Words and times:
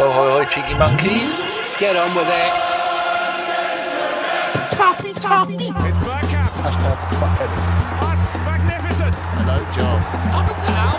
Ho, 0.00 0.08
ho, 0.08 0.30
ho, 0.30 0.40
cheeky 0.44 0.72
monkeys. 0.78 1.28
Get 1.78 1.94
on 1.94 2.14
with 2.16 2.26
it. 2.26 2.52
Toppy, 4.70 5.12
toppy. 5.12 5.56
It's 5.56 5.68
Bergkamp. 5.68 6.56
Hashtag 6.64 6.96
fuck 7.20 7.38
Dennis. 7.38 7.66
That's 8.00 8.32
magnificent. 8.48 9.14
Hello, 9.36 9.58
John. 9.76 10.00
Up 10.32 10.48
and 10.48 10.60
down. 10.64 10.98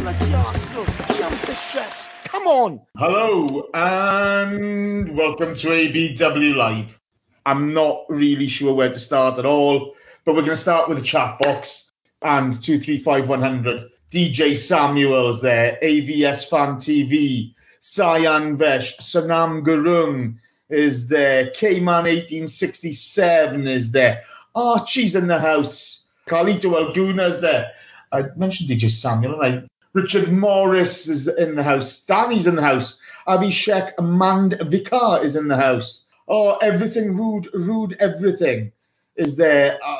Bloody 0.00 0.32
Arsenal. 0.34 0.86
Be 0.86 1.22
ambitious. 1.22 2.08
Come 2.24 2.46
on. 2.46 2.80
Hello 2.96 3.68
and 3.74 5.14
welcome 5.14 5.54
to 5.56 5.68
ABW 5.68 6.56
Live. 6.56 6.98
I'm 7.44 7.74
not 7.74 8.04
really 8.08 8.48
sure 8.48 8.72
where 8.72 8.88
to 8.88 8.98
start 8.98 9.38
at 9.38 9.44
all, 9.44 9.94
but 10.24 10.34
we're 10.34 10.42
going 10.42 10.50
to 10.50 10.56
start 10.56 10.88
with 10.88 10.98
the 10.98 11.04
chat 11.04 11.38
box 11.38 11.92
and 12.22 12.52
235100. 12.52 13.90
DJ 14.10 14.56
Samuel's 14.56 15.40
there, 15.40 15.78
AVS 15.82 16.48
Fan 16.48 16.76
TV, 16.76 17.54
Cyan 17.80 18.56
Vesh, 18.56 18.96
Sanam 18.98 19.64
Gurung 19.64 20.36
is 20.68 21.08
there, 21.08 21.50
K-Man 21.50 22.04
1867 22.04 23.66
is 23.66 23.92
there, 23.92 24.22
Archie's 24.54 25.14
in 25.14 25.26
the 25.26 25.38
house, 25.38 26.10
Carlito 26.28 26.74
Alguna's 26.74 27.40
there. 27.40 27.70
I 28.12 28.24
mentioned 28.36 28.68
DJ 28.68 28.90
Samuel 28.90 29.40
and 29.40 29.64
I 29.64 29.68
Richard 29.94 30.32
Morris 30.32 31.06
is 31.06 31.28
in 31.28 31.54
the 31.54 31.62
house. 31.62 32.02
Danny's 32.06 32.46
in 32.46 32.56
the 32.56 32.62
house. 32.62 32.98
Abhishek 33.28 33.92
Mand 34.00 34.52
Vikar 34.62 35.22
is 35.22 35.36
in 35.36 35.48
the 35.48 35.56
house. 35.56 36.06
Oh, 36.28 36.56
everything 36.56 37.14
rude, 37.14 37.48
rude, 37.52 37.96
everything 38.00 38.72
is 39.16 39.36
there. 39.36 39.78
Uh, 39.84 39.96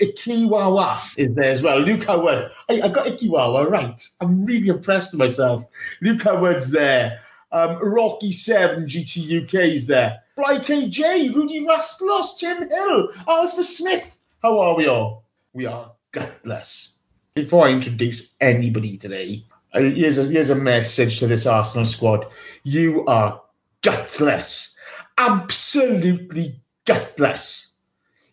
Ikiwawa 0.00 0.98
is 1.16 1.34
there 1.34 1.50
as 1.50 1.62
well. 1.62 1.78
Luke 1.78 2.04
Howard. 2.04 2.50
I, 2.68 2.82
I 2.82 2.88
got 2.88 3.06
Ikiwawa 3.06 3.68
right. 3.68 4.08
I'm 4.20 4.44
really 4.44 4.68
impressed 4.68 5.12
with 5.12 5.20
myself. 5.20 5.64
Luke 6.00 6.22
Howard's 6.22 6.70
there. 6.70 7.20
Um, 7.50 7.78
Rocky 7.82 8.32
Seven 8.32 8.86
GT 8.86 9.44
UK 9.44 9.54
is 9.74 9.86
there. 9.86 10.20
Fly 10.36 10.56
KJ, 10.58 11.34
Rudy 11.34 11.66
Rastlos, 11.66 12.38
Tim 12.38 12.68
Hill, 12.68 13.10
Alistair 13.28 13.64
Smith. 13.64 14.18
How 14.42 14.58
are 14.58 14.74
we 14.74 14.86
all? 14.86 15.24
We 15.52 15.66
are 15.66 15.92
gutless 16.12 16.92
before 17.34 17.66
I 17.66 17.72
introduce 17.72 18.34
anybody 18.40 18.96
today, 18.96 19.44
uh, 19.72 19.80
here's 19.80 20.18
a, 20.18 20.24
here's 20.24 20.50
a 20.50 20.54
message 20.54 21.18
to 21.20 21.26
this 21.26 21.46
Arsenal 21.46 21.86
squad. 21.86 22.26
You 22.62 23.06
are 23.06 23.40
gutless. 23.82 24.76
Absolutely 25.16 26.56
gutless. 26.84 27.61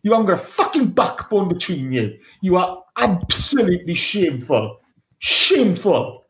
You 0.02 0.12
haven't 0.12 0.28
got 0.28 0.34
a 0.34 0.38
fucking 0.38 0.88
backbone 0.92 1.50
between 1.50 1.92
you. 1.92 2.18
You 2.42 2.56
are 2.58 2.84
absolutely 2.98 3.96
shameful. 3.96 4.80
Shameful. 5.20 6.26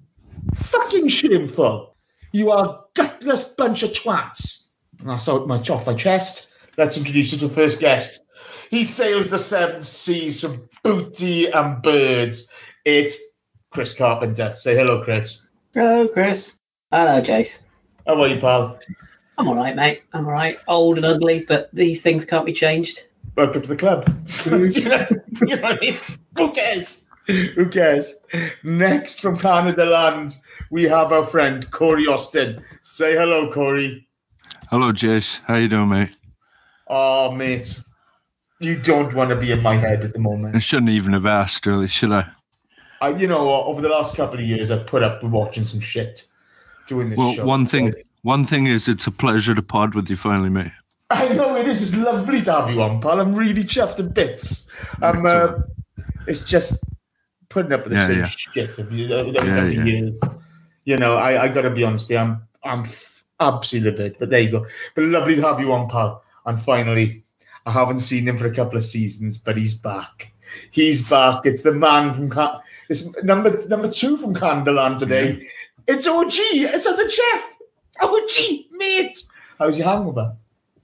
Fucking 0.53 1.07
shameful. 1.09 1.95
You 2.31 2.51
are 2.51 2.65
a 2.65 2.79
gutless 2.95 3.43
bunch 3.43 3.83
of 3.83 3.91
twats. 3.91 4.67
And 4.99 5.09
that's 5.09 5.29
out 5.29 5.47
much 5.47 5.69
off 5.69 5.85
my 5.85 5.93
chest. 5.93 6.47
Let's 6.77 6.97
introduce 6.97 7.31
you 7.31 7.37
to 7.39 7.47
the 7.47 7.53
first 7.53 7.79
guest. 7.79 8.21
He 8.71 8.83
sails 8.83 9.29
the 9.29 9.39
seven 9.39 9.81
seas 9.81 10.41
from 10.41 10.69
booty 10.83 11.47
and 11.47 11.81
birds. 11.81 12.49
It's 12.85 13.21
Chris 13.69 13.93
Carpenter. 13.93 14.51
Say 14.51 14.75
hello, 14.75 15.03
Chris. 15.03 15.45
Hello, 15.73 16.07
Chris. 16.07 16.53
Hello, 16.91 17.21
Jace. 17.21 17.61
How 18.07 18.21
are 18.21 18.27
you, 18.27 18.39
pal? 18.39 18.79
I'm 19.37 19.47
all 19.47 19.55
right, 19.55 19.75
mate. 19.75 20.03
I'm 20.13 20.25
all 20.25 20.31
right. 20.31 20.57
Old 20.67 20.97
and 20.97 21.05
ugly, 21.05 21.45
but 21.47 21.69
these 21.73 22.01
things 22.01 22.25
can't 22.25 22.45
be 22.45 22.53
changed. 22.53 23.03
Welcome 23.39 23.61
to 23.61 23.69
the 23.69 23.77
club. 23.77 24.05
you, 24.45 24.89
know, 24.89 25.07
you 25.47 25.55
know 25.55 25.61
what 25.61 25.77
I 25.77 25.79
mean? 25.79 25.95
Who 26.35 26.51
cares? 26.51 27.05
Who 27.55 27.69
cares? 27.69 28.15
Next 28.63 29.21
from 29.21 29.39
Canada 29.39 29.85
land, 29.85 30.35
we 30.71 30.83
have 30.83 31.13
our 31.13 31.23
friend 31.23 31.71
Corey 31.71 32.05
Austin. 32.05 32.61
Say 32.81 33.13
hello, 33.13 33.49
Corey. 33.49 34.05
Hello, 34.69 34.91
Jace. 34.91 35.39
How 35.45 35.55
you 35.55 35.69
doing, 35.69 35.87
mate? 35.87 36.17
Oh, 36.87 37.31
mate. 37.31 37.79
You 38.59 38.75
don't 38.77 39.13
want 39.13 39.29
to 39.29 39.37
be 39.37 39.53
in 39.53 39.63
my 39.63 39.77
head 39.77 40.03
at 40.03 40.11
the 40.11 40.19
moment. 40.19 40.57
I 40.57 40.59
shouldn't 40.59 40.89
even 40.89 41.13
have 41.13 41.25
asked, 41.25 41.65
really, 41.65 41.87
should 41.87 42.11
I? 42.11 42.29
I, 42.99 43.11
you 43.11 43.29
know, 43.29 43.45
what, 43.45 43.67
over 43.67 43.81
the 43.81 43.87
last 43.87 44.17
couple 44.17 44.37
of 44.37 44.43
years, 44.43 44.69
I've 44.69 44.85
put 44.85 45.01
up 45.01 45.23
with 45.23 45.31
watching 45.31 45.63
some 45.63 45.79
shit 45.79 46.25
doing 46.87 47.09
this 47.09 47.17
Well, 47.17 47.31
show. 47.35 47.45
one 47.45 47.65
thing, 47.65 47.93
one 48.23 48.45
thing 48.45 48.67
is, 48.67 48.89
it's 48.89 49.07
a 49.07 49.11
pleasure 49.11 49.55
to 49.55 49.61
pod 49.61 49.95
with 49.95 50.09
you 50.09 50.17
finally, 50.17 50.49
mate. 50.49 50.73
I 51.09 51.29
know 51.29 51.55
it 51.55 51.65
is. 51.65 51.81
It's 51.81 51.97
lovely 52.03 52.41
to 52.43 52.51
have 52.51 52.69
you 52.69 52.81
on, 52.81 53.01
pal. 53.01 53.19
I'm 53.19 53.33
really 53.33 53.63
chuffed 53.63 53.95
to 53.97 54.03
bits. 54.03 54.69
Um, 55.01 55.25
uh, 55.25 55.53
it's 56.27 56.43
just 56.43 56.83
putting 57.49 57.73
up 57.73 57.83
with 57.83 57.93
the 57.93 57.99
Yeah, 57.99 58.07
same 58.07 58.19
yeah. 58.19 58.27
shit 58.27 58.79
of 58.79 58.91
you 58.91 59.05
every 59.15 59.31
Yeah, 59.33 59.67
yeah. 59.67 59.83
years. 59.85 60.19
You 60.85 60.97
know, 60.97 61.15
I, 61.17 61.43
I 61.43 61.47
got 61.47 61.61
to 61.63 61.71
be 61.71 61.83
honest. 61.83 62.09
here, 62.09 62.19
I'm 62.19 62.43
I'm 62.63 62.81
f- 62.81 63.23
absolutely 63.39 63.91
livid, 63.91 64.17
but 64.19 64.29
there 64.29 64.41
you 64.41 64.51
go. 64.51 64.65
But 64.95 65.05
lovely 65.05 65.35
to 65.37 65.41
have 65.41 65.59
you 65.59 65.73
on, 65.73 65.89
pal. 65.89 66.23
And 66.45 66.61
finally, 66.61 67.23
I 67.65 67.71
haven't 67.71 67.99
seen 67.99 68.27
him 68.27 68.37
for 68.37 68.45
a 68.47 68.53
couple 68.53 68.77
of 68.77 68.83
seasons, 68.83 69.37
but 69.37 69.57
he's 69.57 69.73
back. 69.73 70.31
He's 70.71 71.07
back. 71.07 71.41
It's 71.45 71.61
the 71.61 71.73
man 71.73 72.13
from 72.13 72.31
it's 72.89 73.11
number 73.23 73.55
number 73.67 73.89
two 73.89 74.17
from 74.17 74.35
Candeland 74.35 74.97
today. 74.97 75.47
It's 75.87 76.07
OG. 76.07 76.33
It's 76.33 76.85
on 76.87 76.97
the 76.97 77.09
chef. 77.09 77.57
OG, 78.01 78.65
mate. 78.77 79.23
How's 79.57 79.77
your 79.77 79.87
hangover? 79.87 80.35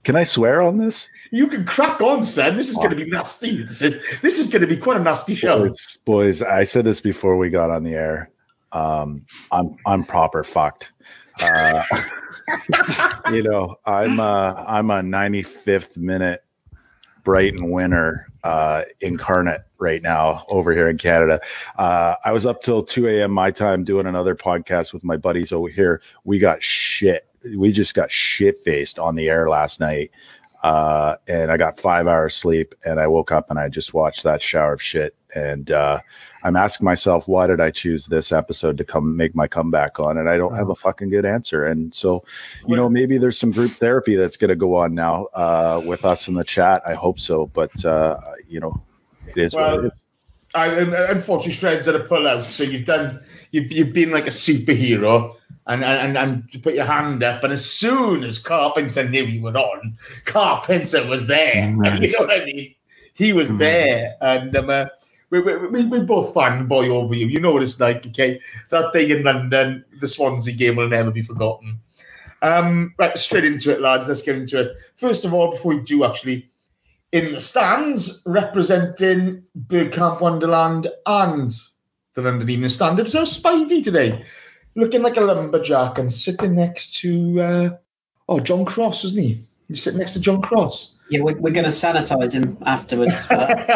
Can 0.06 0.14
I 0.14 0.22
swear 0.22 0.62
on 0.62 0.78
this? 0.78 1.08
You 1.32 1.48
can 1.48 1.64
crack 1.64 2.00
on, 2.00 2.22
son. 2.22 2.54
This 2.54 2.68
is 2.68 2.76
going 2.76 2.90
to 2.90 2.94
be 2.96 3.10
nasty. 3.10 3.64
This 3.64 3.82
is 3.82 4.20
this 4.20 4.38
is 4.38 4.46
going 4.46 4.60
to 4.62 4.68
be 4.68 4.76
quite 4.76 4.98
a 4.98 5.02
nasty 5.02 5.34
show. 5.34 5.66
Boys, 5.66 5.98
boys, 6.04 6.42
I 6.42 6.62
said 6.62 6.84
this 6.84 7.00
before 7.00 7.36
we 7.36 7.50
got 7.50 7.70
on 7.70 7.82
the 7.82 7.94
air. 7.94 8.30
Um, 8.70 9.26
I'm 9.50 9.74
I'm 9.84 10.04
proper 10.04 10.44
fucked. 10.44 10.92
Uh, 11.42 11.82
you 13.32 13.42
know, 13.42 13.74
I'm 13.84 14.20
uh, 14.20 14.54
I'm 14.68 14.90
a 14.90 15.00
95th 15.00 15.96
minute 15.96 16.44
Brighton 17.24 17.72
winner 17.72 18.28
uh, 18.44 18.82
incarnate 19.00 19.62
right 19.78 20.02
now 20.04 20.44
over 20.48 20.72
here 20.72 20.88
in 20.88 20.98
Canada. 20.98 21.40
Uh, 21.78 22.14
I 22.24 22.30
was 22.30 22.46
up 22.46 22.62
till 22.62 22.84
2 22.84 23.08
a.m. 23.08 23.32
my 23.32 23.50
time 23.50 23.82
doing 23.82 24.06
another 24.06 24.36
podcast 24.36 24.92
with 24.92 25.02
my 25.02 25.16
buddies 25.16 25.50
over 25.50 25.68
here. 25.68 26.00
We 26.22 26.38
got 26.38 26.62
shit. 26.62 27.26
We 27.54 27.72
just 27.72 27.94
got 27.94 28.10
shit 28.10 28.58
faced 28.62 28.98
on 28.98 29.14
the 29.14 29.28
air 29.28 29.48
last 29.48 29.80
night. 29.80 30.10
Uh, 30.62 31.16
and 31.28 31.52
I 31.52 31.56
got 31.56 31.78
five 31.78 32.06
hours 32.06 32.34
sleep 32.34 32.74
and 32.84 32.98
I 32.98 33.06
woke 33.06 33.30
up 33.30 33.50
and 33.50 33.58
I 33.58 33.68
just 33.68 33.94
watched 33.94 34.24
that 34.24 34.42
shower 34.42 34.72
of 34.72 34.82
shit. 34.82 35.14
And 35.34 35.70
uh, 35.70 36.00
I'm 36.42 36.56
asking 36.56 36.86
myself, 36.86 37.28
why 37.28 37.46
did 37.46 37.60
I 37.60 37.70
choose 37.70 38.06
this 38.06 38.32
episode 38.32 38.78
to 38.78 38.84
come 38.84 39.16
make 39.16 39.34
my 39.34 39.46
comeback 39.46 40.00
on? 40.00 40.16
And 40.16 40.28
I 40.28 40.38
don't 40.38 40.54
have 40.54 40.70
a 40.70 40.74
fucking 40.74 41.10
good 41.10 41.26
answer. 41.26 41.66
And 41.66 41.94
so, 41.94 42.24
you 42.66 42.74
know, 42.74 42.88
maybe 42.88 43.18
there's 43.18 43.38
some 43.38 43.52
group 43.52 43.72
therapy 43.72 44.16
that's 44.16 44.36
going 44.36 44.48
to 44.48 44.56
go 44.56 44.76
on 44.76 44.94
now 44.94 45.26
uh, 45.34 45.82
with 45.84 46.04
us 46.04 46.26
in 46.26 46.34
the 46.34 46.44
chat. 46.44 46.82
I 46.86 46.94
hope 46.94 47.20
so. 47.20 47.46
But, 47.52 47.84
uh, 47.84 48.18
you 48.48 48.58
know, 48.58 48.82
it 49.28 49.36
is 49.36 49.54
what 49.54 49.74
it 49.74 49.76
Well, 49.76 49.86
is. 49.86 49.92
I, 50.56 51.10
unfortunately, 51.10 51.52
Shred's 51.52 51.88
at 51.88 51.94
a 51.94 52.00
pull 52.00 52.26
out, 52.26 52.44
so 52.44 52.62
you've 52.62 52.86
done 52.86 53.20
you've, 53.52 53.70
you've 53.70 53.92
been 53.92 54.10
like 54.10 54.26
a 54.26 54.30
superhero 54.30 55.34
and, 55.66 55.84
and 55.84 56.16
and 56.16 56.44
you 56.50 56.60
put 56.60 56.74
your 56.74 56.84
hand 56.86 57.22
up, 57.22 57.42
and 57.44 57.52
as 57.52 57.68
soon 57.68 58.24
as 58.24 58.38
Carpenter 58.38 59.08
knew 59.08 59.24
you 59.24 59.42
were 59.42 59.56
on, 59.56 59.96
Carpenter 60.24 61.06
was 61.06 61.26
there. 61.26 61.70
Nice. 61.76 62.00
You 62.00 62.12
know 62.12 62.18
what 62.26 62.42
I 62.42 62.44
mean? 62.44 62.74
He 63.14 63.32
was 63.32 63.50
Mhm. 63.50 63.58
there, 63.58 64.16
and 64.20 64.56
um, 64.56 64.70
uh, 64.70 64.86
we, 65.30 65.40
we, 65.40 65.66
we, 65.68 65.84
we 65.86 66.00
both 66.00 66.34
fanboy 66.34 66.88
over 66.88 67.14
you. 67.14 67.26
You 67.26 67.40
know 67.40 67.50
what 67.52 67.62
it's 67.62 67.80
like, 67.80 68.06
okay? 68.06 68.38
That 68.70 68.92
day 68.92 69.10
in 69.10 69.24
London, 69.24 69.84
the 70.00 70.06
Swansea 70.06 70.54
game 70.54 70.76
will 70.76 70.88
never 70.88 71.10
be 71.10 71.22
forgotten. 71.22 71.80
Um, 72.42 72.94
right, 72.98 73.16
straight 73.18 73.44
into 73.44 73.72
it, 73.72 73.80
lads. 73.80 74.06
Let's 74.06 74.22
get 74.22 74.36
into 74.36 74.60
it. 74.60 74.70
First 74.96 75.24
of 75.24 75.32
all, 75.34 75.50
before 75.50 75.74
we 75.74 75.82
do 75.82 76.04
actually, 76.04 76.48
in 77.12 77.32
the 77.32 77.40
stands, 77.40 78.20
representing 78.24 79.44
Bergkamp 79.56 80.20
Wonderland 80.20 80.88
and 81.06 81.50
the 82.14 82.22
London 82.22 82.48
Evening 82.48 82.68
Standard, 82.68 83.08
so 83.08 83.22
Spidey 83.22 83.84
today, 83.84 84.24
looking 84.74 85.02
like 85.02 85.16
a 85.16 85.20
lumberjack 85.20 85.98
and 85.98 86.12
sitting 86.12 86.54
next 86.54 86.98
to, 87.00 87.40
uh, 87.40 87.70
oh, 88.28 88.40
John 88.40 88.64
Cross, 88.64 89.04
isn't 89.04 89.22
he? 89.22 89.38
He's 89.68 89.82
sitting 89.82 89.98
next 89.98 90.14
to 90.14 90.20
John 90.20 90.42
Cross. 90.42 90.96
Yeah, 91.10 91.20
we're, 91.20 91.36
we're 91.36 91.52
going 91.52 91.64
to 91.64 91.70
sanitize 91.70 92.32
him 92.32 92.58
afterwards. 92.66 93.14
But 93.28 93.68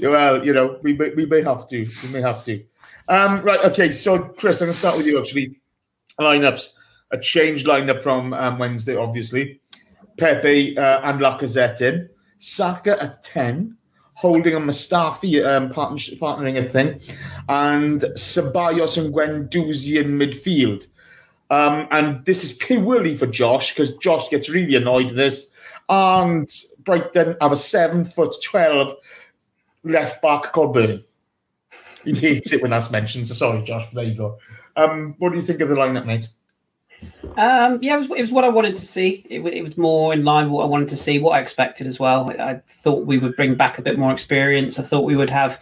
well, 0.00 0.44
you 0.44 0.52
know, 0.52 0.78
we 0.82 0.92
may, 0.92 1.10
we 1.10 1.26
may 1.26 1.42
have 1.42 1.68
to. 1.68 1.86
We 2.02 2.08
may 2.10 2.20
have 2.20 2.44
to. 2.44 2.62
Um, 3.08 3.42
right. 3.42 3.60
Okay. 3.64 3.92
So, 3.92 4.18
Chris, 4.20 4.60
I'm 4.60 4.66
going 4.66 4.72
to 4.72 4.78
start 4.78 4.96
with 4.96 5.06
you. 5.06 5.18
Actually, 5.18 5.60
lineups. 6.20 6.68
A 7.10 7.18
changed 7.18 7.66
lineup 7.66 8.02
from 8.02 8.32
um, 8.32 8.58
Wednesday, 8.58 8.96
obviously. 8.96 9.60
Pepe 10.16 10.76
uh, 10.78 11.00
and 11.02 11.20
Lacazette 11.20 11.80
in. 11.80 12.08
Saka 12.38 13.02
at 13.02 13.22
ten. 13.22 13.76
Holding 14.16 14.54
a 14.54 14.60
Mustafi 14.60 15.44
um, 15.44 15.68
partnership, 15.68 16.20
partnering 16.20 16.56
a 16.56 16.66
thing, 16.66 17.00
and 17.48 18.00
Ceballos 18.00 18.96
and 18.96 19.12
Guendouzi 19.12 20.00
in 20.00 20.16
midfield. 20.16 20.86
Um, 21.50 21.88
and 21.90 22.24
this 22.24 22.44
is 22.44 22.52
purely 22.52 23.16
for 23.16 23.26
Josh 23.26 23.74
because 23.74 23.94
Josh 23.96 24.30
gets 24.30 24.48
really 24.48 24.76
annoyed 24.76 25.06
with 25.06 25.16
this. 25.16 25.52
And 25.88 26.48
Brighton 26.84 27.36
have 27.40 27.52
a 27.52 27.56
seven 27.56 28.04
foot 28.04 28.36
twelve 28.42 28.94
left 29.82 30.22
back 30.22 30.52
called. 30.52 31.02
He 32.04 32.12
hates 32.14 32.52
it 32.52 32.62
when 32.62 32.70
that's 32.70 32.92
mentioned. 32.92 33.26
So 33.26 33.34
sorry, 33.34 33.62
Josh. 33.64 33.84
But 33.92 33.94
there 33.96 34.10
you 34.10 34.16
go. 34.16 34.38
Um, 34.76 35.16
what 35.18 35.30
do 35.30 35.36
you 35.36 35.42
think 35.42 35.60
of 35.60 35.68
the 35.68 35.74
lineup, 35.74 36.06
mate? 36.06 36.28
Um, 37.36 37.78
yeah, 37.82 37.96
it 37.96 37.98
was, 37.98 38.18
it 38.18 38.20
was 38.22 38.30
what 38.30 38.44
I 38.44 38.48
wanted 38.48 38.76
to 38.76 38.86
see. 38.86 39.26
It, 39.28 39.40
it 39.40 39.62
was 39.62 39.76
more 39.76 40.12
in 40.12 40.24
line 40.24 40.44
with 40.44 40.52
what 40.52 40.64
I 40.64 40.68
wanted 40.68 40.88
to 40.90 40.96
see, 40.96 41.18
what 41.18 41.32
I 41.32 41.40
expected 41.40 41.86
as 41.86 41.98
well. 41.98 42.30
I, 42.30 42.34
I 42.34 42.62
thought 42.66 43.06
we 43.06 43.18
would 43.18 43.34
bring 43.36 43.54
back 43.54 43.78
a 43.78 43.82
bit 43.82 43.98
more 43.98 44.12
experience. 44.12 44.78
I 44.78 44.82
thought 44.82 45.02
we 45.02 45.16
would 45.16 45.30
have 45.30 45.60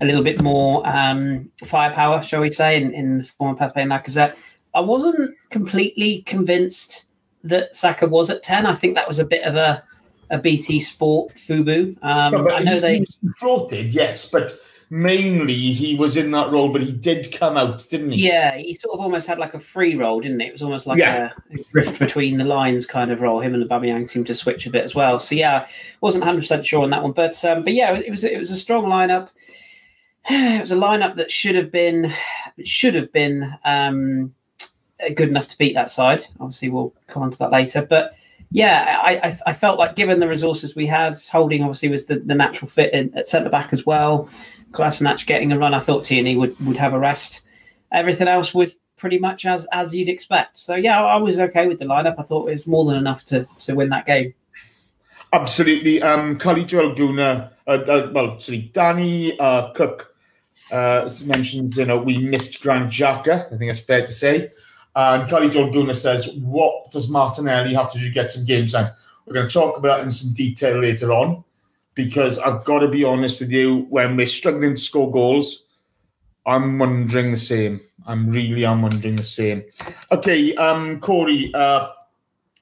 a 0.00 0.04
little 0.04 0.22
bit 0.22 0.40
more 0.42 0.86
um, 0.86 1.50
firepower, 1.64 2.22
shall 2.22 2.40
we 2.40 2.50
say, 2.50 2.80
in, 2.80 2.92
in 2.94 3.18
the 3.18 3.24
form 3.24 3.52
of 3.52 3.58
Pepe 3.58 3.80
and 3.80 3.90
Lacazette. 3.90 4.34
I 4.74 4.80
wasn't 4.80 5.34
completely 5.50 6.22
convinced 6.22 7.06
that 7.44 7.74
Saka 7.74 8.06
was 8.06 8.30
at 8.30 8.42
10. 8.42 8.66
I 8.66 8.74
think 8.74 8.94
that 8.94 9.08
was 9.08 9.18
a 9.18 9.24
bit 9.24 9.42
of 9.44 9.56
a, 9.56 9.82
a 10.30 10.38
BT 10.38 10.80
Sport 10.80 11.34
FUBU. 11.34 12.02
Um, 12.02 12.32
No, 12.32 12.50
I 12.50 12.62
know 12.62 12.74
he, 12.74 12.80
they. 12.80 12.98
he 12.98 13.06
floated, 13.38 13.94
yes, 13.94 14.28
but 14.30 14.52
mainly 14.90 15.54
he 15.54 15.94
was 15.94 16.16
in 16.16 16.30
that 16.30 16.50
role, 16.50 16.72
but 16.72 16.82
he 16.82 16.92
did 16.92 17.30
come 17.32 17.56
out, 17.56 17.86
didn't 17.90 18.12
he? 18.12 18.26
Yeah, 18.26 18.56
he 18.56 18.74
sort 18.74 18.94
of 18.94 19.00
almost 19.00 19.26
had 19.26 19.38
like 19.38 19.54
a 19.54 19.58
free 19.58 19.94
roll, 19.96 20.20
didn't 20.20 20.40
it? 20.40 20.46
It 20.48 20.52
was 20.52 20.62
almost 20.62 20.86
like 20.86 20.98
Yeah. 20.98 21.32
a 21.54 21.58
rift 21.72 21.98
between 21.98 22.38
the 22.38 22.44
lines 22.44 22.86
kind 22.86 23.10
of 23.10 23.20
role. 23.20 23.40
Him 23.40 23.54
and 23.54 23.62
the 23.62 23.66
Aubameyang 23.66 24.10
seemed 24.10 24.26
to 24.28 24.34
switch 24.34 24.66
a 24.66 24.70
bit 24.70 24.84
as 24.84 24.94
well. 24.94 25.20
So 25.20 25.34
yeah, 25.34 25.66
wasn't 26.00 26.24
hundred 26.24 26.40
percent 26.42 26.64
sure 26.64 26.82
on 26.82 26.90
that 26.90 27.02
one, 27.02 27.12
but 27.12 27.42
um, 27.44 27.64
but 27.64 27.74
yeah, 27.74 27.92
it 27.94 28.10
was 28.10 28.24
it 28.24 28.38
was 28.38 28.50
a 28.50 28.56
strong 28.56 28.84
lineup. 28.86 29.28
It 30.30 30.60
was 30.60 30.72
a 30.72 30.76
lineup 30.76 31.16
that 31.16 31.30
should 31.30 31.54
have 31.54 31.70
been 31.72 32.12
should 32.64 32.94
have 32.94 33.10
been 33.12 33.54
um, 33.64 34.34
good 35.14 35.28
enough 35.28 35.48
to 35.48 35.58
beat 35.58 35.74
that 35.74 35.90
side. 35.90 36.22
Obviously, 36.40 36.68
we'll 36.70 36.92
come 37.06 37.22
on 37.22 37.30
to 37.30 37.38
that 37.38 37.52
later, 37.52 37.82
but. 37.82 38.14
Yeah, 38.50 38.98
I, 39.02 39.28
I, 39.28 39.38
I 39.48 39.52
felt 39.52 39.78
like 39.78 39.94
given 39.94 40.20
the 40.20 40.26
resources 40.26 40.74
we 40.74 40.86
had, 40.86 41.18
Holding 41.30 41.62
obviously 41.62 41.90
was 41.90 42.06
the, 42.06 42.20
the 42.20 42.34
natural 42.34 42.66
fit 42.66 42.94
in, 42.94 43.14
at 43.14 43.28
centre 43.28 43.50
back 43.50 43.74
as 43.74 43.84
well. 43.84 44.30
Kolasinac 44.78 45.26
getting 45.26 45.52
a 45.52 45.58
run, 45.58 45.74
I 45.74 45.80
thought 45.80 46.04
Tierney 46.04 46.36
would, 46.36 46.58
would 46.64 46.76
have 46.76 46.94
a 46.94 46.98
rest. 46.98 47.42
Everything 47.92 48.28
else 48.28 48.54
was 48.54 48.74
pretty 48.96 49.18
much 49.18 49.46
as 49.46 49.66
as 49.72 49.94
you'd 49.94 50.08
expect. 50.08 50.58
So 50.58 50.74
yeah, 50.74 51.02
I 51.02 51.16
was 51.16 51.38
okay 51.38 51.66
with 51.66 51.78
the 51.78 51.84
lineup. 51.84 52.16
I 52.18 52.22
thought 52.22 52.48
it 52.48 52.52
was 52.52 52.66
more 52.66 52.84
than 52.84 52.96
enough 52.96 53.24
to 53.26 53.48
to 53.60 53.74
win 53.74 53.88
that 53.90 54.06
game. 54.06 54.34
Absolutely. 55.32 56.00
Um, 56.02 56.38
Khalid 56.38 56.68
Guna, 56.70 57.52
uh, 57.66 57.70
uh, 57.70 58.10
well, 58.12 58.38
sorry, 58.38 58.70
Danny 58.72 59.38
uh, 59.38 59.72
Cook 59.72 60.14
uh, 60.72 61.08
mentions, 61.26 61.76
you 61.76 61.84
know, 61.84 61.98
we 61.98 62.16
missed 62.18 62.62
Granit 62.62 62.90
Xhaka. 62.90 63.46
I 63.46 63.56
think 63.56 63.70
that's 63.70 63.80
fair 63.80 64.06
to 64.06 64.12
say. 64.12 64.48
And 64.96 65.28
Khalid 65.28 65.52
Guna 65.52 65.92
says, 65.92 66.30
what 66.34 66.90
does 66.92 67.10
Martinelli 67.10 67.74
have 67.74 67.92
to 67.92 67.98
do 67.98 68.04
to 68.04 68.10
get 68.10 68.30
some 68.30 68.46
games 68.46 68.72
time? 68.72 68.92
We're 69.26 69.34
going 69.34 69.46
to 69.46 69.52
talk 69.52 69.76
about 69.76 70.00
in 70.00 70.10
some 70.10 70.32
detail 70.32 70.80
later 70.80 71.12
on 71.12 71.44
because 71.98 72.38
I've 72.38 72.62
got 72.62 72.78
to 72.78 72.88
be 72.88 73.02
honest 73.02 73.40
with 73.40 73.50
you, 73.50 73.84
when 73.90 74.16
we're 74.16 74.28
struggling 74.28 74.74
to 74.74 74.80
score 74.80 75.10
goals, 75.10 75.64
I'm 76.46 76.78
wondering 76.78 77.32
the 77.32 77.36
same. 77.36 77.80
I'm 78.06 78.30
really 78.30 78.64
I'm 78.64 78.82
wondering 78.82 79.16
the 79.16 79.24
same. 79.24 79.64
Okay, 80.12 80.54
um, 80.54 81.00
Corey, 81.00 81.52
uh, 81.54 81.88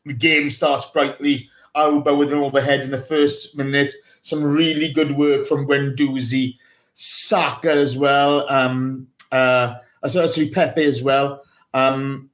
the 0.07 0.15
game 0.15 0.49
starts 0.49 0.87
brightly. 0.87 1.51
Auba 1.77 2.17
with 2.17 2.33
an 2.33 2.39
overhead 2.39 2.81
in 2.81 2.91
the 2.91 2.99
first 2.99 3.55
minute. 3.55 3.93
Some 4.23 4.43
really 4.43 4.91
good 4.91 5.19
work 5.19 5.45
from 5.45 5.67
Guendouzi. 5.67 6.57
Saka 6.95 7.73
as 7.73 7.95
well. 7.95 8.51
Um, 8.51 9.07
uh, 9.33 9.75
sorry, 10.09 10.29
sorry, 10.29 10.49
Pepe 10.49 10.83
as 10.83 11.03
well. 11.03 11.45
Um, 11.75 12.31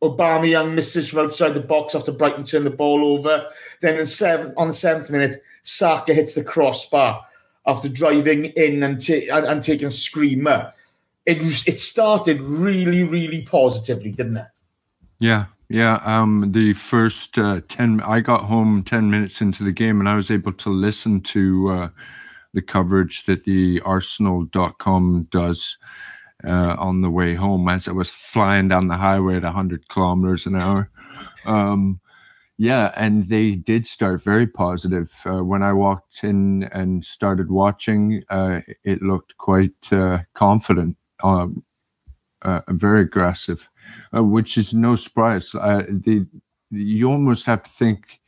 Young 0.00 0.76
misses 0.76 1.08
from 1.08 1.26
outside 1.26 1.54
the 1.54 1.60
box 1.60 1.96
after 1.96 2.12
Brighton 2.12 2.44
turn 2.44 2.62
the 2.62 2.70
ball 2.70 3.04
over. 3.04 3.48
Then 3.82 3.98
in 3.98 4.06
seven, 4.06 4.54
on 4.56 4.68
the 4.68 4.72
seventh 4.72 5.10
minute, 5.10 5.42
Saka 5.68 6.14
hits 6.14 6.34
the 6.34 6.42
crossbar 6.42 7.24
after 7.66 7.90
driving 7.90 8.46
in 8.46 8.82
and, 8.82 8.98
ta- 9.04 9.36
and, 9.36 9.46
and 9.46 9.62
taking 9.62 9.88
a 9.88 9.90
screamer. 9.90 10.72
It 11.26 11.42
it 11.68 11.78
started 11.78 12.40
really, 12.40 13.04
really 13.04 13.42
positively, 13.42 14.12
didn't 14.12 14.38
it? 14.38 14.46
Yeah, 15.18 15.44
yeah. 15.68 16.00
Um, 16.04 16.52
the 16.52 16.72
first 16.72 17.38
uh, 17.38 17.60
ten, 17.68 18.00
I 18.00 18.20
got 18.20 18.44
home 18.44 18.82
ten 18.82 19.10
minutes 19.10 19.42
into 19.42 19.62
the 19.62 19.72
game, 19.72 20.00
and 20.00 20.08
I 20.08 20.16
was 20.16 20.30
able 20.30 20.54
to 20.54 20.70
listen 20.70 21.20
to 21.20 21.70
uh, 21.70 21.88
the 22.54 22.62
coverage 22.62 23.26
that 23.26 23.44
the 23.44 23.82
Arsenal.com 23.84 25.28
does 25.30 25.76
uh, 26.44 26.76
on 26.78 27.02
the 27.02 27.10
way 27.10 27.34
home 27.34 27.68
as 27.68 27.88
I 27.88 27.92
was 27.92 28.10
flying 28.10 28.68
down 28.68 28.86
the 28.86 28.96
highway 28.96 29.36
at 29.36 29.42
100 29.42 29.86
kilometers 29.88 30.46
an 30.46 30.56
hour. 30.56 30.88
Um, 31.44 32.00
yeah, 32.58 32.92
and 32.96 33.28
they 33.28 33.52
did 33.52 33.86
start 33.86 34.22
very 34.22 34.46
positive. 34.46 35.12
Uh, 35.24 35.44
when 35.44 35.62
I 35.62 35.72
walked 35.72 36.24
in 36.24 36.64
and 36.64 37.04
started 37.04 37.50
watching, 37.50 38.24
uh, 38.30 38.60
it 38.84 39.00
looked 39.00 39.36
quite 39.38 39.92
uh, 39.92 40.18
confident, 40.34 40.96
um, 41.22 41.62
uh, 42.42 42.62
very 42.70 43.02
aggressive, 43.02 43.68
uh, 44.14 44.24
which 44.24 44.58
is 44.58 44.74
no 44.74 44.96
surprise. 44.96 45.54
Uh, 45.54 45.84
the 45.88 46.26
you 46.70 47.10
almost 47.10 47.46
have 47.46 47.62
to 47.62 47.70
think 47.70 48.20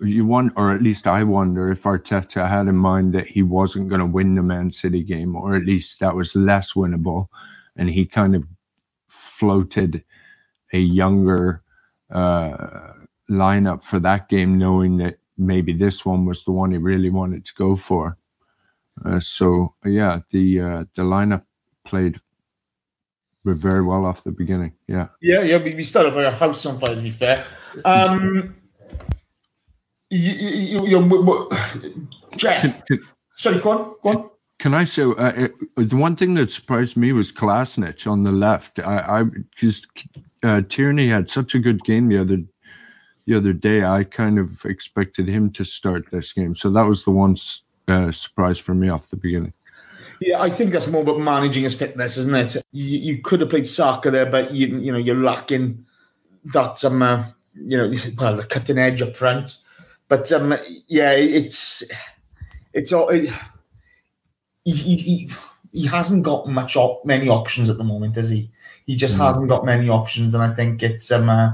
you 0.00 0.24
want, 0.24 0.52
or 0.56 0.72
at 0.72 0.82
least 0.82 1.06
I 1.06 1.22
wonder 1.22 1.70
if 1.70 1.82
Arteta 1.82 2.48
had 2.48 2.68
in 2.68 2.76
mind 2.76 3.12
that 3.14 3.26
he 3.26 3.42
wasn't 3.42 3.90
going 3.90 4.00
to 4.00 4.06
win 4.06 4.34
the 4.34 4.42
Man 4.42 4.72
City 4.72 5.02
game, 5.02 5.36
or 5.36 5.54
at 5.54 5.64
least 5.64 6.00
that 6.00 6.14
was 6.14 6.34
less 6.34 6.72
winnable, 6.72 7.28
and 7.76 7.90
he 7.90 8.06
kind 8.06 8.34
of 8.34 8.44
floated 9.08 10.02
a 10.72 10.78
younger 10.78 11.62
uh, 12.10 12.92
lineup 13.30 13.82
for 13.82 13.98
that 14.00 14.28
game, 14.28 14.58
knowing 14.58 14.96
that 14.98 15.18
maybe 15.36 15.72
this 15.72 16.04
one 16.04 16.24
was 16.24 16.44
the 16.44 16.52
one 16.52 16.72
he 16.72 16.78
really 16.78 17.10
wanted 17.10 17.44
to 17.44 17.52
go 17.54 17.76
for. 17.76 18.16
Uh, 19.04 19.20
so 19.20 19.74
yeah, 19.84 20.20
the 20.30 20.60
uh, 20.60 20.84
the 20.94 21.02
lineup 21.02 21.42
played 21.84 22.20
very 23.54 23.82
well 23.82 24.04
off 24.04 24.24
the 24.24 24.30
beginning. 24.30 24.72
Yeah. 24.86 25.08
Yeah, 25.20 25.42
yeah, 25.42 25.58
we, 25.58 25.82
started 25.84 26.14
like 26.14 26.26
a 26.26 26.30
house 26.30 26.66
on 26.66 26.78
fire, 26.78 26.94
to 26.94 27.00
be 27.00 27.10
fair. 27.10 27.44
Um, 27.84 28.56
you, 30.10 30.32
you, 30.32 30.86
you, 30.86 31.00
you, 31.00 31.50
Geoff, 32.36 32.60
Can, 32.62 32.82
can, 32.86 33.00
sorry, 33.36 33.58
go 33.58 33.70
on, 33.70 33.94
go 34.02 34.08
on. 34.10 34.30
can 34.58 34.74
I 34.74 34.84
say 34.84 35.02
uh, 35.02 35.32
it, 35.36 35.52
the 35.76 35.96
one 35.96 36.16
thing 36.16 36.34
that 36.34 36.50
surprised 36.50 36.96
me 36.96 37.12
was 37.12 37.32
Kolasinac 37.32 38.10
on 38.10 38.22
the 38.22 38.30
left. 38.30 38.78
I, 38.78 39.20
I 39.20 39.24
just 39.56 39.86
uh, 40.42 40.62
Tierney 40.68 41.08
had 41.08 41.30
such 41.30 41.54
a 41.54 41.58
good 41.58 41.82
game 41.84 42.08
the 42.08 42.18
other 42.18 42.38
the 43.28 43.36
other 43.36 43.52
day. 43.52 43.84
I 43.84 44.04
kind 44.04 44.38
of 44.38 44.64
expected 44.64 45.28
him 45.28 45.50
to 45.52 45.64
start 45.64 46.06
this 46.10 46.32
game, 46.32 46.56
so 46.56 46.70
that 46.70 46.82
was 46.82 47.04
the 47.04 47.10
one 47.10 47.36
uh, 47.86 48.10
surprise 48.10 48.58
for 48.58 48.74
me 48.74 48.88
off 48.88 49.10
the 49.10 49.16
beginning. 49.16 49.52
Yeah, 50.20 50.40
I 50.40 50.50
think 50.50 50.72
that's 50.72 50.88
more 50.88 51.02
about 51.02 51.20
managing 51.20 51.62
his 51.62 51.74
fitness, 51.74 52.16
isn't 52.16 52.34
it? 52.34 52.56
You, 52.72 52.98
you 52.98 53.22
could 53.22 53.40
have 53.40 53.50
played 53.50 53.68
Saka 53.68 54.10
there, 54.10 54.26
but 54.26 54.52
you, 54.52 54.66
you 54.78 54.90
know 54.90 54.98
you're 54.98 55.22
lacking 55.22 55.84
that 56.52 56.82
um, 56.84 57.02
uh, 57.02 57.24
you 57.54 57.76
know, 57.76 58.00
well, 58.16 58.36
the 58.36 58.44
cutting 58.44 58.78
edge 58.78 59.02
up 59.02 59.14
front. 59.14 59.58
But 60.08 60.32
um, 60.32 60.56
yeah, 60.88 61.12
it's 61.12 61.84
it's 62.72 62.92
all. 62.92 63.10
It, 63.10 63.30
he, 64.64 64.72
he, 64.72 65.30
he, 65.72 65.86
hasn't 65.86 66.24
got 66.24 66.46
much 66.46 66.76
op- 66.76 67.04
many 67.06 67.28
options 67.28 67.70
at 67.70 67.78
the 67.78 67.84
moment, 67.84 68.14
does 68.14 68.28
he? 68.28 68.50
He 68.84 68.96
just 68.96 69.16
Mm. 69.16 69.26
hasn't 69.26 69.48
got 69.48 69.64
many 69.64 69.88
options, 69.88 70.34
and 70.34 70.42
I 70.42 70.52
think 70.52 70.82
it's 70.82 71.10
um, 71.10 71.28
uh, 71.28 71.52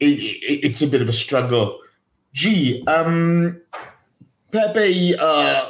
it, 0.00 0.06
it, 0.06 0.64
it's 0.64 0.82
a 0.82 0.86
bit 0.86 1.02
of 1.02 1.08
a 1.08 1.12
struggle. 1.12 1.78
Gee, 2.32 2.84
um, 2.86 3.60
Pepe 4.50 5.14
uh, 5.16 5.68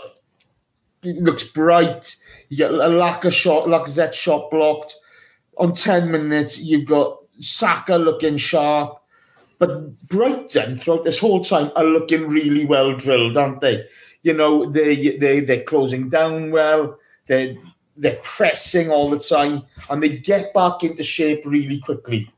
looks 1.02 1.44
bright. 1.44 2.16
You 2.48 2.56
get 2.56 2.72
a 2.72 2.88
Laka 2.88 3.32
shot, 3.32 3.66
Lacazette 3.66 4.12
shot 4.12 4.50
blocked. 4.50 4.94
On 5.58 5.72
10 5.72 6.10
minutes, 6.10 6.58
you've 6.58 6.88
got 6.88 7.18
Saka 7.40 7.96
looking 7.96 8.36
sharp. 8.36 8.98
But 9.58 10.08
Brighton, 10.08 10.76
throughout 10.76 11.04
this 11.04 11.18
whole 11.18 11.44
time, 11.44 11.70
are 11.76 11.84
looking 11.84 12.28
really 12.28 12.64
well 12.64 12.96
drilled, 12.96 13.36
aren't 13.36 13.60
they? 13.60 13.84
You 14.22 14.34
know, 14.34 14.64
they, 14.64 15.16
they, 15.16 15.40
they're 15.40 15.64
closing 15.64 16.08
down 16.08 16.50
well. 16.50 16.98
They're, 17.26 17.56
they're 17.96 18.20
pressing 18.22 18.90
all 18.90 19.10
the 19.10 19.18
time. 19.18 19.64
And 19.90 20.02
they 20.02 20.18
get 20.18 20.54
back 20.54 20.82
into 20.82 21.02
shape 21.02 21.44
really 21.44 21.78
quickly. 21.78 22.30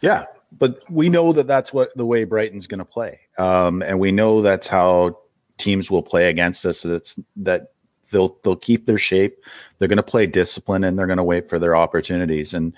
Yeah, 0.00 0.24
but 0.52 0.82
we 0.90 1.08
know 1.08 1.32
that 1.32 1.46
that's 1.46 1.72
what 1.72 1.96
the 1.96 2.06
way 2.06 2.24
Brighton's 2.24 2.66
going 2.66 2.78
to 2.78 2.84
play, 2.84 3.20
um, 3.38 3.82
and 3.82 3.98
we 3.98 4.12
know 4.12 4.42
that's 4.42 4.66
how 4.66 5.18
teams 5.58 5.90
will 5.90 6.02
play 6.02 6.28
against 6.28 6.64
us. 6.66 6.82
That's 6.82 7.18
that 7.36 7.72
they'll 8.10 8.36
they'll 8.42 8.56
keep 8.56 8.86
their 8.86 8.98
shape. 8.98 9.38
They're 9.78 9.88
going 9.88 9.96
to 9.96 10.02
play 10.02 10.26
discipline, 10.26 10.84
and 10.84 10.98
they're 10.98 11.06
going 11.06 11.18
to 11.18 11.24
wait 11.24 11.48
for 11.48 11.58
their 11.58 11.76
opportunities. 11.76 12.54
And 12.54 12.74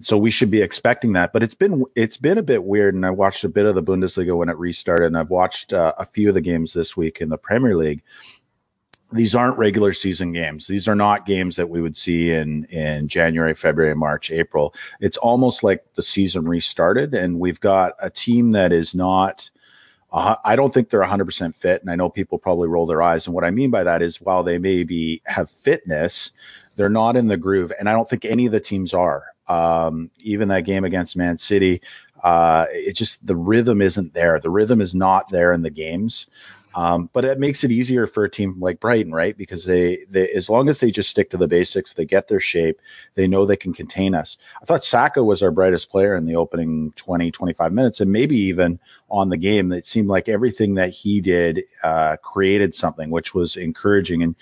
so 0.00 0.16
we 0.16 0.30
should 0.30 0.50
be 0.50 0.62
expecting 0.62 1.12
that. 1.14 1.32
But 1.32 1.42
it's 1.42 1.54
been 1.54 1.84
it's 1.94 2.16
been 2.16 2.38
a 2.38 2.42
bit 2.42 2.64
weird. 2.64 2.94
And 2.94 3.06
I 3.06 3.10
watched 3.10 3.44
a 3.44 3.48
bit 3.48 3.66
of 3.66 3.74
the 3.74 3.82
Bundesliga 3.82 4.36
when 4.36 4.48
it 4.48 4.58
restarted, 4.58 5.06
and 5.06 5.18
I've 5.18 5.30
watched 5.30 5.72
uh, 5.72 5.94
a 5.98 6.06
few 6.06 6.28
of 6.28 6.34
the 6.34 6.40
games 6.40 6.72
this 6.72 6.96
week 6.96 7.20
in 7.20 7.28
the 7.28 7.38
Premier 7.38 7.76
League 7.76 8.02
these 9.12 9.34
aren't 9.34 9.58
regular 9.58 9.92
season 9.92 10.32
games. 10.32 10.66
These 10.66 10.88
are 10.88 10.94
not 10.94 11.26
games 11.26 11.56
that 11.56 11.70
we 11.70 11.80
would 11.80 11.96
see 11.96 12.32
in 12.32 12.64
in 12.66 13.08
January, 13.08 13.54
February, 13.54 13.94
March, 13.94 14.30
April. 14.30 14.74
It's 15.00 15.16
almost 15.16 15.62
like 15.62 15.84
the 15.94 16.02
season 16.02 16.48
restarted, 16.48 17.14
and 17.14 17.38
we've 17.38 17.60
got 17.60 17.92
a 18.00 18.10
team 18.10 18.52
that 18.52 18.72
is 18.72 18.94
not 18.94 19.50
uh, 20.12 20.36
I 20.44 20.56
don't 20.56 20.72
think 20.72 20.88
they're 20.88 21.02
100% 21.02 21.54
fit. 21.54 21.80
And 21.80 21.90
I 21.90 21.96
know 21.96 22.08
people 22.08 22.38
probably 22.38 22.68
roll 22.68 22.86
their 22.86 23.02
eyes. 23.02 23.26
And 23.26 23.34
what 23.34 23.44
I 23.44 23.50
mean 23.50 23.70
by 23.70 23.84
that 23.84 24.02
is 24.02 24.20
while 24.20 24.42
they 24.42 24.58
may 24.58 24.84
be 24.84 25.20
have 25.26 25.50
fitness, 25.50 26.32
they're 26.76 26.88
not 26.88 27.16
in 27.16 27.26
the 27.26 27.36
groove. 27.36 27.72
And 27.78 27.88
I 27.88 27.92
don't 27.92 28.08
think 28.08 28.24
any 28.24 28.46
of 28.46 28.52
the 28.52 28.60
teams 28.60 28.94
are. 28.94 29.24
Um, 29.48 30.10
even 30.20 30.48
that 30.48 30.62
game 30.62 30.84
against 30.84 31.16
Man 31.16 31.38
City, 31.38 31.80
uh, 32.24 32.66
it 32.70 32.94
just 32.94 33.24
the 33.26 33.36
rhythm 33.36 33.80
isn't 33.80 34.14
there. 34.14 34.40
The 34.40 34.50
rhythm 34.50 34.80
is 34.80 34.94
not 34.94 35.28
there 35.28 35.52
in 35.52 35.62
the 35.62 35.70
games. 35.70 36.26
Um, 36.76 37.08
but 37.14 37.24
it 37.24 37.40
makes 37.40 37.64
it 37.64 37.72
easier 37.72 38.06
for 38.06 38.24
a 38.24 38.30
team 38.30 38.60
like 38.60 38.80
Brighton, 38.80 39.10
right? 39.10 39.34
Because 39.34 39.64
they, 39.64 40.04
they, 40.10 40.28
as 40.28 40.50
long 40.50 40.68
as 40.68 40.78
they 40.78 40.90
just 40.90 41.08
stick 41.08 41.30
to 41.30 41.38
the 41.38 41.48
basics, 41.48 41.94
they 41.94 42.04
get 42.04 42.28
their 42.28 42.38
shape, 42.38 42.78
they 43.14 43.26
know 43.26 43.46
they 43.46 43.56
can 43.56 43.72
contain 43.72 44.14
us. 44.14 44.36
I 44.60 44.66
thought 44.66 44.84
Saka 44.84 45.24
was 45.24 45.42
our 45.42 45.50
brightest 45.50 45.90
player 45.90 46.14
in 46.14 46.26
the 46.26 46.36
opening 46.36 46.92
20, 46.96 47.30
25 47.30 47.72
minutes, 47.72 48.02
and 48.02 48.12
maybe 48.12 48.36
even 48.36 48.78
on 49.08 49.30
the 49.30 49.38
game. 49.38 49.72
It 49.72 49.86
seemed 49.86 50.08
like 50.08 50.28
everything 50.28 50.74
that 50.74 50.90
he 50.90 51.22
did 51.22 51.62
uh, 51.82 52.18
created 52.18 52.74
something, 52.74 53.08
which 53.08 53.34
was 53.34 53.56
encouraging. 53.56 54.22
And 54.22 54.36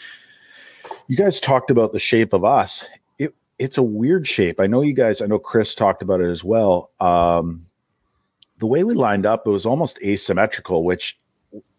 you 1.07 1.17
guys 1.17 1.39
talked 1.39 1.71
about 1.71 1.93
the 1.93 2.01
shape 2.01 2.33
of 2.33 2.45
us. 2.45 2.85
It, 3.17 3.33
it's 3.61 3.79
a 3.79 3.83
weird 3.83 4.27
shape. 4.27 4.59
I 4.59 4.67
know 4.67 4.83
you 4.83 4.93
guys, 4.93 5.23
I 5.23 5.27
know 5.27 5.39
Chris 5.39 5.77
talked 5.77 6.03
about 6.03 6.21
it 6.21 6.31
as 6.31 6.43
well. 6.43 6.91
Um, 6.99 7.67
the 8.59 8.67
way 8.67 8.83
we 8.83 8.95
lined 8.95 9.25
up, 9.25 9.47
it 9.47 9.51
was 9.51 9.67
almost 9.67 10.03
asymmetrical, 10.03 10.85
which 10.85 11.17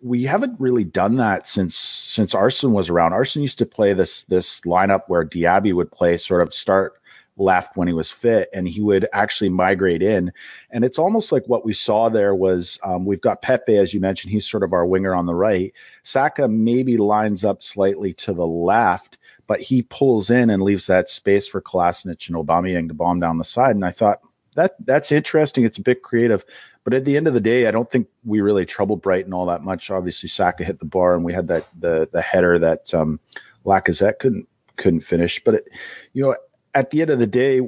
we 0.01 0.23
haven't 0.23 0.59
really 0.59 0.83
done 0.83 1.15
that 1.15 1.47
since 1.47 1.75
since 1.75 2.33
Arsene 2.33 2.73
was 2.73 2.89
around. 2.89 3.13
Arsene 3.13 3.41
used 3.41 3.59
to 3.59 3.65
play 3.65 3.93
this 3.93 4.23
this 4.25 4.61
lineup 4.61 5.03
where 5.07 5.25
Diaby 5.25 5.73
would 5.73 5.91
play 5.91 6.17
sort 6.17 6.41
of 6.41 6.53
start 6.53 6.93
left 7.37 7.75
when 7.75 7.87
he 7.87 7.93
was 7.93 8.09
fit, 8.09 8.49
and 8.53 8.67
he 8.67 8.81
would 8.81 9.07
actually 9.11 9.49
migrate 9.49 10.01
in. 10.01 10.31
And 10.71 10.85
it's 10.85 10.99
almost 10.99 11.31
like 11.31 11.43
what 11.47 11.65
we 11.65 11.73
saw 11.73 12.09
there 12.09 12.33
was 12.33 12.79
um, 12.83 13.05
we've 13.05 13.21
got 13.21 13.41
Pepe, 13.41 13.77
as 13.77 13.93
you 13.93 13.99
mentioned, 13.99 14.31
he's 14.31 14.47
sort 14.47 14.63
of 14.63 14.73
our 14.73 14.85
winger 14.85 15.13
on 15.13 15.25
the 15.25 15.35
right. 15.35 15.73
Saka 16.03 16.47
maybe 16.47 16.97
lines 16.97 17.43
up 17.43 17.61
slightly 17.61 18.13
to 18.13 18.33
the 18.33 18.47
left, 18.47 19.17
but 19.47 19.59
he 19.59 19.81
pulls 19.83 20.29
in 20.29 20.49
and 20.49 20.61
leaves 20.61 20.87
that 20.87 21.09
space 21.09 21.47
for 21.47 21.61
Kolasinac 21.61 22.27
and 22.27 22.37
Aubameyang 22.37 22.87
to 22.87 22.93
bomb 22.93 23.19
down 23.19 23.37
the 23.37 23.43
side. 23.43 23.75
And 23.75 23.85
I 23.85 23.91
thought 23.91 24.19
that 24.55 24.75
that's 24.85 25.11
interesting. 25.11 25.65
It's 25.65 25.77
a 25.77 25.83
bit 25.83 26.01
creative, 26.01 26.45
but 26.85 26.93
at 26.93 27.03
the 27.03 27.17
end 27.17 27.27
of 27.27 27.33
the 27.33 27.41
day, 27.41 27.67
I 27.67 27.71
don't 27.71 27.89
think 27.89 28.07
we 28.23 28.41
really 28.41 28.65
troubled 28.65 29.01
Brighton 29.01 29.33
all 29.33 29.47
that 29.47 29.63
much. 29.63 29.89
Obviously, 29.89 30.29
Saka 30.29 30.63
hit 30.63 30.77
the 30.77 30.85
bar, 30.85 31.15
and 31.15 31.25
we 31.25 31.33
had 31.33 31.47
that 31.47 31.65
the 31.79 32.07
the 32.13 32.21
header 32.21 32.57
that 32.59 32.93
um, 32.93 33.19
Lacazette 33.65 34.19
couldn't 34.19 34.47
couldn't 34.77 35.01
finish. 35.01 35.43
But 35.43 35.55
it, 35.55 35.69
you 36.13 36.23
know, 36.23 36.35
at 36.75 36.91
the 36.91 37.01
end 37.01 37.09
of 37.09 37.17
the 37.17 37.25
day, 37.25 37.59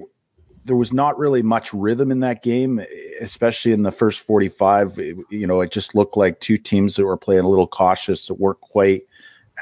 there 0.66 0.76
was 0.76 0.94
not 0.94 1.18
really 1.18 1.42
much 1.42 1.74
rhythm 1.74 2.12
in 2.12 2.20
that 2.20 2.44
game, 2.44 2.80
especially 3.20 3.72
in 3.72 3.82
the 3.82 3.92
first 3.92 4.20
forty 4.20 4.50
five. 4.50 4.96
You 4.98 5.48
know, 5.48 5.62
it 5.62 5.72
just 5.72 5.96
looked 5.96 6.16
like 6.16 6.40
two 6.40 6.60
teams 6.60 6.96
that 6.96 7.06
were 7.06 7.18
playing 7.18 7.44
a 7.44 7.50
little 7.50 7.68
cautious, 7.68 8.28
that 8.28 8.36
weren't 8.36 8.62
quite 8.62 9.02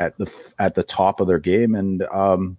at 0.02 0.18
the 0.18 0.30
at 0.60 0.76
the 0.76 0.84
top 0.84 1.22
of 1.22 1.28
their 1.28 1.40
game, 1.40 1.76
and 1.76 2.04
um, 2.12 2.58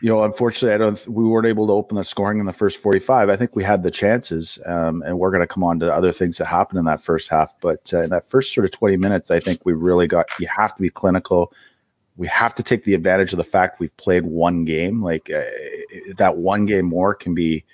you 0.00 0.08
know, 0.08 0.24
unfortunately, 0.24 0.74
I 0.74 0.78
don't. 0.78 1.06
We 1.08 1.24
weren't 1.24 1.46
able 1.46 1.66
to 1.66 1.74
open 1.74 1.96
the 1.96 2.04
scoring 2.04 2.40
in 2.40 2.46
the 2.46 2.52
first 2.54 2.78
forty-five. 2.78 3.28
I 3.28 3.36
think 3.36 3.54
we 3.54 3.62
had 3.62 3.82
the 3.82 3.90
chances, 3.90 4.58
um, 4.64 5.02
and 5.02 5.18
we're 5.18 5.30
going 5.30 5.42
to 5.42 5.46
come 5.46 5.62
on 5.62 5.78
to 5.80 5.92
other 5.92 6.10
things 6.10 6.38
that 6.38 6.46
happened 6.46 6.78
in 6.78 6.86
that 6.86 7.02
first 7.02 7.28
half. 7.28 7.54
But 7.60 7.92
uh, 7.92 8.04
in 8.04 8.10
that 8.10 8.24
first 8.24 8.54
sort 8.54 8.64
of 8.64 8.70
twenty 8.70 8.96
minutes, 8.96 9.30
I 9.30 9.40
think 9.40 9.60
we 9.64 9.74
really 9.74 10.06
got. 10.06 10.26
You 10.38 10.48
have 10.48 10.74
to 10.76 10.82
be 10.82 10.88
clinical. 10.88 11.52
We 12.16 12.28
have 12.28 12.54
to 12.54 12.62
take 12.62 12.84
the 12.84 12.94
advantage 12.94 13.32
of 13.32 13.36
the 13.36 13.44
fact 13.44 13.78
we've 13.78 13.96
played 13.98 14.24
one 14.24 14.64
game. 14.64 15.02
Like 15.02 15.30
uh, 15.30 15.42
that 16.16 16.38
one 16.38 16.64
game 16.64 16.86
more 16.86 17.14
can 17.14 17.34
be 17.34 17.64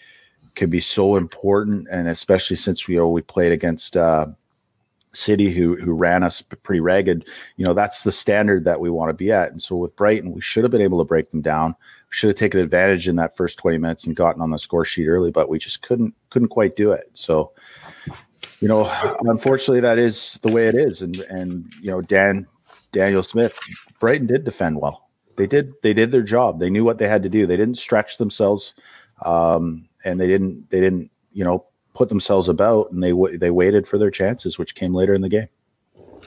can 0.57 0.69
be 0.69 0.81
so 0.81 1.15
important, 1.15 1.87
and 1.93 2.09
especially 2.09 2.57
since 2.57 2.89
we 2.89 2.95
you 2.95 3.01
know 3.01 3.09
we 3.09 3.23
played 3.23 3.53
against. 3.53 3.97
Uh, 3.97 4.27
City 5.13 5.51
who 5.51 5.77
who 5.77 5.95
ran 5.95 6.23
us 6.23 6.43
pretty 6.43 6.81
ragged, 6.81 7.27
you 7.57 7.65
know 7.65 7.73
that's 7.73 8.03
the 8.03 8.13
standard 8.13 8.65
that 8.65 8.81
we 8.81 8.91
want 8.91 9.09
to 9.09 9.15
be 9.15 9.33
at. 9.33 9.51
And 9.51 9.63
so 9.63 9.75
with 9.75 9.97
Brighton, 9.97 10.33
we 10.33 10.43
should 10.43 10.63
have 10.63 10.71
been 10.71 10.83
able 10.83 10.99
to 10.99 11.07
break 11.07 11.31
them 11.31 11.41
down. 11.41 11.75
Should 12.11 12.29
have 12.29 12.37
taken 12.37 12.61
advantage 12.61 13.09
in 13.09 13.17
that 13.17 13.37
first 13.37 13.59
twenty 13.59 13.79
minutes 13.79 14.07
and 14.07 14.17
gotten 14.17 14.41
on 14.41 14.51
the 14.51 14.59
score 14.59 14.85
sheet 14.85 15.09
early, 15.09 15.31
but 15.31 15.49
we 15.49 15.59
just 15.59 15.83
couldn't 15.83 16.15
couldn't 16.31 16.49
quite 16.49 16.77
do 16.77 16.93
it. 16.93 17.11
So, 17.15 17.53
you 18.61 18.69
know, 18.69 18.91
unfortunately, 19.21 19.81
that 19.81 19.99
is 19.99 20.39
the 20.43 20.53
way 20.53 20.69
it 20.69 20.75
is. 20.75 21.03
And 21.03 21.17
and 21.21 21.71
you 21.81 21.91
know, 21.91 22.01
Dan 22.01 22.47
Daniel 22.93 23.23
Smith, 23.23 23.59
Brighton 24.01 24.27
did 24.27 24.45
defend 24.45 24.81
well. 24.81 25.11
They 25.37 25.47
did 25.47 25.75
they 25.83 25.93
did 25.93 26.11
their 26.11 26.23
job. 26.23 26.61
They 26.61 26.71
knew 26.71 26.85
what 26.85 26.99
they 26.99 27.09
had 27.09 27.23
to 27.25 27.29
do. 27.29 27.47
They 27.47 27.57
didn't 27.57 27.79
stretch 27.79 28.19
themselves, 28.19 28.73
um, 29.25 29.89
and 30.05 30.19
they 30.21 30.27
didn't 30.27 30.71
they 30.71 30.81
didn't 30.81 31.11
you 31.33 31.45
know 31.45 31.67
put 31.93 32.09
themselves 32.09 32.49
about 32.49 32.93
and 32.93 33.03
they 33.03 33.13
they 33.37 33.51
waited 33.51 33.87
for 33.87 33.99
their 33.99 34.11
chances, 34.11 34.59
which 34.59 34.75
came 34.75 34.95
later 34.95 35.13
in 35.13 35.23
the 35.23 35.29
game. 35.29 35.49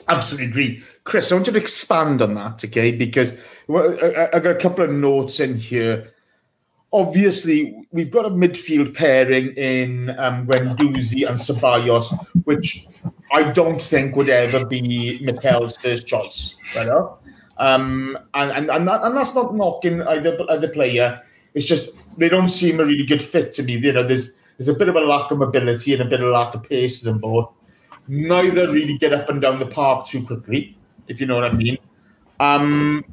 Absolutely 0.08 0.48
agree, 0.48 0.82
Chris. 1.04 1.30
I 1.30 1.34
want 1.36 1.46
you 1.46 1.52
to 1.52 1.58
expand 1.58 2.22
on 2.22 2.34
that, 2.34 2.64
okay? 2.64 2.92
Because 2.92 3.34
I 3.68 4.38
got 4.40 4.46
a 4.46 4.56
couple 4.56 4.84
of 4.84 4.90
notes 4.90 5.40
in 5.40 5.56
here. 5.56 6.12
Obviously, 6.92 7.86
we've 7.92 8.10
got 8.10 8.26
a 8.26 8.30
midfield 8.30 8.96
pairing 8.96 9.54
in 9.54 10.10
um, 10.18 10.48
and 10.52 11.38
Ceballos, 11.38 12.12
which 12.44 12.86
I 13.32 13.52
don't 13.52 13.80
think 13.80 14.16
would 14.16 14.28
ever 14.28 14.66
be 14.66 15.20
Mikel's 15.22 15.76
first 15.76 16.06
choice, 16.06 16.56
right? 16.74 16.88
Um, 17.58 18.18
and 18.34 18.50
and 18.50 18.70
and, 18.70 18.88
that, 18.88 19.04
and 19.04 19.16
that's 19.16 19.34
not 19.34 19.54
knocking 19.54 20.02
either 20.02 20.36
either 20.50 20.68
player. 20.68 21.22
It's 21.54 21.66
just 21.66 21.90
they 22.18 22.28
don't 22.28 22.48
seem 22.48 22.80
a 22.80 22.84
really 22.84 23.06
good 23.06 23.22
fit 23.22 23.52
to 23.52 23.62
me. 23.62 23.78
You 23.78 23.92
know, 23.92 24.02
there's 24.02 24.32
there's 24.56 24.68
a 24.68 24.74
bit 24.74 24.88
of 24.88 24.96
a 24.96 25.00
lack 25.00 25.30
of 25.30 25.38
mobility 25.38 25.92
and 25.92 26.02
a 26.02 26.06
bit 26.06 26.22
of 26.22 26.32
lack 26.32 26.54
of 26.54 26.62
pace 26.64 27.02
in 27.02 27.08
them 27.08 27.18
both. 27.18 27.52
Neither 28.12 28.66
really 28.72 28.98
get 28.98 29.12
up 29.12 29.28
and 29.28 29.40
down 29.40 29.60
the 29.60 29.66
park 29.66 30.04
too 30.04 30.26
quickly, 30.26 30.76
if 31.06 31.20
you 31.20 31.28
know 31.28 31.36
what 31.36 31.44
I 31.44 31.52
mean. 31.52 31.78
Um, 32.40 33.04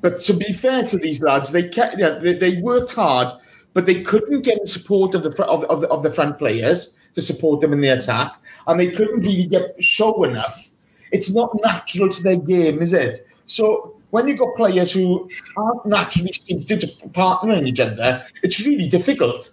but 0.00 0.20
to 0.20 0.32
be 0.32 0.52
fair 0.52 0.84
to 0.84 0.96
these 0.96 1.20
lads, 1.20 1.50
they 1.50 1.68
kept, 1.68 1.96
they, 1.98 2.34
they 2.34 2.60
worked 2.60 2.92
hard, 2.92 3.32
but 3.72 3.84
they 3.84 4.02
couldn't 4.02 4.42
get 4.42 4.58
in 4.58 4.66
support 4.66 5.16
of 5.16 5.24
the, 5.24 5.44
of, 5.44 5.64
of, 5.64 5.80
the 5.80 5.88
of 5.88 6.04
the 6.04 6.10
front 6.10 6.38
players 6.38 6.96
to 7.14 7.20
support 7.20 7.60
them 7.60 7.72
in 7.72 7.80
the 7.80 7.88
attack, 7.88 8.36
and 8.68 8.78
they 8.78 8.92
couldn't 8.92 9.22
really 9.22 9.46
get 9.46 9.74
show 9.82 10.22
enough. 10.22 10.70
It's 11.10 11.34
not 11.34 11.50
natural 11.60 12.08
to 12.08 12.22
their 12.22 12.36
game, 12.36 12.80
is 12.80 12.92
it? 12.92 13.18
So 13.46 13.96
when 14.10 14.28
you've 14.28 14.38
got 14.38 14.54
players 14.56 14.92
who 14.92 15.28
aren't 15.56 15.84
naturally 15.84 16.32
suited 16.32 16.80
to 16.80 16.86
partnering 17.08 17.66
each 17.66 17.80
other, 17.80 18.24
it's 18.44 18.64
really 18.64 18.88
difficult. 18.88 19.52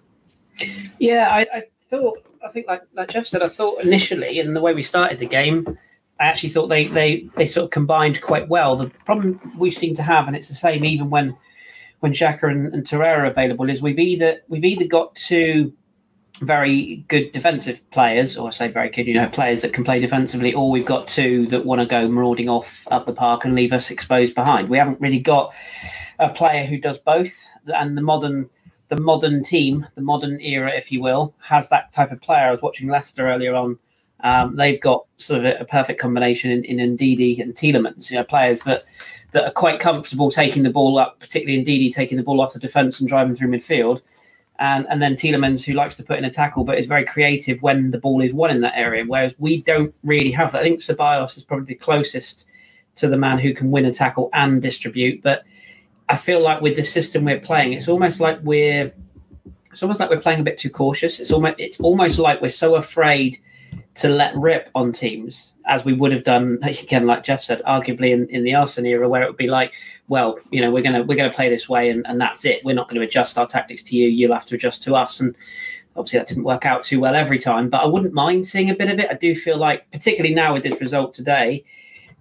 Yeah, 0.99 1.29
I, 1.31 1.47
I 1.51 1.63
thought. 1.89 2.23
I 2.43 2.49
think, 2.49 2.67
like, 2.67 2.83
like 2.93 3.09
Geoff 3.09 3.27
said, 3.27 3.43
I 3.43 3.47
thought 3.47 3.83
initially, 3.83 4.39
in 4.39 4.53
the 4.53 4.61
way 4.61 4.73
we 4.73 4.83
started 4.83 5.19
the 5.19 5.27
game, 5.27 5.77
I 6.19 6.25
actually 6.25 6.49
thought 6.49 6.67
they 6.67 6.87
they 6.87 7.29
they 7.35 7.45
sort 7.45 7.65
of 7.65 7.71
combined 7.71 8.21
quite 8.21 8.49
well. 8.49 8.75
The 8.75 8.89
problem 9.05 9.39
we 9.57 9.71
seem 9.71 9.95
to 9.95 10.03
have, 10.03 10.27
and 10.27 10.35
it's 10.35 10.49
the 10.49 10.55
same 10.55 10.83
even 10.83 11.09
when 11.09 11.37
when 12.01 12.13
Xhaka 12.13 12.43
and, 12.43 12.73
and 12.73 12.85
Torreira 12.85 13.19
are 13.19 13.25
available, 13.25 13.69
is 13.69 13.81
we've 13.81 13.99
either 13.99 14.41
we've 14.47 14.65
either 14.65 14.85
got 14.85 15.15
two 15.15 15.73
very 16.41 16.97
good 17.07 17.31
defensive 17.31 17.89
players, 17.91 18.37
or 18.37 18.47
I 18.47 18.51
say 18.51 18.67
very 18.67 18.89
good, 18.89 19.07
you 19.07 19.13
know, 19.13 19.27
players 19.27 19.61
that 19.61 19.73
can 19.73 19.83
play 19.83 19.99
defensively, 19.99 20.53
or 20.53 20.71
we've 20.71 20.85
got 20.85 21.07
two 21.07 21.47
that 21.47 21.65
want 21.65 21.79
to 21.81 21.85
go 21.85 22.07
marauding 22.07 22.49
off 22.49 22.87
up 22.91 23.05
the 23.05 23.13
park 23.13 23.45
and 23.45 23.55
leave 23.55 23.73
us 23.73 23.91
exposed 23.91 24.35
behind. 24.35 24.69
We 24.69 24.77
haven't 24.77 25.01
really 25.01 25.19
got 25.19 25.53
a 26.17 26.29
player 26.29 26.65
who 26.65 26.77
does 26.77 26.97
both, 26.97 27.47
and 27.67 27.97
the 27.97 28.01
modern 28.01 28.49
the 28.89 28.99
modern 28.99 29.43
team, 29.43 29.87
the 29.95 30.01
modern 30.01 30.41
era, 30.41 30.71
if 30.75 30.91
you 30.91 31.01
will, 31.01 31.33
has 31.39 31.69
that 31.69 31.93
type 31.93 32.11
of 32.11 32.21
player. 32.21 32.47
I 32.47 32.51
was 32.51 32.61
watching 32.61 32.89
Leicester 32.89 33.29
earlier 33.29 33.55
on. 33.55 33.79
Um, 34.21 34.55
they've 34.55 34.81
got 34.81 35.05
sort 35.17 35.39
of 35.39 35.45
a, 35.45 35.59
a 35.61 35.65
perfect 35.65 36.01
combination 36.01 36.51
in, 36.51 36.65
in 36.65 36.97
Ndidi 36.97 37.39
and 37.39 37.53
Tielemans, 37.55 38.09
you 38.11 38.17
know, 38.17 38.23
players 38.23 38.63
that 38.63 38.83
that 39.31 39.45
are 39.45 39.51
quite 39.51 39.79
comfortable 39.79 40.31
taking 40.31 40.63
the 40.63 40.71
ball 40.71 40.97
up, 40.97 41.19
particularly 41.19 41.63
Ndidi 41.63 41.93
taking 41.93 42.17
the 42.17 42.23
ball 42.23 42.41
off 42.41 42.53
the 42.53 42.59
defence 42.59 42.99
and 42.99 43.07
driving 43.07 43.35
through 43.35 43.49
midfield. 43.49 44.01
And, 44.57 44.87
and 44.89 45.01
then 45.01 45.13
Tielemans, 45.13 45.63
who 45.63 45.73
likes 45.73 45.95
to 45.97 46.03
put 46.03 46.17
in 46.17 46.25
a 46.25 46.31
tackle, 46.31 46.63
but 46.63 46.79
is 46.79 46.87
very 46.87 47.05
creative 47.05 47.61
when 47.61 47.91
the 47.91 47.99
ball 47.99 48.21
is 48.21 48.33
won 48.33 48.49
in 48.49 48.61
that 48.61 48.75
area. 48.75 49.05
Whereas 49.05 49.35
we 49.37 49.61
don't 49.61 49.93
really 50.03 50.31
have 50.31 50.51
that. 50.51 50.61
I 50.61 50.63
think 50.63 50.79
Ceballos 50.79 51.37
is 51.37 51.43
probably 51.43 51.67
the 51.67 51.75
closest 51.75 52.49
to 52.95 53.07
the 53.07 53.17
man 53.17 53.37
who 53.39 53.53
can 53.53 53.71
win 53.71 53.85
a 53.85 53.93
tackle 53.93 54.29
and 54.33 54.61
distribute. 54.61 55.21
But 55.21 55.43
I 56.09 56.15
feel 56.15 56.41
like 56.41 56.61
with 56.61 56.75
the 56.75 56.83
system 56.83 57.23
we're 57.23 57.39
playing, 57.39 57.73
it's 57.73 57.87
almost 57.87 58.19
like 58.19 58.39
we're 58.43 58.91
it's 59.71 59.83
almost 59.83 59.99
like 59.99 60.09
we're 60.09 60.19
playing 60.19 60.39
a 60.39 60.43
bit 60.43 60.57
too 60.57 60.69
cautious. 60.69 61.19
It's 61.19 61.31
almost 61.31 61.55
it's 61.59 61.79
almost 61.79 62.19
like 62.19 62.41
we're 62.41 62.49
so 62.49 62.75
afraid 62.75 63.39
to 63.95 64.09
let 64.09 64.35
rip 64.35 64.69
on 64.75 64.91
teams 64.91 65.53
as 65.67 65.85
we 65.85 65.93
would 65.93 66.11
have 66.11 66.23
done 66.23 66.57
again, 66.63 67.05
like 67.05 67.23
Geoff 67.23 67.43
said, 67.43 67.61
arguably 67.67 68.11
in, 68.11 68.27
in 68.29 68.43
the 68.43 68.55
Arsene 68.55 68.85
era, 68.85 69.07
where 69.07 69.21
it 69.21 69.27
would 69.27 69.37
be 69.37 69.47
like, 69.47 69.73
well, 70.07 70.39
you 70.51 70.61
know, 70.61 70.71
we're 70.71 70.83
gonna 70.83 71.03
we're 71.03 71.17
gonna 71.17 71.33
play 71.33 71.49
this 71.49 71.69
way 71.69 71.89
and, 71.89 72.05
and 72.07 72.19
that's 72.19 72.45
it. 72.45 72.63
We're 72.65 72.75
not 72.75 72.89
going 72.89 72.99
to 72.99 73.05
adjust 73.05 73.37
our 73.37 73.45
tactics 73.45 73.83
to 73.83 73.95
you. 73.95 74.09
You'll 74.09 74.33
have 74.33 74.45
to 74.47 74.55
adjust 74.55 74.83
to 74.83 74.95
us. 74.95 75.19
And 75.19 75.35
obviously 75.95 76.19
that 76.19 76.27
didn't 76.27 76.43
work 76.43 76.65
out 76.65 76.83
too 76.83 76.99
well 76.99 77.15
every 77.15 77.37
time. 77.37 77.69
But 77.69 77.83
I 77.83 77.87
wouldn't 77.87 78.13
mind 78.13 78.45
seeing 78.45 78.69
a 78.69 78.75
bit 78.75 78.89
of 78.89 78.99
it. 78.99 79.11
I 79.11 79.15
do 79.15 79.35
feel 79.35 79.57
like, 79.57 79.89
particularly 79.91 80.33
now 80.33 80.53
with 80.53 80.63
this 80.63 80.81
result 80.81 81.13
today, 81.13 81.63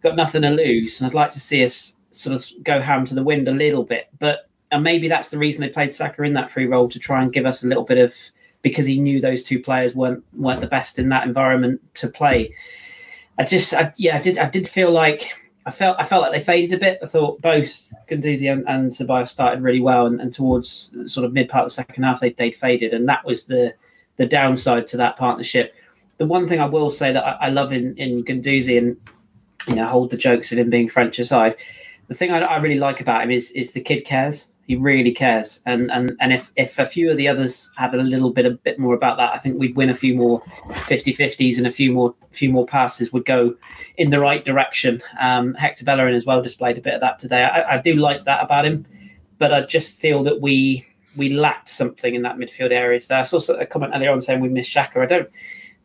got 0.03 0.17
nothing 0.17 0.43
to 0.43 0.51
lose, 0.51 1.01
and 1.01 1.09
I'd 1.09 1.15
like 1.15 1.31
to 1.33 1.41
see 1.41 1.65
us 1.65 1.97
sort 2.11 2.35
of 2.35 2.65
go 2.65 2.81
ham 2.81 3.05
to 3.07 3.15
the 3.15 3.23
wind 3.23 3.49
a 3.49 3.53
little 3.53 3.85
bit. 3.85 4.09
But 4.19 4.49
and 4.71 4.83
maybe 4.83 5.09
that's 5.09 5.31
the 5.31 5.39
reason 5.39 5.63
they 5.63 5.69
played 5.69 5.93
Saka 5.93 6.23
in 6.23 6.35
that 6.35 6.51
free 6.51 6.67
role 6.67 6.89
to 6.89 6.99
try 6.99 7.23
and 7.23 7.33
give 7.33 7.47
us 7.47 7.63
a 7.63 7.67
little 7.67 7.85
bit 7.85 7.99
of 7.99 8.15
because 8.63 8.87
he 8.87 9.01
knew 9.01 9.21
those 9.21 9.43
two 9.43 9.61
players 9.61 9.95
weren't 9.95 10.25
weren't 10.35 10.61
the 10.61 10.67
best 10.67 10.99
in 10.99 11.09
that 11.11 11.27
environment 11.27 11.81
to 11.95 12.09
play. 12.09 12.55
I 13.39 13.45
just, 13.45 13.73
I, 13.73 13.93
yeah, 13.97 14.17
I 14.17 14.21
did, 14.21 14.37
I 14.37 14.49
did 14.49 14.67
feel 14.67 14.91
like 14.91 15.33
I 15.65 15.71
felt, 15.71 15.97
I 16.01 16.05
felt 16.05 16.23
like 16.23 16.33
they 16.33 16.41
faded 16.41 16.77
a 16.77 16.81
bit. 16.81 16.99
I 17.03 17.07
thought 17.07 17.41
both 17.41 17.93
Guendouzi 18.09 18.51
and, 18.51 18.69
and 18.69 18.91
Ceballos 18.91 19.29
started 19.29 19.63
really 19.63 19.81
well, 19.81 20.07
and, 20.07 20.21
and 20.21 20.33
towards 20.33 20.97
sort 21.07 21.25
of 21.25 21.33
mid 21.33 21.49
part 21.49 21.65
of 21.65 21.71
the 21.71 21.75
second 21.75 22.03
half, 22.03 22.21
they 22.21 22.33
they 22.33 22.51
faded, 22.51 22.93
and 22.93 23.09
that 23.09 23.25
was 23.25 23.45
the 23.45 23.75
the 24.17 24.27
downside 24.27 24.87
to 24.89 24.97
that 24.97 25.17
partnership. 25.17 25.75
The 26.17 26.27
one 26.27 26.49
thing 26.49 26.59
I 26.59 26.67
will 26.67 26.91
say 26.91 27.13
that 27.13 27.25
I, 27.25 27.47
I 27.47 27.49
love 27.51 27.73
in 27.73 27.97
in 27.97 28.25
Guendouzi, 28.25 28.77
and 28.77 28.97
you 29.69 29.77
know, 29.77 29.87
hold 29.87 30.11
the 30.11 30.17
jokes 30.17 30.51
of 30.51 30.59
him 30.59 30.71
being 30.71 30.89
French 30.89 31.19
aside, 31.21 31.57
the 32.09 32.15
thing 32.15 32.33
I, 32.33 32.41
I 32.41 32.57
really 32.57 32.79
like 32.79 33.01
about 33.01 33.23
him 33.23 33.31
is 33.31 33.51
is 33.53 33.73
the 33.73 33.81
kid 33.81 34.05
cares. 34.05 34.53
He 34.67 34.77
really 34.77 35.13
cares, 35.13 35.63
and 35.65 35.91
and 35.91 36.17
and 36.21 36.33
if 36.33 36.51
if 36.57 36.79
a 36.79 36.85
few 36.85 37.11
of 37.11 37.17
the 37.17 37.29
others 37.29 37.71
had 37.77 37.95
a 37.95 37.99
little 38.03 38.31
bit 38.31 38.45
a 38.45 38.51
bit 38.51 38.79
more 38.79 38.95
about 38.95 39.17
that, 39.19 39.33
I 39.33 39.39
think 39.39 39.59
we'd 39.59 39.77
win 39.77 39.89
a 39.89 39.95
few 39.95 40.15
more 40.15 40.43
50-50s 40.89 41.57
and 41.57 41.67
a 41.67 41.71
few 41.71 41.93
more 41.93 42.15
few 42.33 42.51
more 42.51 42.67
passes 42.67 43.13
would 43.13 43.25
go 43.25 43.55
in 43.97 44.11
the 44.11 44.21
right 44.21 44.45
direction. 44.45 45.03
Um, 45.19 45.55
Hector 45.55 45.85
Bellerin 45.85 46.15
as 46.15 46.27
well 46.27 46.43
displayed 46.43 46.77
a 46.77 46.83
bit 46.83 46.95
of 46.95 47.01
that 47.01 47.19
today. 47.19 47.45
I, 47.45 47.77
I 47.77 47.81
do 47.81 47.95
like 47.95 48.25
that 48.25 48.43
about 48.43 48.67
him, 48.67 48.85
but 49.39 49.55
I 49.55 49.63
just 49.63 49.95
feel 49.95 50.23
that 50.25 50.41
we 50.43 50.87
we 51.17 51.31
lacked 51.31 51.69
something 51.69 52.15
in 52.15 52.23
that 52.23 52.37
midfield 52.37 52.71
area. 52.71 53.01
So 53.01 53.17
I 53.17 53.23
saw 53.23 53.39
a 53.55 53.67
comment 53.67 53.93
earlier 53.95 54.13
on 54.13 54.21
saying 54.21 54.41
we 54.41 54.49
missed 54.49 54.75
Xhaka. 54.75 55.03
I 55.03 55.07
don't 55.07 55.31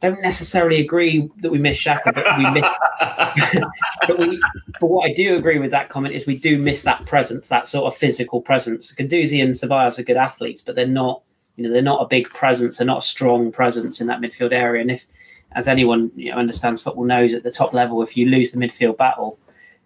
don't 0.04 0.22
necessarily 0.22 0.82
agree 0.82 1.30
that 1.38 1.50
we 1.50 1.58
miss 1.58 1.82
Xhaka, 1.82 2.14
but 2.14 2.38
we 2.38 2.50
miss. 2.52 2.70
but, 4.08 4.20
we, 4.20 4.40
but 4.82 4.88
what 4.88 5.10
I 5.10 5.14
do 5.14 5.38
agree 5.38 5.60
with 5.60 5.72
that 5.72 5.88
comment 5.88 6.14
is 6.14 6.28
we 6.28 6.38
do 6.38 6.58
miss 6.60 6.84
that 6.84 7.06
presence, 7.06 7.48
that 7.48 7.68
sort 7.68 7.86
of 7.86 7.98
physical 7.98 8.42
presence. 8.42 8.94
Guendouzi 8.94 9.42
and 9.42 9.54
Ceballos 9.54 9.98
are 9.98 10.04
good 10.04 10.18
athletes, 10.18 10.62
but 10.62 10.76
they're 10.76 10.86
not. 10.86 11.24
You 11.56 11.66
know, 11.66 11.72
they're 11.72 11.84
not 11.84 12.02
a 12.02 12.08
big 12.08 12.30
presence. 12.32 12.78
They're 12.78 12.88
not 12.88 12.98
a 12.98 13.02
strong 13.02 13.52
presence 13.52 14.02
in 14.02 14.08
that 14.08 14.20
midfield 14.20 14.52
area. 14.52 14.82
And 14.82 14.90
if, 14.90 15.06
as 15.52 15.68
anyone 15.68 16.12
you 16.16 16.32
know, 16.32 16.38
understands 16.38 16.82
football 16.82 17.06
knows, 17.06 17.36
at 17.36 17.44
the 17.44 17.52
top 17.52 17.74
level, 17.74 18.02
if 18.02 18.18
you 18.18 18.26
lose 18.26 18.52
the 18.52 18.58
midfield 18.58 18.98
battle, 18.98 19.38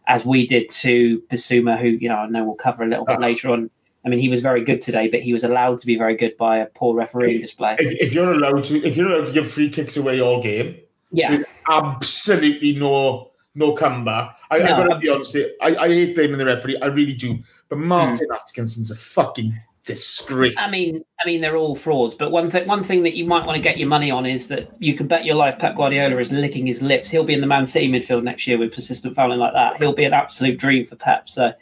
as 0.08 0.26
we 0.26 0.48
did 0.48 0.70
to 0.70 1.22
Bissouma, 1.30 1.78
who 1.78 1.90
you 1.90 2.10
know 2.10 2.16
I 2.16 2.28
know 2.28 2.44
we'll 2.44 2.56
cover 2.56 2.84
a 2.84 2.88
little 2.88 3.06
bit 3.06 3.18
uh-huh. 3.18 3.22
later 3.22 3.50
on, 3.50 3.70
I 4.08 4.10
mean, 4.10 4.20
he 4.20 4.30
was 4.30 4.42
very 4.42 4.64
good 4.64 4.80
today, 4.80 5.10
but 5.10 5.20
he 5.20 5.34
was 5.34 5.44
allowed 5.44 5.80
to 5.80 5.86
be 5.86 5.98
very 5.98 6.16
good 6.16 6.38
by 6.38 6.60
a 6.60 6.68
poor 6.68 6.96
refereeing 6.96 7.42
display. 7.42 7.76
If, 7.78 8.08
if 8.08 8.14
you're 8.14 8.32
allowed 8.32 8.64
to, 8.64 8.82
if 8.88 8.96
you're 8.96 9.12
allowed 9.12 9.26
to 9.26 9.34
give 9.34 9.52
free 9.52 9.70
kicks 9.70 9.98
away 9.98 10.22
all 10.22 10.42
game, 10.42 10.78
yeah, 11.12 11.40
absolutely 11.70 12.74
no 12.74 13.32
no 13.54 13.74
comeback. 13.74 14.38
I, 14.50 14.60
No. 14.60 14.64
I 14.64 14.70
gotta 14.70 14.98
be 14.98 15.10
honest, 15.10 15.36
I, 15.36 15.76
I 15.76 15.88
hate 15.90 16.16
blaming 16.16 16.38
the 16.38 16.46
referee, 16.46 16.78
I 16.82 16.86
really 16.86 17.16
do. 17.16 17.40
But 17.68 17.80
Martin 17.80 18.28
hmm. 18.30 18.36
Atkinson's 18.36 18.92
a 18.92 18.96
fucking 18.96 19.60
disgrace. 19.84 20.54
I 20.58 20.72
mean, 20.72 21.04
I 21.22 21.28
mean, 21.28 21.42
they're 21.42 21.58
all 21.58 21.76
frauds. 21.76 22.16
But 22.16 22.32
one 22.32 22.50
thing, 22.50 22.66
one 22.66 22.84
thing 22.84 23.04
that 23.04 23.16
you 23.16 23.26
might 23.26 23.46
want 23.46 23.58
to 23.58 23.62
get 23.62 23.78
your 23.78 23.90
money 23.90 24.10
on 24.10 24.26
is 24.26 24.48
that 24.50 24.70
you 24.80 24.94
can 24.94 25.08
bet 25.08 25.26
your 25.26 25.36
life 25.36 25.60
Pep 25.60 25.76
Guardiola 25.76 26.18
is 26.18 26.32
licking 26.32 26.66
his 26.66 26.82
lips. 26.82 27.10
He'll 27.10 27.24
be 27.26 27.34
in 27.34 27.42
the 27.42 27.48
Man 27.48 27.66
City 27.66 27.90
midfield 27.90 28.24
next 28.24 28.48
year 28.48 28.58
with 28.58 28.74
persistent 28.74 29.16
fouling 29.16 29.40
like 29.40 29.54
that. 29.54 29.78
He'll 29.78 29.94
be 29.94 30.06
an 30.06 30.14
absolute 30.14 30.58
dream 30.58 30.86
for 30.86 30.96
Pep. 30.96 31.28
So, 31.28 31.54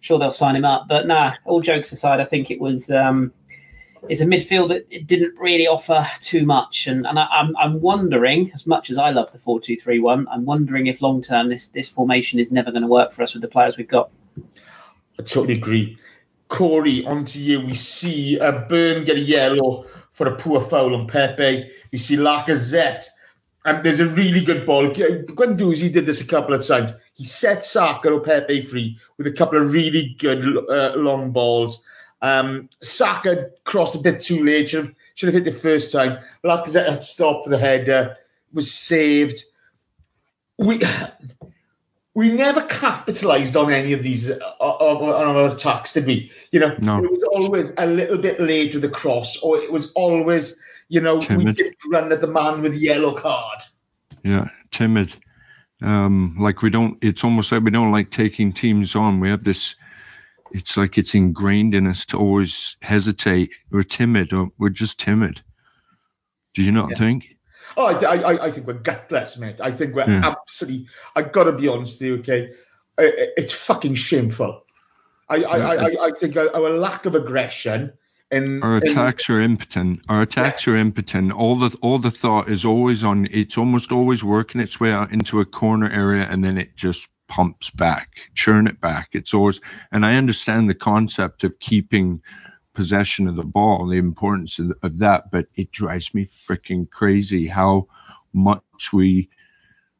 sure 0.00 0.18
they'll 0.18 0.30
sign 0.30 0.56
him 0.56 0.64
up. 0.64 0.86
But 0.88 1.06
nah, 1.06 1.34
all 1.44 1.60
jokes 1.60 1.92
aside, 1.92 2.20
I 2.20 2.24
think 2.24 2.50
it 2.50 2.60
was. 2.60 2.90
Um, 2.90 3.32
it's 4.08 4.22
a 4.22 4.24
midfield 4.24 4.70
that 4.70 5.06
didn't 5.06 5.38
really 5.38 5.66
offer 5.66 6.06
too 6.20 6.46
much, 6.46 6.86
and, 6.86 7.06
and 7.06 7.18
I, 7.18 7.26
I'm 7.30 7.54
I'm 7.56 7.80
wondering, 7.80 8.50
as 8.54 8.66
much 8.66 8.90
as 8.90 8.96
I 8.96 9.10
love 9.10 9.30
the 9.30 9.38
four 9.38 9.60
two 9.60 9.76
three 9.76 9.98
one, 9.98 10.26
I'm 10.28 10.46
wondering 10.46 10.86
if 10.86 11.02
long 11.02 11.20
term 11.22 11.48
this 11.48 11.68
this 11.68 11.88
formation 11.88 12.38
is 12.38 12.50
never 12.50 12.70
going 12.70 12.82
to 12.82 12.88
work 12.88 13.12
for 13.12 13.22
us 13.22 13.34
with 13.34 13.42
the 13.42 13.48
players 13.48 13.76
we've 13.76 13.86
got. 13.86 14.10
I 15.18 15.22
totally 15.22 15.54
agree. 15.54 15.98
Corey, 16.48 17.04
on 17.04 17.24
to 17.26 17.40
you. 17.40 17.60
We 17.60 17.74
see 17.74 18.40
uh, 18.40 18.66
Burn 18.68 19.04
get 19.04 19.16
a 19.16 19.20
yellow 19.20 19.86
for 20.10 20.26
a 20.26 20.36
poor 20.36 20.60
foul 20.60 20.94
on 20.94 21.06
Pepe. 21.06 21.70
We 21.92 21.98
see 21.98 22.16
Lacazette. 22.16 23.04
And 23.64 23.84
there's 23.84 24.00
a 24.00 24.06
really 24.06 24.42
good 24.42 24.64
ball. 24.64 24.86
Guendouzi 24.86 25.92
did 25.92 26.06
this 26.06 26.22
a 26.22 26.26
couple 26.26 26.54
of 26.54 26.66
times. 26.66 26.92
He 27.20 27.26
set 27.26 27.62
Saka 27.62 28.10
or 28.10 28.20
Pepe 28.20 28.62
free 28.62 28.98
with 29.18 29.26
a 29.26 29.30
couple 29.30 29.60
of 29.60 29.74
really 29.74 30.16
good 30.18 30.56
uh, 30.70 30.94
long 30.96 31.32
balls. 31.32 31.82
Um, 32.22 32.70
Saka 32.80 33.50
crossed 33.64 33.94
a 33.94 33.98
bit 33.98 34.20
too 34.22 34.42
late. 34.42 34.70
Should 34.70 34.84
have, 34.86 34.94
should 35.16 35.26
have 35.26 35.34
hit 35.34 35.44
the 35.44 35.60
first 35.60 35.92
time. 35.92 36.18
Lacazette 36.42 36.88
had 36.88 37.00
to 37.00 37.04
stop 37.04 37.44
for 37.44 37.50
the 37.50 37.58
header. 37.58 38.16
Was 38.54 38.72
saved. 38.72 39.44
We 40.56 40.80
we 42.14 42.32
never 42.32 42.62
capitalised 42.62 43.54
on 43.54 43.70
any 43.70 43.92
of 43.92 44.02
these 44.02 44.30
uh, 44.30 44.40
on 44.58 45.36
our 45.36 45.54
attacks, 45.54 45.92
did 45.92 46.06
we? 46.06 46.32
You 46.52 46.60
know, 46.60 46.74
No. 46.80 47.04
it 47.04 47.10
was 47.10 47.22
always 47.34 47.74
a 47.76 47.84
little 47.84 48.16
bit 48.16 48.40
late 48.40 48.72
with 48.72 48.82
the 48.82 48.88
cross, 48.88 49.38
or 49.42 49.58
it 49.58 49.70
was 49.70 49.92
always, 49.92 50.56
you 50.88 51.02
know, 51.02 51.16
we 51.16 51.44
didn't 51.52 51.76
run 51.92 52.10
at 52.12 52.22
the 52.22 52.26
man 52.28 52.62
with 52.62 52.72
the 52.72 52.78
yellow 52.78 53.14
card. 53.14 53.60
Yeah, 54.24 54.48
timid. 54.70 55.12
Um, 55.82 56.36
like 56.38 56.62
we 56.62 56.70
don't. 56.70 56.98
It's 57.02 57.24
almost 57.24 57.52
like 57.52 57.62
we 57.62 57.70
don't 57.70 57.92
like 57.92 58.10
taking 58.10 58.52
teams 58.52 58.94
on. 58.94 59.20
We 59.20 59.30
have 59.30 59.44
this. 59.44 59.74
It's 60.52 60.76
like 60.76 60.98
it's 60.98 61.14
ingrained 61.14 61.74
in 61.74 61.86
us 61.86 62.04
to 62.06 62.18
always 62.18 62.76
hesitate. 62.82 63.50
We're 63.70 63.82
timid. 63.84 64.32
Or 64.32 64.50
we're 64.58 64.68
just 64.68 64.98
timid. 64.98 65.42
Do 66.54 66.62
you 66.62 66.72
not 66.72 66.96
think? 66.98 67.36
Oh, 67.76 67.86
I, 67.86 68.16
I, 68.16 68.46
I 68.46 68.50
think 68.50 68.66
we're 68.66 68.74
gutless, 68.74 69.38
mate. 69.38 69.60
I 69.60 69.70
think 69.70 69.94
we're 69.94 70.08
Yeah. 70.10 70.34
absolutely. 70.42 70.86
I 71.14 71.22
gotta 71.22 71.52
be 71.52 71.68
honest 71.68 72.00
with 72.00 72.08
you, 72.08 72.16
okay? 72.18 72.52
It's 72.98 73.52
fucking 73.52 73.94
shameful. 73.94 74.64
I, 75.28 75.36
I, 75.44 75.58
I, 75.58 75.74
I- 75.76 76.06
I 76.06 76.10
think 76.10 76.36
our 76.36 76.70
lack 76.70 77.06
of 77.06 77.14
aggression 77.14 77.92
in 78.30 78.62
Our 78.62 78.76
attacks 78.76 79.28
are 79.28 79.40
impotent. 79.40 80.00
Our 80.08 80.22
attacks 80.22 80.68
are 80.68 80.76
impotent. 80.76 81.32
All 81.32 81.58
the 81.58 81.76
all 81.82 81.98
the 81.98 82.10
thought 82.10 82.48
is 82.48 82.64
always 82.64 83.02
on. 83.02 83.26
It's 83.30 83.58
almost 83.58 83.92
always 83.92 84.22
working 84.22 84.60
its 84.60 84.78
way 84.78 84.92
out 84.92 85.12
into 85.12 85.40
a 85.40 85.44
corner 85.44 85.90
area, 85.90 86.26
and 86.30 86.44
then 86.44 86.56
it 86.56 86.76
just 86.76 87.08
pumps 87.28 87.70
back, 87.70 88.30
churn 88.34 88.66
it 88.66 88.80
back. 88.80 89.10
It's 89.12 89.34
always. 89.34 89.60
And 89.92 90.06
I 90.06 90.14
understand 90.14 90.68
the 90.68 90.74
concept 90.74 91.42
of 91.44 91.58
keeping 91.58 92.22
possession 92.72 93.26
of 93.26 93.36
the 93.36 93.44
ball, 93.44 93.86
the 93.86 93.98
importance 93.98 94.58
of, 94.58 94.72
of 94.82 94.98
that, 94.98 95.30
but 95.32 95.46
it 95.56 95.72
drives 95.72 96.14
me 96.14 96.24
freaking 96.24 96.88
crazy 96.90 97.48
how 97.48 97.88
much 98.32 98.92
we 98.92 99.28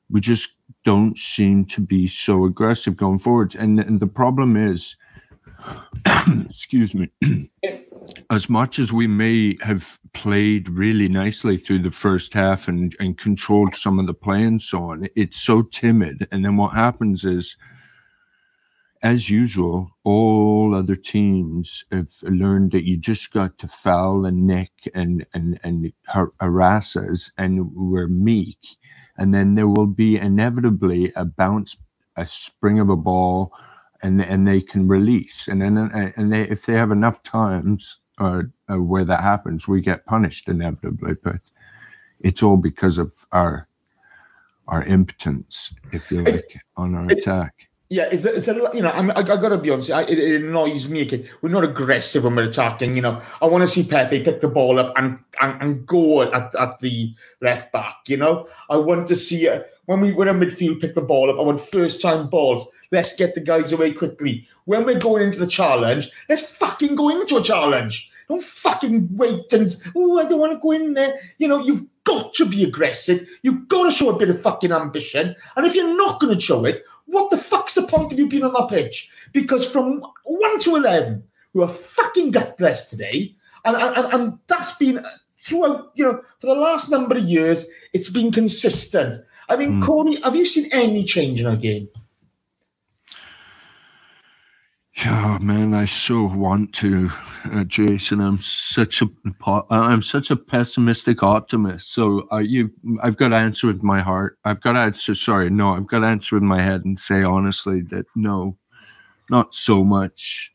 we 0.08 0.20
just 0.20 0.50
don't 0.84 1.18
seem 1.18 1.64
to 1.64 1.80
be 1.80 2.06
so 2.06 2.44
aggressive 2.44 2.96
going 2.96 3.18
forward. 3.18 3.54
And, 3.54 3.78
and 3.80 4.00
the 4.00 4.06
problem 4.06 4.56
is, 4.56 4.96
excuse 6.48 6.94
me 6.94 7.10
as 8.30 8.50
much 8.50 8.78
as 8.78 8.92
we 8.92 9.06
may 9.06 9.56
have 9.62 9.98
played 10.14 10.68
really 10.68 11.08
nicely 11.08 11.56
through 11.56 11.80
the 11.80 11.90
first 11.92 12.34
half 12.34 12.68
and, 12.68 12.94
and 13.00 13.18
controlled 13.18 13.74
some 13.74 13.98
of 14.00 14.06
the 14.06 14.14
play 14.14 14.42
and 14.44 14.62
so 14.62 14.84
on, 14.84 15.08
it's 15.16 15.40
so 15.40 15.62
timid. 15.62 16.28
And 16.32 16.44
then 16.44 16.56
what 16.58 16.74
happens 16.74 17.24
is, 17.24 17.56
as 19.02 19.30
usual, 19.30 19.90
all 20.04 20.74
other 20.76 20.96
teams 20.96 21.84
have 21.92 22.10
learned 22.24 22.72
that 22.72 22.86
you 22.86 22.98
just 22.98 23.32
got 23.32 23.58
to 23.60 23.68
foul 23.68 24.26
and 24.26 24.46
nick 24.46 24.72
and 24.94 25.26
and 25.34 25.60
and 25.64 25.92
har- 26.08 26.34
harass 26.40 26.96
us, 26.96 27.32
and 27.38 27.72
we're 27.74 28.08
meek. 28.08 28.58
And 29.18 29.34
then 29.34 29.56
there 29.56 29.68
will 29.68 29.88
be 29.88 30.18
inevitably 30.18 31.12
a 31.16 31.24
bounce, 31.26 31.78
a 32.18 32.28
spring 32.28 32.80
of 32.80 32.90
a 32.90 32.96
ball, 32.96 33.54
and 34.02 34.20
and 34.22 34.46
they 34.48 34.62
can 34.62 34.88
release. 34.88 35.48
And 35.48 35.62
then 35.62 35.78
and 36.18 36.32
they 36.32 36.42
if 36.42 36.66
they 36.66 36.74
have 36.74 36.92
enough 36.92 37.22
times 37.24 37.99
uh, 38.20 38.42
where 38.76 39.04
that 39.04 39.22
happens, 39.22 39.66
we 39.66 39.80
get 39.80 40.06
punished 40.06 40.48
inevitably. 40.48 41.14
But 41.22 41.40
it's 42.20 42.42
all 42.42 42.56
because 42.56 42.98
of 42.98 43.12
our 43.32 43.66
our 44.68 44.84
impotence, 44.84 45.72
if 45.92 46.12
you 46.12 46.22
like, 46.22 46.60
on 46.76 46.94
our 46.94 47.06
attack. 47.06 47.70
Yeah, 47.92 48.08
it's 48.12 48.24
a, 48.24 48.36
it's 48.36 48.46
a 48.46 48.54
you 48.72 48.82
know 48.82 48.92
I'm, 48.92 49.10
I, 49.10 49.16
I 49.16 49.22
gotta 49.22 49.58
be 49.58 49.70
honest. 49.70 49.90
I, 49.90 50.02
it, 50.02 50.16
it 50.16 50.42
annoys 50.44 50.88
me. 50.88 51.02
Okay, 51.02 51.28
we're 51.42 51.48
not 51.48 51.64
aggressive 51.64 52.22
when 52.22 52.36
we're 52.36 52.44
attacking. 52.44 52.94
You 52.94 53.02
know, 53.02 53.20
I 53.42 53.46
want 53.46 53.62
to 53.62 53.68
see 53.68 53.82
Pepe 53.82 54.22
pick 54.22 54.40
the 54.40 54.48
ball 54.48 54.78
up 54.78 54.92
and 54.96 55.18
and, 55.40 55.60
and 55.60 55.86
go 55.86 56.22
at, 56.22 56.54
at 56.54 56.78
the 56.78 57.12
left 57.42 57.72
back. 57.72 57.96
You 58.06 58.18
know, 58.18 58.46
I 58.68 58.76
want 58.76 59.08
to 59.08 59.16
see 59.16 59.48
uh, 59.48 59.62
when 59.86 60.00
we 60.00 60.12
when 60.12 60.28
a 60.28 60.34
midfield 60.34 60.80
pick 60.80 60.94
the 60.94 61.02
ball 61.02 61.30
up. 61.30 61.38
I 61.40 61.42
want 61.42 61.60
first 61.60 62.00
time 62.00 62.28
balls. 62.28 62.70
Let's 62.92 63.16
get 63.16 63.34
the 63.34 63.40
guys 63.40 63.72
away 63.72 63.92
quickly. 63.92 64.46
When 64.66 64.84
we're 64.84 64.98
going 64.98 65.24
into 65.24 65.38
the 65.40 65.48
challenge, 65.48 66.10
let's 66.28 66.42
fucking 66.58 66.94
go 66.94 67.08
into 67.08 67.38
a 67.38 67.42
challenge. 67.42 68.09
Don't 68.30 68.40
fucking 68.44 69.08
wait 69.16 69.52
and 69.52 69.66
oh, 69.96 70.20
I 70.20 70.24
don't 70.24 70.38
want 70.38 70.52
to 70.52 70.60
go 70.60 70.70
in 70.70 70.94
there. 70.94 71.18
You 71.38 71.48
know, 71.48 71.58
you've 71.64 71.84
got 72.04 72.32
to 72.34 72.46
be 72.46 72.62
aggressive. 72.62 73.28
You've 73.42 73.66
got 73.66 73.86
to 73.86 73.90
show 73.90 74.08
a 74.08 74.16
bit 74.16 74.30
of 74.30 74.40
fucking 74.40 74.70
ambition. 74.70 75.34
And 75.56 75.66
if 75.66 75.74
you're 75.74 75.96
not 75.96 76.20
going 76.20 76.32
to 76.32 76.40
show 76.40 76.64
it, 76.64 76.84
what 77.06 77.32
the 77.32 77.36
fuck's 77.36 77.74
the 77.74 77.82
point 77.82 78.12
of 78.12 78.20
you 78.20 78.28
being 78.28 78.44
on 78.44 78.52
that 78.52 78.68
pitch? 78.68 79.10
Because 79.32 79.68
from 79.68 80.04
one 80.22 80.60
to 80.60 80.76
eleven, 80.76 81.24
we 81.54 81.62
were 81.62 81.66
fucking 81.66 82.30
gutless 82.30 82.88
today, 82.88 83.34
and 83.64 83.76
and, 83.76 84.14
and, 84.14 84.38
that's 84.46 84.76
been 84.76 84.98
uh, 84.98 85.08
throughout. 85.36 85.90
You 85.96 86.04
know, 86.04 86.22
for 86.38 86.46
the 86.46 86.54
last 86.54 86.88
number 86.88 87.16
of 87.16 87.24
years, 87.24 87.68
it's 87.92 88.10
been 88.10 88.30
consistent. 88.30 89.16
I 89.48 89.56
mean, 89.56 89.80
hmm. 89.80 89.82
Corey, 89.82 90.20
have 90.22 90.36
you 90.36 90.46
seen 90.46 90.68
any 90.70 91.02
change 91.02 91.40
in 91.40 91.48
our 91.48 91.56
game? 91.56 91.88
Oh 95.06 95.38
man, 95.40 95.72
I 95.72 95.86
so 95.86 96.24
want 96.24 96.74
to, 96.74 97.10
uh, 97.52 97.64
Jason. 97.64 98.20
I'm 98.20 98.40
such 98.42 99.00
a 99.00 99.08
I'm 99.70 100.02
such 100.02 100.30
a 100.30 100.36
pessimistic 100.36 101.22
optimist. 101.22 101.92
So 101.92 102.28
uh, 102.30 102.38
you, 102.38 102.70
I've 103.02 103.16
got 103.16 103.28
to 103.28 103.36
answer 103.36 103.66
with 103.66 103.82
my 103.82 104.00
heart. 104.00 104.38
I've 104.44 104.60
got 104.60 104.72
to 104.72 104.80
answer. 104.80 105.14
Sorry, 105.14 105.48
no, 105.48 105.70
I've 105.70 105.86
got 105.86 106.00
to 106.00 106.06
answer 106.06 106.36
with 106.36 106.42
my 106.42 106.60
head 106.60 106.84
and 106.84 106.98
say 106.98 107.22
honestly 107.22 107.80
that 107.90 108.04
no, 108.14 108.58
not 109.30 109.54
so 109.54 109.84
much 109.84 110.52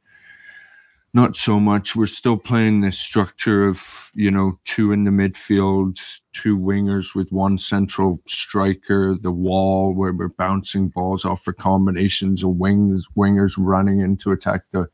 not 1.15 1.37
so 1.37 1.61
much. 1.61 1.95
We're 1.95 2.07
still 2.07 2.35
playing 2.35 2.81
this 2.81 2.99
structure 2.99 3.69
of, 3.69 4.11
you 4.15 4.29
know, 4.29 4.59
two 4.65 4.91
in 4.91 5.05
the 5.05 5.11
midfield, 5.11 5.97
two 6.33 6.57
wingers 6.57 7.15
with 7.15 7.31
one 7.31 7.57
central 7.57 8.21
striker, 8.27 9.15
the 9.15 9.31
wall 9.31 9.95
where 9.95 10.11
we're 10.11 10.27
bouncing 10.27 10.89
balls 10.89 11.23
off 11.23 11.41
for 11.45 11.53
combinations 11.53 12.43
of 12.43 12.57
wings, 12.57 13.05
wingers 13.15 13.53
running 13.57 14.01
in 14.01 14.17
to 14.17 14.33
attack 14.33 14.63
the 14.73 14.89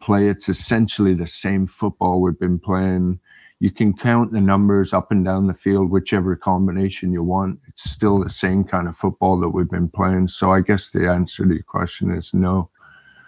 play. 0.00 0.28
It's 0.28 0.48
essentially 0.48 1.12
the 1.12 1.26
same 1.26 1.66
football 1.66 2.22
we've 2.22 2.40
been 2.40 2.58
playing. 2.58 3.20
You 3.60 3.70
can 3.70 3.92
count 3.92 4.32
the 4.32 4.40
numbers 4.40 4.94
up 4.94 5.12
and 5.12 5.22
down 5.26 5.46
the 5.46 5.52
field, 5.52 5.90
whichever 5.90 6.36
combination 6.36 7.12
you 7.12 7.22
want. 7.22 7.60
It's 7.68 7.90
still 7.90 8.24
the 8.24 8.30
same 8.30 8.64
kind 8.64 8.88
of 8.88 8.96
football 8.96 9.38
that 9.40 9.50
we've 9.50 9.70
been 9.70 9.90
playing. 9.90 10.28
So 10.28 10.52
I 10.52 10.62
guess 10.62 10.88
the 10.88 11.06
answer 11.06 11.44
to 11.44 11.52
your 11.52 11.62
question 11.64 12.16
is 12.16 12.32
no. 12.32 12.70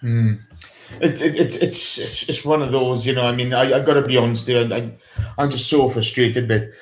Mm. 0.02 0.40
It's 1.00 1.20
it's 1.20 1.56
it's 1.56 1.98
it's 1.98 2.28
it's 2.28 2.44
one 2.44 2.62
of 2.62 2.72
those, 2.72 3.06
you 3.06 3.14
know. 3.14 3.26
I 3.26 3.34
mean, 3.34 3.52
I, 3.52 3.78
I 3.78 3.80
got 3.80 3.94
to 3.94 4.02
be 4.02 4.16
honest 4.16 4.46
there. 4.46 4.72
I, 4.72 4.92
I'm 5.38 5.50
just 5.50 5.68
so 5.68 5.88
frustrated 5.88 6.48
with. 6.48 6.74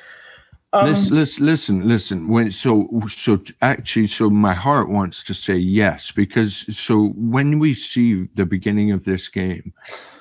Um, 0.73 0.91
listen, 0.91 1.17
listen, 1.17 1.47
listen, 1.47 1.89
listen. 1.89 2.29
When 2.29 2.51
so 2.51 2.89
so 3.09 3.41
actually, 3.63 4.09
so 4.09 4.29
my 4.29 4.55
heart 4.55 4.89
wants 4.89 5.23
to 5.25 5.35
say 5.35 5.57
yes 5.57 6.11
because 6.11 6.67
so 6.77 7.09
when 7.17 7.59
we 7.59 7.75
see 7.75 8.27
the 8.35 8.45
beginning 8.45 8.91
of 8.91 9.05
this 9.05 9.29
game, 9.29 9.73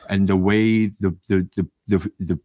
and 0.10 0.28
the 0.28 0.38
way 0.38 0.88
the 0.88 1.15
the 1.28 1.48
the 1.56 1.67
the, 1.88 2.12
the 2.19 2.39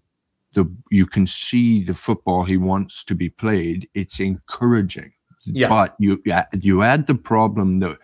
the 0.54 0.70
you 0.90 1.06
can 1.06 1.26
see 1.26 1.84
the 1.84 1.94
football 1.94 2.44
he 2.44 2.56
wants 2.56 3.04
to 3.04 3.14
be 3.14 3.28
played. 3.28 3.88
It's 3.94 4.20
encouraging. 4.20 5.12
Yeah. 5.44 5.68
But 5.68 5.94
you 5.98 6.22
you 6.52 6.82
add 6.82 7.06
the 7.06 7.14
problem 7.14 7.80
that 7.80 7.98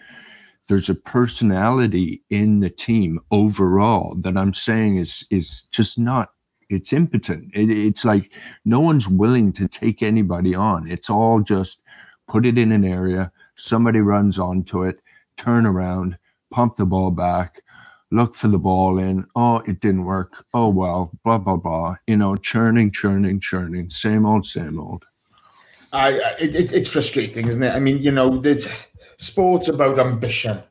there's 0.68 0.88
a 0.88 0.94
personality 0.94 2.22
in 2.31 2.61
the 2.61 2.70
team 2.70 3.20
overall 3.31 4.14
that 4.20 4.37
I'm 4.37 4.55
saying 4.55 4.98
is 4.98 5.27
is 5.31 5.64
just 5.70 5.98
not 5.98 6.31
it's 6.70 6.92
impotent. 6.92 7.50
It, 7.55 7.70
it's 7.70 8.05
like 8.05 8.33
no 8.64 8.81
one's 8.81 9.07
willing 9.07 9.53
to 9.55 9.68
take 9.68 10.03
anybody 10.03 10.55
on. 10.55 10.90
It's 10.90 11.11
all 11.11 11.40
just 11.40 11.83
put 12.27 12.46
it 12.46 12.57
in 12.57 12.72
an 12.72 12.85
area, 12.85 13.31
somebody 13.57 14.00
runs 14.00 14.38
onto 14.38 14.85
it, 14.85 15.00
turn 15.37 15.66
around, 15.66 16.16
pump 16.50 16.77
the 16.77 16.87
ball 16.87 17.11
back, 17.11 17.61
look 18.11 18.35
for 18.35 18.48
the 18.48 18.59
ball 18.59 18.98
in. 18.98 19.27
Oh, 19.37 19.59
it 19.66 19.81
didn't 19.81 20.05
work. 20.05 20.44
Oh 20.55 20.68
well, 20.68 21.11
blah 21.24 21.38
blah 21.38 21.57
blah. 21.57 21.96
You 22.07 22.16
know, 22.16 22.37
churning, 22.37 22.90
churning, 22.90 23.40
churning. 23.40 23.90
Same 23.90 24.24
old, 24.24 24.46
same 24.46 24.79
old. 24.79 25.05
I, 25.92 26.11
it, 26.40 26.57
it, 26.57 26.72
it's 26.72 26.88
frustrating, 26.88 27.46
isn't 27.46 27.62
it? 27.62 27.70
I 27.70 27.79
mean, 27.79 27.98
you 27.98 28.11
know, 28.11 28.40
there's 28.40 28.66
sports 29.25 29.69
about 29.69 29.99
ambition. 29.99 30.63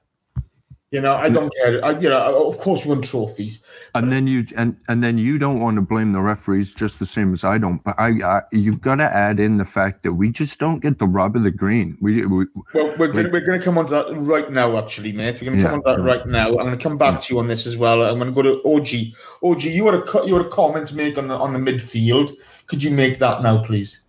You 0.93 1.01
know, 1.01 1.15
I 1.15 1.27
don't 1.27 1.51
care. 1.55 1.83
I, 1.83 1.97
you 1.97 2.07
know, 2.07 2.45
of 2.47 2.59
course, 2.59 2.85
we 2.85 2.91
win 2.91 3.01
trophies. 3.01 3.63
And 3.95 4.13
then 4.13 4.27
you 4.27 4.45
and 4.55 4.77
and 4.87 5.03
then 5.03 5.17
you 5.17 5.39
don't 5.39 5.59
want 5.59 5.77
to 5.77 5.81
blame 5.81 6.11
the 6.11 6.21
referees 6.21 6.71
just 6.71 6.99
the 6.99 7.05
same 7.07 7.33
as 7.33 7.43
I 7.43 7.57
don't. 7.57 7.83
But 7.83 7.95
I, 7.97 8.09
I 8.23 8.41
you've 8.51 8.79
got 8.79 8.97
to 8.97 9.05
add 9.05 9.39
in 9.39 9.57
the 9.57 9.65
fact 9.65 10.03
that 10.03 10.13
we 10.13 10.29
just 10.29 10.59
don't 10.59 10.81
get 10.81 10.99
the 10.99 11.07
rub 11.07 11.35
of 11.35 11.41
the 11.41 11.49
green. 11.49 11.97
We, 11.99 12.23
we 12.27 12.45
well, 12.75 12.95
we're 12.99 13.07
going 13.07 13.31
we're 13.31 13.43
going 13.43 13.57
to 13.57 13.65
come 13.65 13.79
on 13.79 13.87
to 13.87 13.91
that 13.91 14.15
right 14.15 14.51
now, 14.51 14.77
actually, 14.77 15.13
mate. 15.13 15.41
We're 15.41 15.45
going 15.45 15.57
to 15.57 15.63
yeah, 15.63 15.69
come 15.71 15.79
on 15.79 15.83
to 15.83 15.97
that 15.97 16.03
right 16.03 16.27
now. 16.27 16.49
I'm 16.49 16.57
going 16.57 16.77
to 16.77 16.83
come 16.83 16.99
back 16.99 17.15
yeah. 17.15 17.19
to 17.21 17.33
you 17.33 17.39
on 17.39 17.47
this 17.47 17.65
as 17.65 17.75
well. 17.75 18.03
I'm 18.03 18.19
going 18.19 18.31
to 18.31 18.31
go 18.31 18.43
to 18.43 18.61
OG. 18.63 19.15
OG, 19.41 19.63
you 19.63 19.87
had 19.87 19.95
a 19.95 20.03
cut 20.03 20.27
you 20.27 20.37
had 20.37 20.45
a 20.45 20.49
comment 20.49 20.89
to 20.89 20.95
make 20.95 21.17
on 21.17 21.27
the 21.27 21.35
on 21.35 21.53
the 21.53 21.71
midfield. 21.71 22.33
Could 22.67 22.83
you 22.83 22.91
make 22.91 23.17
that 23.17 23.41
now, 23.41 23.63
please? 23.63 24.03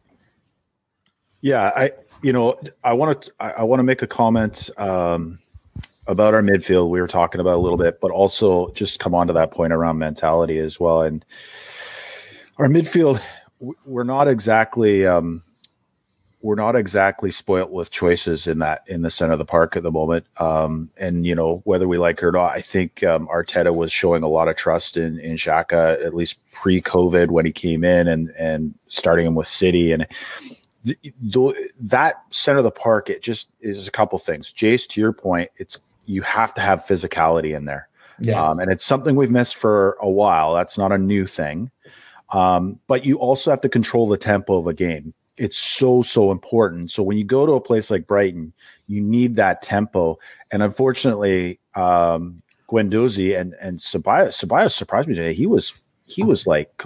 Yeah, 1.41 1.73
I 1.75 1.93
you 2.25 2.33
know 2.33 2.59
I 2.83 2.95
want 2.95 3.23
to 3.23 3.33
I, 3.39 3.63
want 3.63 3.81
to 3.81 3.85
make 3.85 4.03
a 4.03 4.07
comment. 4.07 4.71
Um, 4.79 5.39
about 6.07 6.35
our 6.35 6.43
midfield 6.43 6.91
we 6.91 7.01
were 7.01 7.07
talking 7.07 7.41
about 7.41 7.57
a 7.57 7.63
little 7.63 7.79
bit, 7.79 7.99
but 8.01 8.11
also 8.11 8.69
just 8.73 9.01
come 9.01 9.15
on 9.15 9.27
to 9.27 9.33
that 9.33 9.51
point 9.51 9.73
around 9.73 9.99
mentality 9.99 10.59
as 10.59 10.79
well. 10.79 11.01
And 11.01 11.25
our 12.59 12.67
midfield, 12.67 13.23
we're 13.87 14.05
not 14.05 14.29
exactly 14.29 15.07
um, 15.07 15.43
we're 16.43 16.57
not 16.57 16.77
exactly 16.77 17.31
spoilt 17.31 17.71
with 17.71 17.91
choices 17.91 18.47
in 18.47 18.59
that 18.59 18.83
in 18.87 19.01
the 19.01 19.11
center 19.11 19.33
of 19.33 19.39
the 19.39 19.47
park 19.47 19.77
at 19.77 19.83
the 19.83 19.91
moment. 19.91 20.27
Um, 20.39 20.91
and 20.99 21.27
you 21.27 21.35
know 21.35 21.63
whether 21.65 21.89
we 21.89 21.97
like 21.97 22.19
it 22.19 22.25
or 22.25 22.33
not, 22.33 22.53
I 22.53 22.61
think 22.61 23.03
um, 23.03 23.27
Arteta 23.29 23.75
was 23.75 23.91
showing 23.91 24.23
a 24.23 24.29
lot 24.29 24.49
of 24.49 24.57
trust 24.57 24.99
in 24.99 25.19
in 25.21 25.37
Xhaka 25.37 26.05
at 26.05 26.15
least 26.15 26.39
pre-COVID 26.53 27.29
when 27.29 27.47
he 27.47 27.53
came 27.53 27.83
in 27.83 28.09
and 28.09 28.31
and 28.39 28.75
starting 28.89 29.27
him 29.27 29.35
with 29.35 29.49
City 29.49 29.93
and. 29.93 30.07
The, 30.85 30.99
the, 31.03 31.71
that 31.81 32.23
center 32.31 32.59
of 32.59 32.65
the 32.65 32.71
park, 32.71 33.09
it 33.09 33.23
just 33.23 33.49
is 33.61 33.89
a 33.89 33.91
couple 33.91 34.19
things. 34.19 34.53
Jace, 34.53 34.87
to 34.89 35.01
your 35.01 35.13
point, 35.13 35.51
it's 35.57 35.81
you 36.05 36.21
have 36.23 36.53
to 36.55 36.61
have 36.61 36.85
physicality 36.85 37.57
in 37.57 37.65
there. 37.65 37.89
Yeah. 38.21 38.43
Um, 38.43 38.61
and 38.61 38.71
it's 38.71 38.85
something 38.85 39.17
we've 39.17 39.31
missed 39.31 39.57
for 39.57 39.97
a 40.01 40.11
while. 40.11 40.55
That's 40.55 40.77
not 40.79 40.93
a 40.93 40.99
new 40.99 41.27
thing. 41.27 41.71
Um, 42.31 42.79
but 42.87 43.05
you 43.05 43.17
also 43.17 43.51
have 43.51 43.61
to 43.63 43.69
control 43.69 44.09
the 44.09 44.19
tempo 44.19 44.59
of 44.59 44.67
a 44.67 44.75
game. 44.75 45.15
It's 45.37 45.59
so, 45.59 46.03
so 46.03 46.31
important. 46.31 46.91
So 46.91 47.03
when 47.03 47.17
you 47.17 47.25
go 47.25 47.47
to 47.47 47.53
a 47.53 47.61
place 47.61 47.91
like 47.91 48.07
Brighton, 48.07 48.53
you 48.87 49.01
need 49.01 49.37
that 49.37 49.63
tempo. 49.63 50.19
And 50.51 50.63
unfortunately, 50.63 51.59
um, 51.75 52.43
and, 52.71 53.55
and 53.61 53.79
Ceballos, 53.79 54.45
Ceballos 54.45 54.73
surprised 54.73 55.09
me 55.09 55.15
today. 55.15 55.35
He 55.35 55.47
was, 55.47 55.81
he 56.07 56.23
was 56.23 56.47
like, 56.47 56.83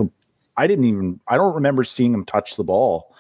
I 0.56 0.66
didn't 0.66 0.84
even, 0.86 1.20
I 1.28 1.36
don't 1.36 1.54
remember 1.54 1.84
seeing 1.84 2.14
him 2.14 2.24
touch 2.24 2.56
the 2.56 2.64
ball. 2.64 3.14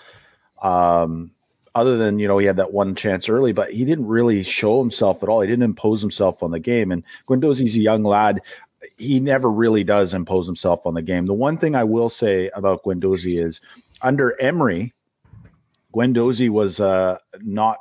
Um, 0.62 1.32
other 1.74 1.96
than 1.96 2.18
you 2.18 2.26
know 2.26 2.38
he 2.38 2.46
had 2.46 2.56
that 2.56 2.72
one 2.72 2.94
chance 2.94 3.28
early, 3.28 3.52
but 3.52 3.70
he 3.70 3.84
didn't 3.84 4.06
really 4.06 4.42
show 4.42 4.80
himself 4.80 5.22
at 5.22 5.28
all. 5.28 5.40
He 5.40 5.46
didn't 5.46 5.64
impose 5.64 6.00
himself 6.00 6.42
on 6.42 6.50
the 6.50 6.58
game. 6.58 6.90
And 6.90 7.04
Guendouzi's 7.28 7.76
a 7.76 7.80
young 7.80 8.02
lad; 8.02 8.40
he 8.96 9.20
never 9.20 9.50
really 9.50 9.84
does 9.84 10.14
impose 10.14 10.46
himself 10.46 10.86
on 10.86 10.94
the 10.94 11.02
game. 11.02 11.26
The 11.26 11.34
one 11.34 11.56
thing 11.56 11.74
I 11.74 11.84
will 11.84 12.08
say 12.08 12.50
about 12.54 12.82
Guendouzi 12.82 13.42
is 13.42 13.60
under 14.02 14.40
Emery, 14.40 14.92
Guendouzi 15.94 16.50
was 16.50 16.80
uh, 16.80 17.18
not. 17.40 17.78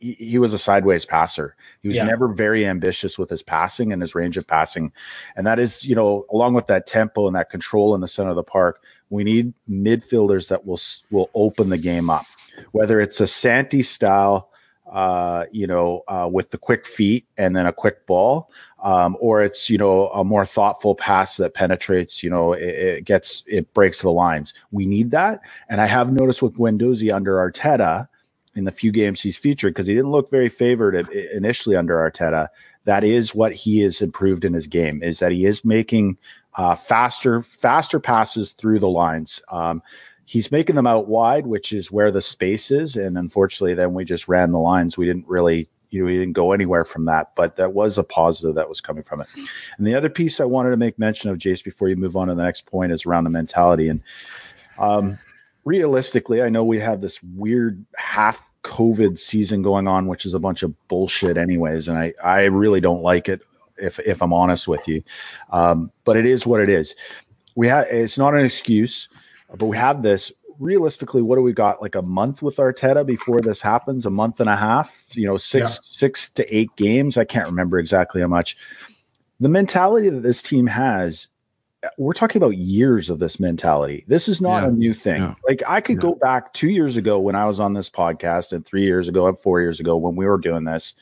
He, 0.00 0.12
he, 0.12 0.38
was 0.38 0.52
a 0.52 0.58
sideways 0.58 1.04
passer. 1.04 1.56
He 1.82 1.88
was 1.88 1.96
yeah. 1.96 2.04
never 2.04 2.28
very 2.28 2.64
ambitious 2.64 3.18
with 3.18 3.30
his 3.30 3.42
passing 3.42 3.92
and 3.92 4.00
his 4.00 4.14
range 4.14 4.36
of 4.36 4.46
passing, 4.46 4.92
and 5.36 5.44
that 5.44 5.58
is, 5.58 5.84
you 5.84 5.96
know, 5.96 6.24
along 6.30 6.54
with 6.54 6.68
that 6.68 6.86
tempo 6.86 7.26
and 7.26 7.34
that 7.34 7.50
control 7.50 7.96
in 7.96 8.00
the 8.00 8.06
center 8.06 8.30
of 8.30 8.36
the 8.36 8.44
park, 8.44 8.80
we 9.10 9.24
need 9.24 9.52
midfielders 9.68 10.48
that 10.48 10.66
will 10.66 10.80
will 11.10 11.30
open 11.34 11.70
the 11.70 11.78
game 11.78 12.10
up 12.10 12.24
whether 12.72 13.00
it's 13.00 13.20
a 13.20 13.26
Santi 13.26 13.82
style, 13.82 14.50
uh, 14.90 15.44
you 15.52 15.66
know, 15.66 16.02
uh, 16.08 16.28
with 16.30 16.50
the 16.50 16.58
quick 16.58 16.86
feet 16.86 17.26
and 17.36 17.54
then 17.54 17.66
a 17.66 17.72
quick 17.72 18.06
ball, 18.06 18.50
um, 18.82 19.16
or 19.20 19.42
it's 19.42 19.68
you 19.68 19.78
know 19.78 20.08
a 20.08 20.24
more 20.24 20.46
thoughtful 20.46 20.94
pass 20.94 21.36
that 21.36 21.54
penetrates. 21.54 22.22
You 22.22 22.30
know, 22.30 22.52
it, 22.52 22.62
it, 22.62 23.04
gets 23.04 23.44
it 23.46 23.72
breaks 23.74 24.02
the 24.02 24.10
lines. 24.10 24.54
We 24.70 24.86
need 24.86 25.10
that, 25.10 25.40
and 25.68 25.80
I 25.80 25.86
have 25.86 26.12
noticed 26.12 26.42
with 26.42 26.56
Guendouzi 26.56 27.12
under 27.12 27.36
Arteta 27.36 28.08
in 28.54 28.64
the 28.64 28.72
few 28.72 28.90
games 28.90 29.20
he's 29.20 29.36
featured 29.36 29.74
because 29.74 29.86
he 29.86 29.94
didn't 29.94 30.10
look 30.10 30.30
very 30.30 30.48
favored 30.48 31.08
initially 31.10 31.76
under 31.76 31.96
Arteta. 31.96 32.48
That 32.84 33.04
is 33.04 33.34
what 33.34 33.52
he 33.54 33.80
has 33.80 34.00
improved 34.00 34.44
in 34.44 34.54
his 34.54 34.66
game 34.66 35.02
is 35.02 35.18
that 35.18 35.30
he 35.30 35.44
is 35.44 35.64
making 35.64 36.16
uh, 36.58 36.74
faster 36.74 37.40
faster 37.40 38.00
passes 38.00 38.52
through 38.52 38.80
the 38.80 38.88
lines. 38.88 39.40
Um, 39.50 39.80
he's 40.26 40.52
making 40.52 40.76
them 40.76 40.86
out 40.86 41.08
wide, 41.08 41.46
which 41.46 41.72
is 41.72 41.90
where 41.90 42.10
the 42.10 42.20
space 42.20 42.70
is. 42.70 42.96
And 42.96 43.16
unfortunately, 43.16 43.74
then 43.74 43.94
we 43.94 44.04
just 44.04 44.28
ran 44.28 44.52
the 44.52 44.58
lines. 44.58 44.98
We 44.98 45.06
didn't 45.06 45.26
really, 45.26 45.70
you 45.90 46.00
know, 46.00 46.06
we 46.06 46.18
didn't 46.18 46.34
go 46.34 46.52
anywhere 46.52 46.84
from 46.84 47.06
that. 47.06 47.30
But 47.36 47.56
that 47.56 47.72
was 47.72 47.96
a 47.96 48.04
positive 48.04 48.56
that 48.56 48.68
was 48.68 48.80
coming 48.80 49.04
from 49.04 49.20
it. 49.20 49.28
And 49.78 49.86
the 49.86 49.94
other 49.94 50.10
piece 50.10 50.40
I 50.40 50.44
wanted 50.44 50.70
to 50.70 50.76
make 50.76 50.98
mention 50.98 51.30
of, 51.30 51.38
Jace, 51.38 51.64
before 51.64 51.88
you 51.88 51.96
move 51.96 52.16
on 52.16 52.26
to 52.26 52.34
the 52.34 52.42
next 52.42 52.66
point, 52.66 52.92
is 52.92 53.06
around 53.06 53.24
the 53.24 53.30
mentality. 53.30 53.88
And 53.88 54.02
um, 54.78 55.16
realistically, 55.64 56.42
I 56.42 56.48
know 56.48 56.64
we 56.64 56.80
have 56.80 57.00
this 57.00 57.22
weird 57.22 57.82
half 57.96 58.42
COVID 58.64 59.16
season 59.16 59.62
going 59.62 59.86
on, 59.86 60.08
which 60.08 60.26
is 60.26 60.34
a 60.34 60.40
bunch 60.40 60.64
of 60.64 60.74
bullshit, 60.88 61.36
anyways. 61.36 61.86
And 61.86 61.96
I, 61.96 62.12
I 62.22 62.42
really 62.46 62.80
don't 62.80 63.02
like 63.02 63.28
it. 63.28 63.44
If, 63.80 63.98
if 64.00 64.22
I'm 64.22 64.32
honest 64.32 64.68
with 64.68 64.86
you, 64.88 65.02
um, 65.50 65.92
but 66.04 66.16
it 66.16 66.26
is 66.26 66.46
what 66.46 66.60
it 66.60 66.68
is. 66.68 66.94
We 67.54 67.68
have 67.68 67.86
it's 67.88 68.18
not 68.18 68.34
an 68.34 68.44
excuse 68.44 69.08
but 69.56 69.66
we 69.66 69.76
have 69.76 70.02
this 70.02 70.32
realistically, 70.58 71.22
what 71.22 71.36
do 71.36 71.42
we 71.42 71.52
got? 71.52 71.80
Like 71.80 71.94
a 71.94 72.02
month 72.02 72.42
with 72.42 72.56
Arteta 72.56 73.06
before 73.06 73.40
this 73.40 73.62
happens, 73.62 74.04
a 74.04 74.10
month 74.10 74.40
and 74.40 74.48
a 74.48 74.56
half, 74.56 75.06
you 75.14 75.26
know, 75.26 75.36
six, 75.36 75.74
yeah. 75.74 75.80
six 75.84 76.28
to 76.30 76.54
eight 76.54 76.74
games. 76.76 77.16
I 77.16 77.24
can't 77.24 77.46
remember 77.46 77.78
exactly 77.78 78.20
how 78.20 78.26
much. 78.26 78.56
The 79.40 79.48
mentality 79.48 80.10
that 80.10 80.20
this 80.20 80.42
team 80.42 80.66
has, 80.66 81.28
we're 81.96 82.12
talking 82.12 82.42
about 82.42 82.56
years 82.56 83.08
of 83.08 83.20
this 83.20 83.38
mentality. 83.38 84.04
This 84.08 84.28
is 84.28 84.40
not 84.40 84.64
yeah. 84.64 84.68
a 84.68 84.72
new 84.72 84.94
thing. 84.94 85.22
Yeah. 85.22 85.34
Like 85.46 85.62
I 85.68 85.80
could 85.80 86.00
go 86.00 86.16
back 86.16 86.52
two 86.52 86.70
years 86.70 86.96
ago 86.96 87.20
when 87.20 87.36
I 87.36 87.46
was 87.46 87.60
on 87.60 87.72
this 87.72 87.88
podcast, 87.88 88.52
and 88.52 88.66
three 88.66 88.82
years 88.82 89.06
ago, 89.06 89.28
and 89.28 89.38
four 89.38 89.60
years 89.60 89.78
ago 89.78 89.96
when 89.96 90.16
we 90.16 90.26
were 90.26 90.38
doing 90.38 90.64
this, 90.64 90.94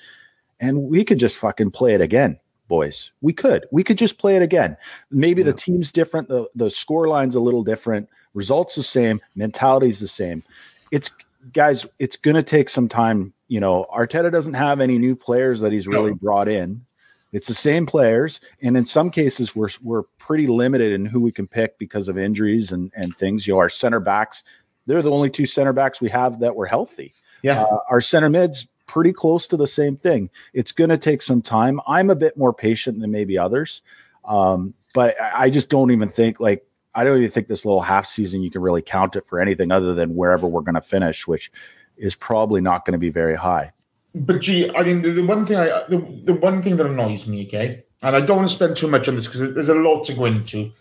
and 0.61 0.83
we 0.83 1.03
could 1.03 1.19
just 1.19 1.39
fucking 1.39 1.71
play 1.71 1.95
it 1.95 2.03
again 2.03 2.39
boys. 2.69 3.11
We 3.21 3.33
could. 3.33 3.67
We 3.71 3.85
could 3.85 3.99
just 3.99 4.19
play 4.19 4.37
it 4.37 4.43
again. 4.43 4.77
Maybe 5.11 5.43
the 5.43 5.53
team's 5.53 5.93
different, 5.93 6.29
the 6.29 6.49
the 6.55 6.71
score 6.71 7.09
line's 7.09 7.35
a 7.35 7.41
little 7.41 7.63
different, 7.63 8.09
results 8.35 8.75
the 8.75 8.83
same, 8.83 9.21
mentality's 9.35 10.01
the 10.01 10.09
same. 10.09 10.43
It's 10.91 11.11
guys, 11.53 11.87
it's 11.99 12.17
gonna 12.17 12.43
take 12.43 12.69
some 12.69 12.89
time. 12.89 13.33
You 13.49 13.61
know, 13.61 13.87
Arteta 13.95 14.31
doesn't 14.33 14.55
have 14.55 14.81
any 14.81 14.99
new 14.99 15.15
players 15.15 15.61
that 15.61 15.73
he's 15.73 15.87
really 15.87 16.13
brought 16.13 16.49
in. 16.49 16.85
It's 17.33 17.49
the 17.49 17.55
same 17.55 17.87
players, 17.87 18.41
and 18.63 18.77
in 18.77 18.87
some 18.87 19.11
cases, 19.11 19.55
we're 19.55 19.69
we're 19.83 20.05
pretty 20.19 20.47
limited 20.47 20.93
in 20.93 21.07
who 21.07 21.21
we 21.21 21.33
can 21.33 21.47
pick 21.47 21.79
because 21.79 22.09
of 22.09 22.19
injuries 22.19 22.73
and 22.73 22.93
and 22.97 23.17
things. 23.17 23.47
You 23.47 23.55
know, 23.55 23.59
our 23.61 23.69
center 23.69 24.01
backs, 24.01 24.43
they're 24.87 25.03
the 25.03 25.11
only 25.11 25.31
two 25.31 25.47
center 25.47 25.73
backs 25.73 26.01
we 26.01 26.09
have 26.09 26.41
that 26.41 26.57
were 26.57 26.67
healthy. 26.67 27.15
Yeah. 27.43 27.63
Uh, 27.63 27.79
our 27.91 28.01
center 28.01 28.31
mids 28.31 28.67
pretty 28.97 29.13
close 29.13 29.47
to 29.47 29.59
the 29.59 29.67
same 29.67 29.95
thing. 29.95 30.31
It's 30.55 30.73
going 30.73 30.89
to 30.89 30.97
take 30.97 31.21
some 31.21 31.43
time. 31.43 31.83
I'm 31.87 32.09
a 32.09 32.15
bit 32.15 32.35
more 32.35 32.55
patient 32.55 32.99
than 32.99 33.11
maybe 33.11 33.39
others, 33.39 33.83
um, 34.25 34.73
but 34.95 35.15
I 35.21 35.51
just 35.51 35.69
don't 35.69 35.91
even 35.91 36.09
think 36.09 36.41
like 36.41 36.67
I 36.95 37.05
don't 37.05 37.19
even 37.19 37.31
think 37.31 37.47
this 37.47 37.67
little 37.67 37.83
half 37.83 38.07
season 38.07 38.41
you 38.41 38.51
can 38.51 38.63
really 38.63 38.81
count 38.81 39.15
it 39.15 39.27
for 39.27 39.39
anything 39.39 39.71
other 39.71 39.93
than 39.93 40.17
wherever 40.17 40.47
we're 40.47 40.63
going 40.63 40.77
to 40.77 40.81
finish, 40.81 41.29
which 41.29 41.53
is 41.99 42.15
probably 42.15 42.63
not 42.63 42.87
going 42.87 42.93
to 42.93 42.99
be 42.99 43.11
very 43.11 43.35
high. 43.35 43.73
But 44.15 44.41
gee, 44.41 44.75
I 44.75 44.83
mean, 44.83 45.03
the, 45.03 45.11
the 45.11 45.27
one 45.27 45.45
thing 45.45 45.59
I 45.59 45.67
the, 45.91 45.99
the 46.25 46.33
one 46.33 46.63
thing 46.63 46.79
that 46.79 46.87
annoys 46.87 47.27
me, 47.27 47.45
okay, 47.49 47.85
and 48.01 48.17
I 48.17 48.23
don't 48.23 48.39
want 48.39 48.49
to 48.49 48.55
spend 48.55 48.79
too 48.79 48.89
much 48.89 49.09
on 49.11 49.17
this 49.17 49.27
because 49.27 49.53
there's 49.53 49.69
a 49.69 49.75
lot 49.75 50.05
to 50.05 50.15
go 50.15 50.25
into. 50.25 50.73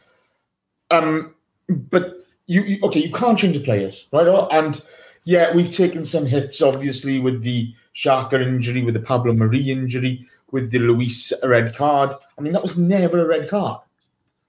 Um, 0.89 1.35
but 1.67 2.15
you, 2.45 2.61
you 2.61 2.79
okay? 2.83 3.01
You 3.01 3.11
can't 3.11 3.37
change 3.37 3.57
the 3.57 3.63
players, 3.65 4.07
right? 4.13 4.25
Oh, 4.25 4.47
And 4.49 4.81
yeah, 5.25 5.53
we've 5.53 5.69
taken 5.69 6.05
some 6.05 6.27
hits, 6.27 6.61
obviously, 6.61 7.19
with 7.19 7.41
the 7.41 7.75
Xhaka 7.95 8.41
injury, 8.41 8.83
with 8.83 8.93
the 8.93 8.99
Pablo 8.99 9.33
Mari 9.33 9.69
injury, 9.69 10.27
with 10.51 10.71
the 10.71 10.79
Luiz 10.79 11.33
red 11.43 11.75
card. 11.75 12.13
I 12.37 12.41
mean, 12.41 12.53
that 12.53 12.61
was 12.61 12.77
never 12.77 13.23
a 13.23 13.27
red 13.27 13.49
card. 13.49 13.81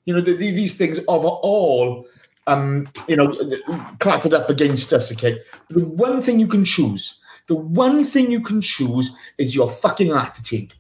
You 0.05 0.15
know, 0.15 0.21
the, 0.21 0.35
the, 0.35 0.51
these 0.51 0.77
things 0.77 0.99
are 1.01 1.05
all, 1.09 2.07
um, 2.47 2.89
you 3.09 3.17
know, 3.17 3.35
clattered 3.99 4.35
up 4.35 4.51
against 4.51 4.93
us. 4.93 5.13
Okay, 5.13 5.41
the 5.69 5.85
one 5.85 6.23
thing 6.23 6.41
you 6.41 6.49
can 6.49 6.65
choose, 6.65 7.21
the 7.47 7.55
one 7.55 8.05
thing 8.05 8.31
you 8.31 8.41
can 8.41 8.61
choose 8.61 9.15
is 9.39 9.55
your 9.55 9.71
fucking 9.71 10.13
attitude. 10.13 10.75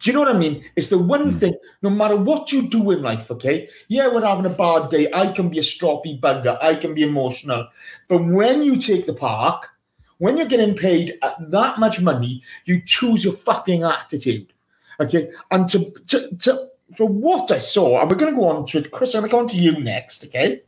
Do 0.00 0.10
you 0.10 0.14
know 0.14 0.20
what 0.20 0.34
I 0.34 0.38
mean? 0.38 0.64
It's 0.74 0.88
the 0.88 0.98
one 0.98 1.38
thing, 1.38 1.54
no 1.80 1.88
matter 1.88 2.16
what 2.16 2.50
you 2.50 2.68
do 2.68 2.90
in 2.90 3.02
life, 3.02 3.30
okay? 3.30 3.68
Yeah, 3.86 4.08
we're 4.08 4.26
having 4.26 4.46
a 4.46 4.50
bad 4.50 4.90
day. 4.90 5.08
I 5.14 5.28
can 5.28 5.48
be 5.48 5.60
a 5.60 5.62
stroppy 5.62 6.18
bugger. 6.18 6.58
I 6.60 6.74
can 6.74 6.92
be 6.92 7.04
emotional. 7.04 7.68
But 8.08 8.24
when 8.24 8.64
you 8.64 8.78
take 8.78 9.06
the 9.06 9.14
park, 9.14 9.68
when 10.22 10.36
you're 10.36 10.46
getting 10.46 10.76
paid 10.76 11.18
that 11.40 11.80
much 11.80 12.00
money, 12.00 12.44
you 12.64 12.80
choose 12.86 13.24
your 13.24 13.32
fucking 13.32 13.82
attitude. 13.82 14.52
Okay? 15.00 15.32
And 15.50 15.68
to, 15.70 15.90
to, 16.06 16.36
to 16.36 16.68
for 16.96 17.08
what 17.08 17.50
I 17.50 17.58
saw, 17.58 18.00
and 18.00 18.08
we're 18.08 18.16
going 18.16 18.32
to 18.32 18.40
go 18.40 18.46
on 18.46 18.64
to 18.66 18.78
it, 18.78 18.92
Chris, 18.92 19.16
I'm 19.16 19.22
going 19.22 19.30
to 19.30 19.32
go 19.32 19.40
on 19.40 19.48
to 19.48 19.56
you 19.56 19.80
next, 19.80 20.24
okay? 20.26 20.62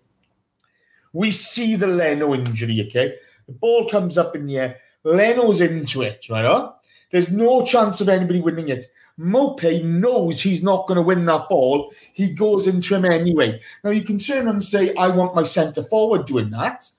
We 1.13 1.31
see 1.31 1.77
the 1.77 1.87
Leno 1.87 2.35
injury, 2.35 2.85
okay? 2.89 3.15
The 3.47 3.53
ball 3.53 3.89
comes 3.89 4.19
up 4.19 4.35
in 4.35 4.47
the 4.47 4.59
air. 4.59 4.81
Leno's 5.05 5.61
into 5.61 6.03
it, 6.03 6.27
right? 6.29 6.45
Huh? 6.45 6.73
There's 7.13 7.31
no 7.31 7.65
chance 7.65 8.01
of 8.01 8.09
anybody 8.09 8.41
winning 8.41 8.71
it. 8.71 8.87
Maupay 9.21 9.85
knows 9.85 10.41
he's 10.41 10.65
not 10.65 10.89
going 10.89 10.97
to 10.97 11.03
win 11.03 11.27
that 11.27 11.49
ball. 11.49 11.93
He 12.13 12.35
goes 12.35 12.67
into 12.67 12.97
him 12.97 13.05
anyway. 13.05 13.61
Now, 13.85 13.91
you 13.91 14.03
can 14.03 14.19
turn 14.19 14.49
and 14.49 14.65
say, 14.65 14.93
I 14.97 15.11
want 15.11 15.37
my 15.37 15.45
centre 15.45 15.85
forward 15.85 16.27
doing 16.27 16.51
that. 16.51 16.91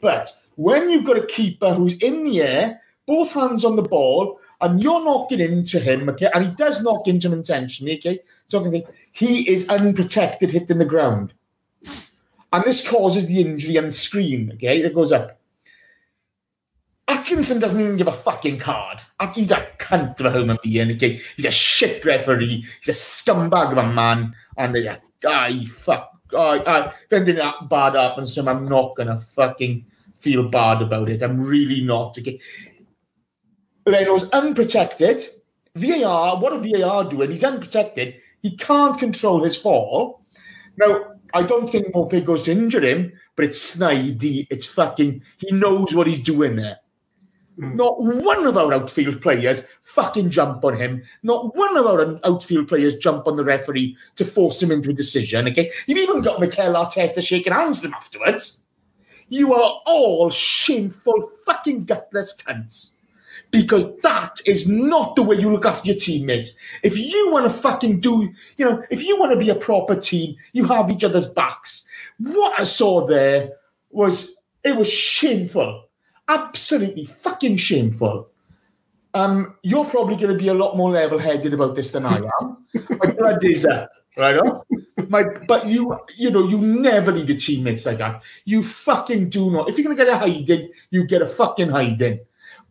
But 0.00 0.32
when 0.60 0.90
you've 0.90 1.06
got 1.06 1.16
a 1.16 1.26
keeper 1.26 1.72
who's 1.72 1.94
in 1.94 2.22
the 2.22 2.42
air, 2.42 2.82
both 3.06 3.32
hands 3.32 3.64
on 3.64 3.76
the 3.76 3.82
ball, 3.82 4.38
and 4.60 4.82
you're 4.82 5.02
knocking 5.02 5.40
into 5.40 5.80
him, 5.80 6.06
okay, 6.10 6.28
and 6.34 6.44
he 6.44 6.50
does 6.50 6.82
knock 6.82 7.08
into 7.08 7.28
him 7.28 7.32
intentionally, 7.32 7.96
okay, 7.96 8.18
talking 8.46 8.82
he 9.12 9.48
is 9.48 9.70
unprotected, 9.70 10.50
hitting 10.50 10.76
the 10.76 10.84
ground. 10.84 11.32
And 12.52 12.62
this 12.64 12.86
causes 12.86 13.26
the 13.26 13.40
injury 13.40 13.76
and 13.76 13.86
the 13.86 13.92
screen, 13.92 14.52
okay, 14.52 14.82
that 14.82 14.94
goes 14.94 15.12
up. 15.12 15.40
Atkinson 17.08 17.58
doesn't 17.58 17.80
even 17.80 17.96
give 17.96 18.08
a 18.08 18.12
fucking 18.12 18.58
card. 18.58 19.00
He's 19.34 19.52
a 19.52 19.66
cunt 19.78 20.20
of 20.20 20.26
a 20.26 20.32
human 20.32 20.58
being. 20.62 20.90
Okay, 20.92 21.20
he's 21.36 21.46
a 21.46 21.50
shit 21.50 22.04
referee. 22.04 22.66
He's 22.82 22.88
a 22.88 22.92
scumbag 22.92 23.72
of 23.72 23.78
a 23.78 23.86
man, 23.90 24.34
and 24.58 24.76
uh, 24.76 24.98
I 25.26 25.64
fuck. 25.64 26.20
I, 26.36 26.58
I, 26.58 26.86
if 26.88 27.12
anything 27.12 27.36
that 27.36 27.68
bad 27.70 27.94
happens 27.94 28.34
to 28.34 28.40
him, 28.40 28.48
I'm 28.48 28.68
not 28.68 28.94
gonna 28.94 29.18
fucking 29.18 29.86
feel 30.20 30.48
bad 30.48 30.82
about 30.82 31.08
it. 31.08 31.22
I'm 31.22 31.40
really 31.40 31.82
not. 31.82 32.18
Okay, 32.18 32.40
Leno's 33.86 34.28
unprotected. 34.30 35.22
VAR. 35.74 36.38
What 36.40 36.52
are 36.52 36.58
VAR 36.58 37.04
doing? 37.04 37.30
He's 37.30 37.44
unprotected. 37.44 38.16
He 38.42 38.56
can't 38.56 38.98
control 38.98 39.44
his 39.44 39.56
fall. 39.56 40.22
Now, 40.76 41.14
I 41.32 41.42
don't 41.42 41.70
think 41.70 41.94
Maupay 41.94 42.24
goes 42.24 42.44
to 42.44 42.52
injure 42.52 42.80
him, 42.80 43.12
but 43.36 43.44
it's 43.44 43.76
snidey. 43.76 44.46
It's 44.50 44.66
fucking. 44.66 45.22
He 45.38 45.54
knows 45.54 45.94
what 45.94 46.06
he's 46.06 46.22
doing 46.22 46.56
there. 46.56 46.78
Mm. 47.58 47.74
Not 47.74 48.02
one 48.02 48.46
of 48.46 48.56
our 48.56 48.72
outfield 48.72 49.20
players 49.20 49.64
fucking 49.82 50.30
jump 50.30 50.64
on 50.64 50.76
him. 50.76 51.02
Not 51.22 51.54
one 51.56 51.76
of 51.76 51.86
our 51.86 52.18
outfield 52.24 52.68
players 52.68 52.96
jump 52.96 53.26
on 53.26 53.36
the 53.36 53.44
referee 53.44 53.96
to 54.16 54.24
force 54.24 54.62
him 54.62 54.72
into 54.72 54.90
a 54.90 54.94
decision. 54.94 55.48
Okay, 55.48 55.70
you've 55.86 55.98
even 55.98 56.22
got 56.22 56.40
Mikel 56.40 56.74
Arteta 56.74 57.22
shaking 57.22 57.52
hands 57.52 57.80
with 57.80 57.90
him 57.90 57.94
afterwards. 57.94 58.59
You 59.30 59.54
are 59.54 59.80
all 59.86 60.28
shameful, 60.28 61.30
fucking 61.46 61.86
gutless 61.86 62.36
cunts. 62.40 62.92
Because 63.50 63.96
that 64.02 64.36
is 64.46 64.68
not 64.68 65.16
the 65.16 65.22
way 65.22 65.36
you 65.36 65.50
look 65.50 65.64
after 65.64 65.88
your 65.88 65.96
teammates. 65.96 66.56
If 66.84 66.96
you 66.98 67.30
want 67.32 67.46
to 67.46 67.50
fucking 67.50 68.00
do, 68.00 68.32
you 68.58 68.64
know, 68.64 68.84
if 68.90 69.02
you 69.02 69.18
want 69.18 69.32
to 69.32 69.38
be 69.38 69.48
a 69.48 69.56
proper 69.56 69.96
team, 69.96 70.36
you 70.52 70.66
have 70.66 70.90
each 70.90 71.02
other's 71.02 71.26
backs. 71.26 71.88
What 72.18 72.60
I 72.60 72.64
saw 72.64 73.06
there 73.06 73.54
was, 73.90 74.34
it 74.62 74.76
was 74.76 74.88
shameful 74.88 75.88
absolutely 76.30 77.04
fucking 77.04 77.56
shameful. 77.56 78.28
Um, 79.12 79.56
you're 79.62 79.84
probably 79.84 80.14
going 80.14 80.32
to 80.32 80.38
be 80.38 80.48
a 80.48 80.54
lot 80.54 80.76
more 80.76 80.90
level-headed 80.90 81.52
about 81.52 81.74
this 81.74 81.90
than 81.90 82.06
I 82.06 82.18
am. 82.40 82.64
My 82.90 83.10
blood 83.10 83.44
is 83.44 83.66
up, 83.66 83.90
right? 84.20 84.38
On? 84.38 84.62
My, 85.08 85.24
but 85.48 85.66
you, 85.66 85.98
you 86.16 86.30
know, 86.30 86.46
you 86.46 86.58
never 86.58 87.10
leave 87.10 87.28
your 87.28 87.38
teammates 87.38 87.86
like 87.86 87.98
that. 87.98 88.22
You 88.44 88.62
fucking 88.62 89.30
do 89.30 89.50
not. 89.50 89.68
If 89.68 89.78
you're 89.78 89.86
going 89.86 89.96
to 89.96 90.04
get 90.04 90.14
a 90.14 90.18
hiding, 90.18 90.70
you 90.90 91.04
get 91.04 91.22
a 91.22 91.26
fucking 91.26 91.70
hiding. 91.70 92.20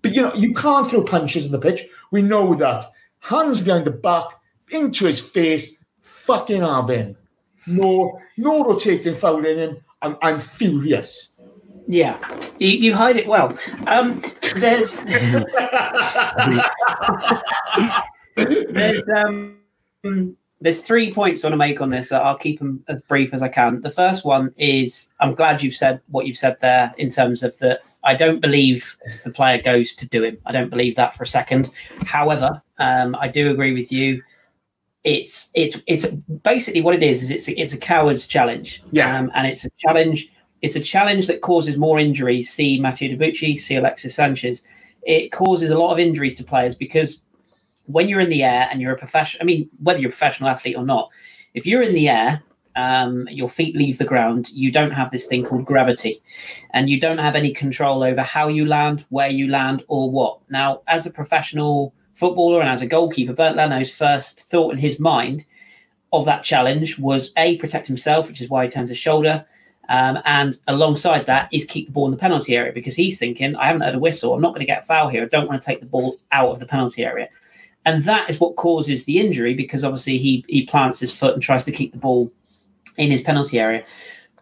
But 0.01 0.15
you 0.15 0.21
know, 0.21 0.33
you 0.33 0.53
can't 0.53 0.89
throw 0.89 1.03
punches 1.03 1.45
in 1.45 1.51
the 1.51 1.59
pitch. 1.59 1.87
We 2.11 2.21
know 2.21 2.53
that. 2.55 2.85
Hands 3.21 3.59
behind 3.59 3.85
the 3.85 3.91
back, 3.91 4.25
into 4.71 5.05
his 5.05 5.19
face, 5.19 5.77
fucking 5.99 6.61
have 6.61 6.89
him. 6.89 7.17
No, 7.67 8.19
no 8.37 8.63
rotating 8.63 9.15
foul 9.15 9.45
in 9.45 9.57
him. 9.57 9.77
I'm, 10.01 10.17
I'm 10.21 10.39
furious. 10.39 11.31
Yeah, 11.87 12.17
you, 12.59 12.67
you 12.69 12.95
hide 12.95 13.17
it 13.17 13.27
well. 13.27 13.57
Um, 13.87 14.21
there's 14.55 14.99
there's 18.35 19.09
um 19.15 19.57
there's 20.61 20.81
three 20.81 21.13
points 21.13 21.43
I 21.43 21.47
want 21.47 21.53
to 21.53 21.57
make 21.57 21.79
on 21.79 21.89
this. 21.89 22.11
I'll 22.11 22.37
keep 22.37 22.59
them 22.59 22.83
as 22.87 22.99
brief 23.07 23.33
as 23.33 23.41
I 23.41 23.47
can. 23.47 23.81
The 23.81 23.89
first 23.89 24.25
one 24.25 24.53
is 24.57 25.13
I'm 25.19 25.33
glad 25.33 25.63
you've 25.63 25.75
said 25.75 26.01
what 26.07 26.27
you've 26.27 26.37
said 26.37 26.57
there 26.59 26.93
in 26.97 27.09
terms 27.09 27.43
of 27.43 27.57
that. 27.59 27.81
I 28.03 28.13
don't 28.15 28.41
believe 28.41 28.97
the 29.23 29.31
player 29.31 29.61
goes 29.61 29.95
to 29.95 30.07
do 30.07 30.23
him. 30.23 30.37
I 30.45 30.51
don't 30.51 30.69
believe 30.69 30.95
that 30.95 31.13
for 31.13 31.23
a 31.23 31.27
second. 31.27 31.69
However, 32.05 32.61
um, 32.77 33.15
I 33.19 33.29
do 33.29 33.51
agree 33.51 33.73
with 33.73 33.91
you. 33.91 34.21
It's 35.05 35.49
it's 35.53 35.81
it's 35.87 36.05
basically 36.05 36.81
what 36.81 36.95
it 36.95 37.03
is. 37.03 37.23
Is 37.23 37.31
it's 37.31 37.47
a, 37.47 37.59
it's 37.59 37.73
a 37.73 37.77
coward's 37.77 38.27
challenge. 38.27 38.83
Yeah. 38.91 39.17
um, 39.17 39.31
and 39.33 39.47
it's 39.47 39.63
a 39.63 39.69
challenge. 39.77 40.29
It's 40.61 40.75
a 40.75 40.81
challenge 40.81 41.27
that 41.27 41.39
causes 41.39 41.77
more 41.77 41.99
injuries. 41.99 42.51
See 42.51 42.81
Mathieu 42.81 43.15
Debuchy, 43.15 43.57
see 43.57 43.77
Alexis 43.77 44.15
Sanchez. 44.15 44.61
It 45.03 45.31
causes 45.31 45.71
a 45.71 45.77
lot 45.79 45.93
of 45.93 45.99
injuries 45.99 46.35
to 46.35 46.43
players 46.43 46.75
because 46.75 47.21
when 47.89 48.07
you're 48.07 48.19
in 48.19 48.29
the 48.29 48.43
air 48.43 48.67
and 48.71 48.79
you're 48.79 48.93
a 48.93 48.97
professional, 48.97 49.41
I 49.41 49.45
mean, 49.45 49.69
whether 49.81 49.99
you're 49.99 50.09
a 50.09 50.11
professional 50.11 50.49
athlete 50.49 50.77
or 50.77 50.85
not, 50.85 51.09
if 51.55 51.65
you're 51.65 51.81
in 51.81 51.95
the 51.95 52.07
air, 52.07 52.43
um, 52.75 53.27
your 53.31 53.49
feet 53.49 53.75
leave 53.75 53.97
the 53.97 54.05
ground, 54.05 54.49
you 54.51 54.71
don't 54.71 54.91
have 54.91 55.09
this 55.09 55.25
thing 55.25 55.43
called 55.43 55.65
gravity. 55.65 56.21
And 56.71 56.87
you 56.87 56.99
don't 56.99 57.17
have 57.17 57.35
any 57.35 57.51
control 57.51 58.03
over 58.03 58.21
how 58.21 58.47
you 58.47 58.67
land, 58.67 59.05
where 59.09 59.27
you 59.27 59.47
land, 59.47 59.83
or 59.87 60.11
what. 60.11 60.39
Now, 60.49 60.81
as 60.87 61.07
a 61.07 61.11
professional 61.11 61.95
footballer 62.13 62.61
and 62.61 62.69
as 62.69 62.83
a 62.83 62.87
goalkeeper, 62.87 63.33
Bernd 63.33 63.55
Leno's 63.55 63.93
first 63.93 64.41
thought 64.41 64.71
in 64.71 64.77
his 64.77 64.99
mind 64.99 65.45
of 66.13 66.25
that 66.25 66.43
challenge 66.43 66.99
was 66.99 67.31
A, 67.37 67.57
protect 67.57 67.87
himself, 67.87 68.27
which 68.27 68.39
is 68.39 68.49
why 68.49 68.65
he 68.65 68.69
turns 68.69 68.89
his 68.89 68.99
shoulder. 68.99 69.45
Um, 69.89 70.19
and 70.23 70.55
alongside 70.67 71.25
that 71.25 71.49
is 71.51 71.65
keep 71.65 71.87
the 71.87 71.91
ball 71.91 72.05
in 72.05 72.11
the 72.11 72.17
penalty 72.17 72.55
area 72.55 72.71
because 72.71 72.95
he's 72.95 73.17
thinking, 73.17 73.55
I 73.55 73.65
haven't 73.65 73.81
heard 73.81 73.95
a 73.95 73.99
whistle. 73.99 74.35
I'm 74.35 74.41
not 74.41 74.49
going 74.49 74.59
to 74.59 74.67
get 74.67 74.83
a 74.83 74.85
foul 74.85 75.09
here. 75.09 75.23
I 75.23 75.27
don't 75.27 75.47
want 75.47 75.59
to 75.59 75.65
take 75.65 75.79
the 75.79 75.87
ball 75.87 76.17
out 76.31 76.49
of 76.49 76.59
the 76.59 76.67
penalty 76.67 77.03
area. 77.03 77.29
And 77.89 78.03
that 78.03 78.29
is 78.29 78.39
what 78.39 78.55
causes 78.55 79.05
the 79.05 79.17
injury 79.17 79.55
because 79.55 79.83
obviously 79.83 80.19
he, 80.19 80.45
he 80.47 80.63
plants 80.63 80.99
his 80.99 81.11
foot 81.11 81.33
and 81.33 81.41
tries 81.41 81.63
to 81.63 81.71
keep 81.71 81.91
the 81.91 81.97
ball 81.97 82.31
in 82.97 83.09
his 83.09 83.21
penalty 83.21 83.59
area. 83.59 83.83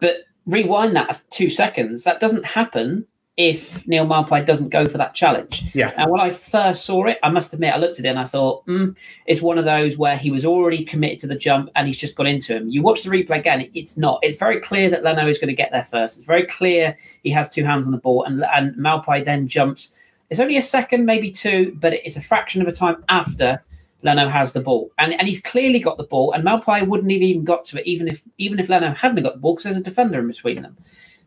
But 0.00 0.24
rewind 0.44 0.94
that 0.96 1.22
two 1.30 1.48
seconds, 1.48 2.04
that 2.04 2.20
doesn't 2.20 2.44
happen 2.44 3.06
if 3.38 3.88
Neal 3.88 4.04
Maupay 4.04 4.44
doesn't 4.44 4.68
go 4.68 4.86
for 4.86 4.98
that 4.98 5.14
challenge. 5.14 5.64
Yeah. 5.74 5.92
And 5.96 6.10
when 6.10 6.20
I 6.20 6.28
first 6.28 6.84
saw 6.84 7.06
it, 7.06 7.18
I 7.22 7.30
must 7.30 7.54
admit, 7.54 7.72
I 7.72 7.78
looked 7.78 7.98
at 7.98 8.04
it 8.04 8.08
and 8.08 8.18
I 8.18 8.24
thought, 8.24 8.66
mm, 8.66 8.94
it's 9.24 9.40
one 9.40 9.56
of 9.56 9.64
those 9.64 9.96
where 9.96 10.18
he 10.18 10.30
was 10.30 10.44
already 10.44 10.84
committed 10.84 11.20
to 11.20 11.26
the 11.26 11.36
jump 11.36 11.70
and 11.74 11.86
he's 11.86 11.96
just 11.96 12.16
got 12.16 12.26
into 12.26 12.54
him. 12.54 12.68
You 12.68 12.82
watch 12.82 13.02
the 13.02 13.08
replay 13.10 13.38
again, 13.38 13.70
it's 13.72 13.96
not. 13.96 14.18
It's 14.22 14.36
very 14.36 14.60
clear 14.60 14.90
that 14.90 15.04
Leno 15.04 15.26
is 15.26 15.38
going 15.38 15.48
to 15.48 15.54
get 15.54 15.72
there 15.72 15.84
first. 15.84 16.18
It's 16.18 16.26
very 16.26 16.44
clear 16.44 16.98
he 17.22 17.30
has 17.30 17.48
two 17.48 17.64
hands 17.64 17.86
on 17.86 17.92
the 17.92 17.98
ball, 17.98 18.24
and, 18.24 18.44
and 18.52 18.74
Maupay 18.74 19.24
then 19.24 19.48
jumps. 19.48 19.94
It's 20.30 20.40
only 20.40 20.56
a 20.56 20.62
second, 20.62 21.06
maybe 21.06 21.30
two, 21.30 21.76
but 21.80 21.94
it's 21.94 22.16
a 22.16 22.20
fraction 22.20 22.60
of 22.60 22.68
a 22.68 22.72
time 22.72 23.04
after 23.08 23.62
Leno 24.02 24.28
has 24.28 24.52
the 24.52 24.60
ball, 24.60 24.90
and 24.98 25.12
and 25.14 25.26
he's 25.26 25.40
clearly 25.40 25.80
got 25.80 25.96
the 25.96 26.04
ball. 26.04 26.32
And 26.32 26.44
Maupay 26.44 26.86
wouldn't 26.86 27.10
have 27.10 27.22
even 27.22 27.44
got 27.44 27.64
to 27.66 27.80
it, 27.80 27.86
even 27.86 28.08
if 28.08 28.24
even 28.38 28.58
if 28.58 28.68
Leno 28.68 28.92
hadn't 28.92 29.22
got 29.22 29.34
the 29.34 29.40
ball, 29.40 29.54
because 29.54 29.64
there's 29.64 29.76
a 29.76 29.82
defender 29.82 30.20
in 30.20 30.28
between 30.28 30.62
them. 30.62 30.76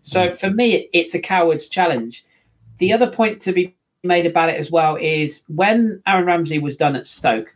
So 0.02 0.30
hmm. 0.30 0.36
for 0.36 0.50
me, 0.50 0.74
it, 0.74 0.90
it's 0.94 1.16
a 1.16 1.20
coward's 1.20 1.68
challenge. 1.68 2.26
The 2.78 2.94
other 2.94 3.10
point 3.10 3.42
to 3.42 3.52
be 3.52 3.76
made 4.04 4.26
about 4.26 4.50
it 4.50 4.58
as 4.58 4.72
well 4.72 4.96
is 4.96 5.44
when 5.48 6.02
Aaron 6.08 6.26
Ramsey 6.26 6.60
was 6.60 6.76
done 6.76 6.96
at 6.96 7.08
Stoke, 7.08 7.56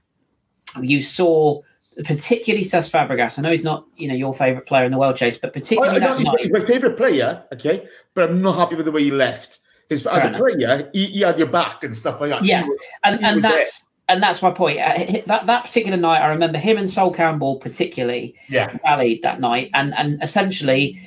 you 0.80 1.02
saw 1.02 1.62
particularly 2.04 2.66
Cesc 2.66 2.92
Fabregas. 2.92 3.40
I 3.40 3.42
know 3.42 3.52
he's 3.52 3.64
not, 3.64 3.86
you 3.96 4.08
know, 4.08 4.14
your 4.14 4.34
favourite 4.34 4.68
player 4.68 4.86
in 4.86 4.92
the 4.92 4.98
world, 4.98 5.16
Chase, 5.16 5.38
but 5.38 5.54
particularly 5.54 5.98
oh, 5.98 6.00
know 6.00 6.18
he's, 6.18 6.26
night. 6.26 6.40
he's 6.42 6.52
my 6.52 6.60
favourite 6.60 6.98
player, 6.98 7.44
okay, 7.54 7.88
but 8.14 8.30
I'm 8.30 8.42
not 8.42 8.58
happy 8.58 8.76
with 8.76 8.86
the 8.86 8.92
way 8.92 9.04
he 9.04 9.12
left. 9.12 9.60
As 9.92 10.02
Fair 10.04 10.34
a 10.34 10.38
player, 10.38 10.90
he, 10.94 11.08
he 11.08 11.22
had 11.22 11.38
your 11.38 11.48
back 11.48 11.84
and 11.84 11.96
stuff 11.96 12.20
like 12.22 12.32
that. 12.32 12.44
Yeah, 12.44 12.64
was- 12.64 12.80
and 13.04 13.20
he 13.20 13.26
and 13.26 13.42
that's 13.42 13.88
and 14.08 14.22
that's 14.22 14.42
my 14.42 14.52
point. 14.52 14.80
Uh, 14.80 15.22
that 15.28 15.46
that 15.46 15.64
particular 15.66 15.98
night, 15.98 16.22
I 16.22 16.28
remember 16.28 16.58
him 16.58 16.78
and 16.78 16.90
Sol 16.90 17.12
Campbell 17.14 17.58
particularly 17.58 18.36
yeah, 18.50 18.78
rallied 18.84 19.22
that 19.24 19.40
night, 19.40 19.70
and 19.74 19.94
and 19.96 20.22
essentially 20.24 21.00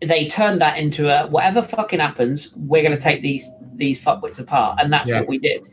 they 0.00 0.26
turned 0.26 0.60
that 0.60 0.78
into 0.78 1.08
a 1.08 1.28
whatever 1.28 1.62
fucking 1.62 2.00
happens, 2.00 2.52
we're 2.56 2.82
going 2.82 2.96
to 2.96 3.02
take 3.02 3.22
these 3.22 3.48
these 3.74 4.02
fuckwits 4.04 4.40
apart, 4.40 4.78
and 4.82 4.92
that's 4.92 5.08
Yeah. 5.10 5.20
what 5.20 5.28
we 5.28 5.38
did. 5.38 5.68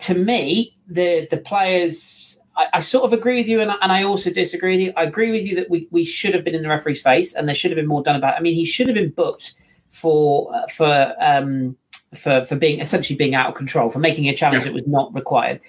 To 0.00 0.14
me, 0.14 0.76
the 0.88 1.26
the 1.30 1.36
players. 1.36 2.36
I, 2.56 2.66
I 2.74 2.80
sort 2.80 3.04
of 3.04 3.12
agree 3.12 3.36
with 3.36 3.46
you, 3.48 3.60
and, 3.60 3.70
I- 3.70 3.76
and 3.80 3.92
I 3.92 4.02
also 4.02 4.30
disagree 4.30 4.76
with 4.76 4.86
you. 4.86 4.92
I 4.96 5.04
agree 5.04 5.30
with 5.30 5.44
you 5.46 5.54
that 5.56 5.70
we, 5.70 5.86
we 5.92 6.04
should 6.04 6.34
have 6.34 6.42
been 6.42 6.54
in 6.54 6.62
the 6.62 6.68
referee's 6.68 7.00
face, 7.00 7.32
and 7.32 7.46
there 7.46 7.54
should 7.54 7.70
have 7.70 7.76
been 7.76 7.86
more 7.86 8.02
done 8.02 8.16
about. 8.16 8.34
It. 8.34 8.38
I 8.38 8.40
mean, 8.40 8.54
he 8.56 8.64
should 8.64 8.88
have 8.88 8.96
been 8.96 9.10
booked 9.10 9.54
for 9.90 10.54
uh, 10.54 10.66
for 10.68 11.14
um, 11.20 11.76
for 12.14 12.44
for 12.44 12.56
being 12.56 12.80
essentially 12.80 13.16
being 13.16 13.34
out 13.34 13.48
of 13.48 13.54
control, 13.54 13.90
for 13.90 13.98
making 13.98 14.28
a 14.28 14.34
challenge 14.34 14.64
Yeah. 14.64 14.72
that 14.72 14.74
was 14.74 14.86
not 14.86 15.14
required. 15.14 15.60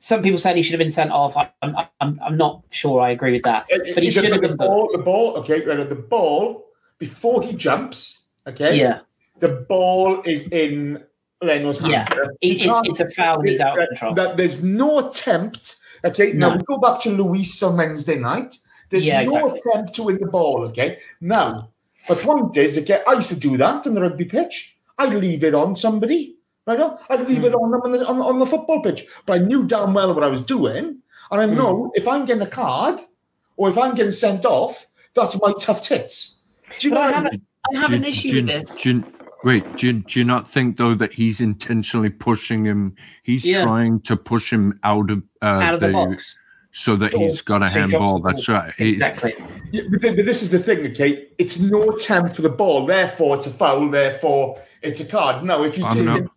Some 0.00 0.22
people 0.22 0.38
saying 0.38 0.56
he 0.56 0.62
should 0.62 0.74
have 0.74 0.78
been 0.78 0.90
sent 0.90 1.10
off. 1.10 1.36
I'm, 1.36 1.74
I'm, 2.00 2.20
I'm 2.22 2.36
not 2.36 2.62
sure 2.70 3.00
I 3.00 3.10
agree 3.10 3.32
with 3.32 3.42
that, 3.42 3.66
but 3.94 4.02
he 4.02 4.12
should 4.12 4.24
have 4.24 4.40
the 4.40 4.48
been 4.48 4.56
ball, 4.56 4.88
the 4.92 4.98
ball, 4.98 5.34
okay, 5.38 5.64
right, 5.64 5.88
the 5.88 5.94
ball 5.96 6.66
before 6.98 7.42
he 7.42 7.52
jumps, 7.56 8.26
okay, 8.46 8.78
Yeah, 8.78 9.00
the 9.40 9.48
ball 9.68 10.22
is 10.24 10.46
in 10.52 11.02
Leno's 11.42 11.78
hand. 11.78 11.90
Yeah. 11.92 12.06
It, 12.40 12.62
it's, 12.62 12.88
it's 12.88 13.00
a 13.00 13.10
foul 13.10 13.42
he's 13.42 13.58
out 13.58 13.76
of 13.80 13.88
control. 13.88 14.14
That 14.14 14.36
there's 14.36 14.62
no 14.62 15.00
attempt. 15.08 15.76
Okay, 16.04 16.32
now 16.32 16.54
we 16.56 16.62
go 16.62 16.78
back 16.78 17.00
to 17.02 17.10
Luis 17.10 17.60
on 17.64 17.76
Wednesday 17.76 18.18
night. 18.20 18.54
There's 18.90 19.04
Yeah, 19.04 19.24
no 19.24 19.48
exactly. 19.48 19.70
attempt 19.72 19.94
to 19.94 20.02
win 20.04 20.18
the 20.20 20.26
ball. 20.28 20.64
Okay, 20.68 21.00
now 21.20 21.70
the 22.08 22.16
point 22.16 22.56
is, 22.56 22.78
okay, 22.78 23.02
I 23.06 23.14
used 23.14 23.28
to 23.30 23.38
do 23.38 23.56
that 23.58 23.86
on 23.86 23.94
the 23.94 24.00
rugby 24.00 24.24
pitch. 24.24 24.76
I'd 24.98 25.14
leave 25.14 25.44
it 25.44 25.54
on 25.54 25.76
somebody, 25.76 26.36
right? 26.66 26.80
I'd 27.10 27.28
leave 27.28 27.38
Hmm. 27.38 27.44
it 27.44 27.54
on 27.54 27.70
them 27.70 27.80
on 27.84 27.92
the, 27.92 28.06
on, 28.06 28.20
on 28.20 28.38
the 28.38 28.46
football 28.46 28.82
pitch, 28.82 29.06
but 29.26 29.34
I 29.34 29.38
knew 29.44 29.64
damn 29.66 29.94
well 29.94 30.12
what 30.14 30.24
I 30.24 30.28
was 30.28 30.42
doing, 30.42 30.98
and 31.30 31.40
I 31.40 31.46
Hmm. 31.46 31.54
know 31.54 31.92
if 31.94 32.08
I'm 32.08 32.24
getting 32.24 32.42
a 32.42 32.46
card 32.50 33.00
or 33.56 33.68
if 33.68 33.78
I'm 33.78 33.94
getting 33.94 34.12
sent 34.12 34.44
off, 34.44 34.86
that's 35.14 35.40
my 35.40 35.52
tough 35.60 35.82
tits. 35.82 36.42
Do 36.78 36.88
you 36.88 36.94
But 36.94 36.96
know 36.96 37.02
I 37.02 37.06
what 37.06 37.14
I 37.14 37.16
have, 37.22 37.32
mean? 37.32 37.42
I 37.74 37.78
have 37.80 37.90
Do- 37.90 37.96
an 37.96 38.04
issue 38.04 38.28
do- 38.30 38.34
with 38.36 38.46
this. 38.46 38.70
do- 38.76 39.04
wait, 39.44 39.76
do, 39.76 39.92
do 39.92 40.18
you 40.18 40.24
not 40.24 40.48
think 40.50 40.76
though 40.76 40.94
that 40.94 41.12
he's 41.12 41.40
intentionally 41.40 42.10
pushing 42.10 42.64
him? 42.64 42.94
He's 43.24 43.44
Yeah. 43.44 43.62
trying 43.64 44.00
to 44.02 44.16
push 44.16 44.52
him 44.52 44.78
out 44.84 45.10
of, 45.10 45.22
uh, 45.42 45.44
out 45.46 45.74
of 45.74 45.80
the, 45.80 45.90
box. 45.90 46.36
So 46.70 46.96
that 46.96 47.12
he's 47.14 47.40
got 47.40 47.62
a 47.62 47.68
So 47.68 47.74
he 47.82 47.88
drops 47.88 47.92
handball. 47.92 48.18
That's 48.20 48.48
right. 48.48 48.72
He's- 48.76 48.92
Exactly. 48.94 49.34
Yeah, 49.72 49.82
but, 49.90 50.00
th- 50.02 50.16
but 50.16 50.24
this 50.24 50.42
is 50.42 50.50
the 50.50 50.58
thing, 50.58 50.86
okay? 50.92 51.26
It's 51.38 51.58
no 51.58 51.90
attempt 51.90 52.36
for 52.36 52.42
the 52.42 52.48
ball, 52.50 52.86
therefore 52.86 53.36
it's 53.36 53.46
a 53.46 53.50
foul, 53.50 53.90
therefore 53.90 54.56
it's 54.82 55.00
a 55.00 55.04
card. 55.04 55.44
No, 55.44 55.64
if 55.64 55.76
you 55.78 55.84
I'm 55.84 55.96
take 55.96 56.04
not- 56.04 56.18
it 56.20 56.28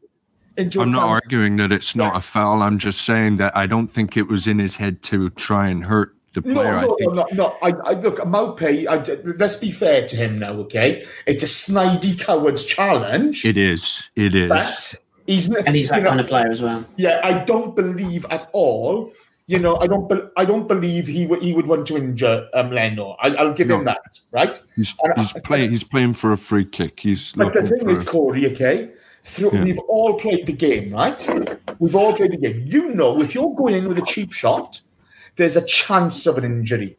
into 0.58 0.82
I'm 0.82 0.92
not 0.92 1.00
account, 1.04 1.24
arguing 1.26 1.56
that 1.58 1.72
it's 1.72 1.96
not 1.96 2.16
a 2.16 2.22
foul. 2.22 2.62
I'm 2.64 2.78
just 2.78 3.04
saying 3.04 3.36
that 3.38 3.56
I 3.56 3.66
don't 3.68 3.88
think 3.88 4.18
it 4.18 4.24
was 4.28 4.48
in 4.48 4.58
his 4.60 4.76
head 4.76 5.02
to 5.04 5.30
try 5.32 5.68
and 5.70 5.84
hurt 5.84 6.14
the 6.34 6.42
player. 6.42 6.56
no, 6.56 6.78
I 6.78 6.82
no, 6.82 6.96
think 6.96 7.14
no, 7.14 7.28
no. 7.34 7.56
I, 7.62 7.70
I 7.90 7.94
look, 7.94 8.18
Maupay. 8.20 8.88
I, 8.88 9.32
let's 9.38 9.56
be 9.56 9.70
fair 9.72 10.06
to 10.08 10.16
him 10.16 10.40
now, 10.40 10.54
okay? 10.54 11.06
It's 11.26 11.44
a 11.44 11.46
snidey 11.46 12.20
coward's 12.20 12.66
challenge, 12.66 13.46
it 13.46 13.58
is. 13.58 14.10
It 14.16 14.34
is. 14.36 14.50
but 14.50 14.96
he's 15.28 15.54
And 15.54 15.76
he's 15.76 15.90
that 15.90 15.98
you 15.98 16.04
know, 16.04 16.10
kind 16.10 16.22
of 16.22 16.28
player 16.28 16.50
as 16.50 16.62
well. 16.62 16.86
Yeah, 16.98 17.20
I 17.24 17.34
don't 17.46 17.76
believe 17.76 18.26
at 18.30 18.50
all. 18.54 19.12
You 19.52 19.60
know, 19.60 19.76
I 19.80 19.88
don't. 19.88 20.08
Be, 20.08 20.16
I 20.38 20.46
don't 20.46 20.66
believe 20.66 21.08
he 21.08 21.26
would. 21.28 21.42
He 21.42 21.52
would 21.52 21.68
want 21.68 21.86
to 21.88 21.98
injure 21.98 22.48
um, 22.54 22.72
Leno. 22.72 23.18
I, 23.22 23.36
I'll 23.36 23.54
give 23.54 23.70
him 23.70 23.84
that, 23.84 24.18
right? 24.32 24.58
He's 24.78 24.96
And 25.04 25.14
he's 25.18 25.34
playing. 25.44 25.72
He's 25.72 25.84
playing 25.84 26.14
for 26.14 26.32
a 26.32 26.38
free 26.38 26.64
kick. 26.64 27.02
He's 27.02 27.34
But 27.34 27.52
the 27.52 27.64
thing 27.64 27.90
is, 27.90 28.08
Corey, 28.08 28.50
okay, 28.50 28.92
through, 29.24 29.52
Yeah. 29.52 29.66
we've 29.66 29.80
all 29.90 30.14
played 30.14 30.46
the 30.46 30.54
game, 30.54 30.94
right? 30.94 31.22
We've 31.80 31.98
all 31.98 32.14
played 32.14 32.32
the 32.32 32.38
game. 32.38 32.64
You 32.66 32.94
know, 32.96 33.20
if 33.20 33.36
you're 33.36 33.54
going 33.54 33.76
in 33.76 33.90
with 33.90 33.98
a 33.98 34.06
cheap 34.06 34.32
shot, 34.32 34.82
there's 35.36 35.58
a 35.58 35.66
chance 35.66 36.26
of 36.28 36.38
an 36.38 36.46
injury. 36.46 36.96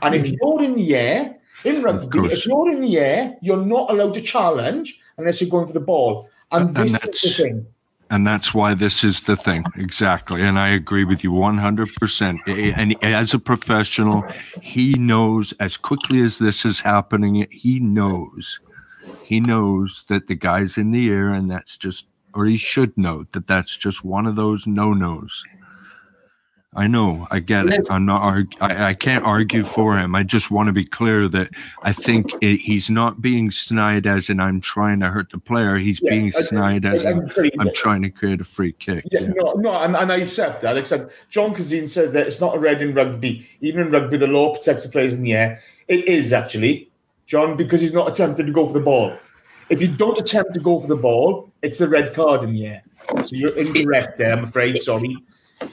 And 0.00 0.16
if 0.16 0.28
you're 0.28 0.60
in 0.60 0.74
the 0.74 0.96
air, 0.96 1.38
in 1.64 1.84
rugby, 1.84 2.18
if 2.32 2.44
you're 2.46 2.68
in 2.72 2.80
the 2.80 2.98
air, 2.98 3.36
you're 3.42 3.64
not 3.64 3.92
allowed 3.92 4.14
to 4.14 4.20
challenge 4.22 5.00
unless 5.18 5.40
you're 5.40 5.50
going 5.50 5.68
for 5.68 5.72
the 5.72 5.86
ball. 5.92 6.28
And 6.50 6.68
And 6.68 6.76
this 6.76 6.94
is 7.04 7.20
the 7.20 7.30
thing. 7.30 7.66
And 8.12 8.26
that's 8.26 8.52
why 8.52 8.74
this 8.74 9.02
is 9.02 9.22
the 9.22 9.36
thing. 9.36 9.64
Exactly. 9.76 10.42
And 10.42 10.58
i 10.58 10.68
agree 10.68 11.04
with 11.04 11.24
you 11.24 11.32
100% 11.32 12.76
and 12.76 13.04
as 13.04 13.34
a 13.34 13.38
professional 13.38 14.24
he 14.60 14.92
knows 14.94 15.52
as 15.60 15.76
quickly 15.76 16.20
as 16.20 16.38
this 16.38 16.64
is 16.64 16.78
happening 16.80 17.46
he 17.50 17.80
knows 17.80 18.60
he 19.22 19.40
knows 19.40 20.04
that 20.08 20.26
the 20.26 20.34
guy's 20.34 20.76
in 20.76 20.90
the 20.90 21.08
air 21.10 21.30
and 21.32 21.50
that's 21.50 21.76
just 21.76 22.06
or 22.34 22.46
he 22.46 22.56
should 22.56 22.96
know 22.96 23.24
that 23.32 23.46
that's 23.46 23.76
just 23.76 24.04
one 24.04 24.26
of 24.26 24.36
those 24.36 24.66
no-nos 24.66 25.44
I 26.74 26.86
know, 26.86 27.26
I 27.30 27.40
get 27.40 27.66
it. 27.66 27.86
I'm 27.90 28.06
not. 28.06 28.22
Arg- 28.22 28.54
I, 28.62 28.84
I 28.90 28.94
can't 28.94 29.24
argue 29.26 29.62
for 29.62 29.94
him. 29.98 30.14
I 30.14 30.22
just 30.22 30.50
want 30.50 30.68
to 30.68 30.72
be 30.72 30.86
clear 30.86 31.28
that 31.28 31.50
I 31.82 31.92
think 31.92 32.32
it, 32.40 32.56
he's 32.62 32.88
not 32.88 33.20
being 33.20 33.50
snide 33.50 34.06
as 34.06 34.30
in 34.30 34.40
I'm 34.40 34.58
trying 34.62 34.98
to 35.00 35.08
hurt 35.08 35.28
the 35.30 35.36
player. 35.38 35.76
He's 35.76 36.00
Yeah, 36.02 36.10
being 36.12 36.32
I- 36.34 36.40
snide 36.40 36.86
as 36.86 37.04
I- 37.04 37.10
in 37.10 37.28
I'm 37.60 37.74
trying 37.74 38.00
to 38.02 38.10
create 38.10 38.40
a 38.40 38.44
free 38.44 38.72
kick. 38.72 39.04
Yeah, 39.12 39.20
Yeah. 39.20 39.32
no, 39.36 39.52
no, 39.52 39.82
and, 39.82 39.94
and 39.94 40.10
I 40.10 40.16
accept 40.16 40.62
that. 40.62 40.78
Except 40.78 41.12
John 41.28 41.54
Kazin 41.54 41.86
says 41.86 42.12
that 42.12 42.26
it's 42.26 42.40
not 42.40 42.56
a 42.56 42.58
red 42.58 42.80
in 42.80 42.94
rugby. 42.94 43.46
Even 43.60 43.86
in 43.88 43.92
rugby, 43.92 44.16
the 44.16 44.26
law 44.26 44.54
protects 44.54 44.84
the 44.84 44.90
players 44.90 45.12
in 45.12 45.22
the 45.22 45.34
air. 45.34 45.60
It 45.88 46.08
is 46.08 46.32
actually, 46.32 46.90
John, 47.26 47.54
because 47.54 47.82
he's 47.82 47.92
not 47.92 48.08
attempting 48.08 48.46
to 48.46 48.52
go 48.52 48.66
for 48.66 48.72
the 48.72 48.80
ball. 48.84 49.12
If 49.68 49.82
you 49.82 49.88
don't 49.88 50.16
attempt 50.18 50.54
to 50.54 50.60
go 50.60 50.80
for 50.80 50.86
the 50.86 50.96
ball, 50.96 51.50
it's 51.60 51.76
the 51.76 51.88
red 51.88 52.14
card 52.14 52.44
in 52.44 52.54
the 52.54 52.64
air. 52.64 52.82
So 53.24 53.36
you're 53.36 53.54
incorrect 53.58 54.16
there. 54.16 54.32
I'm 54.32 54.44
afraid. 54.44 54.80
Sorry. 54.80 55.18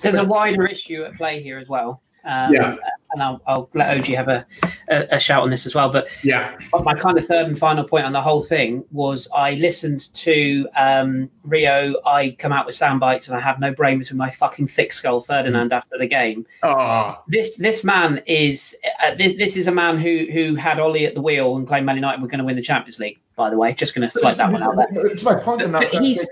There's 0.02 0.16
a 0.16 0.24
wider 0.26 0.66
issue 0.66 1.04
at 1.04 1.16
play 1.16 1.42
here 1.42 1.58
as 1.60 1.68
well. 1.68 2.02
Um, 2.26 2.54
Yeah. 2.54 2.76
And 3.12 3.24
I'll, 3.24 3.42
I'll 3.48 3.70
let 3.74 3.98
OG 3.98 4.06
have 4.08 4.28
a, 4.28 4.46
a, 4.88 5.08
a 5.16 5.20
shout 5.20 5.42
on 5.42 5.50
this 5.50 5.66
as 5.66 5.74
well. 5.74 5.90
But 5.90 6.10
Yeah. 6.24 6.56
my 6.84 6.94
kind 6.94 7.18
of 7.18 7.26
third 7.26 7.48
and 7.48 7.58
final 7.58 7.84
point 7.84 8.06
on 8.06 8.12
the 8.12 8.22
whole 8.22 8.44
thing 8.44 8.86
was 8.92 9.28
I 9.34 9.54
listened 9.56 10.14
to 10.14 10.68
um, 10.78 11.32
Rio. 11.44 11.96
I 12.06 12.36
come 12.38 12.52
out 12.52 12.68
with 12.68 12.76
sound 12.76 13.00
bites 13.00 13.28
and 13.28 13.36
I 13.36 13.40
have 13.40 13.60
no 13.60 13.72
brain 13.74 13.98
between 13.98 14.20
my 14.20 14.30
fucking 14.30 14.68
thick 14.68 14.94
skull 14.94 15.22
Ferdinand 15.22 15.74
after 15.74 15.98
the 15.98 16.06
game. 16.06 16.46
Ah. 16.62 17.20
This 17.28 17.58
this 17.58 17.84
man 17.84 18.22
is 18.28 18.78
uh, 19.02 19.16
this, 19.16 19.36
this 19.38 19.58
is 19.58 19.68
a 19.68 19.72
man 19.72 19.98
who 19.98 20.28
who 20.32 20.54
had 20.54 20.80
Ollie 20.80 21.08
at 21.08 21.16
the 21.16 21.22
wheel 21.22 21.56
and 21.58 21.68
claimed 21.68 21.88
Man 21.88 21.96
United 21.96 22.22
were 22.22 22.28
going 22.28 22.40
to 22.40 22.46
win 22.46 22.58
the 22.58 22.62
Champions 22.62 23.00
League. 23.00 23.20
By 23.36 23.50
the 23.50 23.58
way, 23.58 23.74
just 23.74 23.96
going 23.96 24.08
to 24.08 24.20
float 24.20 24.36
that 24.38 24.52
one 24.52 24.62
out 24.62 24.76
there. 24.76 25.08
It's 25.08 25.24
my 25.26 25.34
point 25.34 25.62
in 25.64 25.72
that. 25.72 25.92
But 25.92 26.02
he's- 26.04 26.28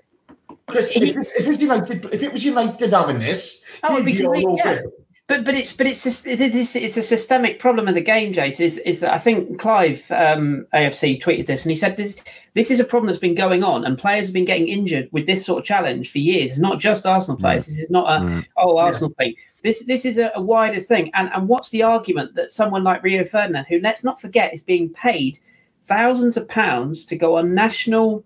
Chris, 0.67 0.89
he- 0.89 1.03
if, 1.03 1.09
it's- 1.17 1.31
if, 1.37 1.47
it's 1.47 1.59
United, 1.61 2.05
if 2.13 2.21
it 2.23 2.31
was 2.33 2.43
United 2.45 2.91
having 2.91 3.19
this, 3.19 3.63
Oh, 3.83 3.93
it'd 3.93 4.05
be 4.05 4.13
be 4.17 4.25
great, 4.25 4.45
yeah. 4.57 4.79
But 5.27 5.43
but 5.43 5.55
it's 5.55 5.73
but 5.73 5.85
it's 5.87 6.03
just, 6.05 6.25
it 6.25 6.39
is 6.39 6.73
it's 6.73 6.95
a 6.95 7.01
systemic 7.03 7.59
problem 7.59 7.89
of 7.89 7.95
the 7.95 8.01
game, 8.01 8.31
Jace. 8.31 8.61
Is 8.61 8.77
is 8.79 9.01
that 9.01 9.13
I 9.13 9.19
think 9.19 9.59
Clive 9.59 10.09
um, 10.09 10.65
AFC 10.73 11.21
tweeted 11.21 11.47
this 11.47 11.65
and 11.65 11.69
he 11.69 11.75
said 11.75 11.97
this 11.97 12.17
this 12.53 12.71
is 12.71 12.79
a 12.79 12.85
problem 12.85 13.07
that's 13.07 13.19
been 13.19 13.35
going 13.35 13.61
on 13.61 13.83
and 13.83 13.97
players 13.97 14.27
have 14.27 14.33
been 14.33 14.45
getting 14.45 14.69
injured 14.69 15.09
with 15.11 15.25
this 15.25 15.45
sort 15.45 15.59
of 15.59 15.65
challenge 15.65 16.09
for 16.13 16.19
years. 16.19 16.51
It's 16.51 16.59
not 16.59 16.79
just 16.79 17.05
Arsenal 17.05 17.37
players. 17.37 17.65
This 17.65 17.77
is 17.77 17.89
not 17.89 18.05
a 18.21 18.25
Right. 18.25 18.47
oh 18.55 18.77
Arsenal 18.77 19.13
thing. 19.17 19.35
This 19.63 19.83
this 19.85 20.05
is 20.05 20.17
a, 20.17 20.31
a 20.33 20.41
wider 20.41 20.79
thing. 20.79 21.11
And 21.13 21.29
and 21.33 21.49
what's 21.49 21.71
the 21.71 21.83
argument 21.83 22.35
that 22.35 22.49
someone 22.49 22.85
like 22.85 23.03
Rio 23.03 23.25
Ferdinand, 23.25 23.65
who 23.67 23.79
let's 23.81 24.05
not 24.05 24.21
forget 24.21 24.53
is 24.53 24.63
being 24.63 24.89
paid 24.93 25.39
thousands 25.83 26.37
of 26.37 26.47
pounds 26.47 27.05
to 27.05 27.17
go 27.17 27.35
on 27.37 27.53
national 27.53 28.23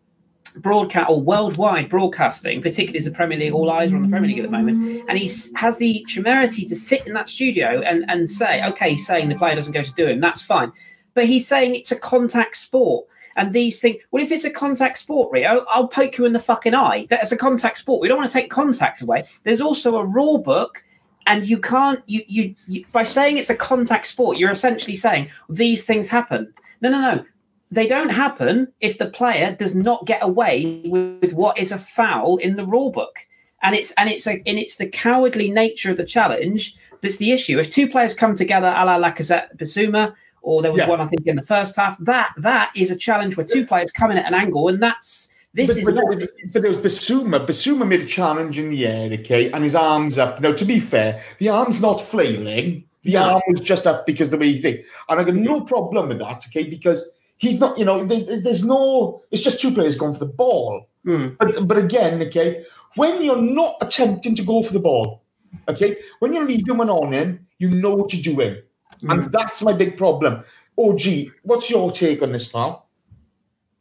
broadcast 0.58 1.10
or 1.10 1.22
worldwide 1.22 1.90
broadcasting, 1.90 2.62
particularly 2.62 3.00
as 3.00 3.06
the 3.06 3.12
Premier 3.12 3.38
League, 3.38 3.54
all 3.54 3.70
eyes 3.72 3.92
are 3.92 3.96
on 3.96 4.04
the 4.04 4.10
Premier 4.10 4.30
League 4.30 4.40
at 4.40 4.44
the 4.46 4.52
moment, 4.52 5.04
and 5.08 5.18
he 5.18 5.30
has 5.56 5.78
the 5.78 6.06
temerity 6.10 6.66
to 6.66 6.76
sit 6.76 7.08
in 7.08 7.14
that 7.14 7.30
studio 7.30 7.82
and, 7.82 8.04
and 8.10 8.30
say, 8.30 8.64
okay, 8.66 8.92
he's 8.92 9.06
saying 9.06 9.30
the 9.30 9.36
player 9.36 9.56
doesn't 9.56 9.74
go 9.74 9.84
to 9.84 9.94
do 9.94 10.08
him, 10.08 10.20
that's 10.20 10.44
fine. 10.44 10.72
But 11.14 11.26
he's 11.26 11.48
saying 11.48 11.76
it's 11.76 11.92
a 11.92 12.00
contact 12.00 12.58
sport. 12.58 13.08
and 13.36 13.54
these 13.54 13.80
things. 13.82 13.98
Well, 14.12 14.24
if 14.24 14.32
it's 14.32 14.44
a 14.44 14.50
contact 14.50 14.98
sport, 14.98 15.32
Rio, 15.32 15.66
I'll 15.70 15.88
poke 15.88 16.18
you 16.18 16.26
in 16.26 16.34
the 16.34 16.40
fucking 16.40 16.74
eye. 16.74 17.08
That's 17.10 17.32
a 17.32 17.38
contact 17.38 17.78
sport. 17.80 18.02
We 18.02 18.08
don't 18.08 18.18
want 18.18 18.30
to 18.30 18.34
take 18.34 18.50
contact 18.50 19.02
away. 19.02 19.26
There's 19.44 19.62
also 19.62 19.98
a 19.98 20.06
rule 20.06 20.38
book, 20.38 20.84
and 21.28 21.46
you 21.48 21.60
can't. 21.60 22.02
You, 22.08 22.24
you 22.28 22.56
you 22.68 22.86
by 22.92 23.04
saying 23.04 23.38
it's 23.38 23.50
a 23.50 23.56
contact 23.56 24.08
sport, 24.08 24.38
you're 24.38 24.52
essentially 24.52 24.96
saying 24.96 25.30
these 25.50 25.86
things 25.86 26.08
happen. 26.08 26.54
No, 26.82 26.90
no, 26.90 27.00
no. 27.00 27.26
They 27.72 27.88
don't 27.88 28.10
happen 28.10 28.68
if 28.82 28.98
the 28.98 29.06
player 29.10 29.56
does 29.58 29.74
not 29.74 30.06
get 30.06 30.22
away 30.22 30.82
with 30.86 31.34
what 31.34 31.58
is 31.58 31.72
a 31.72 31.78
foul 31.78 32.38
in 32.38 32.58
the 32.58 32.66
rule 32.66 32.92
book. 32.92 33.20
And 33.64 33.76
it's 33.76 33.92
and 33.94 34.10
it's 34.10 34.28
a 34.28 34.42
and 34.46 34.60
it's 34.60 34.76
the 34.78 34.88
cowardly 34.88 35.50
nature 35.52 35.92
of 35.92 35.98
the 35.98 36.06
challenge 36.06 36.76
that's 37.02 37.18
the 37.18 37.32
issue. 37.32 37.60
If 37.60 37.72
two 37.72 37.88
players 37.88 38.14
come 38.14 38.36
together, 38.36 38.74
a 38.76 38.86
la 38.86 38.98
Lacazette 39.00 39.56
Bissouma, 39.58 40.14
or 40.42 40.62
there 40.62 40.72
was 40.72 40.80
Yeah. 40.80 40.90
one 40.90 41.00
I 41.00 41.06
think 41.06 41.26
in 41.26 41.36
the 41.36 41.42
first 41.44 41.76
half, 41.76 41.98
that 42.00 42.34
that 42.38 42.72
is 42.76 42.92
a 42.92 42.96
challenge 42.96 43.38
where 43.38 43.46
two 43.46 43.66
players 43.66 43.92
come 43.92 44.12
in 44.12 44.18
at 44.18 44.26
an 44.26 44.34
angle, 44.34 44.68
and 44.68 44.82
that's 44.82 45.30
this 45.54 45.68
but, 45.68 45.78
is 45.78 45.86
but, 45.86 45.96
not. 45.96 46.02
there 46.02 46.20
was, 46.20 46.52
but 46.54 46.62
there 46.62 46.72
was 46.72 46.82
Bissouma. 46.82 47.46
Bissouma 47.46 47.88
made 47.88 48.02
a 48.02 48.06
challenge 48.06 48.58
in 48.58 48.70
the 48.70 48.88
air, 48.88 49.12
okay, 49.14 49.52
and 49.52 49.64
his 49.64 49.76
arms 49.76 50.18
up. 50.18 50.42
Now, 50.42 50.54
to 50.54 50.66
be 50.66 50.80
fair, 50.80 51.24
the 51.38 51.50
arm's 51.50 51.80
not 51.82 52.02
flailing. 52.02 52.86
The 53.04 53.14
No. 53.14 53.24
arm 53.24 53.42
was 53.48 53.60
just 53.60 53.86
up 53.88 54.06
because 54.06 54.30
the 54.30 54.38
way 54.38 54.54
he 54.54 54.62
did. 54.62 54.84
And 55.10 55.20
I 55.20 55.24
got 55.24 55.36
no 55.36 55.62
problem 55.62 56.10
with 56.10 56.20
that, 56.20 56.44
okay, 56.48 56.64
because 56.64 57.08
he's 57.42 57.60
not, 57.60 57.78
you 57.78 57.84
know, 57.84 58.04
there's 58.04 58.64
no, 58.64 59.24
it's 59.32 59.44
just 59.44 59.60
two 59.60 59.74
players 59.74 59.96
going 59.96 60.14
for 60.14 60.20
the 60.20 60.28
ball. 60.28 60.88
Hmm. 61.04 61.30
But, 61.40 61.68
but 61.68 61.78
again, 61.78 62.22
okay, 62.22 62.64
when 62.96 63.24
you're 63.24 63.42
not 63.42 63.78
attempting 63.82 64.36
to 64.36 64.44
go 64.44 64.62
for 64.62 64.74
the 64.74 64.80
ball, 64.80 65.24
okay, 65.68 65.98
when 66.20 66.34
you're 66.34 66.46
leaving 66.46 66.78
one 66.78 66.90
on 66.90 67.14
in, 67.14 67.48
you 67.58 67.70
know 67.72 67.96
what 67.96 68.14
you're 68.14 68.36
doing. 68.36 68.62
And 69.10 69.32
that's 69.32 69.64
my 69.64 69.74
big 69.74 69.98
problem. 69.98 70.44
OG, 70.78 71.02
what's 71.42 71.70
your 71.72 71.92
take 71.92 72.22
on 72.22 72.32
this, 72.32 72.48
pal? 72.48 72.88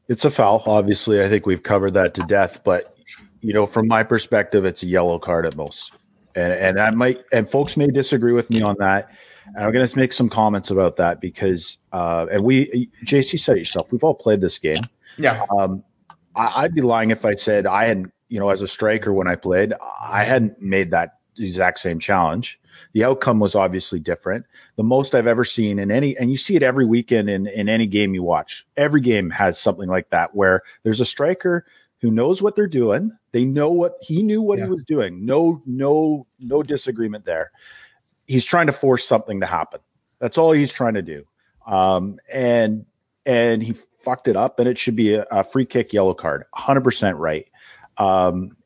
It's 0.09 0.25
a 0.25 0.31
foul. 0.31 0.63
Obviously, 0.67 1.23
I 1.23 1.29
think 1.29 1.45
we've 1.45 1.63
covered 1.63 1.93
that 1.93 2.15
to 2.15 2.23
death. 2.23 2.65
But 2.65 2.97
you 3.43 3.53
know, 3.53 3.67
from 3.67 3.87
my 3.87 4.03
perspective, 4.03 4.65
it's 4.65 4.83
a 4.83 4.87
yellow 4.87 5.19
card 5.19 5.45
at 5.45 5.57
most. 5.57 5.93
And 6.35 6.55
and 6.55 6.81
I 6.81 6.91
might 6.91 7.23
and 7.33 7.49
folks 7.49 7.77
may 7.77 7.89
disagree 7.89 8.33
with 8.33 8.49
me 8.49 8.63
on 8.63 8.77
that. 8.79 9.11
And 9.57 9.65
I'm 9.65 9.73
going 9.73 9.87
to 9.87 9.99
make 9.99 10.13
some 10.13 10.29
comments 10.29 10.71
about 10.71 10.97
that 10.97 11.21
because 11.21 11.79
uh, 11.93 12.27
and 12.31 12.45
we 12.45 12.89
JC 13.05 13.39
said 13.39 13.57
it 13.57 13.61
yourself. 13.61 13.93
We've 13.93 14.05
all 14.05 14.15
played 14.15 14.41
this 14.41 14.59
game. 14.59 14.83
Yeah. 15.19 15.45
Um, 15.57 15.83
I, 16.37 16.53
I'd 16.63 16.75
be 16.75 16.83
lying 16.83 17.11
if 17.11 17.25
I 17.25 17.35
said 17.35 17.67
I 17.67 17.85
hadn't. 17.87 18.13
You 18.29 18.39
know, 18.39 18.51
as 18.51 18.63
a 18.63 18.69
striker 18.69 19.13
when 19.13 19.27
I 19.27 19.35
played, 19.35 19.75
I 20.01 20.23
hadn't 20.25 20.63
made 20.63 20.93
that 20.93 21.19
exact 21.37 21.81
same 21.81 21.99
challenge. 21.99 22.61
The 22.93 23.03
outcome 23.03 23.41
was 23.41 23.57
obviously 23.57 23.99
different. 23.99 24.47
The 24.77 24.85
most 24.85 25.17
I've 25.17 25.27
ever 25.27 25.45
seen 25.45 25.81
in 25.81 25.91
any, 25.91 26.17
and 26.17 26.31
you 26.31 26.37
see 26.37 26.55
it 26.55 26.63
every 26.63 26.87
weekend 26.87 27.29
in, 27.29 27.49
in 27.49 27.69
any 27.69 27.87
game 27.87 28.15
you 28.15 28.23
watch. 28.23 28.65
Every 28.77 29.01
game 29.01 29.31
has 29.31 29.59
something 29.61 29.89
like 29.89 30.11
that 30.11 30.35
where 30.35 30.63
there's 30.85 31.01
a 31.01 31.05
striker 31.05 31.65
who 32.01 32.13
knows 32.13 32.41
what 32.41 32.55
they're 32.55 32.69
doing. 32.69 33.11
They 33.33 33.45
know 33.45 33.69
what 33.71 33.95
he 34.01 34.23
knew 34.23 34.41
what 34.43 34.59
Yeah. 34.61 34.67
he 34.67 34.71
was 34.71 34.85
doing. 34.85 35.27
No, 35.27 35.61
no, 35.67 36.27
no 36.39 36.63
disagreement 36.63 37.25
there. 37.25 37.51
He's 38.31 38.45
trying 38.45 38.67
to 38.67 38.73
force 38.73 39.05
something 39.05 39.41
to 39.41 39.47
happen. 39.47 39.81
That's 40.21 40.39
all 40.39 40.53
he's 40.53 40.71
trying 40.71 40.95
to 40.95 41.03
do. 41.03 41.25
Um, 41.67 42.21
and 42.33 42.87
and 43.27 43.61
he 43.61 43.75
fucked 44.03 44.29
it 44.29 44.37
up, 44.37 44.61
and 44.61 44.69
it 44.69 44.79
should 44.79 44.95
be 44.95 45.15
a, 45.15 45.27
a 45.33 45.43
free 45.43 45.67
kick, 45.67 45.93
yellow 45.93 46.15
card. 46.15 46.45
100% 46.57 47.19
right. 47.19 47.49
Um, 47.99 48.57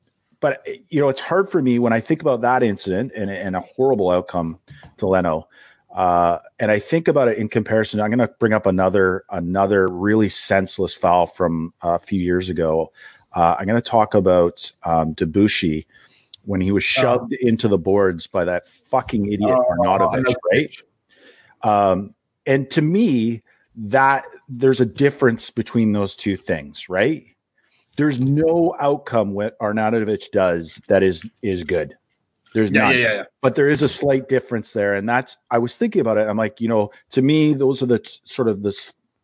but 0.41 0.67
you 0.91 1.01
know, 1.01 1.09
it's 1.09 1.21
hard 1.21 1.49
for 1.49 1.63
me 1.63 1.79
when 1.79 1.95
I 1.95 2.01
think 2.01 2.21
about 2.21 2.43
that 2.43 2.63
incident 2.63 3.13
and, 3.17 3.31
and 3.31 3.57
a 3.57 3.61
horrible 3.61 4.11
outcome 4.11 4.59
to 4.99 5.07
Leno. 5.07 5.49
Uh, 5.95 6.41
and 6.59 6.71
I 6.71 6.79
think 6.79 7.09
about 7.09 7.29
it 7.29 7.39
in 7.39 7.49
comparison. 7.49 8.03
I'm 8.03 8.11
going 8.11 8.19
to 8.19 8.35
bring 8.39 8.53
up 8.53 8.67
another 8.67 9.25
another 9.31 9.89
really 9.89 10.29
senseless 10.29 10.93
foul 10.93 11.27
from 11.27 11.73
a 11.81 11.99
few 11.99 12.21
years 12.21 12.51
ago. 12.51 12.93
Uh, 13.33 13.57
I'm 13.59 13.67
going 13.67 13.81
to 13.81 13.91
talk 13.91 14.13
about 14.13 14.71
um, 14.83 15.15
Debuchy 15.15 15.87
when 16.45 16.61
he 16.61 16.73
was 16.73 16.85
shoved 16.85 17.33
into 17.33 17.69
the 17.69 17.79
boards 17.79 18.27
by 18.27 18.45
that 18.45 18.67
fucking 18.67 19.33
idiot 19.33 19.51
Oh, 19.51 19.65
Arnautovic, 19.79 20.35
right? 20.53 20.77
Um, 21.63 22.15
and 22.47 22.71
to 22.71 22.83
me, 22.83 23.43
that 23.77 24.25
there's 24.49 24.81
a 24.81 24.87
difference 24.87 25.51
between 25.51 25.93
those 25.93 26.15
two 26.15 26.37
things, 26.37 26.89
right? 26.89 27.25
There's 27.97 28.21
no 28.21 28.75
outcome 28.81 29.35
what 29.35 29.59
Arnautovic 29.59 30.31
does 30.31 30.81
that 30.89 31.03
is 31.03 31.29
is 31.43 31.65
good. 31.65 31.97
There's 32.53 32.71
Yeah, 32.71 32.91
yeah, 32.91 32.97
yeah, 32.97 33.15
yeah. 33.15 33.23
But 33.41 33.55
there 33.57 33.69
is 33.69 33.83
a 33.83 33.89
slight 33.89 34.29
difference 34.29 34.73
there, 34.73 34.95
and 34.95 35.09
that's 35.09 35.37
I 35.51 35.59
was 35.59 35.77
thinking 35.77 36.01
about 36.01 36.19
it. 36.19 36.29
I'm 36.29 36.37
like, 36.37 36.61
you 36.61 36.69
know, 36.69 36.91
to 37.11 37.23
me, 37.23 37.55
those 37.55 37.83
are 37.83 37.87
the 37.87 37.99
t- 37.99 38.21
sort 38.25 38.49
of 38.49 38.63
the 38.63 38.73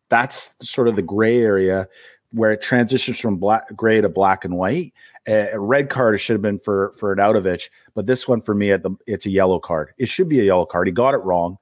that's 0.09 0.51
sort 0.61 0.89
of 0.89 0.97
the 0.97 1.01
gray 1.01 1.39
area 1.39 1.87
where 2.31 2.51
it 2.51 2.61
transitions 2.61 3.19
from 3.19 3.37
black 3.37 3.75
gray 3.75 4.01
to 4.01 4.09
black 4.09 4.45
and 4.45 4.57
white. 4.57 4.93
A, 5.27 5.49
a 5.53 5.59
red 5.59 5.89
card 5.89 6.19
should 6.19 6.33
have 6.33 6.41
been 6.41 6.59
for 6.59 6.93
for 6.97 7.15
Arnautovic, 7.15 7.69
but 7.93 8.07
this 8.07 8.27
one 8.27 8.41
for 8.41 8.55
me, 8.55 8.71
at 8.71 8.83
the 8.83 8.91
it's 9.07 9.25
a 9.25 9.29
yellow 9.29 9.59
card. 9.59 9.93
It 9.97 10.09
should 10.09 10.29
be 10.29 10.39
a 10.39 10.45
yellow 10.45 10.65
card. 10.65 10.87
He 10.87 10.93
got 10.93 11.13
it 11.13 11.19
wrong. 11.19 11.57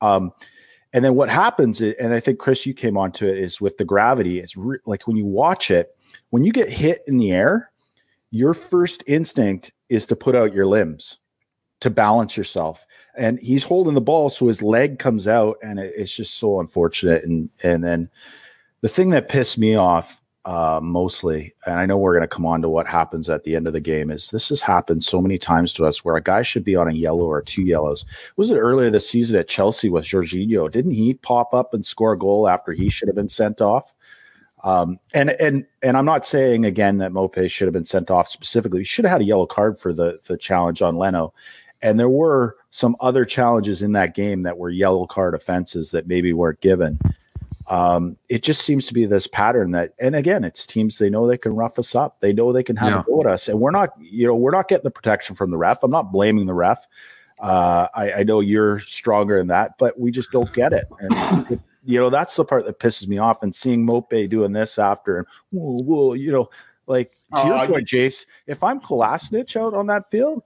Um, 0.00 0.32
and 0.92 1.04
then 1.04 1.16
what 1.16 1.28
happens, 1.28 1.80
and 1.80 2.14
I 2.14 2.20
think 2.20 2.38
Chris, 2.38 2.64
you 2.64 2.72
came 2.72 2.96
onto 2.96 3.26
it, 3.26 3.36
is 3.38 3.60
with 3.60 3.76
the 3.78 3.84
gravity. 3.84 4.38
It's 4.38 4.56
re- 4.56 4.78
like 4.86 5.08
when 5.08 5.16
you 5.16 5.26
watch 5.26 5.72
it, 5.72 5.88
when 6.30 6.44
you 6.44 6.52
get 6.52 6.68
hit 6.68 7.00
in 7.08 7.18
the 7.18 7.32
air, 7.32 7.72
your 8.30 8.54
first 8.54 9.02
instinct 9.08 9.72
is 9.88 10.06
to 10.06 10.16
put 10.16 10.36
out 10.36 10.54
your 10.54 10.66
limbs 10.66 11.18
to 11.80 11.90
balance 11.90 12.36
yourself. 12.36 12.86
And 13.16 13.40
he's 13.40 13.64
holding 13.64 13.94
the 13.94 14.00
ball, 14.00 14.30
so 14.30 14.46
his 14.46 14.62
leg 14.62 14.98
comes 14.98 15.26
out, 15.26 15.56
and 15.62 15.80
it, 15.80 15.92
it's 15.96 16.14
just 16.14 16.36
so 16.36 16.60
unfortunate. 16.60 17.24
And 17.24 17.50
and 17.62 17.82
then 17.82 18.08
the 18.84 18.90
thing 18.90 19.08
that 19.08 19.30
pissed 19.30 19.56
me 19.56 19.76
off 19.76 20.20
uh, 20.44 20.78
mostly, 20.82 21.54
and 21.64 21.76
I 21.76 21.86
know 21.86 21.96
we're 21.96 22.12
going 22.12 22.20
to 22.20 22.28
come 22.28 22.44
on 22.44 22.60
to 22.60 22.68
what 22.68 22.86
happens 22.86 23.30
at 23.30 23.42
the 23.42 23.56
end 23.56 23.66
of 23.66 23.72
the 23.72 23.80
game, 23.80 24.10
is 24.10 24.28
this 24.28 24.50
has 24.50 24.60
happened 24.60 25.02
so 25.02 25.22
many 25.22 25.38
times 25.38 25.72
to 25.72 25.86
us 25.86 26.04
where 26.04 26.16
a 26.16 26.22
guy 26.22 26.42
should 26.42 26.64
be 26.64 26.76
on 26.76 26.90
a 26.90 26.92
yellow 26.92 27.24
or 27.24 27.40
two 27.40 27.62
yellows. 27.62 28.04
Was 28.36 28.50
it 28.50 28.58
earlier 28.58 28.90
this 28.90 29.08
season 29.08 29.38
at 29.38 29.48
Chelsea 29.48 29.88
with 29.88 30.04
Jorginho? 30.04 30.70
Didn't 30.70 30.90
he 30.90 31.14
pop 31.14 31.54
up 31.54 31.72
and 31.72 31.86
score 31.86 32.12
a 32.12 32.18
goal 32.18 32.46
after 32.46 32.72
he 32.72 32.90
should 32.90 33.08
have 33.08 33.14
been 33.14 33.30
sent 33.30 33.62
off? 33.62 33.94
Um, 34.64 35.00
and 35.14 35.30
and 35.30 35.64
and 35.82 35.96
I'm 35.96 36.04
not 36.04 36.26
saying 36.26 36.66
again 36.66 36.98
that 36.98 37.12
Maupay 37.12 37.50
should 37.50 37.66
have 37.66 37.72
been 37.72 37.86
sent 37.86 38.10
off 38.10 38.28
specifically. 38.28 38.80
He 38.80 38.84
should 38.84 39.06
have 39.06 39.12
had 39.12 39.22
a 39.22 39.24
yellow 39.24 39.46
card 39.46 39.78
for 39.78 39.94
the 39.94 40.20
the 40.28 40.36
challenge 40.36 40.82
on 40.82 40.98
Leno. 40.98 41.32
And 41.80 41.98
there 41.98 42.10
were 42.10 42.58
some 42.70 42.96
other 43.00 43.24
challenges 43.24 43.80
in 43.80 43.92
that 43.92 44.14
game 44.14 44.42
that 44.42 44.58
were 44.58 44.68
yellow 44.68 45.06
card 45.06 45.34
offenses 45.34 45.90
that 45.92 46.06
maybe 46.06 46.34
weren't 46.34 46.60
given. 46.60 46.98
Um, 47.68 48.16
it 48.28 48.42
just 48.42 48.62
seems 48.62 48.86
to 48.86 48.94
be 48.94 49.06
this 49.06 49.26
pattern 49.26 49.70
that, 49.72 49.94
and 49.98 50.14
again, 50.14 50.44
it's 50.44 50.66
teams 50.66 50.98
they 50.98 51.08
know 51.10 51.26
they 51.26 51.38
can 51.38 51.54
rough 51.56 51.78
us 51.78 51.94
up. 51.94 52.20
They 52.20 52.32
know 52.32 52.52
they 52.52 52.62
can 52.62 52.76
have 52.76 52.90
Yeah. 52.90 53.00
a 53.00 53.04
go 53.04 53.20
at 53.22 53.26
us, 53.26 53.48
and 53.48 53.58
we're 53.60 53.70
not, 53.70 53.90
you 54.00 54.26
know, 54.26 54.34
we're 54.34 54.50
not 54.50 54.68
getting 54.68 54.84
the 54.84 54.90
protection 54.90 55.34
from 55.34 55.50
the 55.50 55.56
ref. 55.56 55.82
I'm 55.82 55.90
not 55.90 56.12
blaming 56.12 56.46
the 56.46 56.54
ref. 56.54 56.86
Uh, 57.40 57.88
I, 57.94 58.12
I 58.12 58.22
know 58.22 58.40
you're 58.40 58.78
stronger 58.80 59.38
in 59.38 59.46
that, 59.48 59.78
but 59.78 59.98
we 59.98 60.10
just 60.10 60.30
don't 60.30 60.52
get 60.52 60.72
it. 60.72 60.84
And 61.00 61.50
it, 61.52 61.60
you 61.84 61.98
know, 61.98 62.08
that's 62.10 62.36
the 62.36 62.44
part 62.44 62.64
that 62.66 62.78
pisses 62.78 63.08
me 63.08 63.18
off. 63.18 63.42
And 63.42 63.54
seeing 63.54 63.84
Maupay 63.86 64.28
doing 64.28 64.52
this 64.52 64.78
after, 64.78 65.18
and 65.18 65.26
whoa, 65.50 65.78
whoa, 65.84 66.12
you 66.14 66.32
know, 66.32 66.48
like 66.86 67.12
to 67.34 67.40
Oh, 67.40 67.46
your 67.46 67.54
I- 67.56 67.66
point, 67.66 67.88
Jace, 67.88 68.26
if 68.46 68.62
I'm 68.62 68.80
Kolasinac 68.80 69.56
out 69.60 69.74
on 69.74 69.86
that 69.88 70.10
field, 70.10 70.42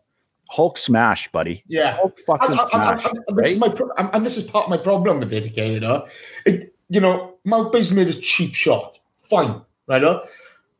Hulk 0.50 0.78
smash, 0.78 1.30
buddy. 1.30 1.62
Yeah. 1.68 1.96
Hulk 1.96 2.18
fucking 2.20 2.56
smash. 2.70 3.04
and 3.04 3.36
this 3.36 3.52
is 3.52 3.60
right? 3.60 3.68
my 3.68 3.74
pro- 3.76 3.90
and, 3.98 4.10
and 4.14 4.24
this 4.24 4.38
is 4.38 4.50
part 4.50 4.64
of 4.64 4.70
my 4.70 4.78
problem 4.78 5.18
with 5.20 5.30
it, 5.32 5.46
okay, 5.48 5.74
you 5.74 5.80
know. 5.80 6.06
It, 6.46 6.74
you 6.88 7.00
know, 7.00 7.34
Maupay's 7.46 7.92
made 7.92 8.08
a 8.08 8.14
cheap 8.14 8.54
shot. 8.54 8.98
Fine, 9.18 9.62
right? 9.86 10.02
uh? 10.02 10.22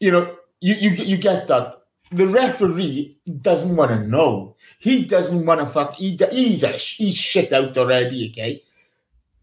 You 0.01 0.13
know, 0.13 0.37
you, 0.61 0.75
you 0.75 0.91
you 0.91 1.17
get 1.17 1.47
that. 1.49 1.83
The 2.11 2.27
referee 2.27 3.19
doesn't 3.43 3.77
want 3.77 3.91
to 3.91 4.07
know. 4.07 4.57
He 4.79 5.05
doesn't 5.05 5.45
want 5.45 5.61
to 5.61 5.67
fuck. 5.67 5.97
He, 5.97 6.19
he's 6.33 6.63
a, 6.63 6.71
he's 6.73 7.17
shit 7.17 7.53
out 7.53 7.77
already. 7.77 8.31
Okay, 8.31 8.63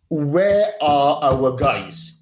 where 0.09 0.73
are 0.81 1.23
our 1.23 1.55
guys? 1.55 2.13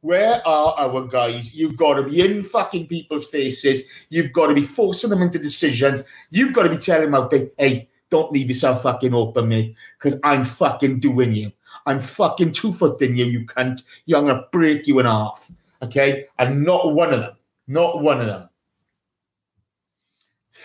Where 0.00 0.46
are 0.46 0.74
our 0.76 1.06
guys? 1.06 1.54
You've 1.54 1.76
got 1.76 1.94
to 1.94 2.02
be 2.02 2.20
in 2.20 2.42
fucking 2.42 2.88
people's 2.88 3.26
faces. 3.26 3.84
You've 4.08 4.32
got 4.32 4.48
to 4.48 4.54
be 4.54 4.64
forcing 4.64 5.10
them 5.10 5.22
into 5.22 5.38
decisions. 5.38 6.02
You've 6.30 6.52
got 6.52 6.64
to 6.64 6.70
be 6.70 6.78
telling 6.78 7.12
them, 7.12 7.28
"Hey, 7.30 7.50
hey, 7.56 7.88
don't 8.12 8.30
leave 8.30 8.48
yourself 8.48 8.82
fucking 8.82 9.14
open, 9.14 9.48
mate, 9.48 9.74
because 9.98 10.20
I'm 10.22 10.44
fucking 10.44 11.00
doing 11.00 11.32
you. 11.32 11.52
I'm 11.86 12.00
fucking 12.00 12.52
two 12.52 12.72
footing 12.72 13.16
you, 13.16 13.24
you 13.24 13.46
cunt. 13.46 13.82
You're 14.06 14.22
gonna 14.22 14.44
break 14.52 14.86
you 14.86 14.98
in 15.00 15.06
half. 15.06 15.50
Okay? 15.82 16.26
And 16.38 16.64
not 16.64 16.92
one 16.92 17.12
of 17.12 17.20
them. 17.20 17.36
Not 17.66 18.02
one 18.02 18.20
of 18.20 18.26
them. 18.26 18.48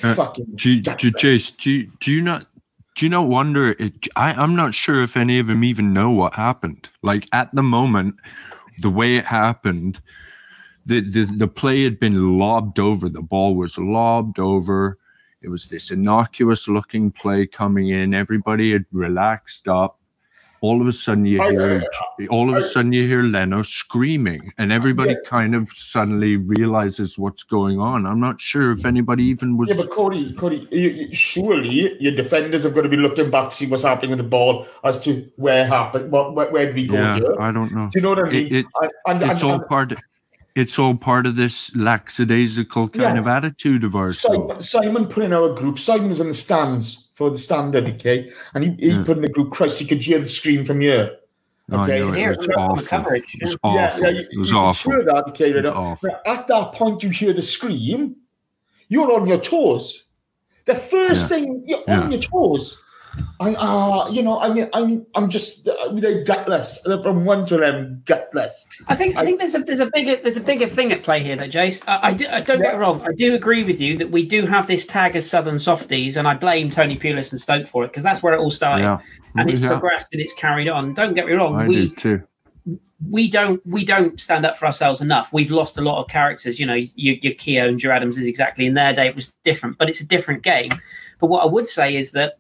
Uh, 0.04 0.14
fucking 0.14 0.46
Do 0.56 0.70
you, 0.70 0.82
do. 0.82 1.12
Jace, 1.12 1.56
do 1.58 1.72
you, 1.72 1.92
do 2.00 2.12
you 2.12 2.22
not 2.22 2.48
do 2.96 3.06
you 3.06 3.10
not 3.10 3.30
wonder? 3.30 3.72
It, 3.72 4.08
I 4.16 4.34
I'm 4.34 4.56
not 4.56 4.74
sure 4.74 5.04
if 5.04 5.16
any 5.16 5.40
of 5.40 5.48
them 5.48 5.64
even 5.64 5.94
know 5.94 6.10
what 6.10 6.34
happened. 6.34 6.90
Like 7.04 7.28
at 7.32 7.54
the 7.54 7.64
moment, 7.64 8.16
the 8.80 8.90
way 8.90 9.16
it 9.16 9.26
happened, 9.26 10.02
the 10.86 11.02
the 11.02 11.26
the 11.26 11.48
play 11.48 11.84
had 11.84 12.00
been 12.00 12.38
lobbed 12.38 12.80
over. 12.80 13.08
The 13.08 13.22
ball 13.22 13.56
was 13.56 13.78
lobbed 13.78 14.40
over. 14.40 14.98
It 15.42 15.50
was 15.50 15.66
this 15.66 15.92
innocuous 15.92 16.68
looking 16.68 17.12
play 17.12 17.46
coming 17.46 17.90
in. 17.90 18.16
Everybody 18.16 18.72
had 18.72 18.86
relaxed 18.92 19.68
up, 19.68 19.97
all 20.62 20.82
of 20.82 20.88
a 20.88 20.94
sudden 20.94 21.26
you 21.26 21.42
hear 21.42 21.84
all 22.30 22.50
of 22.50 22.56
a 22.62 22.68
sudden 22.68 22.92
you 22.94 23.08
hear 23.08 23.22
Leno 23.22 23.62
screaming, 23.62 24.52
and 24.58 24.72
everybody 24.72 25.12
Yeah. 25.12 25.30
kind 25.30 25.56
of 25.56 25.70
suddenly 25.76 26.38
realizes 26.38 27.18
what's 27.18 27.44
going 27.44 27.80
on. 27.80 28.06
I'm 28.06 28.20
not 28.20 28.42
sure 28.42 28.72
if 28.72 28.86
anybody 28.86 29.24
even 29.26 29.58
was. 29.58 29.70
Yeah, 29.70 29.76
but 29.76 29.92
Cody, 29.92 30.34
Cody, 30.34 30.68
you, 30.72 30.90
you, 30.90 31.14
surely 31.14 32.02
your 32.02 32.16
defenders 32.16 32.64
have 32.64 32.74
got 32.74 32.82
to 32.82 32.90
be 32.90 32.98
looking 32.98 33.30
back 33.30 33.50
to 33.50 33.56
see 33.56 33.68
what's 33.68 33.84
happening 33.84 34.12
with 34.12 34.20
the 34.20 34.24
ball 34.24 34.66
as 34.84 35.00
to 35.02 35.30
where 35.36 35.66
happened, 35.66 36.12
what, 36.12 36.34
where, 36.34 36.50
where 36.50 36.66
did 36.68 36.76
we 36.76 36.88
go 36.88 36.96
yeah, 36.96 37.16
here? 37.16 37.40
I 37.42 37.52
don't 37.52 37.74
know. 37.74 37.90
Do 37.92 38.00
you 38.00 38.02
know 38.02 38.10
what 38.10 38.20
I 38.20 38.30
mean? 38.32 38.48
It- 38.48 38.54
it- 38.54 38.66
and, 38.82 39.22
and, 39.22 39.32
It's 39.32 39.42
and, 39.42 39.52
all 39.52 39.60
part. 39.60 39.94
It's 40.56 40.80
all 40.80 40.96
part 40.96 41.28
of 41.28 41.36
this 41.36 41.76
lackadaisical 41.76 42.90
kind 42.90 43.16
Yeah. 43.16 43.20
of 43.20 43.28
attitude 43.28 43.84
of 43.84 43.96
ours. 43.96 44.20
Simon, 44.20 44.60
Simon 44.60 45.06
put 45.06 45.24
in 45.24 45.32
our 45.32 45.54
group. 45.54 45.78
Simon 45.78 46.10
was 46.10 46.20
in 46.20 46.30
the 46.30 46.34
stands 46.34 47.07
for 47.18 47.32
the 47.32 47.38
standard, 47.40 47.90
okay, 47.90 48.32
and 48.54 48.64
he, 48.64 48.70
he 48.80 48.90
Yeah. 48.92 49.04
put 49.04 49.18
in 49.18 49.24
the 49.24 49.30
group. 49.30 49.52
Christ, 49.52 49.82
you 49.82 49.88
could 49.88 50.04
hear 50.04 50.20
the 50.20 50.28
scream 50.28 50.64
from 50.64 50.82
here. 50.82 51.18
Okay. 51.74 52.00
know 52.00 52.12
Here, 52.12 52.32
it 52.32 52.38
was 52.38 52.48
we're 52.48 52.54
on 52.58 52.68
the 52.78 52.84
awful. 52.84 52.86
coverage. 52.88 53.36
It 53.42 53.44
was 53.44 53.52
Yeah, 53.54 53.58
awful. 53.64 54.02
Yeah, 54.04 54.10
yeah, 54.10 54.10
you, 54.20 54.28
it 54.32 54.38
was 54.38 54.50
you 54.52 54.58
awful. 54.58 54.92
hear 54.92 55.04
that, 55.06 55.24
okay, 55.30 55.52
right? 55.52 55.66
awful. 55.66 56.10
At 56.28 56.48
that 56.48 56.74
point, 56.74 57.02
you 57.02 57.10
hear 57.10 57.34
the 57.34 57.42
scream. 57.42 58.18
You're 58.88 59.12
on 59.20 59.26
your 59.28 59.40
toes. 59.40 60.04
The 60.66 60.76
first 60.76 61.24
Yeah. 61.32 61.38
thing 61.38 61.64
you're 61.66 61.84
Yeah. 61.88 62.02
on 62.02 62.12
your 62.12 62.22
toes. 62.22 62.84
I, 63.40 63.54
uh, 63.54 64.10
you 64.10 64.24
know, 64.24 64.40
I 64.40 64.50
mean, 64.50 64.68
I 64.74 64.84
mean, 64.84 65.06
I'm 65.14 65.30
just 65.30 65.68
I 65.70 65.88
mean, 65.90 66.02
they're 66.02 66.24
gutless. 66.24 66.82
They're 66.84 67.02
from 67.02 67.24
one 67.24 67.46
to 67.48 67.58
them, 67.58 68.02
gutless. 68.06 68.66
I 68.88 68.96
think 68.96 69.16
I 69.16 69.24
think 69.24 69.40
there's 69.40 69.54
a 69.54 69.60
there's 69.60 69.80
a 69.80 69.92
bigger 69.94 70.16
there's 70.16 70.38
a 70.38 70.42
bigger 70.42 70.68
thing 70.68 70.92
at 70.92 71.04
play 71.04 71.22
here, 71.22 71.36
though, 71.36 71.48
Jace. 71.48 71.84
I, 71.88 72.10
I, 72.10 72.14
do, 72.14 72.28
I 72.28 72.42
don't 72.42 72.62
get 72.62 72.74
me 72.74 72.80
wrong. 72.80 73.02
I 73.02 73.14
do 73.16 73.36
agree 73.36 73.64
with 73.64 73.80
you 73.80 73.98
that 74.00 74.10
we 74.10 74.26
do 74.26 74.46
have 74.48 74.66
this 74.68 74.86
tag 74.86 75.16
as 75.16 75.30
Southern 75.30 75.60
softies, 75.60 76.18
and 76.18 76.28
I 76.28 76.34
blame 76.34 76.72
Tony 76.72 76.98
Pulis 76.98 77.32
and 77.32 77.40
Stoke 77.40 77.68
for 77.68 77.84
it 77.84 77.90
because 77.90 78.04
that's 78.04 78.24
where 78.24 78.34
it 78.34 78.40
all 78.40 78.52
started, 78.52 78.84
Yeah, 78.84 79.00
and 79.36 79.50
it's 79.50 79.62
yeah, 79.62 79.70
progressed 79.70 80.14
and 80.14 80.22
it's 80.22 80.34
carried 80.34 80.68
on. 80.68 80.94
Don't 80.94 81.14
get 81.14 81.28
me 81.28 81.34
wrong. 81.34 81.56
I 81.56 81.68
we 81.68 81.90
do 81.90 81.96
too. 81.96 82.24
we 83.08 83.30
don't 83.30 83.64
we 83.68 83.86
don't 83.86 84.20
stand 84.20 84.46
up 84.46 84.58
for 84.58 84.66
ourselves 84.66 85.00
enough. 85.00 85.32
We've 85.32 85.52
lost 85.52 85.78
a 85.78 85.82
lot 85.82 86.02
of 86.02 86.10
characters. 86.10 86.60
You 86.60 86.66
know, 86.66 86.74
your, 86.74 87.16
your 87.22 87.34
Keown 87.34 87.70
and 87.70 87.80
Joe 87.80 87.92
Adams 87.92 88.18
is 88.18 88.26
exactly 88.26 88.66
in 88.66 88.74
their 88.74 88.94
day. 88.94 89.08
It 89.08 89.16
was 89.16 89.32
different, 89.44 89.78
but 89.78 89.90
it's 89.90 90.02
a 90.02 90.08
different 90.08 90.42
game. 90.42 90.72
But 91.20 91.28
what 91.28 91.44
I 91.44 91.46
would 91.46 91.68
say 91.68 91.96
is 91.96 92.12
that 92.12 92.40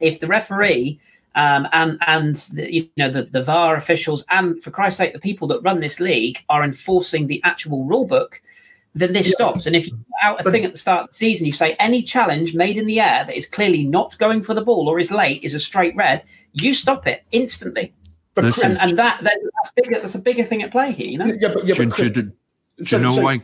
if 0.00 0.20
the 0.20 0.26
referee 0.26 1.00
um, 1.34 1.68
and 1.72 1.98
and 2.06 2.36
the, 2.54 2.72
you 2.72 2.88
know 2.96 3.10
the, 3.10 3.22
the 3.24 3.42
VAR 3.42 3.76
officials 3.76 4.24
and 4.30 4.62
for 4.62 4.70
Christ's 4.70 4.98
sake 4.98 5.12
the 5.12 5.20
people 5.20 5.46
that 5.48 5.60
run 5.60 5.80
this 5.80 6.00
league 6.00 6.38
are 6.48 6.64
enforcing 6.64 7.26
the 7.26 7.40
actual 7.44 7.84
rule 7.84 8.06
book, 8.06 8.40
then 8.94 9.12
this 9.12 9.30
stops. 9.30 9.66
And 9.66 9.76
if 9.76 9.86
you 9.86 9.92
put 9.92 10.02
out 10.22 10.40
a 10.40 10.44
But- 10.44 10.52
thing 10.52 10.64
at 10.64 10.72
the 10.72 10.78
start 10.78 11.02
of 11.04 11.08
the 11.10 11.14
season, 11.14 11.46
you 11.46 11.52
say 11.52 11.74
any 11.78 12.02
challenge 12.02 12.54
made 12.54 12.76
in 12.76 12.86
the 12.86 12.98
air 13.00 13.24
that 13.24 13.36
is 13.36 13.46
clearly 13.46 13.84
not 13.84 14.16
going 14.18 14.42
for 14.42 14.54
the 14.54 14.62
ball 14.62 14.88
or 14.88 14.98
is 14.98 15.10
late 15.10 15.42
is 15.44 15.54
a 15.54 15.60
straight 15.60 15.94
red, 15.94 16.22
you 16.54 16.72
stop 16.74 17.06
it 17.06 17.24
instantly. 17.30 17.92
But 18.34 18.54
Chris, 18.54 18.58
And, 18.72 18.90
and 18.90 18.98
that, 18.98 19.22
that 19.22 19.36
that's 19.42 19.72
bigger. 19.76 20.00
That's 20.00 20.14
a 20.14 20.20
bigger 20.20 20.44
thing 20.44 20.62
at 20.62 20.70
play 20.70 20.92
here. 20.92 21.08
You 21.08 21.18
know. 21.18 21.26
yeah, 21.40 21.48
but 21.54 21.66
yeah, 21.66 21.74
but 21.76 21.90
Chris, 21.90 22.10
do- 22.10 22.22
do- 22.22 22.32
do 22.78 22.84
so- 22.84 22.96
you 22.96 23.02
know 23.02 23.10
so 23.10 23.22
why? 23.22 23.42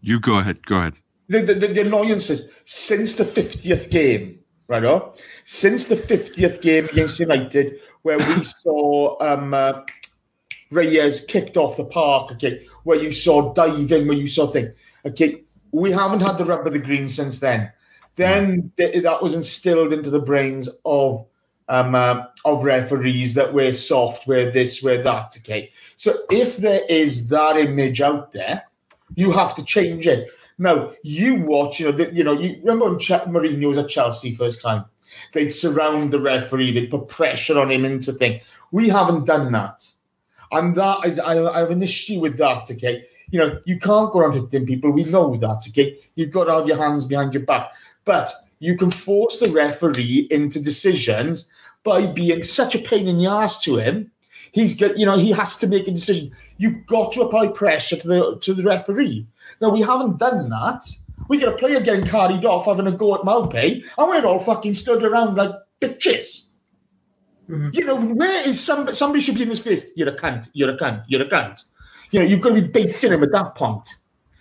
You 0.00 0.18
go 0.20 0.38
ahead. 0.38 0.64
Go 0.66 0.76
ahead. 0.76 0.94
The, 1.28 1.40
the, 1.40 1.54
the, 1.54 1.66
the 1.68 1.80
annoyance 1.82 2.28
is 2.28 2.50
since 2.66 3.14
the 3.14 3.24
fiftieth 3.24 3.88
game, 3.90 4.38
right? 4.68 4.84
Oh, 4.84 5.14
since 5.44 5.86
the 5.86 5.96
fiftieth 5.96 6.60
game 6.60 6.86
against 6.86 7.18
United, 7.18 7.80
where 8.02 8.18
we 8.18 8.44
saw 8.44 9.16
um, 9.22 9.54
uh, 9.54 9.82
Reyes 10.70 11.24
kicked 11.26 11.56
off 11.56 11.76
the 11.76 11.84
park, 11.84 12.32
okay, 12.32 12.66
where 12.84 13.00
you 13.00 13.12
saw 13.12 13.52
diving, 13.54 14.06
where 14.08 14.16
you 14.16 14.28
saw 14.28 14.46
thing, 14.46 14.72
okay, 15.04 15.42
we 15.72 15.90
haven't 15.90 16.20
had 16.20 16.38
the 16.38 16.44
rub 16.44 16.66
of 16.66 16.72
the 16.72 16.78
green 16.78 17.08
since 17.08 17.40
then. 17.40 17.72
Then 18.16 18.70
th- 18.76 19.02
that 19.02 19.22
was 19.22 19.34
instilled 19.34 19.92
into 19.92 20.10
the 20.10 20.20
brains 20.20 20.68
of 20.84 21.26
um, 21.68 21.94
uh, 21.94 22.24
of 22.44 22.62
referees 22.62 23.34
that 23.34 23.54
we're 23.54 23.72
soft, 23.72 24.26
we're 24.26 24.50
this, 24.50 24.82
we're 24.82 25.02
that. 25.02 25.34
Okay, 25.38 25.70
so 25.96 26.14
if 26.30 26.58
there 26.58 26.82
is 26.88 27.28
that 27.30 27.56
image 27.56 28.00
out 28.00 28.32
there, 28.32 28.64
you 29.14 29.32
have 29.32 29.54
to 29.56 29.64
change 29.64 30.06
it. 30.06 30.26
Now 30.58 30.92
you 31.02 31.42
watch, 31.42 31.80
you 31.80 31.86
know, 31.86 31.92
the, 31.92 32.12
you 32.12 32.24
know, 32.24 32.32
you 32.32 32.58
remember 32.60 32.90
when 32.90 32.98
Ch- 32.98 33.10
Mourinho 33.10 33.68
was 33.68 33.78
at 33.78 33.88
Chelsea 33.88 34.34
first 34.34 34.62
time? 34.62 34.84
They'd 35.32 35.50
surround 35.50 36.12
the 36.12 36.20
referee, 36.20 36.72
they'd 36.72 36.90
put 36.90 37.08
pressure 37.08 37.58
on 37.58 37.70
him 37.70 37.84
into 37.84 38.12
thing. 38.12 38.40
We 38.72 38.88
haven't 38.88 39.26
done 39.26 39.52
that, 39.52 39.88
and 40.50 40.74
that 40.76 41.04
is 41.04 41.18
I, 41.18 41.44
I 41.44 41.60
have 41.60 41.70
an 41.70 41.82
issue 41.82 42.20
with 42.20 42.38
that. 42.38 42.70
Okay, 42.70 43.04
you 43.30 43.38
know, 43.38 43.60
you 43.64 43.78
can't 43.78 44.12
go 44.12 44.20
around 44.20 44.34
hitting 44.34 44.66
people. 44.66 44.90
We 44.90 45.04
know 45.04 45.36
that. 45.36 45.64
Okay, 45.68 45.98
you've 46.14 46.32
got 46.32 46.44
to 46.44 46.54
have 46.54 46.66
your 46.66 46.78
hands 46.78 47.04
behind 47.04 47.34
your 47.34 47.44
back, 47.44 47.72
but 48.04 48.28
you 48.58 48.76
can 48.76 48.90
force 48.90 49.40
the 49.40 49.50
referee 49.50 50.26
into 50.30 50.60
decisions 50.60 51.50
by 51.84 52.06
being 52.06 52.42
such 52.42 52.74
a 52.74 52.78
pain 52.78 53.06
in 53.06 53.18
the 53.18 53.26
ass 53.26 53.62
to 53.62 53.76
him. 53.76 54.10
He's 54.52 54.74
got, 54.76 54.96
you 54.96 55.04
know, 55.04 55.18
he 55.18 55.32
has 55.32 55.58
to 55.58 55.66
make 55.66 55.86
a 55.86 55.90
decision. 55.90 56.32
You've 56.58 56.86
got 56.86 57.12
to 57.12 57.22
apply 57.22 57.48
pressure 57.48 57.96
to 57.96 58.08
the 58.08 58.38
to 58.40 58.54
the 58.54 58.62
referee. 58.62 59.26
Now 59.64 59.70
we 59.70 59.80
haven't 59.80 60.18
done 60.18 60.50
that. 60.50 60.84
We 61.28 61.38
got 61.38 61.54
a 61.54 61.56
player 61.56 61.80
getting 61.80 62.04
carried 62.04 62.44
off, 62.44 62.66
having 62.66 62.86
a 62.86 62.92
go 62.92 63.14
at 63.14 63.22
Maupay, 63.22 63.76
and 63.96 64.08
we're 64.08 64.26
all 64.26 64.38
fucking 64.38 64.74
stood 64.74 65.02
around 65.02 65.36
like 65.36 65.52
bitches. 65.80 66.48
You 67.48 67.84
know, 67.84 67.96
where 67.98 68.46
is 68.46 68.62
some 68.62 68.92
somebody 68.92 69.22
should 69.22 69.34
be 69.36 69.42
in 69.42 69.48
his 69.48 69.60
face? 69.60 69.86
You're 69.96 70.08
a 70.10 70.16
cunt. 70.16 70.48
You're 70.52 70.68
a 70.70 70.76
cunt. 70.76 71.04
You're 71.08 71.22
a 71.22 71.28
cunt. 71.28 71.64
You 72.10 72.20
know, 72.20 72.26
you've 72.26 72.42
got 72.42 72.50
to 72.54 72.60
be 72.60 72.68
baiting 72.68 73.10
him 73.12 73.22
at 73.22 73.32
that 73.32 73.54
point. 73.54 73.88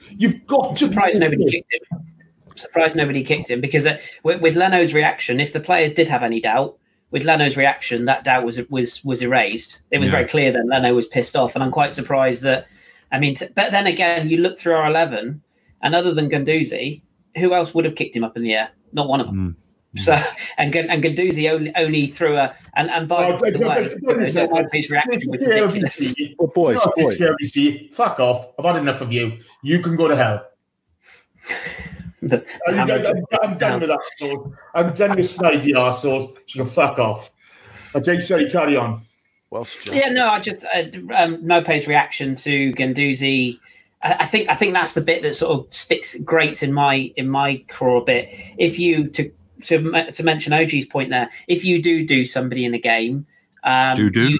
You've 0.09 0.45
got 0.45 0.76
to. 0.78 0.88
be 0.88 0.93
surprised 0.93 1.19
nobody 1.21 1.49
kicked 1.49 1.74
him. 1.74 2.05
Surprised 2.55 2.95
nobody 2.97 3.24
kicked 3.24 3.49
him 3.49 3.61
because 3.61 3.86
uh, 3.86 3.97
with, 4.24 4.41
with 4.41 4.55
Leno's 4.57 4.93
reaction, 4.93 5.39
if 5.39 5.53
the 5.53 5.59
players 5.61 5.93
did 5.93 6.07
have 6.09 6.21
any 6.21 6.39
doubt, 6.41 6.78
with 7.11 7.24
Leno's 7.24 7.55
reaction, 7.57 8.05
that 8.05 8.24
doubt 8.26 8.45
was 8.45 8.59
was 8.69 9.03
was 9.05 9.21
erased. 9.21 9.80
It 9.91 9.99
was 9.99 10.07
Yeah. 10.07 10.15
very 10.15 10.26
clear 10.28 10.51
that 10.51 10.65
Leno 10.65 10.93
was 10.93 11.07
pissed 11.07 11.36
off, 11.38 11.55
and 11.55 11.63
I'm 11.63 11.71
quite 11.71 11.93
surprised 11.93 12.41
that. 12.43 12.67
I 13.14 13.20
mean, 13.20 13.36
t- 13.36 13.47
but 13.55 13.72
then 13.72 13.88
again, 13.88 14.28
you 14.28 14.38
look 14.38 14.59
through 14.59 14.74
our 14.74 14.88
eleven, 14.88 15.41
and 15.82 15.95
other 15.95 16.14
than 16.14 16.30
Guendouzi, 16.30 17.03
who 17.38 17.53
else 17.53 17.74
would 17.74 17.86
have 17.86 17.95
kicked 17.95 18.16
him 18.16 18.24
up 18.26 18.36
in 18.36 18.43
the 18.43 18.53
air? 18.53 18.72
Not 18.91 19.07
one 19.07 19.22
of 19.22 19.28
them. 19.28 19.55
Mm. 19.95 20.01
So 20.01 20.18
and 20.57 20.74
Gun- 20.74 20.89
and 20.89 21.03
Guendouzi 21.03 21.51
only 21.51 21.72
only 21.76 22.07
threw 22.07 22.36
a 22.36 22.55
and 22.76 22.89
and 22.89 23.07
by 23.07 23.28
Oh, 23.32 23.38
the 23.38 23.51
but- 23.59 23.61
way, 23.61 23.88
Maupay's 24.01 24.89
reaction 24.89 25.30
was 25.30 25.39
ridiculous. 25.41 25.99
LBC. 25.99 26.36
Boys, 26.55 26.80
Oh, 26.84 26.91
boys, 26.97 27.89
fuck 27.95 28.20
off. 28.20 28.47
I've 28.57 28.66
had 28.66 28.78
enough 28.78 29.01
of 29.01 29.11
you. 29.14 29.38
You 29.61 29.80
can 29.84 29.95
go 29.95 30.07
to 30.07 30.16
hell. 30.16 30.45
The- 32.24 32.45
I'm, 32.68 32.74
how 32.76 32.84
I'm, 32.84 32.88
much- 33.03 33.05
I'm, 33.05 33.49
I'm 33.51 33.57
done 33.57 33.80
with 33.82 33.89
that 33.89 33.99
sort. 34.18 34.51
I'm 34.74 34.93
done 34.93 35.09
with 35.18 35.26
snidey 35.26 35.74
arseholes. 35.76 36.34
She 36.45 36.57
can 36.57 36.68
fuck 36.68 36.97
off. 36.97 37.30
Okay, 37.93 38.20
sorry, 38.22 38.49
carry 38.49 38.78
on. 38.78 39.01
Welsh 39.54 39.91
Yeah, 39.91 40.10
no, 40.10 40.30
I 40.30 40.39
just 40.39 40.66
uh, 40.66 40.84
um, 41.16 41.38
Maupay's 41.43 41.88
reaction 41.88 42.36
to 42.38 42.72
Guendouzi. 42.74 43.60
I, 44.01 44.16
I 44.22 44.26
think 44.26 44.49
I 44.49 44.56
think 44.56 44.74
that's 44.74 44.95
the 44.95 45.01
bit 45.01 45.22
that 45.22 45.36
sort 45.36 45.60
of 45.60 45.74
sticks 45.74 46.20
grates 46.20 46.64
in 46.64 46.74
my 46.74 47.14
in 47.16 47.30
my 47.30 47.64
craw 47.70 48.01
a 48.01 48.04
bit. 48.04 48.30
If 48.58 48.80
you 48.80 49.08
to 49.10 49.32
to 49.66 50.12
to 50.12 50.24
mention 50.24 50.54
OG's 50.54 50.88
point 50.88 51.12
there, 51.12 51.30
if 51.47 51.64
you 51.64 51.82
do 51.82 52.06
do 52.06 52.26
somebody 52.26 52.66
in 52.66 52.74
a 52.74 52.80
game, 52.80 53.28
um, 53.64 53.95
Do-do? 53.95 54.32
you, 54.32 54.39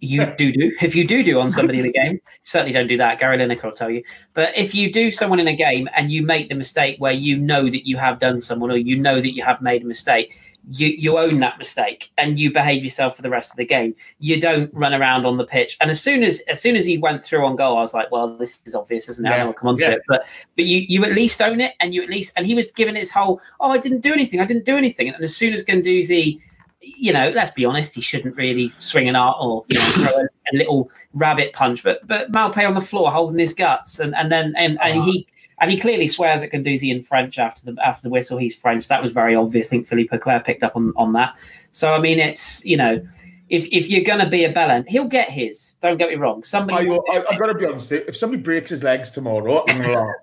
you 0.00 0.26
do 0.36 0.52
do. 0.52 0.72
If 0.82 0.96
you 0.96 1.06
do 1.06 1.22
do 1.22 1.38
on 1.38 1.52
somebody 1.52 1.78
in 1.78 1.86
a 1.86 1.92
game, 1.92 2.20
certainly 2.42 2.72
don't 2.72 2.88
do 2.88 2.96
that. 2.98 3.20
Gary 3.20 3.38
Lineker 3.38 3.62
will 3.62 3.72
tell 3.72 3.90
you. 3.90 4.02
But 4.34 4.58
if 4.58 4.74
you 4.74 4.92
do 4.92 5.12
someone 5.12 5.38
in 5.38 5.46
a 5.46 5.56
game 5.56 5.88
and 5.94 6.10
you 6.10 6.24
make 6.24 6.48
the 6.48 6.56
mistake 6.56 6.96
where 6.98 7.12
you 7.12 7.38
know 7.38 7.70
that 7.70 7.86
you 7.86 7.96
have 7.96 8.18
done 8.18 8.40
someone 8.40 8.72
or 8.72 8.76
you 8.76 8.98
know 8.98 9.20
that 9.20 9.34
you 9.34 9.44
have 9.44 9.62
made 9.62 9.82
a 9.82 9.86
mistake, 9.86 10.36
you 10.70 10.88
you 10.88 11.18
own 11.18 11.40
that 11.40 11.58
mistake 11.58 12.10
and 12.18 12.38
you 12.38 12.52
behave 12.52 12.84
yourself 12.84 13.16
for 13.16 13.22
the 13.22 13.30
rest 13.30 13.50
of 13.50 13.56
the 13.56 13.64
game. 13.64 13.94
You 14.18 14.40
don't 14.40 14.72
run 14.74 14.94
around 14.94 15.24
on 15.24 15.36
the 15.36 15.46
pitch. 15.46 15.76
And 15.80 15.90
as 15.90 16.00
soon 16.00 16.22
as 16.22 16.40
as 16.40 16.60
soon 16.60 16.76
as 16.76 16.84
he 16.84 16.98
went 16.98 17.24
through 17.24 17.44
on 17.44 17.56
goal, 17.56 17.78
I 17.78 17.80
was 17.80 17.94
like, 17.94 18.10
well, 18.10 18.36
this 18.36 18.60
is 18.66 18.74
obvious, 18.74 19.08
isn't 19.08 19.26
it? 19.26 19.30
Yeah. 19.30 19.44
I'll 19.44 19.52
come 19.52 19.68
on 19.68 19.78
to 19.78 19.84
Yeah. 19.84 19.90
it. 19.92 20.02
But 20.08 20.26
but 20.56 20.64
you 20.64 20.78
you 20.88 21.04
at 21.04 21.12
least 21.12 21.40
own 21.40 21.60
it 21.60 21.74
and 21.80 21.94
you 21.94 22.02
at 22.02 22.10
least 22.10 22.34
and 22.36 22.46
he 22.46 22.54
was 22.54 22.70
given 22.72 22.96
his 22.96 23.10
whole, 23.10 23.40
oh, 23.60 23.70
I 23.70 23.78
didn't 23.78 24.00
do 24.00 24.12
anything, 24.12 24.40
I 24.40 24.44
didn't 24.44 24.66
do 24.66 24.76
anything. 24.76 25.08
And 25.08 25.22
as 25.24 25.36
soon 25.36 25.54
as 25.54 25.64
Guendouzi 25.64 26.40
you 26.80 27.12
know, 27.12 27.30
let's 27.30 27.50
be 27.50 27.64
honest, 27.64 27.94
he 27.94 28.00
shouldn't 28.00 28.36
really 28.36 28.72
swing 28.78 29.08
an 29.08 29.16
art 29.16 29.36
or 29.40 29.64
you 29.68 29.78
know, 29.78 29.84
throw 29.86 30.12
a, 30.12 30.24
a 30.24 30.54
little 30.54 30.90
rabbit 31.12 31.52
punch. 31.52 31.82
But 31.82 32.06
but 32.06 32.30
Maupay 32.30 32.66
on 32.66 32.74
the 32.74 32.80
floor 32.80 33.10
holding 33.10 33.38
his 33.38 33.54
guts, 33.54 33.98
and 33.98 34.14
and 34.14 34.30
then 34.30 34.54
and, 34.56 34.78
and 34.80 35.00
ah. 35.00 35.04
he 35.04 35.26
and 35.60 35.70
he 35.70 35.78
clearly 35.78 36.08
swears 36.08 36.42
at 36.42 36.52
Guendouzi 36.52 36.90
in 36.94 37.02
French 37.02 37.38
after 37.38 37.70
the 37.70 37.76
after 37.84 38.02
the 38.02 38.10
whistle. 38.10 38.38
He's 38.38 38.56
French. 38.56 38.88
That 38.88 39.02
was 39.02 39.12
very 39.12 39.34
obvious. 39.34 39.68
I 39.68 39.70
think 39.70 39.86
Philippe 39.86 40.10
Leclerc 40.12 40.44
picked 40.44 40.62
up 40.62 40.76
on 40.76 40.92
on 40.96 41.12
that. 41.14 41.36
So 41.72 41.94
I 41.94 41.98
mean, 42.00 42.18
it's 42.20 42.64
you 42.64 42.76
know, 42.76 43.04
if 43.48 43.66
if 43.72 43.88
you're 43.88 44.04
gonna 44.04 44.28
be 44.28 44.44
a 44.44 44.52
bellend, 44.52 44.88
he'll 44.88 45.04
get 45.04 45.28
his. 45.30 45.74
Don't 45.82 45.96
get 45.98 46.08
me 46.10 46.16
wrong. 46.16 46.44
Somebody. 46.44 46.88
I, 46.90 46.92
I, 46.94 47.24
I've 47.30 47.38
got 47.38 47.46
to 47.46 47.54
be 47.54 47.64
honest. 47.66 47.92
If 47.92 48.16
somebody 48.16 48.42
breaks 48.42 48.70
his 48.70 48.82
legs 48.82 49.10
tomorrow, 49.10 49.64
I'm 49.68 49.80
gonna 49.80 49.92
laugh. 49.92 50.14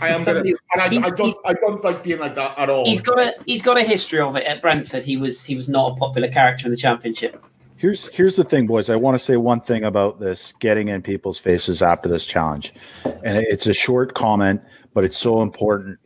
I 0.00 0.08
am 0.08 0.12
gonna, 0.12 0.24
Somebody- 0.24 0.54
and 0.72 0.82
I, 0.82 0.88
he- 0.88 0.98
I 0.98 1.10
don't, 1.10 1.36
I 1.44 1.52
don't 1.52 1.84
like 1.84 2.02
being 2.02 2.18
like 2.18 2.34
that 2.36 2.58
at 2.58 2.70
all. 2.70 2.86
He's 2.86 3.02
got 3.02 3.18
a 3.20 3.34
he's 3.44 3.60
got 3.62 3.76
a 3.76 3.82
history 3.82 4.20
of 4.20 4.34
it 4.36 4.44
at 4.44 4.62
Brentford. 4.62 5.04
He 5.04 5.16
was 5.18 5.44
he 5.44 5.54
was 5.54 5.68
not 5.68 5.92
a 5.92 5.94
popular 5.96 6.28
character 6.28 6.66
in 6.66 6.70
the 6.70 6.78
championship. 6.78 7.44
Here's 7.78 8.06
here's 8.08 8.36
the 8.36 8.44
thing, 8.44 8.66
boys. 8.66 8.88
I 8.88 8.96
want 8.96 9.16
to 9.16 9.18
say 9.18 9.36
one 9.36 9.60
thing 9.60 9.84
about 9.84 10.18
this 10.18 10.54
getting 10.60 10.88
in 10.88 11.02
people's 11.02 11.36
faces 11.36 11.82
after 11.82 12.08
this 12.08 12.24
challenge, 12.24 12.72
and 13.04 13.36
it's 13.36 13.66
a 13.66 13.74
short 13.74 14.14
comment, 14.14 14.62
but 14.96 15.04
it's 15.04 15.18
so 15.18 15.42
important. 15.42 15.98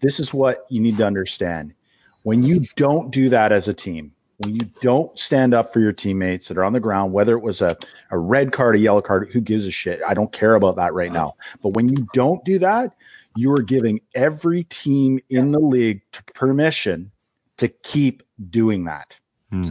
This 0.00 0.18
is 0.18 0.34
what 0.34 0.66
you 0.68 0.80
need 0.80 0.96
to 0.96 1.06
understand: 1.06 1.74
when 2.24 2.42
you 2.42 2.66
don't 2.74 3.12
do 3.12 3.28
that 3.28 3.52
as 3.52 3.68
a 3.68 3.72
team, 3.72 4.12
when 4.38 4.54
you 4.54 4.60
don't 4.80 5.16
stand 5.16 5.54
up 5.54 5.72
for 5.72 5.78
your 5.78 5.92
teammates 5.92 6.48
that 6.48 6.58
are 6.58 6.64
on 6.64 6.72
the 6.72 6.80
ground, 6.80 7.12
whether 7.12 7.36
it 7.36 7.40
was 7.40 7.62
a, 7.62 7.76
a 8.10 8.18
red 8.18 8.50
card, 8.50 8.74
a 8.74 8.80
yellow 8.80 9.00
card, 9.00 9.30
who 9.32 9.40
gives 9.40 9.64
a 9.64 9.70
shit? 9.70 10.02
I 10.04 10.12
don't 10.12 10.32
care 10.32 10.56
about 10.56 10.74
that 10.74 10.92
right 10.92 11.12
now. 11.12 11.36
But 11.62 11.74
when 11.74 11.88
you 11.88 12.04
don't 12.14 12.44
do 12.44 12.58
that, 12.58 12.96
you 13.36 13.52
are 13.52 13.62
giving 13.62 14.00
every 14.16 14.64
team 14.64 15.20
in 15.30 15.52
the 15.52 15.60
league 15.60 16.02
t- 16.10 16.20
permission 16.34 17.12
to 17.58 17.68
keep 17.68 18.24
doing 18.50 18.86
that. 18.86 19.20
Hmm. 19.52 19.70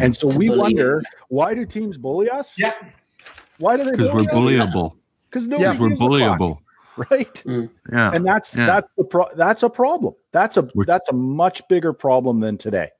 And 0.00 0.16
so 0.16 0.28
we 0.28 0.48
wonder 0.48 1.02
why 1.28 1.54
do 1.54 1.66
teams 1.66 1.98
bully 1.98 2.30
us? 2.30 2.56
Yeah. 2.56 2.74
Why 3.58 3.76
do 3.76 3.82
they? 3.82 3.90
Because 3.90 4.12
we're 4.12 4.22
bullyable. 4.22 4.96
Because 5.28 5.48
Yeah, 5.48 5.72
nobody 5.72 5.78
We're 5.80 5.88
gives 5.88 6.00
bullyable. 6.00 6.58
right? 7.10 7.42
Yeah. 7.46 8.10
And 8.14 8.26
that's 8.26 8.56
Yeah. 8.56 8.66
that's 8.66 8.88
the 8.96 9.04
pro- 9.04 9.34
that's 9.36 9.62
a 9.62 9.70
problem. 9.70 10.14
That's 10.32 10.56
a 10.56 10.62
We're- 10.74 10.86
that's 10.86 11.08
a 11.08 11.12
much 11.14 11.66
bigger 11.68 11.92
problem 11.92 12.40
than 12.40 12.58
today. 12.58 12.90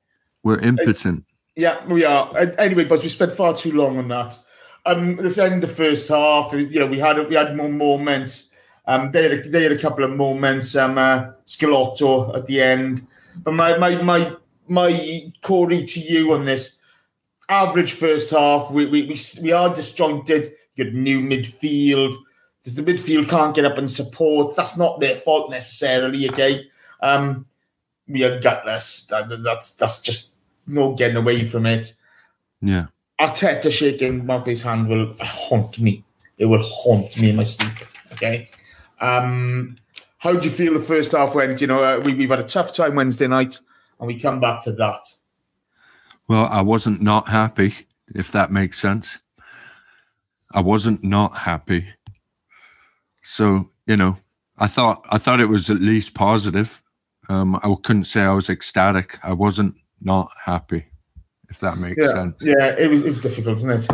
We're 0.43 0.59
impotent. 0.59 1.25
Yeah, 1.57 1.87
we 1.87 2.05
are. 2.05 2.33
And 2.37 2.55
Anyway, 2.59 2.85
but 2.85 3.03
we 3.03 3.09
spent 3.09 3.33
far 3.33 3.55
too 3.55 3.73
long 3.73 3.99
on 3.99 4.09
that. 4.09 4.39
Um, 4.87 5.17
this 5.17 5.39
end 5.39 5.63
the 5.63 5.69
first 5.69 6.09
half, 6.09 6.53
you 6.53 6.81
know, 6.81 6.87
we 6.87 6.99
had 6.99 7.17
we 7.29 7.35
had 7.37 7.57
more 7.57 7.69
moments. 7.69 8.51
Um, 8.87 9.13
they 9.13 9.23
had 9.23 9.33
a, 9.33 9.43
they 9.49 9.63
had 9.63 9.73
a 9.73 9.79
couple 9.79 10.05
of 10.05 10.11
moments. 10.11 10.75
Um, 10.75 10.99
uh, 10.99 11.27
Scalotto 11.45 12.35
at 12.37 12.47
the 12.47 12.61
end, 12.61 13.07
but 13.45 13.53
my 13.55 13.77
my 13.79 14.03
my 14.03 14.35
my 14.67 15.33
Corey 15.43 15.85
to 15.85 16.01
you 16.01 16.33
on 16.33 16.47
this 16.47 16.79
average 17.49 17.93
first 17.93 18.31
half. 18.31 18.71
We 18.73 18.87
we 18.87 19.03
we, 19.07 19.17
we 19.43 19.53
are 19.53 19.73
disjointed. 19.73 20.53
You 20.75 20.85
got 20.85 20.95
new 20.95 21.21
midfield. 21.21 22.15
The 22.65 22.83
midfield 22.83 23.29
can't 23.29 23.55
get 23.55 23.65
up 23.65 23.79
and 23.79 23.91
support. 23.91 24.55
That's 24.55 24.77
not 24.77 25.01
their 25.01 25.17
fault 25.17 25.51
necessarily. 25.51 26.29
Okay, 26.31 26.69
um, 27.01 27.47
we 28.07 28.23
are 28.25 28.41
gutless. 28.41 29.07
That, 29.07 29.43
that's 29.43 29.75
that's 29.75 30.01
just 30.01 30.35
no 30.67 30.95
getting 30.95 31.17
away 31.17 31.45
from 31.45 31.67
it. 31.67 31.95
Yeah. 32.61 32.87
Arteta 33.21 33.71
shaking 33.71 34.25
Maupay's 34.25 34.63
hand 34.63 34.89
will 34.89 35.15
haunt 35.21 35.79
me. 35.79 36.05
It 36.39 36.47
will 36.47 36.63
haunt 36.63 37.17
me 37.21 37.31
in 37.31 37.37
my 37.37 37.43
sleep. 37.43 37.73
Okay. 38.13 38.49
Um, 39.01 39.77
how 40.19 40.35
do 40.35 40.49
you 40.49 40.55
feel 40.55 40.73
the 40.73 40.81
first 40.81 41.13
half 41.13 41.35
went? 41.35 41.61
You 41.61 41.67
know, 41.67 41.83
uh, 41.83 42.01
we, 42.05 42.15
we've 42.15 42.31
had 42.31 42.41
a 42.41 42.45
tough 42.45 42.75
time 42.75 42.95
Wednesday 42.95 43.27
night, 43.27 43.59
and 43.99 44.07
we 44.07 44.19
come 44.19 44.39
back 44.39 44.63
to 44.65 44.73
that. 44.73 45.05
Well, 46.29 46.47
I 46.47 46.61
wasn't 46.63 47.03
not 47.03 47.29
happy, 47.29 47.75
if 48.15 48.31
that 48.33 48.53
makes 48.53 48.79
sense. 48.79 49.19
I 50.53 50.61
wasn't 50.61 51.03
not 51.03 51.37
happy. 51.37 51.87
So, 53.23 53.69
you 53.87 53.97
know, 53.97 54.17
I 54.59 54.67
thought 54.67 55.05
I 55.11 55.19
thought 55.19 55.41
it 55.41 55.47
was 55.49 55.71
at 55.71 55.81
least 55.81 56.15
positive. 56.15 56.81
Um, 57.29 57.57
I 57.57 57.75
couldn't 57.83 58.05
say 58.05 58.21
I 58.23 58.33
was 58.33 58.51
ecstatic. 58.51 59.19
I 59.23 59.33
wasn't 59.33 59.75
not 60.01 60.29
happy, 60.45 60.85
if 61.49 61.61
that 61.61 61.79
makes 61.79 61.99
Yeah, 62.01 62.13
sense. 62.13 62.37
yeah, 62.41 62.75
it 62.79 62.91
was 62.91 63.03
it's 63.03 63.19
difficult, 63.19 63.57
isn't 63.59 63.71
it? 63.71 63.89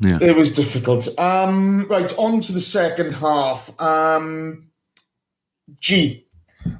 Yeah. 0.00 0.18
It 0.20 0.36
was 0.36 0.50
difficult. 0.50 1.08
Um, 1.18 1.86
right, 1.88 2.12
on 2.18 2.40
to 2.42 2.52
the 2.52 2.60
second 2.60 3.12
half. 3.14 3.70
Um, 3.80 4.68
G. 5.80 6.26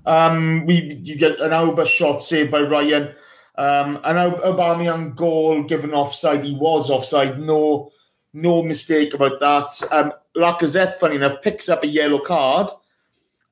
Um, 0.05 0.67
we 0.67 1.01
you 1.03 1.17
get 1.17 1.41
an 1.41 1.51
Auba 1.53 1.87
shot 1.87 2.23
saved 2.23 2.51
by 2.51 2.61
Ryan. 2.61 3.15
Um, 3.57 4.01
an 4.05 4.19
Al- 4.19 4.41
Aubameyang 4.53 5.15
goal 5.17 5.63
given 5.63 5.95
offside. 5.95 6.45
He 6.45 6.55
was 6.55 6.91
offside. 6.91 7.39
No, 7.41 7.91
no 8.37 8.63
mistake 8.63 9.15
about 9.15 9.41
that. 9.41 9.89
Um, 9.91 10.13
Lacazette, 10.37 10.95
funny 10.95 11.17
enough, 11.17 11.41
picks 11.43 11.69
up 11.69 11.83
a 11.83 11.87
yellow 11.87 12.19
card 12.19 12.69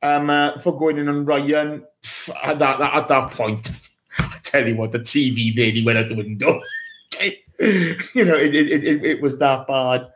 um, 0.03 0.29
uh, 0.29 0.59
for 0.59 0.79
going 0.79 0.99
in 0.99 1.09
on 1.09 1.25
Ryan. 1.25 1.85
At 2.43 2.59
that, 2.59 2.81
at 2.81 3.09
that 3.09 3.31
point, 3.31 3.71
I 4.19 4.39
tell 4.43 4.69
you 4.69 4.77
what, 4.77 4.93
the 4.93 4.99
TV 5.01 5.55
nearly 5.57 5.85
went 5.85 5.99
out 5.99 6.09
the 6.09 6.15
window. 6.15 6.61
You 7.61 8.25
know, 8.25 8.35
it, 8.35 8.55
it, 8.55 8.85
it, 8.85 9.05
it 9.05 9.23
was 9.23 9.39
that 9.39 9.67
bad. 9.67 10.07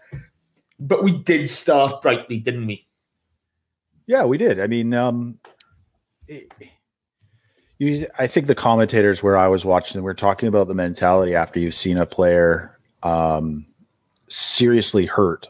But 0.81 1.03
we 1.03 1.17
did 1.19 1.49
start 1.49 2.03
brightly, 2.03 2.41
didn't 2.41 2.67
we? 2.67 2.87
Yeah, 4.07 4.25
we 4.25 4.39
did. 4.39 4.61
I 4.61 4.67
mean, 4.67 4.93
um, 4.95 5.39
it- 6.27 6.53
you, 7.79 8.09
I 8.19 8.27
think 8.27 8.49
the 8.49 8.57
commentators 8.57 9.23
where 9.23 9.37
I 9.37 9.47
was 9.47 9.65
watching, 9.65 10.03
we're 10.03 10.15
talking 10.15 10.49
about 10.49 10.67
the 10.67 10.75
mentality 10.75 11.37
after 11.37 11.61
you've 11.61 11.77
seen 11.77 11.97
a 11.97 12.07
player 12.07 12.77
um, 13.05 13.67
seriously 14.29 15.07
hurt. 15.07 15.49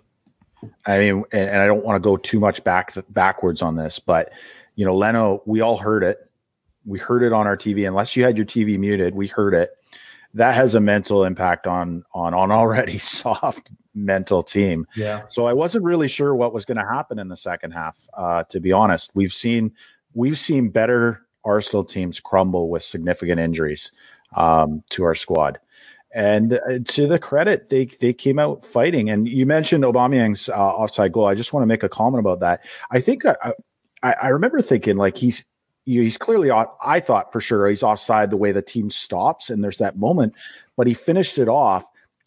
I 0.86 0.98
mean, 0.98 1.24
and, 1.32 1.50
and 1.50 1.58
I 1.58 1.66
don't 1.66 1.84
want 1.84 1.96
to 1.96 2.06
go 2.06 2.16
too 2.16 2.40
much 2.40 2.62
back 2.64 2.94
backwards 3.10 3.62
on 3.62 3.76
this, 3.76 3.98
but 3.98 4.32
you 4.74 4.84
know, 4.84 4.96
Leno, 4.96 5.42
we 5.46 5.60
all 5.60 5.76
heard 5.76 6.02
it. 6.02 6.18
We 6.84 6.98
heard 6.98 7.22
it 7.22 7.32
on 7.32 7.46
our 7.46 7.56
TV. 7.56 7.86
Unless 7.86 8.16
you 8.16 8.24
had 8.24 8.36
your 8.36 8.46
TV 8.46 8.78
muted, 8.78 9.14
we 9.14 9.26
heard 9.26 9.54
it. 9.54 9.70
That 10.34 10.54
has 10.54 10.74
a 10.74 10.80
mental 10.80 11.24
impact 11.24 11.66
on 11.66 12.04
on 12.12 12.34
on 12.34 12.50
already 12.50 12.98
soft 12.98 13.70
mental 13.94 14.42
team. 14.42 14.86
Yeah. 14.96 15.22
So 15.28 15.46
I 15.46 15.52
wasn't 15.52 15.84
really 15.84 16.08
sure 16.08 16.34
what 16.34 16.52
was 16.52 16.64
going 16.64 16.78
to 16.78 16.86
happen 16.86 17.18
in 17.18 17.28
the 17.28 17.36
second 17.36 17.72
half. 17.72 17.98
Uh, 18.14 18.44
to 18.44 18.60
be 18.60 18.72
honest, 18.72 19.10
we've 19.14 19.32
seen 19.32 19.72
we've 20.14 20.38
seen 20.38 20.70
better 20.70 21.26
Arsenal 21.44 21.84
teams 21.84 22.20
crumble 22.20 22.68
with 22.68 22.82
significant 22.82 23.40
injuries 23.40 23.92
um, 24.36 24.82
to 24.90 25.04
our 25.04 25.14
squad. 25.14 25.58
And 26.14 26.54
uh, 26.54 26.78
to 26.84 27.06
the 27.06 27.18
credit, 27.18 27.68
they 27.68 27.84
they 27.84 28.12
came 28.12 28.38
out 28.38 28.64
fighting. 28.64 29.10
And 29.10 29.28
you 29.28 29.44
mentioned 29.44 29.84
Aubameyang's 29.84 30.48
uh, 30.48 30.54
offside 30.54 31.12
goal. 31.12 31.26
I 31.26 31.34
just 31.34 31.52
want 31.52 31.62
to 31.62 31.66
make 31.66 31.82
a 31.82 31.88
comment 31.88 32.20
about 32.20 32.40
that. 32.40 32.64
I 32.90 33.00
think 33.00 33.24
uh, 33.26 33.36
I, 34.02 34.14
I 34.22 34.28
remember 34.28 34.62
thinking 34.62 34.96
like 34.96 35.16
he's 35.16 35.44
he's 35.84 36.16
clearly 36.16 36.50
off, 36.50 36.68
I 36.82 37.00
thought 37.00 37.32
for 37.32 37.40
sure 37.40 37.66
he's 37.68 37.82
offside 37.82 38.30
the 38.30 38.36
way 38.36 38.52
the 38.52 38.62
team 38.62 38.90
stops 38.90 39.48
and 39.48 39.64
there's 39.64 39.78
that 39.78 39.96
moment, 39.96 40.34
but 40.76 40.86
he 40.86 40.94
finished 40.94 41.38
it 41.38 41.48
off 41.48 41.84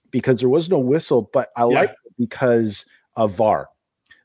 because 0.09 0.39
there 0.39 0.49
was 0.49 0.69
no 0.69 0.79
whistle. 0.79 1.29
But 1.31 1.49
I 1.55 1.61
Yeah. 1.61 1.79
like 1.79 1.89
it 1.91 2.13
because 2.17 2.85
of 3.15 3.33
VAR. 3.33 3.69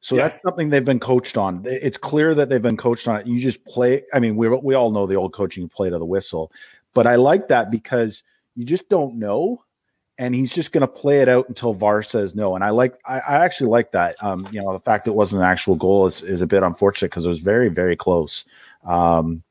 So 0.01 0.17
Yeah. 0.17 0.29
that's 0.29 0.43
something 0.43 0.71
they've 0.71 0.85
been 0.85 1.01
coached 1.01 1.37
on. 1.37 1.63
It's 1.67 1.99
clear 1.99 2.35
that 2.35 2.49
they've 2.49 2.63
been 2.63 2.77
coached 2.77 3.09
on 3.09 3.21
it. 3.21 3.27
You 3.27 3.39
just 3.39 3.65
play. 3.67 4.05
I 4.15 4.21
mean, 4.21 4.37
we 4.37 4.49
we 4.49 4.75
all 4.75 4.91
know 4.91 5.07
the 5.07 5.17
old 5.17 5.35
coaching 5.35 5.69
play 5.69 5.91
to 5.91 5.99
the 5.99 6.07
whistle, 6.07 6.51
but 6.95 7.07
I 7.07 7.17
like 7.17 7.49
that 7.49 7.71
because 7.71 8.23
you 8.57 8.65
just 8.65 8.89
don't 8.89 9.19
know, 9.19 9.63
and 10.19 10.35
he's 10.35 10.53
just 10.53 10.73
going 10.73 10.81
to 10.81 10.87
play 10.89 11.21
it 11.21 11.29
out 11.29 11.49
until 11.49 11.75
VAR 11.75 12.03
says 12.03 12.35
no. 12.35 12.55
And 12.55 12.65
I 12.65 12.71
like. 12.71 12.99
I, 13.07 13.19
I 13.19 13.45
actually 13.45 13.71
like 13.71 13.93
that. 13.93 14.23
Um, 14.23 14.49
you 14.51 14.61
know, 14.61 14.73
the 14.73 14.81
fact 14.81 15.07
it 15.07 15.15
wasn't 15.15 15.43
an 15.43 15.49
actual 15.49 15.77
goal 15.77 16.07
is 16.07 16.23
is 16.23 16.41
a 16.41 16.47
bit 16.47 16.63
unfortunate 16.63 17.11
because 17.11 17.27
it 17.27 17.31
was 17.31 17.41
very 17.41 17.69
very 17.69 17.97
close. 17.97 18.45
Um, 18.85 19.43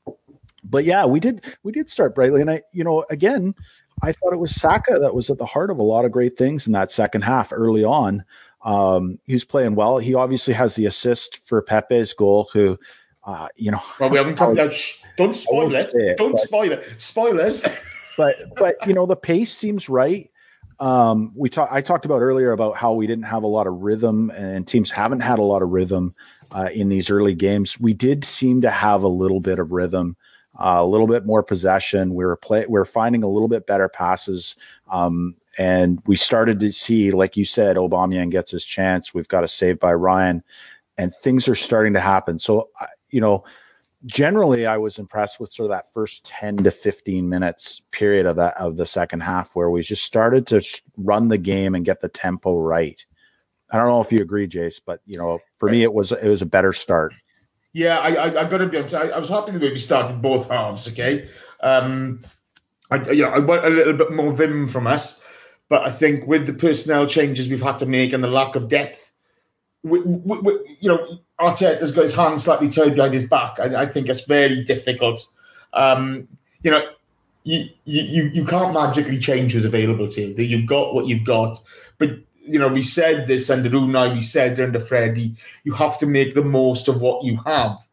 but 0.64 0.84
yeah, 0.84 1.06
we 1.06 1.20
did 1.20 1.46
we 1.64 1.72
did 1.72 1.90
start 1.90 2.16
brightly, 2.16 2.42
and 2.42 2.52
I 2.52 2.64
you 2.72 2.84
know 2.84 3.06
again. 3.10 3.56
I 4.04 4.12
thought 4.12 4.34
it 4.34 4.40
was 4.40 4.54
Saka 4.54 5.00
that 5.00 5.16
was 5.16 5.30
at 5.30 5.38
the 5.38 5.46
heart 5.46 5.72
of 5.72 5.80
a 5.80 5.82
lot 5.82 6.04
of 6.04 6.12
great 6.12 6.38
things 6.38 6.68
in 6.68 6.74
that 6.74 6.92
second 6.92 7.22
half 7.22 7.54
early 7.54 7.86
on. 7.86 8.26
Um, 8.66 9.20
he 9.24 9.34
was 9.34 9.46
playing 9.46 9.76
well. 9.76 10.00
He 10.00 10.16
obviously 10.16 10.54
has 10.54 10.76
the 10.76 10.86
assist 10.86 11.38
for 11.48 11.62
Pepe's 11.62 12.12
goal, 12.14 12.50
who, 12.52 12.78
uh, 13.24 13.48
you 13.56 13.72
know, 13.72 13.82
Well, 14.00 14.10
we 14.10 14.18
haven't 14.18 14.36
come 14.36 14.54
down. 14.56 14.72
Don't 15.18 15.34
spoil 15.34 15.74
it. 15.74 16.18
Don't 16.18 16.38
spoil 16.38 16.74
it. 16.74 17.02
Spoilers. 17.02 17.66
but 18.18 18.36
but 18.56 18.76
you 18.88 18.94
know 18.94 19.06
the 19.06 19.16
pace 19.16 19.54
seems 19.54 19.90
right. 19.90 20.30
Um, 20.80 21.32
we 21.36 21.50
talked. 21.50 21.72
I 21.72 21.82
talked 21.82 22.06
about 22.06 22.22
earlier 22.22 22.52
about 22.52 22.76
how 22.76 22.94
we 22.94 23.08
didn't 23.08 23.26
have 23.26 23.44
a 23.44 23.48
lot 23.48 23.68
of 23.68 23.82
rhythm, 23.82 24.30
and 24.32 24.68
teams 24.68 24.92
haven't 24.92 25.22
had 25.22 25.40
a 25.40 25.44
lot 25.44 25.62
of 25.62 25.70
rhythm 25.70 26.14
uh, 26.52 26.70
in 26.74 26.90
these 26.90 27.10
early 27.10 27.34
games. 27.34 27.80
We 27.80 27.94
did 27.94 28.24
seem 28.24 28.62
to 28.62 28.70
have 28.70 29.04
a 29.04 29.08
little 29.08 29.40
bit 29.40 29.60
of 29.60 29.72
rhythm, 29.72 30.18
uh, 30.60 30.78
a 30.80 30.86
little 30.86 31.08
bit 31.08 31.26
more 31.26 31.44
possession. 31.44 32.14
We 32.14 32.26
were 32.26 32.36
play. 32.36 32.66
We 32.68 32.80
are 32.80 32.86
finding 32.86 33.24
a 33.24 33.30
little 33.30 33.48
bit 33.48 33.68
better 33.68 33.88
passes, 33.88 34.56
um, 34.90 35.36
and 35.58 36.02
we 36.06 36.18
started 36.18 36.60
to 36.60 36.72
see, 36.72 37.12
like 37.12 37.38
you 37.38 37.46
said, 37.46 37.78
Aubameyang 37.78 38.32
gets 38.32 38.52
his 38.52 38.66
chance. 38.66 39.14
We've 39.14 39.30
got 39.30 39.46
a 39.46 39.48
save 39.48 39.80
by 39.80 39.94
Ryan, 39.94 40.44
and 40.98 41.16
things 41.16 41.48
are 41.48 41.56
starting 41.56 41.94
to 41.94 42.02
happen. 42.02 42.40
So, 42.40 42.70
you 43.10 43.22
know 43.22 43.46
generally 44.06 44.66
I 44.66 44.78
was 44.78 45.00
impressed 45.00 45.40
with 45.40 45.52
sort 45.52 45.66
of 45.66 45.78
that 45.78 45.92
first 45.94 46.26
10 46.26 46.58
to 46.58 46.72
15 46.72 47.28
minutes 47.28 47.82
period 47.92 48.26
of 48.26 48.36
that 48.36 48.56
of 48.58 48.78
the 48.78 48.86
second 48.86 49.22
half 49.22 49.56
where 49.56 49.70
we 49.70 49.82
just 49.82 50.04
started 50.04 50.46
to 50.48 50.62
run 50.98 51.30
the 51.30 51.38
game 51.38 51.76
and 51.76 51.86
get 51.86 52.02
the 52.02 52.10
tempo 52.10 52.58
right. 52.60 53.04
I 53.72 53.78
don't 53.78 53.88
know 53.88 54.02
if 54.02 54.12
you 54.12 54.22
agree, 54.22 54.48
Jace, 54.48 54.80
but 54.86 55.02
you 55.06 55.18
know, 55.18 55.40
for 55.58 55.70
me 55.70 55.84
it 55.84 55.94
was 55.94 56.12
it 56.12 56.28
was 56.28 56.42
a 56.42 56.46
better 56.46 56.74
start. 56.74 57.14
Yeah, 57.74 58.00
I, 58.00 58.10
I, 58.10 58.26
I 58.26 58.46
got 58.46 58.60
to 58.60 58.68
be 58.68 58.78
honest. 58.78 58.94
I, 58.94 59.10
I 59.10 59.20
was 59.20 59.28
happy 59.28 59.52
the 59.52 59.60
way 59.60 59.70
we 59.70 59.80
started 59.80 60.22
both 60.22 60.50
halves. 60.50 60.88
Okay, 60.88 61.28
um, 61.62 62.22
I, 62.92 63.12
you 63.12 63.24
know, 63.24 63.32
I 63.32 63.40
want 63.40 63.66
a 63.66 63.70
little 63.70 63.98
bit 63.98 64.12
more 64.14 64.32
vim 64.32 64.68
from 64.68 64.88
us, 64.88 65.22
but 65.68 65.82
I 65.82 65.90
think 65.90 66.28
with 66.28 66.46
the 66.46 66.54
personnel 66.54 67.08
changes 67.08 67.50
we've 67.50 67.62
had 67.62 67.80
to 67.80 67.86
make 67.86 68.14
and 68.14 68.24
the 68.24 68.30
lack 68.30 68.56
of 68.56 68.70
depth, 68.70 69.14
we, 69.84 70.00
we, 70.02 70.40
we, 70.40 70.78
you 70.80 70.90
know, 70.90 71.20
Arteta's 71.40 71.92
got 71.92 72.04
his 72.04 72.16
hands 72.16 72.44
slightly 72.44 72.70
tied 72.70 72.96
behind 72.96 73.14
his 73.14 73.28
back. 73.28 73.60
I, 73.60 73.84
I 73.84 73.86
think 73.86 74.08
it's 74.10 74.26
very 74.26 74.64
difficult. 74.64 75.26
Um, 75.74 76.28
you 76.64 76.72
know, 76.72 76.82
you, 77.44 77.70
you 77.84 78.32
you 78.34 78.46
can't 78.46 78.74
magically 78.74 79.20
change 79.20 79.54
who's 79.54 79.66
available 79.66 80.08
to 80.08 80.22
you. 80.22 80.44
You've 80.44 80.66
got 80.68 80.96
what 80.96 81.06
you've 81.06 81.26
got, 81.26 81.60
but 81.98 82.12
you 82.48 82.60
know, 82.60 82.68
we 82.68 82.84
said 82.84 83.28
this 83.28 83.50
under 83.50 83.70
Unai, 83.70 84.14
we 84.14 84.22
said 84.22 84.60
under 84.60 84.80
Freddie, 84.80 85.36
you 85.64 85.74
have 85.74 85.98
to 86.00 86.06
make 86.06 86.36
the 86.36 86.44
most 86.44 86.88
of 86.88 87.02
what 87.02 87.24
you 87.24 87.38
have. 87.46 87.86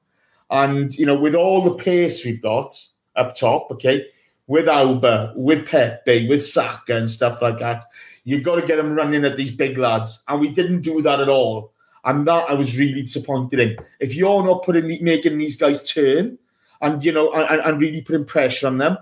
And, 0.51 0.95
you 0.95 1.07
know, 1.07 1.18
with 1.18 1.34
all 1.34 1.62
the 1.62 1.82
pace 1.82 2.24
we've 2.24 2.43
got 2.43 2.74
up 3.16 3.34
top, 3.34 3.70
okay, 3.70 4.07
with 4.47 4.66
Auba, 4.66 5.34
with 5.34 5.66
Pepe, 5.66 6.28
with 6.28 6.45
Saka 6.45 6.97
and 6.97 7.11
stuff 7.11 7.40
like 7.40 7.59
that. 7.59 7.84
You've 8.24 8.43
got 8.43 8.61
to 8.61 8.66
get 8.66 8.76
them 8.76 8.95
running 8.95 9.24
at 9.24 9.36
these 9.36 9.51
big 9.51 9.78
lads. 9.78 10.22
And 10.28 10.40
we 10.40 10.53
didn't 10.53 10.82
do 10.82 11.01
that 11.03 11.20
at 11.20 11.28
all. 11.28 11.72
And 12.05 12.26
that 12.26 12.50
I 12.50 12.55
was 12.55 12.76
really 12.76 13.03
disappointed 13.03 13.59
in. 13.59 13.76
If 14.00 14.14
you're 14.14 14.44
not 14.44 14.64
putting 14.64 14.86
making 15.05 15.38
these 15.38 15.57
guys 15.57 15.88
turn 15.88 16.38
and 16.80 17.03
you 17.05 17.12
know 17.12 17.32
and, 17.32 17.61
and 17.61 17.80
really 17.80 18.03
putting 18.03 18.24
pressure 18.24 18.66
on 18.66 18.78
them, 18.78 18.98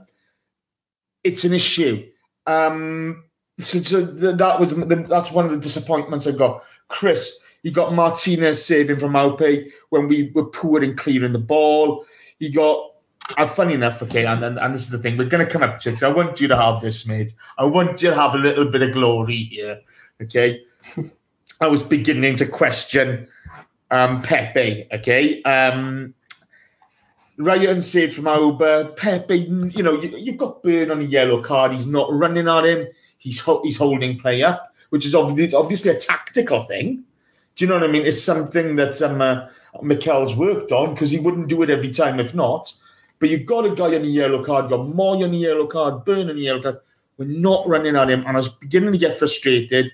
it's 1.24 1.44
an 1.44 1.54
issue. 1.54 2.06
Um, 2.46 3.24
so, 3.58 3.78
so 3.80 4.00
that 4.02 4.60
was 4.60 4.74
that's 5.08 5.32
one 5.32 5.46
of 5.46 5.50
the 5.50 5.58
disappointments 5.58 6.26
I've 6.26 6.38
got. 6.38 6.62
Chris, 6.88 7.40
you 7.62 7.70
got 7.70 7.94
Martinez 7.94 8.64
saving 8.64 8.98
from 8.98 9.12
Maupay 9.12 9.70
when 9.90 10.08
we 10.08 10.30
were 10.34 10.46
poor 10.46 10.82
in 10.82 10.96
clearing 10.96 11.32
the 11.32 11.38
ball. 11.38 12.04
You 12.38 12.52
got 12.52 12.90
uh, 13.36 13.46
funny 13.46 13.74
enough, 13.74 14.02
okay, 14.02 14.24
and, 14.26 14.42
and, 14.42 14.58
and 14.58 14.74
this 14.74 14.82
is 14.82 14.90
the 14.90 14.98
thing, 14.98 15.16
we're 15.16 15.24
going 15.24 15.44
to 15.44 15.50
come 15.50 15.62
up 15.62 15.78
to 15.80 15.90
it. 15.90 16.02
I 16.02 16.08
want 16.08 16.40
you 16.40 16.48
to 16.48 16.56
have 16.56 16.80
this, 16.80 17.06
mate. 17.06 17.32
I 17.58 17.64
want 17.64 18.02
you 18.02 18.10
to 18.10 18.16
have 18.16 18.34
a 18.34 18.38
little 18.38 18.64
bit 18.66 18.82
of 18.82 18.92
glory 18.92 19.36
here, 19.36 19.80
okay? 20.20 20.62
I 21.60 21.66
was 21.66 21.82
beginning 21.82 22.36
to 22.36 22.46
question 22.46 23.28
um, 23.90 24.22
Pepe, 24.22 24.86
okay? 24.92 25.42
Um, 25.42 26.14
Ryan 27.36 27.82
said 27.82 28.14
from 28.14 28.24
Auba, 28.24 28.96
Pepe, 28.96 29.36
you 29.36 29.82
know, 29.82 30.00
you, 30.00 30.16
you've 30.16 30.38
got 30.38 30.62
Burn 30.62 30.90
on 30.90 31.00
a 31.00 31.04
yellow 31.04 31.42
card. 31.42 31.72
He's 31.72 31.86
not 31.86 32.12
running 32.12 32.48
at 32.48 32.64
him. 32.64 32.88
He's 33.18 33.40
ho- 33.40 33.60
he's 33.62 33.76
holding 33.76 34.18
play 34.18 34.42
up, 34.42 34.74
which 34.88 35.04
is 35.04 35.14
obviously, 35.14 35.56
obviously 35.56 35.90
a 35.90 35.98
tactical 35.98 36.62
thing. 36.62 37.04
Do 37.56 37.64
you 37.64 37.68
know 37.68 37.74
what 37.74 37.88
I 37.88 37.92
mean? 37.92 38.06
It's 38.06 38.22
something 38.22 38.76
that 38.76 39.00
um, 39.02 39.20
uh, 39.20 39.48
Mikel's 39.82 40.34
worked 40.36 40.72
on 40.72 40.94
because 40.94 41.10
he 41.10 41.18
wouldn't 41.18 41.48
do 41.48 41.62
it 41.62 41.68
every 41.68 41.90
time 41.90 42.20
if 42.20 42.34
not. 42.34 42.72
But 43.18 43.28
you've 43.28 43.44
got 43.44 43.66
a 43.66 43.74
guy 43.74 43.96
on 43.96 44.02
a 44.02 44.06
yellow 44.06 44.42
card, 44.42 44.70
you've 44.70 44.78
got 44.78 44.86
Mooy 44.86 45.24
on 45.24 45.34
a 45.34 45.36
yellow 45.36 45.66
card, 45.66 46.06
Burn 46.06 46.30
on 46.30 46.36
a 46.36 46.40
yellow 46.40 46.62
card. 46.62 46.78
We're 47.18 47.26
not 47.26 47.68
running 47.68 47.96
at 47.96 48.08
him. 48.08 48.20
And 48.20 48.30
I 48.30 48.36
was 48.36 48.48
beginning 48.48 48.92
to 48.92 48.98
get 48.98 49.18
frustrated. 49.18 49.92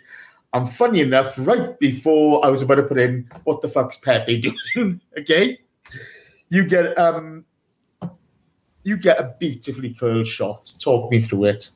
And 0.53 0.69
funny 0.69 1.01
enough, 1.01 1.35
right 1.39 1.79
before 1.79 2.45
I 2.45 2.49
was 2.49 2.63
about 2.63 2.77
to 2.77 2.83
put 2.85 2.99
in, 2.99 3.29
what 3.45 3.63
the 3.63 3.69
fuck's 3.69 3.99
Pepe 3.99 4.41
doing? 4.75 5.01
okay. 5.19 5.59
You 6.49 6.67
get 6.67 6.97
um 6.99 7.45
you 8.85 8.97
get 8.97 9.19
a 9.19 9.35
beautifully 9.39 9.93
curled 9.93 10.29
shot. 10.29 10.73
Talk 10.81 11.11
me 11.11 11.21
through 11.21 11.47
it. 11.47 11.71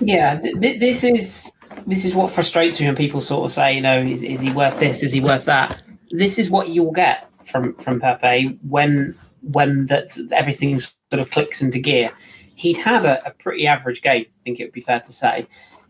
Yeah, 0.00 0.38
th- 0.38 0.78
this 0.78 1.02
is 1.02 1.52
this 1.86 2.04
is 2.04 2.14
what 2.14 2.30
frustrates 2.30 2.80
me 2.80 2.86
when 2.86 2.96
people 2.96 3.20
sort 3.20 3.46
of 3.46 3.52
say, 3.52 3.74
you 3.74 3.80
know, 3.80 4.00
is, 4.00 4.22
is 4.22 4.40
he 4.40 4.52
worth 4.52 4.78
this? 4.78 5.02
Is 5.02 5.12
he 5.12 5.20
worth 5.20 5.46
that? 5.46 5.82
This 6.10 6.38
is 6.38 6.50
what 6.50 6.68
you'll 6.68 6.92
get 6.92 7.28
from 7.44 7.74
from 7.76 8.00
Pepe 8.00 8.58
when 8.68 9.14
when 9.40 9.86
that 9.86 10.18
everything 10.32 10.78
sort 10.78 10.94
of 11.12 11.30
clicks 11.30 11.62
into 11.62 11.78
gear. 11.78 12.10
He'd 12.54 12.78
had 12.78 13.04
a, 13.04 13.26
a, 13.26 13.30
pretty 13.32 13.66
average 13.66 14.00
game. 14.00 14.26
I 14.26 14.42
think 14.44 14.60
it 14.60 14.64
would 14.64 14.72
be 14.72 14.80
fair 14.80 15.00
to 15.00 15.12
say. 15.12 15.46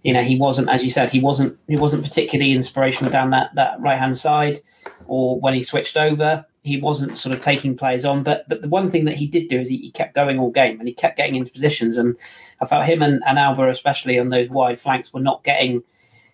You 0.07 0.13
know, 0.13 0.23
he 0.23 0.37
wasn't, 0.37 0.69
as 0.69 0.85
you 0.85 0.91
said, 0.91 1.11
he 1.11 1.19
wasn't 1.19 1.59
he 1.67 1.75
wasn't 1.75 2.05
particularly 2.05 2.53
inspirational 2.53 3.11
down 3.11 3.31
that 3.31 3.53
that 3.57 3.81
right 3.81 3.99
hand 3.99 4.17
side, 4.17 4.61
or 5.09 5.41
when 5.41 5.53
he 5.55 5.65
switched 5.65 5.97
over, 5.97 6.47
he 6.63 6.77
wasn't 6.81 7.19
sort 7.19 7.35
of 7.35 7.41
taking 7.41 7.77
players 7.77 8.05
on. 8.05 8.23
But 8.23 8.49
but 8.49 8.63
the 8.63 8.69
one 8.69 8.89
thing 8.89 9.05
that 9.07 9.17
he 9.17 9.27
did 9.27 9.49
do 9.49 9.59
is 9.59 9.69
he, 9.69 9.79
he 9.79 9.91
kept 9.91 10.15
going 10.15 10.39
all 10.39 10.53
game 10.53 10.79
and 10.79 10.87
he 10.87 10.95
kept 10.95 11.17
getting 11.17 11.35
into 11.35 11.51
positions. 11.51 11.97
And 11.97 12.17
I 12.61 12.67
felt 12.67 12.87
him 12.87 13.03
and, 13.03 13.21
and 13.27 13.37
Auba, 13.37 13.69
especially 13.69 14.17
on 14.17 14.29
those 14.29 14.49
wide 14.49 14.79
flanks, 14.79 15.13
were 15.13 15.19
not 15.19 15.43
getting 15.43 15.83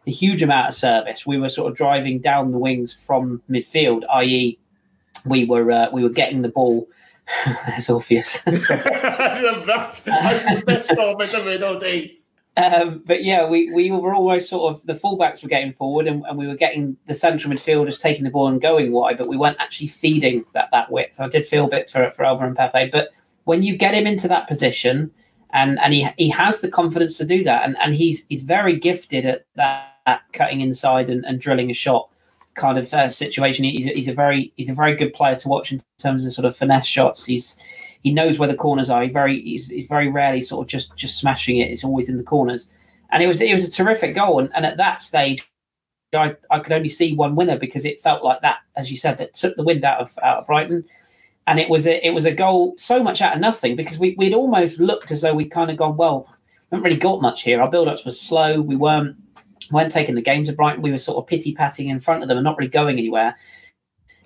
a 0.07 0.11
huge 0.11 0.43
amount 0.43 0.69
of 0.69 0.75
service. 0.75 1.25
We 1.25 1.39
were 1.39 1.49
sort 1.49 1.71
of 1.71 1.77
driving 1.79 2.21
down 2.21 2.53
the 2.53 2.59
wings 2.59 2.93
from 2.93 3.41
midfield, 3.49 4.03
i.e., 4.13 4.59
we 5.25 5.47
were 5.47 5.73
uh, 5.73 5.89
we 5.91 6.03
were 6.03 6.11
getting 6.11 6.43
the 6.43 6.51
ball 6.51 6.89
That's 7.67 7.89
obvious. 7.89 8.43
That's 8.43 10.01
the 10.01 10.63
best 10.67 10.95
comment 10.95 11.35
I've 11.35 11.45
made 11.45 11.63
all 11.63 11.79
day. 11.79 12.17
Um, 12.57 13.03
but 13.07 13.25
yeah, 13.25 13.47
we, 13.49 13.71
we 13.71 13.91
were 13.91 14.15
always 14.15 14.47
sort 14.47 14.75
of 14.75 14.85
the 14.87 14.95
fullbacks 14.95 15.43
were 15.43 15.49
getting 15.49 15.73
forward 15.73 16.07
and, 16.07 16.23
and, 16.27 16.37
we 16.37 16.47
were 16.47 16.55
getting 16.55 16.99
the 17.07 17.15
central 17.15 17.53
midfielders 17.53 17.99
taking 17.99 18.25
the 18.25 18.31
ball 18.31 18.47
and 18.47 18.61
going 18.61 18.93
wide, 18.93 19.17
but 19.17 19.27
we 19.27 19.39
weren't 19.39 19.57
actually 19.59 19.87
feeding 19.87 20.45
that 20.53 20.69
that 20.71 20.93
width. 20.93 21.19
I 21.19 21.29
did 21.29 21.47
feel 21.47 21.65
a 21.65 21.71
bit 21.71 21.89
for 21.89 22.11
for 22.11 22.25
Auba 22.25 22.45
and 22.45 22.57
Pepe, 22.57 22.91
but 22.91 23.09
when 23.45 23.63
you 23.63 23.75
get 23.75 23.95
him 23.95 24.07
into 24.07 24.29
that 24.29 24.49
position 24.49 25.11
and 25.55 25.81
and 25.81 25.95
he 25.95 26.07
he 26.19 26.29
has 26.29 26.61
the 26.61 26.71
confidence 26.71 27.17
to 27.19 27.25
do 27.25 27.43
that 27.45 27.65
and, 27.65 27.75
and 27.79 27.95
he's 27.95 28.27
he's 28.29 28.43
very 28.43 28.77
gifted 28.77 29.25
at 29.25 29.47
that, 29.55 29.97
at 30.05 30.21
cutting 30.33 30.61
inside 30.61 31.09
and, 31.09 31.25
and 31.25 31.41
drilling 31.41 31.71
a 31.71 31.75
shot 31.75 32.11
kind 32.55 32.79
of 32.79 32.93
uh, 32.93 33.09
situation. 33.09 33.65
He's, 33.65 33.87
he's 33.87 34.09
a 34.09 34.15
very 34.15 34.53
he's 34.57 34.69
a 34.69 34.75
very 34.75 34.95
good 34.95 35.15
player 35.15 35.37
to 35.37 35.49
watch 35.49 35.73
in 35.73 35.81
terms 35.99 36.27
of 36.27 36.33
sort 36.33 36.45
of 36.45 36.57
finesse 36.57 36.87
shots. 36.87 37.25
He's 37.25 37.57
he 38.03 38.13
knows 38.13 38.39
where 38.39 38.49
the 38.49 38.55
corners 38.55 38.91
are. 38.91 39.03
He 39.03 39.09
very 39.09 39.41
he's, 39.43 39.69
he's 39.69 39.87
very 39.87 40.09
rarely 40.09 40.43
sort 40.43 40.65
of 40.65 40.69
just 40.69 40.97
just 40.97 41.19
smashing 41.19 41.59
it. 41.59 41.71
It's 41.71 41.85
always 41.85 42.09
in 42.09 42.19
the 42.19 42.25
corners, 42.25 42.69
and 43.11 43.23
it 43.23 43.27
was 43.27 43.41
it 43.41 43.55
was 43.55 43.65
a 43.65 43.71
terrific 43.71 44.15
goal. 44.15 44.41
And, 44.41 44.51
and 44.55 44.67
at 44.67 44.77
that 44.79 45.03
stage, 45.03 45.49
I, 46.15 46.37
I 46.51 46.59
could 46.59 46.73
only 46.73 46.89
see 46.89 47.15
one 47.15 47.37
winner 47.37 47.59
because 47.59 47.85
it 47.85 48.01
felt 48.01 48.25
like 48.25 48.41
that, 48.43 48.59
as 48.77 48.91
you 48.91 48.97
said, 48.97 49.19
that 49.19 49.35
took 49.35 49.57
the 49.57 49.63
wind 49.63 49.85
out 49.85 50.01
of 50.01 50.19
out 50.23 50.39
of 50.39 50.47
Brighton. 50.47 50.85
And 51.47 51.59
it 51.59 51.69
was 51.69 51.87
a 51.87 52.05
it 52.07 52.11
was 52.11 52.25
a 52.25 52.33
goal 52.33 52.75
so 52.77 53.03
much 53.03 53.21
out 53.21 53.35
of 53.35 53.41
nothing 53.41 53.77
because 53.77 53.99
we 53.99 54.15
we'd 54.17 54.35
almost 54.35 54.81
looked 54.81 55.11
as 55.11 55.23
though 55.23 55.35
we'd 55.35 55.51
kind 55.51 55.71
of 55.71 55.77
gone 55.77 55.97
well. 55.97 56.29
We 56.71 56.77
haven't 56.77 56.85
really 56.85 56.97
got 56.97 57.21
much 57.21 57.43
here. 57.43 57.61
Our 57.61 57.71
build 57.71 57.89
ups 57.89 58.05
were 58.05 58.13
slow. 58.13 58.61
We 58.61 58.77
weren't 58.77 59.17
weren't 59.71 59.93
taking 59.93 60.15
the 60.15 60.23
game 60.23 60.45
to 60.45 60.53
Brighton. 60.53 60.83
We 60.83 60.91
were 60.93 60.99
sort 60.99 61.19
of 61.19 61.27
pity 61.27 61.55
patting 61.55 61.89
in 61.89 62.01
front 62.01 62.23
of 62.23 62.29
them 62.29 62.39
and 62.39 62.45
not 62.45 62.59
really 62.59 62.71
going 62.71 62.99
anywhere. 62.99 63.37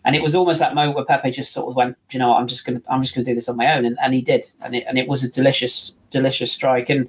And 0.07 0.15
it 0.15 0.23
was 0.23 0.37
almost 0.37 0.61
that 0.61 0.75
moment 0.75 0.95
where 0.95 1.05
Pepe 1.05 1.33
just 1.33 1.53
sort 1.53 1.69
of 1.69 1.75
went, 1.75 1.97
you 2.13 2.21
know, 2.21 2.33
I'm 2.33 2.47
just 2.47 2.65
gonna, 2.65 2.81
I'm 2.89 3.03
just 3.03 3.13
gonna 3.15 3.25
do 3.25 3.35
this 3.35 3.49
on 3.49 3.57
my 3.57 3.77
own, 3.77 3.85
and, 3.85 3.99
and 4.01 4.15
he 4.15 4.23
did, 4.23 4.47
and 4.63 4.75
it, 4.77 4.85
and 4.89 4.99
it 4.99 5.09
was 5.09 5.25
a 5.25 5.29
delicious, 5.29 5.95
delicious 6.11 6.53
strike. 6.53 6.89
And 6.89 7.09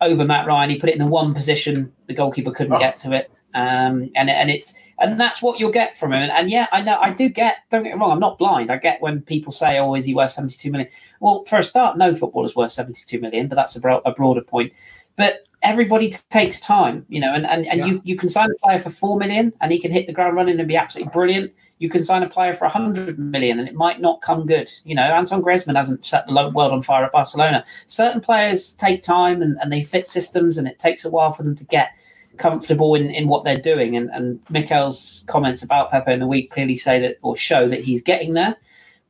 over 0.00 0.24
Matt 0.24 0.46
Ryan, 0.46 0.70
he 0.70 0.78
put 0.78 0.88
it 0.88 0.94
in 0.94 0.98
the 0.98 1.06
one 1.06 1.34
position 1.34 1.92
the 2.06 2.14
goalkeeper 2.14 2.50
couldn't 2.50 2.72
oh. 2.72 2.78
get 2.78 2.96
to 2.98 3.12
it, 3.12 3.30
um, 3.54 4.10
and 4.16 4.30
and 4.30 4.50
it's 4.50 4.72
and 4.98 5.20
that's 5.20 5.42
what 5.42 5.60
you'll 5.60 5.70
get 5.70 5.94
from 5.94 6.14
him. 6.14 6.22
And, 6.22 6.32
and, 6.32 6.50
yeah, 6.50 6.68
I 6.72 6.80
know 6.80 6.98
I 6.98 7.10
do 7.10 7.28
get. 7.28 7.58
Don't 7.68 7.82
get 7.82 7.94
me 7.94 8.00
wrong, 8.00 8.12
I'm 8.12 8.18
not 8.18 8.38
blind. 8.38 8.72
I 8.72 8.78
get 8.78 9.02
when 9.02 9.20
people 9.20 9.52
say, 9.52 9.78
"Oh, 9.78 9.94
is 9.94 10.06
he 10.06 10.14
worth 10.14 10.30
72 10.30 10.70
million? 10.70 10.90
Well, 11.20 11.44
for 11.44 11.58
a 11.58 11.62
start, 11.62 11.98
no 11.98 12.14
footballer's 12.14 12.56
worth 12.56 12.72
72 12.72 13.20
million, 13.20 13.48
but 13.48 13.56
that's 13.56 13.76
a, 13.76 13.80
bro- 13.80 14.00
a 14.06 14.12
broader 14.12 14.40
point. 14.42 14.72
But 15.16 15.46
everybody 15.62 16.10
t- 16.10 16.18
takes 16.30 16.60
time, 16.60 17.04
you 17.08 17.20
know, 17.20 17.34
and, 17.34 17.46
and, 17.46 17.66
and 17.66 17.80
yeah. 17.80 17.86
you, 17.86 18.00
you 18.04 18.16
can 18.16 18.28
sign 18.28 18.50
a 18.50 18.66
player 18.66 18.78
for 18.78 18.90
four 18.90 19.18
million 19.18 19.52
and 19.60 19.72
he 19.72 19.80
can 19.80 19.90
hit 19.90 20.06
the 20.06 20.12
ground 20.12 20.36
running 20.36 20.58
and 20.58 20.68
be 20.68 20.76
absolutely 20.76 21.10
brilliant. 21.12 21.52
You 21.78 21.88
can 21.88 22.02
sign 22.02 22.22
a 22.22 22.28
player 22.28 22.54
for 22.54 22.64
a 22.64 22.70
hundred 22.70 23.18
million 23.18 23.58
and 23.58 23.68
it 23.68 23.74
might 23.74 24.00
not 24.00 24.20
come 24.20 24.46
good. 24.46 24.70
You 24.84 24.94
know, 24.94 25.12
Antoine 25.12 25.42
Griezmann 25.42 25.76
hasn't 25.76 26.04
set 26.04 26.26
the 26.26 26.32
world 26.32 26.72
on 26.72 26.82
fire 26.82 27.04
at 27.04 27.12
Barcelona. 27.12 27.64
Certain 27.86 28.20
players 28.20 28.72
take 28.74 29.02
time 29.02 29.42
and, 29.42 29.58
and 29.60 29.72
they 29.72 29.82
fit 29.82 30.06
systems 30.06 30.58
and 30.58 30.66
it 30.66 30.78
takes 30.78 31.04
a 31.04 31.10
while 31.10 31.30
for 31.30 31.44
them 31.44 31.54
to 31.56 31.64
get 31.64 31.92
comfortable 32.36 32.94
in, 32.94 33.10
in 33.10 33.28
what 33.28 33.44
they're 33.44 33.56
doing. 33.56 33.96
And, 33.96 34.10
and 34.10 34.40
Mikel's 34.48 35.24
comments 35.26 35.62
about 35.62 35.90
Pepe 35.90 36.12
in 36.12 36.20
the 36.20 36.26
week 36.26 36.50
clearly 36.50 36.76
say 36.76 36.98
that 37.00 37.18
or 37.22 37.36
show 37.36 37.68
that 37.68 37.84
he's 37.84 38.02
getting 38.02 38.34
there. 38.34 38.56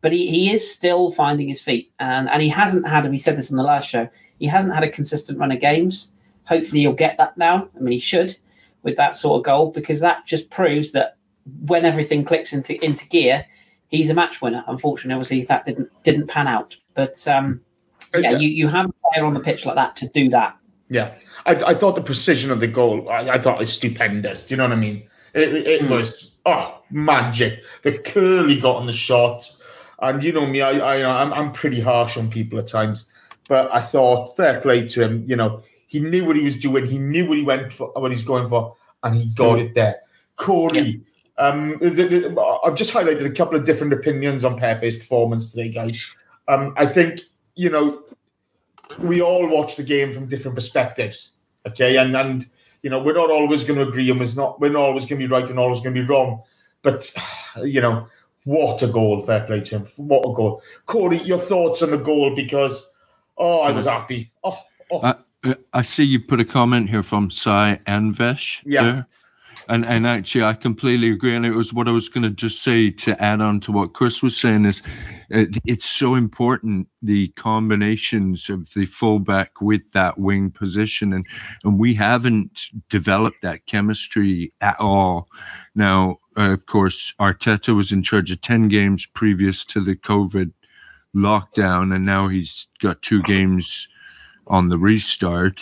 But 0.01 0.13
he, 0.13 0.29
he 0.29 0.53
is 0.53 0.71
still 0.71 1.11
finding 1.11 1.49
his 1.49 1.63
feet. 1.63 1.91
And, 1.99 2.29
and 2.29 2.43
he 2.43 2.49
hasn't 2.49 2.87
had, 2.87 3.05
and 3.05 3.13
we 3.13 3.19
said 3.19 3.37
this 3.37 3.51
in 3.51 3.57
the 3.57 3.63
last 3.63 3.89
show, 3.89 4.09
he 4.39 4.47
hasn't 4.47 4.75
had 4.75 4.85
a 4.85 4.91
consistent 4.91 5.39
run 5.39 5.53
of 5.53 5.61
games. 5.61 6.13
Hopefully, 6.45 6.83
he'll 6.83 6.93
get 6.93 7.19
that 7.19 7.37
now. 7.37 7.69
I 7.77 7.81
mean, 7.81 7.93
he 7.93 7.99
should 7.99 8.37
with 8.83 8.97
that 8.97 9.17
sort 9.17 9.39
of 9.39 9.45
goal 9.45 9.71
because 9.71 10.01
that 10.01 10.25
just 10.25 10.51
proves 10.51 10.93
that 10.93 11.18
when 11.61 11.85
everything 11.85 12.25
clicks 12.25 12.53
into 12.53 12.83
into 12.85 13.07
gear, 13.09 13.47
he's 13.89 14.11
a 14.11 14.15
match 14.15 14.41
winner. 14.41 14.65
Unfortunately, 14.67 15.15
obviously 15.15 15.45
that 15.45 15.67
didn't 15.67 15.91
didn't 16.03 16.27
pan 16.29 16.47
out. 16.47 16.77
But 16.95 17.27
um, 17.29 17.61
yeah, 18.15 18.39
you, 18.39 18.49
you 18.49 18.69
have 18.69 18.87
a 18.87 18.93
player 19.11 19.25
on 19.25 19.35
the 19.35 19.41
pitch 19.41 19.67
like 19.67 19.77
that 19.77 19.97
to 19.97 20.09
do 20.09 20.29
that. 20.31 20.57
Yeah, 20.89 21.13
I, 21.47 21.55
I 21.55 21.75
thought 21.75 21.97
the 21.97 22.03
precision 22.03 22.51
of 22.51 22.61
the 22.61 22.67
goal, 22.67 23.09
I, 23.11 23.31
I 23.31 23.39
thought 23.39 23.59
was 23.59 23.73
stupendous. 23.73 24.47
Do 24.47 24.55
you 24.55 24.57
know 24.57 24.65
what 24.65 24.73
I 24.73 24.77
mean? 24.77 25.07
It, 25.35 25.55
it 25.67 25.83
mm. 25.83 25.91
was 25.91 26.35
oh 26.47 26.83
magic. 26.91 27.63
The 27.83 27.99
curl 27.99 28.49
he 28.49 28.59
got 28.59 28.77
on 28.77 28.87
the 28.87 28.93
shot, 28.93 29.51
and 30.01 30.23
you 30.23 30.33
know 30.33 30.47
me, 30.47 30.63
I, 30.63 30.79
I 30.79 31.23
I'm, 31.23 31.33
I'm 31.33 31.53
pretty 31.53 31.81
harsh 31.81 32.17
on 32.17 32.31
people 32.31 32.59
at 32.59 32.67
times. 32.67 33.11
But 33.49 33.73
I 33.75 33.81
thought 33.81 34.37
fair 34.37 34.61
play 34.61 34.87
to 34.89 35.03
him. 35.03 35.25
You 35.27 35.37
know, 35.37 35.63
he 35.87 36.01
knew 36.01 36.25
what 36.25 36.37
he 36.37 36.43
was 36.43 36.59
doing. 36.59 36.87
He 36.87 36.99
knew 36.99 37.27
what 37.27 37.39
he 37.39 37.45
went 37.45 37.73
for, 37.73 37.93
what 37.95 38.11
he's 38.11 38.23
going 38.23 38.49
for, 38.49 38.77
and 39.03 39.15
he 39.15 39.27
got 39.27 39.59
mm. 39.59 39.67
it 39.67 39.75
there. 39.75 40.01
Corey, 40.37 41.03
um, 41.39 41.79
I've 41.83 42.77
just 42.77 42.93
highlighted 42.93 43.25
a 43.25 43.31
couple 43.31 43.57
of 43.57 43.65
different 43.65 43.93
opinions 43.93 44.45
on 44.45 44.59
Pepe's 44.59 44.97
performance 44.97 45.53
today, 45.53 45.71
guys. 45.71 46.05
Um, 46.47 46.75
I 46.77 46.87
think 46.87 47.21
you 47.55 47.71
know 47.71 48.03
we 48.99 49.21
all 49.23 49.49
watch 49.49 49.77
the 49.77 49.83
game 49.83 50.13
from 50.13 50.27
different 50.29 50.55
perspectives. 50.55 51.33
Okay, 51.67 51.97
and 51.97 52.17
and 52.17 52.47
you 52.83 52.91
know 52.91 53.03
we're 53.03 53.15
not 53.15 53.31
always 53.31 53.65
going 53.65 53.79
to 53.79 53.89
agree, 53.89 54.11
and 54.11 54.21
we're 54.21 54.35
not 54.37 54.61
we're 54.61 54.73
not 54.73 54.83
always 54.83 55.05
going 55.07 55.21
to 55.21 55.27
be 55.27 55.33
right 55.33 55.49
and 55.49 55.59
always 55.59 55.81
going 55.81 55.95
to 55.95 56.01
be 56.03 56.07
wrong. 56.07 56.43
But 56.83 57.13
you 57.63 57.81
know 57.81 58.07
what 58.45 58.83
a 58.83 58.89
goal! 58.89 59.23
Fair 59.23 59.41
play 59.45 59.61
to 59.61 59.79
him. 59.79 59.87
What 59.97 60.29
a 60.29 60.35
goal, 60.35 60.63
Corey. 60.87 61.23
Your 61.23 61.39
thoughts 61.39 61.83
on 61.83 61.91
the 61.91 61.99
goal 61.99 62.35
because 62.35 62.89
Oh, 63.39 63.61
I 63.61 63.71
was 63.71 63.87
happy. 63.87 64.33
Oh, 64.43 64.59
oh. 64.91 64.99
Uh, 64.99 65.55
I 65.73 65.83
see 65.83 66.03
you 66.03 66.21
put 66.21 66.41
a 66.41 66.45
comment 66.45 66.91
here 66.91 67.05
from 67.05 67.31
Sai 67.31 67.81
Anvesh. 67.87 68.61
Yeah. 68.65 69.05
And 69.71 69.85
and 69.85 70.07
actually, 70.07 70.45
I 70.45 70.55
completely 70.55 71.11
agree. 71.11 71.37
And 71.37 71.45
it 71.45 71.55
was 71.55 71.75
what 71.75 71.89
I 71.89 71.91
was 71.91 72.09
going 72.09 72.23
to 72.23 72.31
just 72.31 72.63
say 72.63 72.91
to 72.91 73.23
add 73.23 73.43
on 73.43 73.61
to 73.61 73.73
what 73.73 73.93
Chris 73.93 74.23
was 74.23 74.35
saying 74.35 74.65
is, 74.65 74.83
it, 75.29 75.59
it's 75.67 75.85
so 75.85 76.15
important 76.15 76.89
the 77.03 77.29
combinations 77.29 78.49
of 78.49 78.73
the 78.73 78.87
fullback 78.87 79.61
with 79.61 79.83
that 79.93 80.19
wing 80.19 80.51
position, 80.51 81.13
and 81.13 81.27
and 81.65 81.79
we 81.79 81.93
haven't 81.93 82.71
developed 82.89 83.43
that 83.43 83.67
chemistry 83.67 84.53
at 84.63 84.81
all. 84.81 85.29
Now, 85.75 86.17
uh, 86.39 86.53
of 86.53 86.65
course, 86.65 87.13
Arteta 87.21 87.77
was 87.77 87.93
in 87.93 88.03
charge 88.03 88.31
of 88.31 88.41
ten 88.41 88.69
games 88.69 89.05
previous 89.05 89.67
to 89.67 89.83
the 89.83 89.97
COVID 89.97 90.51
lockdown, 91.15 91.95
and 91.95 92.07
now 92.07 92.29
he's 92.29 92.69
got 92.81 93.03
two 93.03 93.21
games 93.23 93.87
on 94.47 94.71
the 94.71 94.79
restart, 94.79 95.61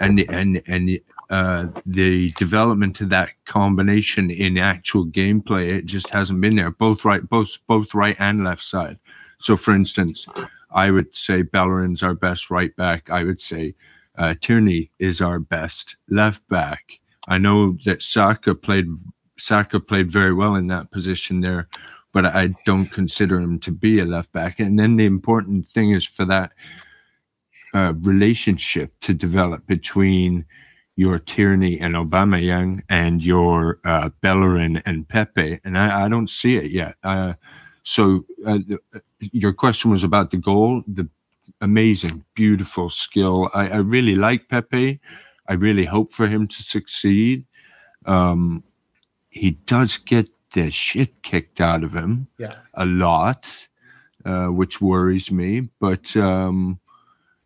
and 0.00 0.18
and 0.28 0.60
and 0.66 0.98
uh, 1.30 1.66
the 1.86 2.32
development 2.32 3.00
of 3.00 3.08
that 3.10 3.30
combination 3.46 4.30
in 4.30 4.58
actual 4.58 5.06
gameplay 5.06 5.68
it 5.68 5.86
just 5.86 6.12
hasn't 6.12 6.40
been 6.40 6.56
there 6.56 6.70
both 6.70 7.04
right 7.04 7.28
both 7.28 7.56
both 7.66 7.94
right 7.94 8.16
and 8.18 8.44
left 8.44 8.62
side. 8.62 8.98
So 9.38 9.56
for 9.56 9.74
instance 9.74 10.26
i 10.72 10.90
would 10.90 11.14
say 11.16 11.42
bellerin's 11.42 12.02
our 12.02 12.14
best 12.14 12.50
right 12.50 12.74
back. 12.76 13.10
I 13.10 13.24
would 13.24 13.40
say 13.40 13.74
uh, 14.18 14.34
tierney 14.40 14.90
is 14.98 15.20
our 15.20 15.38
best 15.38 15.96
left 16.08 16.46
back. 16.48 17.00
I 17.28 17.38
know 17.38 17.78
that 17.84 18.02
saka 18.02 18.54
played 18.54 18.86
saka 19.38 19.80
played 19.80 20.10
very 20.10 20.34
well 20.34 20.56
in 20.56 20.66
that 20.68 20.90
position 20.90 21.40
there 21.40 21.68
but 22.12 22.26
i 22.26 22.48
don't 22.64 22.86
consider 22.86 23.40
him 23.40 23.58
to 23.60 23.70
be 23.70 24.00
a 24.00 24.04
left 24.04 24.30
back. 24.32 24.60
And 24.60 24.78
then 24.78 24.96
the 24.96 25.06
important 25.06 25.66
thing 25.66 25.90
is 25.90 26.04
for 26.04 26.24
that 26.26 26.52
uh, 27.74 27.92
relationship 28.02 28.92
to 29.00 29.12
develop 29.12 29.66
between 29.66 30.44
your 30.96 31.18
Tierney 31.18 31.78
and 31.80 31.94
Aubameyang 31.94 32.82
and 32.88 33.22
your 33.24 33.80
uh, 33.84 34.10
Bellerin 34.20 34.82
and 34.86 35.08
Pepe, 35.08 35.60
and 35.64 35.76
I, 35.76 36.04
I 36.04 36.08
don't 36.08 36.30
see 36.30 36.56
it 36.56 36.70
yet. 36.70 36.94
Uh, 37.02 37.34
so 37.82 38.24
uh, 38.46 38.58
your 39.20 39.52
question 39.52 39.90
was 39.90 40.04
about 40.04 40.30
the 40.30 40.36
goal, 40.36 40.82
the 40.86 41.08
amazing, 41.60 42.24
beautiful 42.34 42.90
skill. 42.90 43.50
I, 43.54 43.68
I 43.68 43.76
really 43.76 44.14
like 44.14 44.48
Pepe. 44.48 45.00
I 45.48 45.52
really 45.54 45.84
hope 45.84 46.12
for 46.12 46.26
him 46.26 46.46
to 46.48 46.62
succeed. 46.62 47.44
Um, 48.06 48.62
he 49.30 49.52
does 49.52 49.98
get 49.98 50.28
the 50.52 50.70
shit 50.70 51.22
kicked 51.22 51.60
out 51.60 51.82
of 51.84 51.92
him 51.92 52.28
Yeah. 52.38 52.54
a 52.74 52.86
lot, 52.86 53.46
uh, 54.24 54.46
which 54.46 54.80
worries 54.80 55.30
me. 55.30 55.68
But 55.80 56.16
um, 56.16 56.78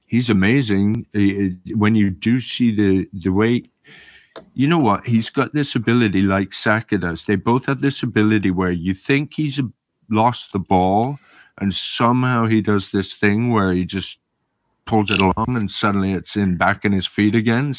he's 0.09 0.31
amazing. 0.31 1.07
When 1.75 1.95
you 1.95 2.11
do 2.11 2.41
see 2.41 2.75
the 2.75 3.09
the 3.13 3.31
way, 3.31 3.63
you 4.55 4.67
know 4.67 4.79
what? 4.79 5.07
He's 5.07 5.31
got 5.31 5.55
this 5.55 5.75
ability 5.75 6.23
like 6.23 6.53
Saka 6.53 6.99
does. 6.99 7.25
They 7.25 7.37
both 7.37 7.67
have 7.67 7.81
this 7.81 8.03
ability 8.03 8.51
where 8.51 8.73
you 8.73 8.95
think 8.95 9.35
he's 9.35 9.61
lost 10.11 10.53
the 10.53 10.59
ball, 10.59 11.19
and 11.61 11.73
somehow 11.73 12.47
he 12.47 12.61
does 12.61 12.91
this 12.91 13.15
thing 13.15 13.51
where 13.53 13.73
he 13.73 13.85
just 13.85 14.19
pulls 14.87 15.11
it 15.11 15.21
along, 15.21 15.57
and 15.57 15.71
suddenly 15.71 16.13
it's 16.13 16.37
in 16.37 16.57
back 16.57 16.85
in 16.85 16.93
his 16.93 17.07
feet 17.07 17.35
again. 17.35 17.75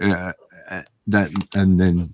Uh, 0.00 0.32
uh, 0.70 0.82
that 1.06 1.30
and 1.54 1.80
then 1.80 2.12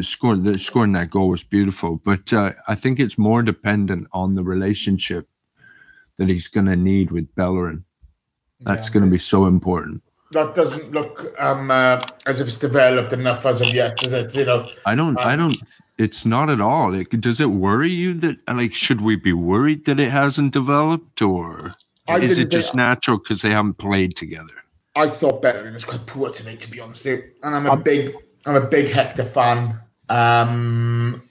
score 0.00 0.36
the 0.36 0.58
scoring 0.58 0.92
that 0.92 1.10
goal 1.10 1.28
was 1.28 1.44
beautiful. 1.44 1.96
But 2.04 2.32
uh, 2.32 2.52
I 2.68 2.74
think 2.74 2.98
it's 2.98 3.18
more 3.18 3.42
dependent 3.42 4.08
on 4.12 4.34
the 4.34 4.44
relationship 4.44 5.28
that 6.18 6.28
he's 6.28 6.48
going 6.48 6.66
to 6.66 6.76
need 6.76 7.10
with 7.10 7.34
Bellerin. 7.34 7.84
That's 8.62 8.88
Yeah. 8.88 8.94
going 8.94 9.04
to 9.04 9.10
be 9.10 9.18
so 9.18 9.46
important. 9.46 10.02
That 10.32 10.54
doesn't 10.54 10.92
look 10.92 11.34
um, 11.38 11.70
uh, 11.70 12.00
as 12.24 12.40
if 12.40 12.46
it's 12.46 12.56
developed 12.56 13.12
enough 13.12 13.44
as 13.44 13.60
of 13.60 13.72
yet, 13.74 13.98
does 13.98 14.14
it? 14.14 14.34
You 14.34 14.46
know, 14.46 14.64
I 14.86 14.94
don't. 14.94 15.18
I 15.20 15.36
don't. 15.36 15.56
It's 15.98 16.24
not 16.24 16.48
at 16.48 16.60
all. 16.60 16.90
Like, 16.92 17.10
does 17.20 17.38
it 17.40 17.50
worry 17.50 17.90
you 17.90 18.14
that 18.14 18.38
like 18.48 18.72
should 18.74 19.02
we 19.02 19.16
be 19.16 19.34
worried 19.34 19.84
that 19.84 20.00
it 20.00 20.10
hasn't 20.10 20.52
developed, 20.54 21.20
or 21.20 21.74
I 22.08 22.16
is 22.18 22.38
it 22.38 22.50
just 22.50 22.68
think- 22.68 22.76
natural 22.76 23.18
because 23.18 23.42
they 23.42 23.50
haven't 23.50 23.74
played 23.74 24.16
together? 24.16 24.54
I 24.96 25.06
thought 25.08 25.42
Bellerin 25.42 25.74
was 25.74 25.84
quite 25.84 26.06
poor 26.06 26.30
today, 26.30 26.56
to 26.56 26.70
be 26.70 26.80
honest. 26.80 27.04
with 27.04 27.18
you. 27.18 27.24
And 27.42 27.54
I'm 27.54 27.66
a 27.66 27.76
big, 27.76 28.14
I'm 28.46 28.56
a 28.56 28.60
big 28.66 28.88
Hector 28.90 29.24
fan. 29.24 29.80
Um, 30.08 31.22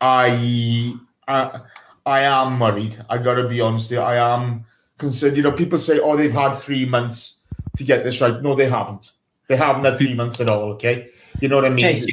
I, 0.00 0.94
I, 1.28 1.60
I 2.06 2.20
am 2.22 2.58
worried. 2.60 3.04
I 3.08 3.18
got 3.18 3.34
to 3.34 3.48
be 3.48 3.60
honest. 3.60 3.90
With 3.90 3.98
you. 3.98 4.04
I 4.04 4.16
am 4.34 4.64
concerned. 5.02 5.36
You 5.36 5.42
know, 5.42 5.52
people 5.52 5.78
say, 5.78 5.98
"Oh, 5.98 6.16
they've 6.16 6.32
had 6.44 6.52
three 6.66 6.86
months 6.86 7.40
to 7.76 7.84
get 7.84 8.04
this 8.04 8.20
right." 8.22 8.40
No, 8.40 8.54
they 8.54 8.68
haven't. 8.70 9.12
They 9.48 9.56
haven't 9.56 9.84
had 9.84 9.98
three 9.98 10.14
months 10.14 10.40
at 10.40 10.48
all. 10.48 10.72
Okay, 10.74 11.08
you 11.40 11.48
know 11.48 11.56
what 11.56 11.66
I 11.66 11.70
mean? 11.70 11.84
Chase, 11.84 12.06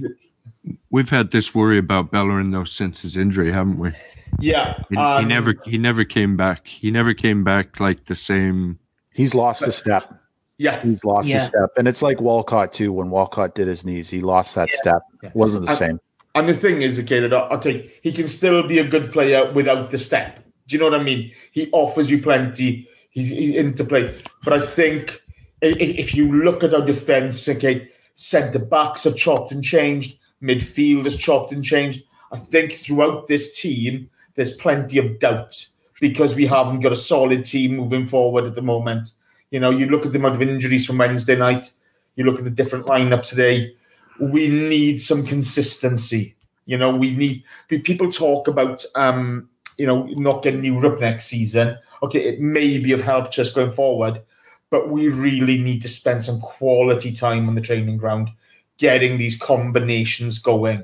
We've 0.92 1.10
had 1.10 1.32
this 1.32 1.54
worry 1.56 1.78
about 1.78 2.12
Bellerin 2.12 2.52
though 2.52 2.64
since 2.66 3.02
his 3.02 3.16
injury, 3.16 3.52
haven't 3.52 3.78
we? 3.78 3.92
Yeah, 4.40 4.78
He, 4.90 4.96
he 4.96 4.98
um, 4.98 5.28
never. 5.28 5.54
He 5.66 5.78
never 5.78 6.04
came 6.04 6.36
back. 6.36 6.68
He 6.68 6.92
never 6.92 7.14
came 7.14 7.44
back 7.44 7.80
like 7.80 8.06
the 8.06 8.16
same. 8.16 8.78
He's 9.14 9.34
lost 9.34 9.62
a 9.62 9.72
step. 9.72 10.14
Yeah, 10.58 10.82
He's 10.82 11.04
lost 11.04 11.28
Yeah. 11.28 11.38
a 11.38 11.40
step. 11.40 11.70
And 11.78 11.88
it's 11.88 12.02
like 12.02 12.20
Walcott 12.22 12.74
too. 12.74 12.92
When 12.92 13.10
Walcott 13.10 13.56
did 13.56 13.68
his 13.68 13.86
knees, 13.86 14.10
he 14.10 14.20
lost 14.22 14.56
that 14.56 14.70
step. 14.72 15.02
Yeah. 15.24 15.32
Wasn't 15.34 15.66
the 15.66 15.72
I- 15.72 15.76
same. 15.76 16.00
And 16.36 16.48
the 16.48 16.54
thing 16.54 16.82
is, 16.84 17.00
okay, 17.00 17.22
that 17.22 17.34
okay, 17.34 17.90
he 18.04 18.12
can 18.12 18.28
still 18.28 18.68
be 18.68 18.78
a 18.80 18.88
good 18.88 19.12
player 19.12 19.52
without 19.52 19.90
the 19.90 19.98
step. 19.98 20.40
Do 20.70 20.76
you 20.76 20.80
know 20.80 20.90
what 20.90 21.00
I 21.00 21.04
mean? 21.04 21.32
He 21.52 21.70
offers 21.72 22.10
you 22.10 22.22
plenty. 22.22 22.88
He's, 23.10 23.30
he's 23.30 23.56
into 23.56 23.84
play, 23.84 24.16
but 24.44 24.54
I 24.54 24.62
think 24.62 25.22
if 25.62 26.16
you 26.16 26.44
look 26.44 26.64
at 26.64 26.74
our 26.74 26.86
defense, 26.86 27.50
okay, 27.50 27.90
centre 28.16 28.60
backs 28.60 29.04
have 29.04 29.16
chopped 29.16 29.52
and 29.52 29.64
changed, 29.64 30.18
midfield 30.42 31.06
has 31.06 31.18
chopped 31.18 31.52
and 31.52 31.64
changed. 31.64 32.04
I 32.32 32.38
think 32.38 32.72
throughout 32.72 33.28
this 33.28 33.60
team, 33.60 34.10
there's 34.36 34.56
plenty 34.56 35.00
of 35.00 35.20
doubt 35.20 35.68
because 36.00 36.36
we 36.36 36.46
haven't 36.46 36.80
got 36.80 36.94
a 36.94 36.96
solid 36.96 37.44
team 37.44 37.76
moving 37.76 38.06
forward 38.06 38.46
at 38.46 38.56
the 38.56 38.62
moment. 38.62 39.12
You 39.52 39.60
know, 39.60 39.72
you 39.72 39.88
look 39.88 40.06
at 40.06 40.14
the 40.14 40.20
amount 40.20 40.36
of 40.36 40.42
injuries 40.44 40.86
from 40.86 41.00
Wednesday 41.00 41.36
night. 41.36 41.72
You 42.16 42.24
look 42.26 42.38
at 42.38 42.46
the 42.46 42.52
different 42.52 42.86
lineup 42.86 43.28
today 43.28 43.76
we 44.20 44.50
need 44.50 45.02
some 45.02 45.26
consistency. 45.26 46.36
You 46.66 46.78
know, 46.78 46.96
we 46.96 47.16
need 47.16 47.44
people 47.68 48.12
talk 48.12 48.48
about 48.48 48.84
um, 48.96 49.50
you 49.80 49.88
know, 49.88 50.04
not 50.12 50.44
getting 50.44 50.64
Europe 50.64 51.00
next 51.00 51.26
season. 51.26 51.78
Okay, 52.04 52.20
it 52.20 52.42
maybe 52.42 52.92
have 52.92 53.02
helped 53.02 53.40
us 53.40 53.52
going 53.52 53.72
forward, 53.72 54.22
but 54.70 54.90
we 54.90 55.08
really 55.08 55.58
need 55.58 55.82
to 55.82 55.90
spend 55.90 56.24
some 56.24 56.40
quality 56.42 57.12
time 57.12 57.48
on 57.48 57.56
the 57.56 57.62
training 57.62 57.98
ground, 57.98 58.30
getting 58.78 59.18
these 59.18 59.38
combinations 59.38 60.38
going. 60.38 60.84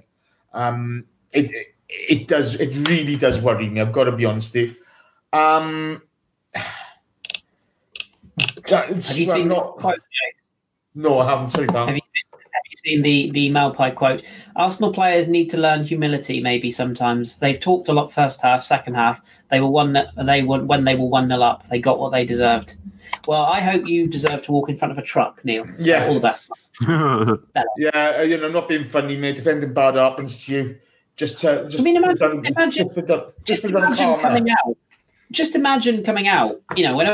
Um, 0.53 1.05
it, 1.33 1.51
it 1.51 1.75
it 1.87 2.27
does 2.27 2.55
it 2.55 2.87
really 2.87 3.15
does 3.17 3.41
worry 3.41 3.69
me. 3.69 3.81
I've 3.81 3.91
got 3.91 4.05
to 4.05 4.11
be 4.13 4.25
honest. 4.25 4.53
With 4.53 4.75
you. 5.33 5.37
Um, 5.37 6.01
Have 8.67 8.89
you 8.89 9.01
seen 9.01 9.47
not, 9.47 9.57
not 9.57 9.77
quote? 9.77 9.97
Jay? 9.97 10.33
No, 10.95 11.19
I 11.19 11.29
haven't. 11.29 11.49
Sorry, 11.49 11.67
pal. 11.67 11.87
Have 11.87 11.95
you 11.95 12.01
seen, 12.85 12.97
have 12.97 13.05
you 13.05 13.21
seen 13.23 13.31
the 13.33 13.49
the 13.49 13.49
Maupay 13.51 13.95
quote? 13.95 14.23
Arsenal 14.55 14.93
players 14.93 15.27
need 15.27 15.49
to 15.49 15.57
learn 15.57 15.83
humility. 15.83 16.39
Maybe 16.41 16.71
sometimes 16.71 17.39
they've 17.39 17.59
talked 17.59 17.87
a 17.87 17.93
lot 17.93 18.11
first 18.13 18.41
half, 18.41 18.63
second 18.63 18.95
half. 18.95 19.21
They 19.49 19.59
were 19.59 19.69
one. 19.69 19.97
They 20.25 20.43
were 20.43 20.63
when 20.63 20.85
they 20.85 20.95
were 20.95 21.07
one 21.07 21.27
nil 21.27 21.43
up. 21.43 21.67
They 21.67 21.79
got 21.79 21.99
what 21.99 22.11
they 22.11 22.25
deserved. 22.25 22.75
Well, 23.27 23.41
I 23.43 23.59
hope 23.59 23.87
you 23.87 24.07
deserve 24.07 24.43
to 24.43 24.51
walk 24.51 24.69
in 24.69 24.77
front 24.77 24.91
of 24.91 24.97
a 24.97 25.01
truck, 25.01 25.43
Neal. 25.43 25.65
So 25.65 25.71
Yeah. 25.79 26.07
all 26.07 26.13
the 26.13 26.19
best. 26.19 26.45
Yeah, 27.77 28.17
uh, 28.19 28.21
you 28.21 28.37
know, 28.37 28.49
not 28.49 28.67
being 28.67 28.83
funny, 28.83 29.15
mate. 29.17 29.39
If 29.39 29.47
anything 29.47 29.73
bad 29.73 29.95
happens 29.95 30.45
to 30.45 30.53
you, 30.53 30.75
just 31.15 31.39
to, 31.41 31.65
just 31.69 31.79
I 31.79 31.83
mean, 31.83 31.95
imagine- 31.97 32.17
put 32.17 32.19
down, 32.19 32.45
imagine- 32.45 32.83
just 32.85 32.95
put 32.95 33.07
down, 33.07 33.19
just 33.45 33.61
Just 33.61 33.73
put 33.73 33.83
imagine 33.83 34.19
coming 34.19 34.47
head. 34.47 34.57
out. 34.67 34.77
Just 35.31 35.55
imagine 35.55 36.03
coming 36.03 36.27
out. 36.27 36.61
You 36.75 36.83
know, 36.87 36.95
when 36.95 37.07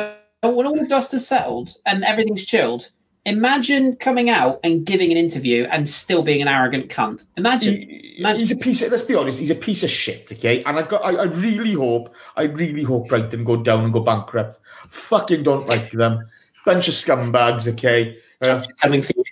when 0.43 0.65
all 0.65 0.75
the 0.75 0.87
dust 0.87 1.11
has 1.13 1.27
settled 1.27 1.77
and 1.85 2.03
everything's 2.03 2.43
chilled. 2.45 2.89
Imagine 3.25 3.95
coming 3.97 4.31
out 4.31 4.59
and 4.63 4.83
giving 4.83 5.11
an 5.11 5.17
interview 5.17 5.65
and 5.65 5.87
still 5.87 6.23
being 6.23 6.41
an 6.41 6.47
arrogant 6.47 6.89
cunt. 6.89 7.25
Imagine. 7.37 7.73
He, 7.75 8.15
Imagine- 8.19 8.39
he's 8.39 8.51
a 8.51 8.57
piece. 8.57 8.81
Of, 8.81 8.91
let's 8.91 9.03
be 9.03 9.13
honest. 9.15 9.39
He's 9.39 9.51
a 9.51 9.55
piece 9.55 9.83
of 9.83 9.91
shit. 9.91 10.31
Okay, 10.31 10.61
and 10.65 10.79
I 10.79 10.81
got. 10.81 11.05
I, 11.05 11.11
I 11.15 11.23
really 11.23 11.73
hope. 11.73 12.13
I 12.35 12.43
really 12.43 12.83
hope 12.83 13.09
Brighton 13.09 13.43
go 13.43 13.57
down 13.61 13.83
and 13.83 13.93
go 13.93 13.99
bankrupt. 13.99 14.57
Fucking 14.87 15.43
don't 15.43 15.67
like 15.67 15.91
them. 15.91 16.27
Bunch 16.65 16.87
of 16.87 16.95
scumbags. 16.95 17.67
Okay. 17.67 18.17
Uh, 18.41 18.65
coming 18.81 19.03
for 19.03 19.13
you. 19.15 19.23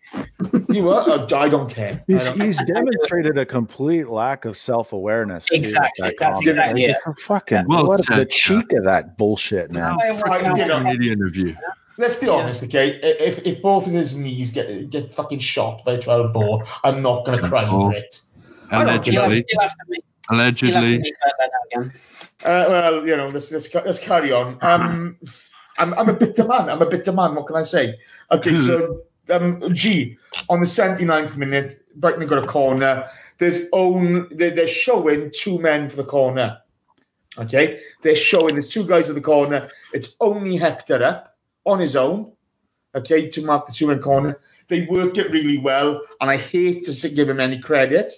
you 0.69 0.83
were. 0.83 0.93
Uh, 0.93 1.27
I 1.35 1.49
don't 1.49 1.67
care. 1.67 1.93
I 1.93 2.03
He's, 2.05 2.25
don't- 2.25 2.41
he's 2.41 2.63
demonstrated 2.65 3.39
a 3.39 3.45
complete 3.45 4.07
lack 4.07 4.45
of 4.45 4.55
self 4.55 4.93
awareness. 4.93 5.47
Exactly, 5.51 6.15
that's 6.19 6.39
exactly 6.41 6.83
it. 6.85 6.97
Fucking 7.21 7.65
Well 7.67 7.87
what 7.87 8.05
said, 8.05 8.17
the 8.19 8.25
cheek 8.27 8.71
of 8.73 8.83
that 8.83 9.17
bullshit, 9.17 9.71
man. 9.71 9.97
I- 9.99 10.53
you 10.55 10.65
know, 10.67 10.77
Canadian 10.77 11.23
of 11.23 11.35
you. 11.35 11.55
Let's 11.99 12.15
be 12.15 12.29
honest, 12.29 12.63
okay? 12.63 12.97
If 13.03 13.39
if 13.45 13.61
both 13.61 13.85
of 13.85 13.91
his 13.91 14.15
knees 14.15 14.51
get 14.51 14.89
get 14.89 15.13
fucking 15.13 15.39
shot 15.39 15.83
by 15.83 15.93
a 15.93 16.01
twelve 16.01 16.31
ball, 16.31 16.63
I'm 16.85 17.01
not 17.01 17.25
going 17.25 17.41
to 17.41 17.47
cry 17.49 17.65
Oh. 17.67 17.83
over 17.83 17.93
it. 17.93 18.21
I 18.71 18.85
don't 18.85 19.05
You'll 19.05 19.21
have, 19.23 19.31
Allegedly. 19.31 19.45
you'll 19.49 19.61
have 19.61 19.71
to 19.71 19.85
meet, 19.89 20.05
you'll 20.31 20.39
have 20.39 20.55
to 20.55 20.65
Allegedly. 20.65 20.97
meet 20.99 21.15
Bert 21.21 21.49
now 21.51 21.81
again. 21.81 21.93
Uh, 22.45 22.65
well, 22.69 23.05
you 23.05 23.17
know, 23.17 23.27
let's 23.27 23.51
let's 23.51 23.73
let's 23.73 23.99
carry 23.99 24.31
on. 24.31 24.57
Um, 24.61 25.17
I'm 25.77 25.93
I'm 25.95 26.07
a 26.07 26.13
bitter 26.13 26.47
man. 26.47 26.69
I'm 26.69 26.81
a 26.81 26.85
bitter 26.89 27.11
man. 27.11 27.35
What 27.35 27.47
can 27.47 27.57
I 27.57 27.63
say? 27.63 27.97
Okay, 28.31 28.55
so 28.55 29.01
um, 29.31 29.61
G 29.75 30.17
on 30.47 30.61
the 30.61 30.65
79th 30.67 31.35
minute, 31.35 31.83
Brighton 31.97 32.25
got 32.27 32.41
a 32.43 32.47
corner. 32.47 33.09
there's 33.39 33.67
own 33.73 34.27
they're, 34.31 34.51
they're 34.55 34.67
showing 34.69 35.31
two 35.33 35.59
men 35.59 35.89
for 35.89 35.97
the 35.97 36.05
corner. 36.05 36.59
Okay, 37.37 37.79
they're 38.03 38.15
showing 38.15 38.53
there's 38.55 38.69
two 38.69 38.85
guys 38.87 39.09
in 39.09 39.15
the 39.15 39.21
corner. 39.21 39.69
It's 39.93 40.15
only 40.21 40.55
Hector 40.55 41.03
up 41.03 41.28
on 41.69 41.79
his 41.79 41.95
own. 41.95 42.31
Okay, 42.95 43.29
to 43.29 43.45
mark 43.45 43.67
the 43.67 43.71
two 43.71 43.87
man 43.87 43.99
corner. 43.99 44.39
They 44.67 44.85
work 44.85 45.17
it 45.17 45.31
really 45.31 45.59
well, 45.59 46.01
and 46.19 46.29
I 46.29 46.37
hate 46.37 46.83
to 46.83 47.09
give 47.09 47.29
him 47.29 47.39
any 47.39 47.59
credit, 47.59 48.11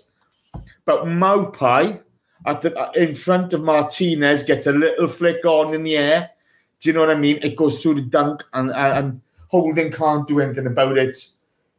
but 0.86 1.06
Maupay 1.06 2.02
at 2.46 2.62
the 2.62 2.92
in 2.96 3.16
front 3.16 3.54
of 3.54 3.62
Martinez 3.62 4.44
gets 4.44 4.68
a 4.68 4.72
little 4.72 5.08
flick 5.08 5.46
on 5.46 5.74
in 5.74 5.84
the 5.84 5.98
air. 5.98 6.32
Do 6.80 6.90
you 6.90 6.94
know 6.94 7.02
what 7.02 7.10
I 7.10 7.16
mean? 7.16 7.40
It 7.44 7.56
goes 7.56 7.82
through 7.82 7.96
the 7.96 8.02
dunk, 8.02 8.44
and 8.54 8.72
and, 8.72 9.22
Holding 9.50 9.92
can't 9.92 10.26
do 10.26 10.40
anything 10.40 10.66
about 10.66 10.98
it. 10.98 11.10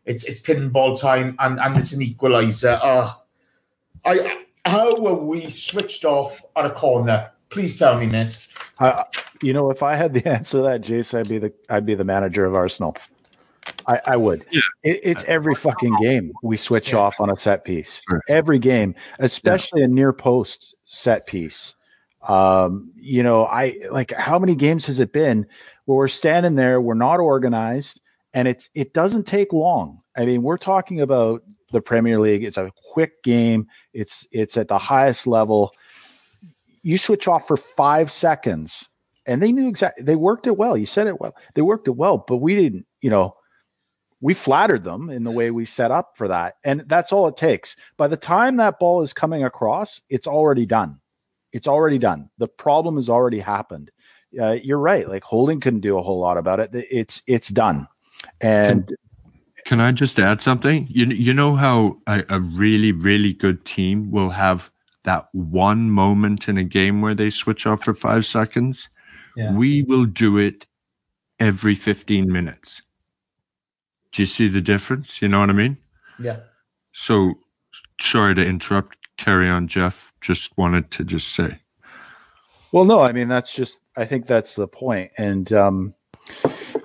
It's 0.04 0.24
it's 0.24 0.40
pinball 0.40 1.00
time, 1.00 1.36
and 1.38 1.58
and 1.58 1.78
it's 1.78 1.94
an 1.94 2.00
equaliser. 2.00 2.78
Uh, 2.82 3.14
I 4.04 4.44
how 4.66 5.00
were 5.00 5.14
we 5.14 5.48
switched 5.48 6.04
off 6.04 6.42
at 6.54 6.66
a 6.66 6.70
corner? 6.70 7.32
Please 7.48 7.78
tell 7.78 7.98
me, 7.98 8.06
Nate. 8.06 8.38
Uh, 8.78 9.04
you 9.42 9.52
know, 9.52 9.70
if 9.70 9.82
I 9.82 9.94
had 9.94 10.14
the 10.14 10.26
answer 10.28 10.58
to 10.58 10.62
that, 10.62 10.82
Jace, 10.82 11.16
I'd 11.18 11.28
be 11.28 11.38
the 11.38 11.52
I'd 11.68 11.86
be 11.86 11.94
the 11.94 12.04
manager 12.04 12.44
of 12.44 12.54
Arsenal. 12.54 12.96
I, 13.86 14.00
I 14.06 14.16
would. 14.16 14.44
Yeah. 14.50 14.60
It, 14.82 15.00
it's 15.02 15.24
every 15.24 15.54
fucking 15.54 15.96
game 16.00 16.32
we 16.42 16.56
switch 16.56 16.92
Yeah. 16.92 16.98
off 16.98 17.20
on 17.20 17.30
a 17.30 17.36
set 17.36 17.64
piece. 17.64 18.00
Sure. 18.08 18.20
Every 18.28 18.58
game, 18.58 18.94
especially 19.18 19.82
a 19.82 19.88
near 19.88 20.12
post 20.12 20.74
set 20.84 21.26
piece. 21.26 21.74
Um, 22.28 22.92
you 22.96 23.22
know, 23.22 23.44
I 23.46 23.74
like 23.90 24.12
how 24.12 24.38
many 24.38 24.54
games 24.54 24.86
has 24.86 25.00
it 25.00 25.12
been 25.12 25.46
where 25.86 25.98
we're 25.98 26.08
standing 26.08 26.54
there, 26.54 26.80
we're 26.80 26.94
not 26.94 27.18
organized, 27.20 28.00
and 28.32 28.46
it's 28.46 28.70
it 28.74 28.94
doesn't 28.94 29.26
take 29.26 29.52
long. 29.52 30.00
I 30.16 30.24
mean, 30.24 30.42
we're 30.42 30.58
talking 30.58 31.00
about 31.00 31.42
the 31.72 31.80
Premier 31.80 32.20
League. 32.20 32.44
It's 32.44 32.56
a 32.58 32.70
quick 32.92 33.22
game. 33.24 33.66
It's 33.92 34.26
it's 34.30 34.56
at 34.56 34.68
the 34.68 34.78
highest 34.78 35.26
level. 35.26 35.72
You 36.82 36.98
switch 36.98 37.28
off 37.28 37.46
for 37.46 37.56
five 37.56 38.10
seconds, 38.10 38.88
and 39.26 39.42
they 39.42 39.52
knew 39.52 39.68
exactly. 39.68 40.04
They 40.04 40.16
worked 40.16 40.46
it 40.46 40.56
well. 40.56 40.76
You 40.76 40.86
said 40.86 41.06
it 41.06 41.20
well. 41.20 41.34
They 41.54 41.62
worked 41.62 41.88
it 41.88 41.96
well, 41.96 42.18
but 42.18 42.38
we 42.38 42.56
didn't. 42.56 42.86
You 43.00 43.10
know, 43.10 43.36
we 44.20 44.34
flattered 44.34 44.84
them 44.84 45.10
in 45.10 45.24
the 45.24 45.30
way 45.30 45.50
we 45.50 45.64
set 45.64 45.90
up 45.90 46.16
for 46.16 46.28
that, 46.28 46.54
and 46.64 46.80
that's 46.88 47.12
all 47.12 47.28
it 47.28 47.36
takes. 47.36 47.76
By 47.96 48.08
the 48.08 48.16
time 48.16 48.56
that 48.56 48.78
ball 48.78 49.02
is 49.02 49.12
coming 49.12 49.44
across, 49.44 50.00
it's 50.08 50.26
already 50.26 50.66
done. 50.66 51.00
It's 51.52 51.68
already 51.68 51.98
done. 51.98 52.30
The 52.38 52.48
problem 52.48 52.96
has 52.96 53.08
already 53.08 53.38
happened. 53.38 53.90
Uh, 54.40 54.52
you're 54.52 54.78
right. 54.78 55.08
Like 55.08 55.22
Holding 55.22 55.60
couldn't 55.60 55.80
do 55.80 55.98
a 55.98 56.02
whole 56.02 56.18
lot 56.18 56.38
about 56.38 56.58
it. 56.60 56.70
It's 56.72 57.22
it's 57.26 57.48
done, 57.48 57.86
and 58.40 58.90
Can 59.64 59.80
I 59.80 59.92
just 59.92 60.18
add 60.18 60.42
something? 60.42 60.88
You 60.90 61.06
you 61.06 61.32
know 61.32 61.54
how 61.54 61.98
a, 62.08 62.24
a 62.30 62.40
really 62.40 62.90
really 62.90 63.32
good 63.32 63.64
team 63.64 64.10
will 64.10 64.30
have 64.30 64.71
that 65.04 65.28
one 65.32 65.90
moment 65.90 66.48
in 66.48 66.58
a 66.58 66.64
game 66.64 67.02
where 67.02 67.14
they 67.14 67.30
switch 67.30 67.66
off 67.66 67.84
for 67.84 67.94
five 67.94 68.24
seconds. 68.24 68.88
Yeah. 69.36 69.52
We 69.52 69.82
will 69.82 70.04
do 70.04 70.38
it 70.38 70.66
every 71.40 71.74
fifteen 71.74 72.30
minutes. 72.30 72.82
Do 74.12 74.22
you 74.22 74.26
see 74.26 74.48
the 74.48 74.60
difference? 74.60 75.22
You 75.22 75.28
know 75.28 75.40
what 75.40 75.50
I 75.50 75.54
mean? 75.54 75.76
Yeah. 76.20 76.40
So 76.92 77.34
sorry 78.00 78.34
to 78.34 78.44
interrupt. 78.44 78.96
Carry 79.16 79.48
on, 79.48 79.68
Geoff. 79.68 80.12
Just 80.20 80.56
wanted 80.56 80.90
to 80.92 81.04
just 81.04 81.34
say. 81.34 81.58
Well, 82.72 82.84
no, 82.84 83.00
I 83.00 83.12
mean 83.12 83.28
that's 83.28 83.52
just 83.52 83.80
I 83.96 84.04
think 84.04 84.26
that's 84.26 84.54
the 84.54 84.68
point. 84.68 85.12
And 85.18 85.52
um 85.52 85.94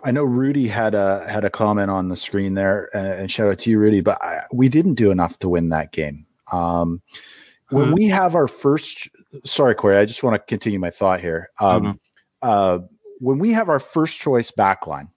I 0.04 0.12
know 0.12 0.24
Rudy 0.24 0.68
had 0.68 0.96
a 0.96 1.28
had 1.28 1.44
a 1.44 1.50
comment 1.50 1.92
on 1.92 2.08
the 2.08 2.16
screen 2.16 2.54
there, 2.54 2.90
uh, 2.94 2.98
and 2.98 3.32
shout 3.32 3.50
out 3.50 3.60
to 3.60 3.70
you, 3.70 3.80
Rudy. 3.80 4.02
But 4.02 4.22
I, 4.22 4.44
we 4.54 4.70
didn't 4.70 4.96
do 4.96 5.12
enough 5.12 5.40
to 5.40 5.50
win 5.50 5.70
that 5.70 5.92
game. 5.92 6.26
Um, 6.52 7.02
when 7.70 7.92
we 7.94 8.08
have 8.08 8.36
our 8.36 8.48
first, 8.48 9.10
sorry, 9.46 9.76
Corey, 9.76 9.98
I 9.98 10.06
just 10.06 10.24
want 10.24 10.36
to 10.36 10.40
continue 10.40 10.80
my 10.80 10.92
thought 10.92 11.22
here. 11.22 11.50
Um, 11.60 11.84
Mhm. 11.84 12.00
uh, 12.42 12.80
when 13.20 13.40
we 13.40 13.52
have 13.54 13.70
our 13.70 13.80
first 13.80 14.20
choice 14.20 14.52
backline, 14.52 15.10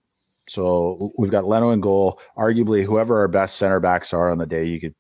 so 0.49 1.13
we've 1.17 1.31
got 1.31 1.45
Leno 1.45 1.71
and 1.71 1.83
goal. 1.83 2.19
Arguably, 2.37 2.85
whoever 2.85 3.19
our 3.21 3.29
best 3.29 3.57
center 3.57 3.79
backs 3.79 4.13
are 4.13 4.31
on 4.31 4.39
the 4.39 4.47
day, 4.47 4.65
you 4.65 4.81
could, 4.81 4.95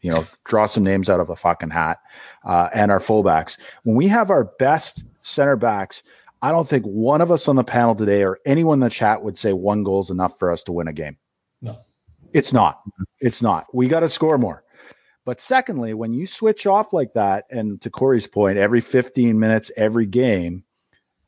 you 0.00 0.10
know, 0.10 0.26
draw 0.44 0.66
some 0.66 0.82
names 0.82 1.08
out 1.08 1.20
of 1.20 1.30
a 1.30 1.36
fucking 1.36 1.70
hat, 1.70 1.98
uh, 2.44 2.68
and 2.74 2.90
our 2.90 2.98
fullbacks. 2.98 3.58
When 3.84 3.96
we 3.96 4.08
have 4.08 4.30
our 4.30 4.44
best 4.58 5.04
center 5.22 5.56
backs, 5.56 6.02
I 6.42 6.50
don't 6.50 6.68
think 6.68 6.84
one 6.84 7.20
of 7.20 7.30
us 7.30 7.46
on 7.48 7.56
the 7.56 7.64
panel 7.64 7.94
today 7.94 8.24
or 8.24 8.38
anyone 8.44 8.76
in 8.76 8.80
the 8.80 8.90
chat 8.90 9.22
would 9.22 9.38
say 9.38 9.52
one 9.52 9.84
goal 9.84 10.02
is 10.02 10.10
enough 10.10 10.38
for 10.38 10.50
us 10.50 10.62
to 10.64 10.72
win 10.72 10.88
a 10.88 10.92
game. 10.92 11.16
No. 11.62 11.78
It's 12.32 12.52
not. 12.52 12.82
It's 13.20 13.40
not. 13.40 13.66
We 13.74 13.88
got 13.88 14.00
to 14.00 14.08
score 14.08 14.36
more. 14.38 14.62
But 15.26 15.40
secondly, 15.40 15.92
when 15.92 16.14
you 16.14 16.24
switch 16.28 16.68
off 16.68 16.92
like 16.92 17.14
that, 17.14 17.46
and 17.50 17.80
to 17.82 17.90
Corey's 17.90 18.28
point, 18.28 18.58
every 18.58 18.80
15 18.80 19.36
minutes, 19.38 19.72
every 19.76 20.06
game, 20.06 20.62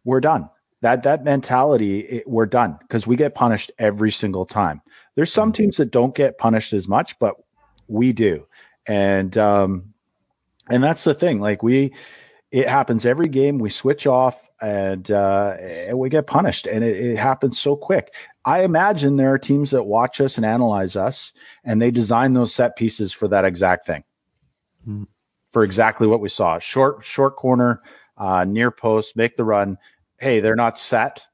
we're 0.04 0.20
done. 0.20 0.48
That 0.82 1.02
that 1.02 1.24
mentality, 1.24 1.98
it, 2.00 2.28
we're 2.28 2.46
done 2.46 2.78
because 2.80 3.08
we 3.08 3.16
get 3.16 3.34
punished 3.34 3.72
every 3.76 4.12
single 4.12 4.46
time. 4.46 4.80
There's 5.16 5.32
some 5.32 5.52
teams 5.52 5.78
that 5.78 5.90
don't 5.90 6.14
get 6.14 6.38
punished 6.38 6.72
as 6.72 6.86
much, 6.86 7.18
but 7.18 7.34
we 7.88 8.12
do, 8.12 8.46
and 8.86 9.36
um, 9.36 9.92
and 10.70 10.84
that's 10.84 11.02
the 11.02 11.14
thing. 11.14 11.40
Like 11.40 11.64
we, 11.64 11.92
it 12.52 12.68
happens 12.68 13.04
every 13.04 13.26
game. 13.26 13.58
We 13.58 13.70
switch 13.70 14.06
off 14.06 14.47
and 14.60 15.10
uh, 15.10 15.56
and 15.60 15.98
we 15.98 16.08
get 16.08 16.26
punished, 16.26 16.66
and 16.66 16.82
it, 16.84 16.96
it 16.96 17.16
happens 17.16 17.58
so 17.58 17.76
quick. 17.76 18.14
I 18.44 18.62
imagine 18.62 19.16
there 19.16 19.32
are 19.32 19.38
teams 19.38 19.70
that 19.70 19.84
watch 19.84 20.20
us 20.20 20.36
and 20.36 20.44
analyze 20.44 20.96
us, 20.96 21.32
and 21.64 21.80
they 21.80 21.90
design 21.90 22.34
those 22.34 22.54
set 22.54 22.76
pieces 22.76 23.12
for 23.12 23.28
that 23.28 23.44
exact 23.44 23.86
thing, 23.86 24.04
Hmm. 24.84 25.04
for 25.52 25.62
exactly 25.64 26.06
what 26.06 26.20
we 26.20 26.28
saw: 26.28 26.58
short, 26.58 27.04
short 27.04 27.36
corner, 27.36 27.82
uh, 28.16 28.44
near 28.44 28.70
post, 28.70 29.16
make 29.16 29.36
the 29.36 29.44
run. 29.44 29.78
Hey, 30.18 30.40
they're 30.40 30.56
not 30.56 30.78
set. 30.78 31.24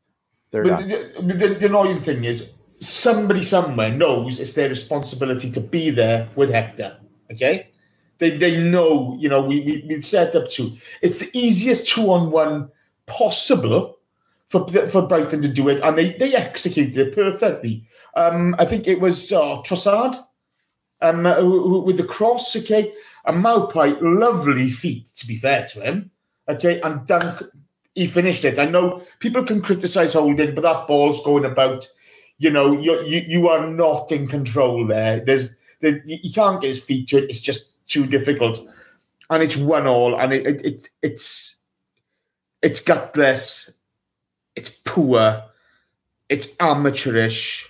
They're 0.50 0.64
But 0.64 0.80
done. 0.80 0.88
the, 0.88 1.12
the, 1.22 1.34
the, 1.48 1.54
the 1.54 1.66
annoying 1.66 1.98
thing 1.98 2.24
is, 2.24 2.52
somebody 2.80 3.42
somewhere 3.42 3.90
knows 3.90 4.38
it's 4.38 4.52
their 4.52 4.68
responsibility 4.68 5.50
to 5.50 5.60
be 5.60 5.90
there 5.90 6.28
with 6.36 6.50
Hector. 6.50 6.98
Okay, 7.32 7.68
they 8.18 8.36
they 8.36 8.62
know. 8.62 9.16
You 9.18 9.28
know, 9.30 9.40
we 9.40 9.60
we 9.60 9.84
we 9.88 10.02
set 10.02 10.34
up 10.36 10.48
to. 10.50 10.76
It's 11.00 11.18
the 11.18 11.30
easiest 11.32 11.86
two 11.86 12.12
on 12.12 12.30
one 12.30 12.68
possible 13.06 13.98
for 14.48 14.66
for 14.68 15.06
Brighton 15.06 15.42
to 15.42 15.48
do 15.48 15.68
it, 15.68 15.80
and 15.80 15.98
they 15.98 16.12
they 16.12 16.34
executed 16.34 16.96
it 16.96 17.14
perfectly. 17.14 17.84
Um, 18.14 18.54
I 18.58 18.64
think 18.64 18.86
it 18.86 19.00
was 19.00 19.32
uh, 19.32 19.62
Trossard, 19.62 20.16
um, 21.00 21.24
with 21.84 21.96
the 21.96 22.04
cross. 22.04 22.54
Okay, 22.54 22.92
and 23.24 23.44
Maupay, 23.44 23.98
lovely 24.00 24.68
feet. 24.68 25.06
To 25.16 25.26
be 25.26 25.36
fair 25.36 25.66
to 25.66 25.80
him, 25.80 26.10
okay, 26.48 26.80
and 26.80 27.06
dunk 27.06 27.42
he 27.94 28.06
finished 28.06 28.44
it. 28.44 28.58
I 28.58 28.64
know 28.64 29.02
people 29.20 29.44
can 29.44 29.62
criticize 29.62 30.14
holding, 30.14 30.54
but 30.54 30.62
that 30.62 30.86
ball's 30.86 31.24
going 31.24 31.44
about. 31.44 31.88
You 32.38 32.50
know, 32.50 32.72
you 32.72 33.00
you, 33.02 33.22
you 33.26 33.48
are 33.48 33.70
not 33.70 34.10
in 34.10 34.26
control 34.26 34.86
there. 34.86 35.20
There's 35.20 35.54
there, 35.80 36.02
you 36.04 36.32
can't 36.32 36.60
get 36.60 36.68
his 36.68 36.82
feet 36.82 37.08
to 37.08 37.18
it. 37.18 37.30
It's 37.30 37.40
just 37.40 37.70
too 37.86 38.06
difficult, 38.06 38.60
and 39.30 39.42
it's 39.42 39.56
one 39.56 39.86
all, 39.86 40.18
and 40.18 40.32
it, 40.32 40.46
it, 40.46 40.64
it 40.64 40.88
it's 41.02 41.63
it's 42.64 42.80
gutless, 42.80 43.70
it's 44.56 44.70
poor, 44.70 45.44
it's 46.30 46.56
amateurish, 46.58 47.68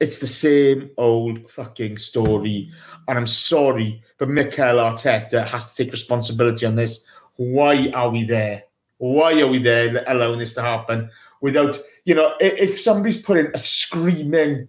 it's 0.00 0.18
the 0.18 0.26
same 0.26 0.90
old 0.96 1.50
fucking 1.50 1.98
story. 1.98 2.70
And 3.06 3.18
I'm 3.18 3.26
sorry, 3.26 4.02
but 4.16 4.30
Mikel 4.30 4.76
Arteta 4.76 5.46
has 5.46 5.74
to 5.74 5.84
take 5.84 5.92
responsibility 5.92 6.64
on 6.64 6.74
this. 6.74 7.04
Why 7.36 7.92
are 7.94 8.08
we 8.08 8.24
there? 8.24 8.64
Why 8.96 9.38
are 9.42 9.46
we 9.46 9.58
there 9.58 10.02
allowing 10.06 10.38
this 10.38 10.54
to 10.54 10.62
happen 10.62 11.10
without, 11.42 11.78
you 12.06 12.14
know, 12.14 12.32
if 12.40 12.80
somebody's 12.80 13.20
putting 13.20 13.50
a 13.52 13.58
screaming 13.58 14.68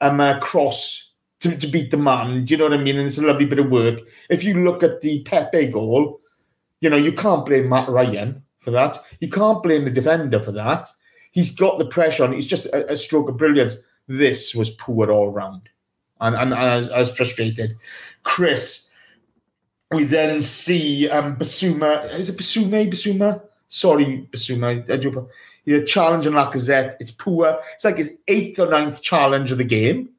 um, 0.00 0.18
uh, 0.18 0.38
cross 0.40 1.12
to, 1.40 1.54
to 1.54 1.66
beat 1.66 1.90
the 1.90 1.98
man, 1.98 2.46
do 2.46 2.54
you 2.54 2.58
know 2.58 2.70
what 2.70 2.80
I 2.80 2.82
mean? 2.82 2.96
And 2.96 3.06
it's 3.06 3.18
a 3.18 3.26
lovely 3.26 3.44
bit 3.44 3.58
of 3.58 3.70
work. 3.70 4.00
If 4.30 4.44
you 4.44 4.64
look 4.64 4.82
at 4.82 5.02
the 5.02 5.22
Pepe 5.24 5.66
goal, 5.66 6.22
you 6.80 6.88
know, 6.88 6.96
you 6.96 7.12
can't 7.12 7.44
blame 7.44 7.68
Matt 7.68 7.90
Ryan 7.90 8.43
for 8.64 8.70
that. 8.72 8.98
You 9.20 9.28
can't 9.28 9.62
blame 9.62 9.84
the 9.84 9.90
defender 9.90 10.40
for 10.40 10.52
that. 10.52 10.88
He's 11.30 11.54
got 11.54 11.78
the 11.78 11.84
pressure 11.84 12.24
on. 12.24 12.32
It's 12.32 12.46
just 12.46 12.66
a, 12.66 12.92
a 12.92 12.96
stroke 12.96 13.28
of 13.28 13.36
brilliance. 13.36 13.76
This 14.08 14.54
was 14.54 14.70
poor 14.70 15.10
all 15.10 15.30
round. 15.30 15.68
And, 16.20 16.34
and, 16.36 16.54
I, 16.54 16.76
was, 16.76 16.88
I 16.90 16.98
was 16.98 17.14
frustrated. 17.14 17.76
Chris, 18.22 18.90
we 19.90 20.04
then 20.04 20.40
see 20.40 21.08
um, 21.10 21.36
Bissouma. 21.36 22.12
Is 22.14 22.30
it 22.30 22.38
Bissouma? 22.38 22.90
Bissouma? 22.90 23.42
Sorry, 23.68 24.28
Bissouma. 24.30 24.90
I 24.90 24.96
do. 24.96 25.28
Yeah, 25.64 25.84
challenge 25.84 26.26
on 26.26 26.34
Lacazette. 26.34 26.96
It's 27.00 27.10
poor. 27.10 27.58
It's 27.74 27.84
like 27.84 27.96
his 27.96 28.18
eighth 28.28 28.58
or 28.58 28.70
ninth 28.70 29.02
challenge 29.02 29.50
of 29.50 29.58
the 29.58 29.64
game. 29.64 30.10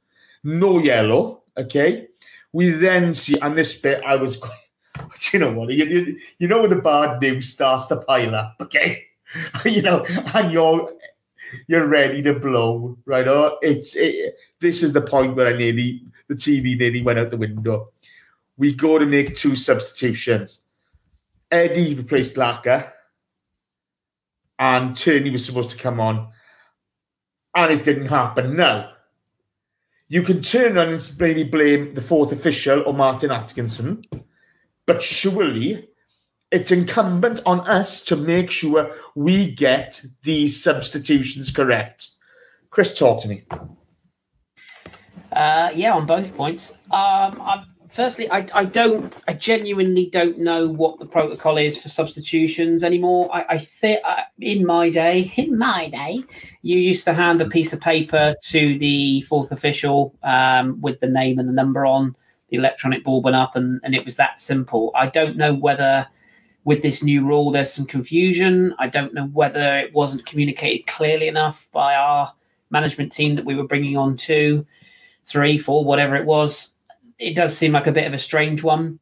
No 0.44 0.80
yellow. 0.80 1.44
Okay. 1.58 2.08
We 2.52 2.70
then 2.70 3.14
see, 3.14 3.38
and 3.40 3.58
this 3.58 3.80
bit 3.80 4.04
I 4.06 4.16
was 4.16 4.42
Do 5.22 5.38
you 5.38 5.40
know 5.40 5.54
what? 5.54 5.74
You, 5.74 5.86
you, 5.86 6.20
you 6.40 6.48
know 6.48 6.62
when 6.62 6.70
the 6.70 6.82
bad 6.82 7.22
news 7.22 7.50
starts 7.50 7.88
to 7.88 7.98
pile 7.98 8.36
up, 8.36 8.56
okay? 8.62 9.06
you 9.66 9.82
know, 9.82 10.06
and 10.34 10.52
you're 10.52 10.92
you're 11.68 11.88
ready 11.88 12.22
to 12.24 12.40
blow, 12.40 12.98
right? 13.06 13.28
Oh, 13.28 13.58
it's 13.62 13.96
it, 13.96 14.36
this 14.60 14.84
is 14.84 14.94
the 14.94 15.02
point 15.02 15.36
where 15.36 15.48
I 15.48 15.58
nearly 15.58 16.04
the 16.28 16.36
TV 16.36 16.78
nearly 16.78 17.02
went 17.02 17.20
out 17.20 17.32
the 17.32 17.38
window. 17.38 17.92
we 18.58 18.74
go 18.74 18.98
to 18.98 19.06
make 19.06 19.36
two 19.36 19.56
substitutions. 19.56 20.64
Eddie 21.52 21.94
replaced 21.96 22.38
Laca, 22.38 22.92
and 24.58 24.96
Tierney 24.96 25.30
was 25.30 25.46
supposed 25.46 25.70
to 25.72 25.78
come 25.78 26.00
on, 26.00 26.30
and 27.54 27.72
it 27.72 27.84
didn't 27.84 28.08
happen. 28.08 28.56
Now, 28.56 28.92
you 30.08 30.24
can 30.24 30.42
turn 30.42 30.78
around 30.78 30.90
and 30.90 31.14
maybe 31.20 31.44
blame 31.44 31.94
the 31.94 32.02
fourth 32.02 32.32
official 32.32 32.84
or 32.86 32.94
Martin 32.94 33.32
Atkinson, 33.32 34.04
but 34.86 35.02
surely 35.02 35.88
it's 36.52 36.72
incumbent 36.72 37.42
on 37.46 37.62
us 37.62 38.04
to 38.04 38.16
make 38.16 38.52
sure 38.52 38.96
we 39.16 39.54
get 39.54 40.04
these 40.24 40.62
substitutions 40.62 41.52
correct. 41.52 42.10
Chris, 42.70 42.98
talk 42.98 43.22
to 43.22 43.28
me. 43.28 43.44
Uh, 45.32 45.70
yeah, 45.76 45.94
on 45.94 46.06
both 46.06 46.36
points. 46.36 46.72
Um, 46.92 47.42
I, 47.42 47.66
firstly, 47.90 48.30
I, 48.30 48.46
I 48.54 48.66
don't, 48.66 49.14
I 49.28 49.34
genuinely 49.34 50.06
don't 50.06 50.40
know 50.40 50.68
what 50.68 51.00
the 51.00 51.06
protocol 51.06 51.58
is 51.58 51.78
for 51.78 51.90
substitutions 51.90 52.84
anymore. 52.84 53.30
I, 53.34 53.46
I 53.50 53.58
think 53.58 54.00
uh, 54.06 54.24
in 54.40 54.66
my 54.66 54.90
day, 54.90 55.34
in 55.38 55.58
my 55.58 55.90
day, 55.90 56.24
you 56.62 56.78
used 56.78 57.04
to 57.06 57.14
hand 57.14 57.42
a 57.42 57.50
piece 57.50 57.74
of 57.74 57.82
paper 57.82 58.36
to 58.44 58.80
the 58.80 59.22
fourth 59.22 59.52
official 59.52 60.16
um, 60.24 60.80
with 60.80 61.00
the 61.00 61.08
name 61.08 61.40
and 61.40 61.50
the 61.50 61.54
number 61.54 61.86
on. 61.86 62.16
The 62.56 62.62
electronic 62.62 63.04
ball 63.04 63.22
went 63.22 63.36
up, 63.36 63.58
and, 63.58 63.82
and 63.84 63.94
it 63.94 64.06
was 64.06 64.16
that 64.16 64.40
simple. 64.40 64.92
I 64.96 65.08
don't 65.08 65.36
know 65.36 65.54
whether 65.54 66.08
with 66.64 66.82
this 66.82 67.04
new 67.04 67.26
rule 67.26 67.52
there's 67.52 67.74
some 67.74 67.86
confusion. 67.86 68.74
I 68.80 68.88
don't 68.88 69.14
know 69.14 69.26
whether 69.26 69.78
it 69.78 69.94
wasn't 69.94 70.26
communicated 70.26 70.88
clearly 70.88 71.28
enough 71.28 71.68
by 71.74 71.96
our 71.96 72.34
management 72.70 73.12
team 73.12 73.36
that 73.36 73.44
we 73.44 73.56
were 73.56 73.68
bringing 73.68 73.98
on 73.98 74.16
two, 74.16 74.66
three, 75.26 75.58
four, 75.58 75.84
whatever 75.84 76.16
it 76.16 76.26
was. 76.26 76.74
It 77.20 77.36
does 77.36 77.58
seem 77.58 77.74
like 77.74 77.88
a 77.88 77.92
bit 77.92 78.08
of 78.08 78.14
a 78.14 78.18
strange 78.18 78.64
one. 78.64 79.00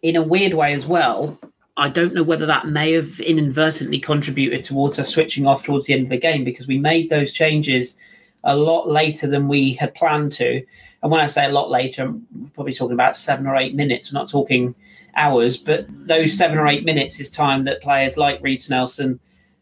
In 0.00 0.16
a 0.16 0.22
weird 0.22 0.54
way 0.54 0.72
as 0.72 0.86
well, 0.86 1.38
I 1.76 1.90
don't 1.90 2.14
know 2.14 2.22
whether 2.22 2.46
that 2.46 2.66
may 2.66 2.92
have 2.92 3.20
inadvertently 3.20 4.00
contributed 4.00 4.64
towards 4.64 4.98
us 4.98 5.10
switching 5.10 5.46
off 5.46 5.62
towards 5.62 5.86
the 5.86 5.92
end 5.92 6.04
of 6.04 6.08
the 6.08 6.16
game 6.16 6.42
because 6.42 6.66
we 6.66 6.78
made 6.78 7.10
those 7.10 7.32
changes 7.32 7.96
a 8.44 8.56
lot 8.56 8.88
later 8.88 9.26
than 9.26 9.46
we 9.46 9.74
had 9.74 9.94
planned 9.94 10.32
to. 10.32 10.64
And 11.02 11.12
when 11.12 11.20
I 11.20 11.26
say 11.26 11.46
a 11.46 11.52
lot 11.52 11.70
later, 11.70 12.04
I'm 12.04 12.50
probably 12.54 12.74
talking 12.74 12.94
about 12.94 13.16
seven 13.16 13.46
or 13.46 13.56
eight 13.56 13.74
minutes. 13.74 14.12
We're 14.12 14.18
not 14.18 14.28
talking 14.28 14.74
hours, 15.14 15.56
but 15.56 15.86
those 15.88 16.36
seven 16.36 16.58
or 16.58 16.66
eight 16.66 16.84
minutes 16.84 17.20
is 17.20 17.30
time 17.30 17.64
that 17.64 17.82
players 17.82 18.16
like 18.16 18.42
Reiss 18.42 18.68
Nelson 18.68 19.20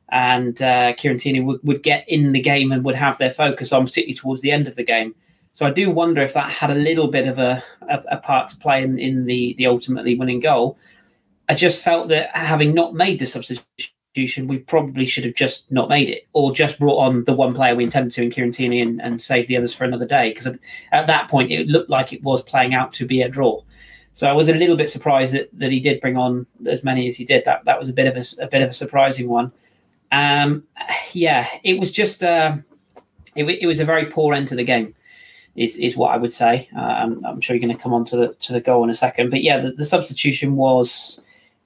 and 0.09 0.61
uh, 0.63 0.95
Kieran 0.95 1.19
Tierney 1.19 1.41
would, 1.41 1.61
would 1.63 1.83
get 1.83 2.09
in 2.09 2.33
the 2.33 2.41
game 2.41 2.73
and 2.73 2.85
would 2.85 2.95
have 2.95 3.19
their 3.19 3.31
focus 3.31 3.73
on, 3.73 3.85
particularly 3.85 4.15
towards 4.15 4.43
the 4.43 4.51
end 4.51 4.69
of 4.69 4.77
the 4.77 4.85
game. 4.85 5.15
So 5.53 5.67
I 5.67 5.71
do 5.71 5.91
wonder 5.91 6.23
if 6.23 6.35
that 6.35 6.51
had 6.51 6.71
a 6.71 6.75
little 6.75 7.09
bit 7.09 7.27
of 7.27 7.39
a, 7.39 7.63
a, 7.89 8.03
a 8.13 8.17
part 8.19 8.49
to 8.49 8.57
play 8.57 8.83
in, 8.83 8.99
in 8.99 9.25
the, 9.25 9.55
the 9.57 9.67
ultimately 9.67 10.15
winning 10.15 10.41
goal. 10.41 10.79
I 11.49 11.55
just 11.55 11.83
felt 11.83 12.09
that 12.09 12.35
having 12.37 12.75
not 12.75 12.95
made 12.95 13.19
the 13.19 13.27
substitution, 13.27 13.93
we 14.17 14.59
probably 14.59 15.05
should 15.05 15.25
have 15.25 15.35
just 15.35 15.71
not 15.71 15.89
made 15.89 16.09
it, 16.09 16.27
or 16.33 16.53
just 16.53 16.79
brought 16.79 16.99
on 16.99 17.25
the 17.25 17.33
one 17.33 17.55
player 17.55 17.75
we 17.75 17.85
intended 17.85 18.13
to 18.15 18.23
in 18.23 18.31
Kieran 18.31 18.53
Tierney 18.53 18.81
and, 18.81 19.01
and 19.01 19.21
save 19.21 19.49
the 19.49 19.57
others 19.57 19.75
for 19.75 19.85
another 19.85 20.07
day. 20.07 20.31
Because 20.31 20.47
at 20.93 21.07
that 21.07 21.29
point, 21.29 21.53
it 21.53 21.69
looked 21.69 21.91
like 21.91 22.13
it 22.13 22.23
was 22.23 22.43
playing 22.43 22.75
out 22.75 22.93
to 22.95 23.07
be 23.07 23.23
a 23.23 23.29
draw. 23.29 23.63
So 24.13 24.27
I 24.27 24.33
was 24.33 24.49
a 24.49 24.55
little 24.55 24.77
bit 24.77 24.89
surprised 24.89 25.35
that, 25.35 25.51
that 25.53 25.71
he 25.71 25.81
did 25.81 26.01
bring 26.01 26.17
on 26.17 26.47
as 26.67 26.83
many 26.83 27.07
as 27.07 27.17
he 27.17 27.25
did. 27.25 27.45
That 27.45 27.65
that 27.67 27.79
was 27.79 27.89
a 27.89 27.93
bit 27.93 28.07
of 28.07 28.17
a, 28.17 28.45
a 28.45 28.49
bit 28.49 28.63
of 28.63 28.71
a 28.71 28.75
surprising 28.75 29.29
one. 29.29 29.53
Um, 30.11 30.65
yeah, 31.13 31.49
it 31.63 31.79
was 31.79 31.93
just 31.93 32.23
uh, 32.23 32.57
it, 33.35 33.45
it 33.45 33.67
was 33.67 33.81
a 33.81 33.85
very 33.85 34.07
poor 34.07 34.35
end 34.35 34.49
to 34.49 34.57
the 34.57 34.65
game 34.65 34.95
is, 35.57 35.77
is 35.79 35.97
what 35.97 36.15
I 36.15 36.17
would 36.17 36.33
say. 36.33 36.69
Um, 36.77 37.25
I'm 37.27 37.41
sure 37.41 37.57
you're 37.57 37.67
going 37.67 37.77
to 37.77 37.83
come 37.83 37.95
on 37.95 38.05
to 38.07 38.17
the 38.17 38.29
to 38.35 38.53
the 38.53 38.61
goal 38.61 38.85
in 38.85 38.91
a 38.91 38.95
second, 38.95 39.31
but 39.31 39.43
yeah, 39.43 39.59
the, 39.59 39.73
the 39.73 39.85
substitution 39.85 40.57
was 40.57 41.21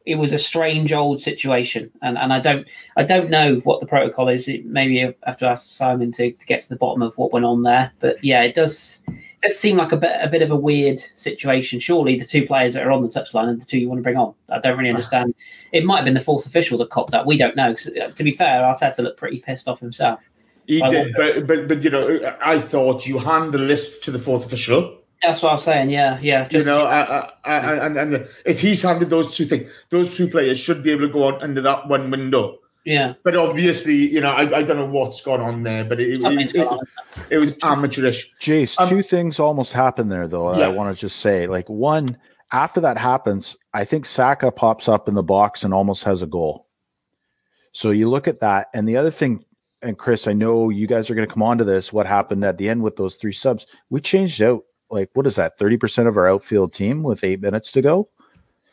it 0.07 0.15
was 0.15 0.33
a 0.33 0.39
strange 0.39 0.93
old 0.93 1.21
situation, 1.21 1.91
and, 2.03 2.17
and 2.17 2.33
I 2.33 2.41
don't 2.41 2.67
I 2.97 3.03
don't 3.03 3.31
know 3.31 3.57
what 3.65 3.81
the 3.81 3.87
protocol 3.87 4.29
is. 4.29 4.49
It, 4.49 4.65
maybe 4.65 5.05
I 5.05 5.15
have 5.25 5.37
to 5.39 5.47
ask 5.47 5.69
Simon 5.69 6.11
to, 6.13 6.33
to 6.33 6.47
get 6.47 6.63
to 6.63 6.69
the 6.69 6.77
bottom 6.77 7.03
of 7.03 7.17
what 7.19 7.33
went 7.33 7.45
on 7.45 7.63
there. 7.63 7.93
But 8.01 8.23
yeah, 8.25 8.43
it 8.43 8.55
does 8.55 9.03
it 9.09 9.43
does 9.43 9.59
seem 9.59 9.77
like 9.77 9.93
a 9.93 9.97
bit 9.97 10.13
a 10.23 10.29
bit 10.29 10.43
of 10.43 10.51
a 10.51 10.57
weird 10.57 11.01
situation. 11.17 11.81
Surely 11.81 12.19
the 12.19 12.25
two 12.25 12.47
players 12.47 12.75
that 12.75 12.87
are 12.87 12.91
on 12.91 13.03
the 13.03 13.09
touchline 13.09 13.49
and 13.49 13.61
the 13.61 13.67
two 13.67 13.79
you 13.79 13.89
want 13.89 13.99
to 13.99 14.03
bring 14.03 14.17
on. 14.17 14.35
I 14.49 14.59
don't 14.59 14.79
really 14.79 14.91
understand. 14.91 15.35
It 15.73 15.85
might 15.85 15.97
have 15.97 16.05
been 16.07 16.15
the 16.15 16.21
fourth 16.21 16.47
official 16.47 16.79
that 16.79 16.91
copped 16.91 17.11
that. 17.11 17.27
We 17.27 17.37
don't 17.37 17.57
know. 17.57 17.75
Cause, 17.75 17.89
uh, 17.89 18.09
to 18.09 18.25
be 18.25 18.33
fair, 18.33 18.63
Arteta 18.63 18.99
looked 18.99 19.19
pretty 19.19 19.41
pissed 19.41 19.69
off 19.69 19.81
himself. 19.81 20.29
He 20.67 20.81
did, 20.89 21.13
but, 21.17 21.47
but 21.47 21.69
but 21.69 21.83
you 21.83 21.91
know, 21.91 22.37
I 22.41 22.59
thought 22.59 23.07
you 23.07 23.19
hand 23.19 23.53
the 23.53 23.59
list 23.59 24.05
to 24.05 24.11
the 24.11 24.19
fourth 24.19 24.47
official. 24.47 25.00
That's 25.23 25.43
what 25.43 25.53
I'm 25.53 25.59
saying. 25.59 25.91
Yeah, 25.91 26.19
yeah. 26.23 26.49
Just, 26.49 26.67
you 26.67 26.73
know, 26.73 26.87
I, 26.87 27.01
I, 27.03 27.31
I, 27.45 27.87
and 27.87 27.97
and 27.97 28.29
if 28.47 28.61
he's 28.61 28.83
handed 28.83 29.11
those 29.11 29.37
two 29.37 29.45
things, 29.45 29.71
those 29.91 30.17
two 30.17 30.29
players 30.29 30.59
should 30.59 30.83
be 30.83 30.93
able 30.93 31.07
to 31.07 31.13
go 31.13 31.25
on 31.25 31.43
under 31.43 31.61
that 31.61 31.89
one 31.89 32.11
window. 32.11 32.59
Yeah. 32.87 33.13
But 33.23 33.37
obviously, 33.37 33.95
you 33.95 34.23
know, 34.23 34.31
I, 34.31 34.59
I 34.59 34.63
don't 34.63 34.79
know 34.79 34.87
what's 34.87 35.21
gone 35.21 35.43
on 35.43 35.63
there, 35.63 35.85
but 35.85 36.01
it, 36.01 36.25
it, 36.25 36.55
it, 36.55 36.81
it 37.29 37.39
was 37.39 37.59
amateurish. 37.63 38.33
Jace, 38.41 38.81
um, 38.81 38.89
two 38.89 39.03
things 39.03 39.39
almost 39.39 39.75
happened 39.75 40.11
there, 40.11 40.27
though. 40.27 40.57
Yeah. 40.57 40.65
I 40.65 40.69
want 40.69 40.97
to 40.97 40.99
just 40.99 41.19
say, 41.19 41.47
like, 41.47 41.69
one, 41.69 42.17
after 42.53 42.81
that 42.81 42.97
happens, 42.97 43.59
I 43.75 43.85
think 43.85 44.07
Saka 44.07 44.51
pops 44.51 44.89
up 44.89 45.09
in 45.09 45.15
the 45.15 45.23
box 45.23 45.63
and 45.63 45.75
almost 45.75 46.05
has 46.05 46.23
a 46.23 46.27
goal. 46.27 46.65
So 47.73 47.91
you 47.91 48.09
look 48.09 48.27
at 48.27 48.41
that, 48.41 48.69
and 48.73 48.89
the 48.89 48.97
other 48.97 49.11
thing 49.11 49.45
and 49.83 49.99
Chris, 49.99 50.27
I 50.27 50.33
know 50.33 50.69
you 50.69 50.87
guys 50.87 51.11
are 51.11 51.15
going 51.15 51.27
to 51.27 51.33
come 51.33 51.43
on 51.43 51.59
to 51.59 51.65
this. 51.65 51.93
What 51.93 52.07
happened 52.07 52.45
at 52.45 52.59
the 52.59 52.69
end 52.69 52.83
with 52.83 52.97
those 52.97 53.17
three 53.17 53.33
subs? 53.33 53.67
We 53.89 54.01
changed 54.01 54.43
out 54.43 54.65
like 54.91 55.11
what 55.15 55.27
is 55.27 55.37
that? 55.37 55.59
Thirty 55.59 55.77
percent 55.77 56.09
of 56.09 56.17
our 56.17 56.29
outfield 56.29 56.73
team 56.73 57.03
with 57.03 57.25
eight 57.25 57.41
minutes 57.41 57.73
to 57.73 57.83
go. 57.83 58.09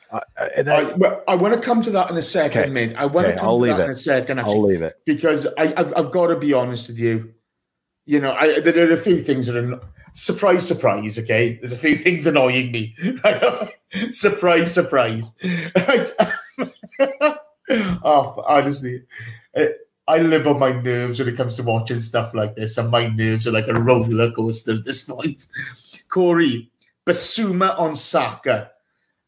Uh, 0.09 0.21
that, 0.55 0.95
I, 1.27 1.31
I, 1.33 1.35
want 1.35 1.53
to 1.53 1.59
come 1.59 1.81
to 1.81 1.91
that 1.91 2.09
in 2.09 2.15
a 2.15 2.21
second, 2.21 2.61
okay. 2.61 2.71
mate. 2.71 2.95
I 2.95 3.05
want 3.05 3.27
okay, 3.27 3.33
to 3.33 3.39
come 3.39 3.49
I'll 3.49 3.59
to 3.59 3.65
that 3.65 3.79
it. 3.81 3.83
in 3.83 3.89
a 3.89 3.95
second. 3.95 4.39
Actually, 4.39 4.53
I'll 4.53 4.63
leave 4.63 4.81
it 4.81 5.01
because 5.05 5.47
I, 5.57 5.73
have 5.75 5.93
I've 5.97 6.11
got 6.11 6.27
to 6.27 6.37
be 6.37 6.53
honest 6.53 6.87
with 6.87 6.97
you. 6.97 7.33
You 8.05 8.21
know, 8.21 8.31
I, 8.31 8.61
there 8.61 8.89
are 8.89 8.93
a 8.93 8.97
few 8.97 9.21
things 9.21 9.47
that 9.47 9.57
are 9.57 9.81
surprise, 10.13 10.65
surprise. 10.65 11.19
Okay, 11.19 11.57
there's 11.59 11.73
a 11.73 11.77
few 11.77 11.97
things 11.97 12.25
annoying 12.25 12.71
me. 12.71 12.95
surprise, 14.11 14.73
surprise. 14.73 15.33
Right? 15.75 16.09
oh, 18.03 18.43
honestly. 18.47 19.03
I 20.09 20.19
live 20.19 20.47
on 20.47 20.57
my 20.57 20.71
nerves 20.71 21.19
when 21.19 21.27
it 21.27 21.35
comes 21.35 21.57
to 21.57 21.63
watching 21.63 21.99
stuff 21.99 22.33
like 22.33 22.55
this, 22.55 22.77
and 22.77 22.89
my 22.89 23.07
nerves 23.07 23.45
are 23.45 23.51
like 23.51 23.67
a 23.67 23.73
roller 23.73 24.31
coaster 24.31 24.75
at 24.75 24.85
this 24.85 25.03
point. 25.03 25.45
Corey, 26.17 26.71
Bissouma 27.05 27.77
on 27.77 27.95
Saka. 27.95 28.71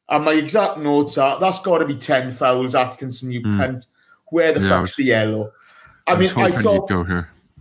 And 0.09 0.25
my 0.25 0.33
exact 0.33 0.79
notes 0.79 1.19
are 1.19 1.39
that's 1.39 1.61
got 1.61 1.77
to 1.77 1.85
be 1.85 1.95
10 1.95 2.31
fouls, 2.31 2.73
Atkinson, 2.73 3.31
you 3.31 3.41
mm. 3.41 3.57
cunt. 3.57 3.85
Where 4.31 4.53
the 4.53 4.61
yeah, 4.61 4.69
fuck's 4.69 4.81
was, 4.81 4.95
the 4.95 5.03
yellow? 5.03 5.51
I, 6.07 6.13
I 6.13 6.17
mean, 6.17 6.31
I 6.35 6.49
thought. 6.49 6.89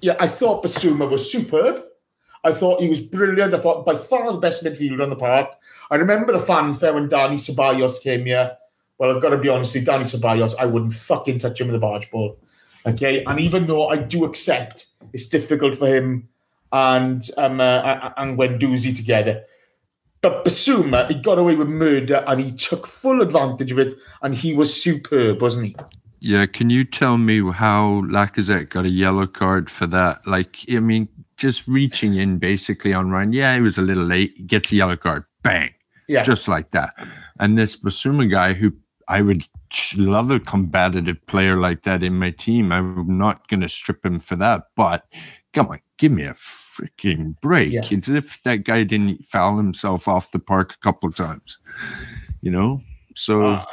Yeah, 0.01 0.17
I 0.19 0.29
thought 0.29 0.65
Bissouma 0.65 1.11
was 1.11 1.31
superb. 1.31 1.85
I 2.43 2.53
thought 2.53 2.81
he 2.81 2.89
was 2.89 3.01
brilliant. 3.01 3.53
I 3.53 3.59
thought 3.59 3.85
by 3.85 3.99
far 3.99 4.33
the 4.33 4.39
best 4.39 4.65
midfielder 4.65 5.03
on 5.03 5.11
the 5.11 5.17
park. 5.17 5.51
I 5.91 5.97
remember 5.97 6.33
the 6.33 6.41
fanfare 6.41 6.95
when 6.95 7.09
Danny 7.09 7.37
Ceballos 7.37 8.03
came 8.03 8.25
here. 8.25 8.57
Well, 8.97 9.15
I've 9.15 9.21
got 9.21 9.31
to 9.31 9.39
be 9.39 9.51
honest, 9.51 9.75
with 9.75 9.83
you, 9.83 9.87
Danny 9.87 10.05
Ceballos, 10.05 10.55
I 10.59 10.65
wouldn't 10.65 10.95
fucking 10.95 11.41
touch 11.41 11.61
him 11.61 11.67
with 11.67 11.77
a 11.77 11.81
barge 11.81 12.11
ball. 12.11 12.39
Okay, 12.87 13.25
and 13.25 13.39
even 13.41 13.67
though 13.67 13.89
I 13.89 13.99
do 13.99 14.25
accept 14.25 14.87
it's 15.13 15.27
difficult 15.27 15.75
for 15.75 15.87
him 15.87 16.29
and 16.73 17.23
um, 17.37 17.61
uh, 17.61 18.11
and 18.17 18.39
Guendouzi 18.39 18.95
together, 18.95 19.43
but 20.21 20.45
Bissouma, 20.45 21.09
he 21.09 21.15
got 21.15 21.39
away 21.39 21.57
with 21.57 21.69
murder 21.69 22.25
and 22.27 22.41
he 22.41 22.53
took 22.53 22.87
full 22.87 23.23
advantage 23.23 23.73
of 23.73 23.79
it, 23.79 23.97
and 24.23 24.35
he 24.35 24.55
was 24.55 24.83
superb, 24.83 25.41
wasn't 25.41 25.67
he? 25.67 25.77
Yeah, 26.21 26.47
can 26.47 26.69
you 26.69 26.85
tell 26.85 27.17
me 27.17 27.41
how 27.53 28.03
Lacazette 28.07 28.71
got 28.71 28.85
a 28.85 28.89
yellow 28.89 29.27
card 29.27 29.71
for 29.71 29.87
that? 29.87 30.27
Like, 30.27 30.57
I 30.69 30.81
mean, 30.81 31.09
just 31.37 31.67
reaching 31.69 32.17
in 32.17 32.39
basically 32.39 32.93
on 32.93 33.11
Ryan. 33.11 33.33
Yeah, 33.33 33.55
he 33.55 33.61
was 33.61 33.79
a 33.79 33.83
little 33.83 34.05
late. 34.05 34.35
He 34.37 34.43
gets 34.43 34.73
a 34.73 34.77
yellow 34.77 34.97
card. 34.97 35.25
Bang. 35.43 35.71
Yeah. 36.09 36.23
Just 36.23 36.49
like 36.49 36.73
that. 36.73 36.95
And 37.39 37.57
this 37.57 37.77
Bissouma 37.77 38.29
guy 38.29 38.53
who 38.53 38.73
I 39.07 39.23
would 39.23 39.47
love 39.97 40.31
a 40.31 40.41
combative 40.41 41.25
player 41.27 41.57
like 41.57 41.85
that 41.85 42.03
in 42.03 42.19
my 42.19 42.31
team. 42.31 42.73
I'm 42.73 43.17
not 43.17 43.47
going 43.49 43.61
to 43.61 43.69
strip 43.69 44.05
him 44.05 44.19
for 44.19 44.37
that. 44.37 44.65
But 44.77 45.05
come 45.53 45.69
on, 45.69 45.81
give 45.97 46.13
me 46.13 46.25
a 46.25 46.35
freaking 46.35 47.39
break. 47.41 47.73
Yeah. 47.73 47.81
It's 47.91 48.09
as 48.09 48.15
if 48.15 48.43
that 48.43 48.65
guy 48.65 48.85
didn't 48.85 49.25
foul 49.25 49.57
himself 49.57 50.09
off 50.09 50.33
the 50.33 50.39
park 50.39 50.75
a 50.75 50.79
couple 50.79 51.09
of 51.09 51.17
times, 51.17 51.59
you 52.41 52.51
know? 52.51 52.83
So 53.15 53.47
uh, 53.47 53.65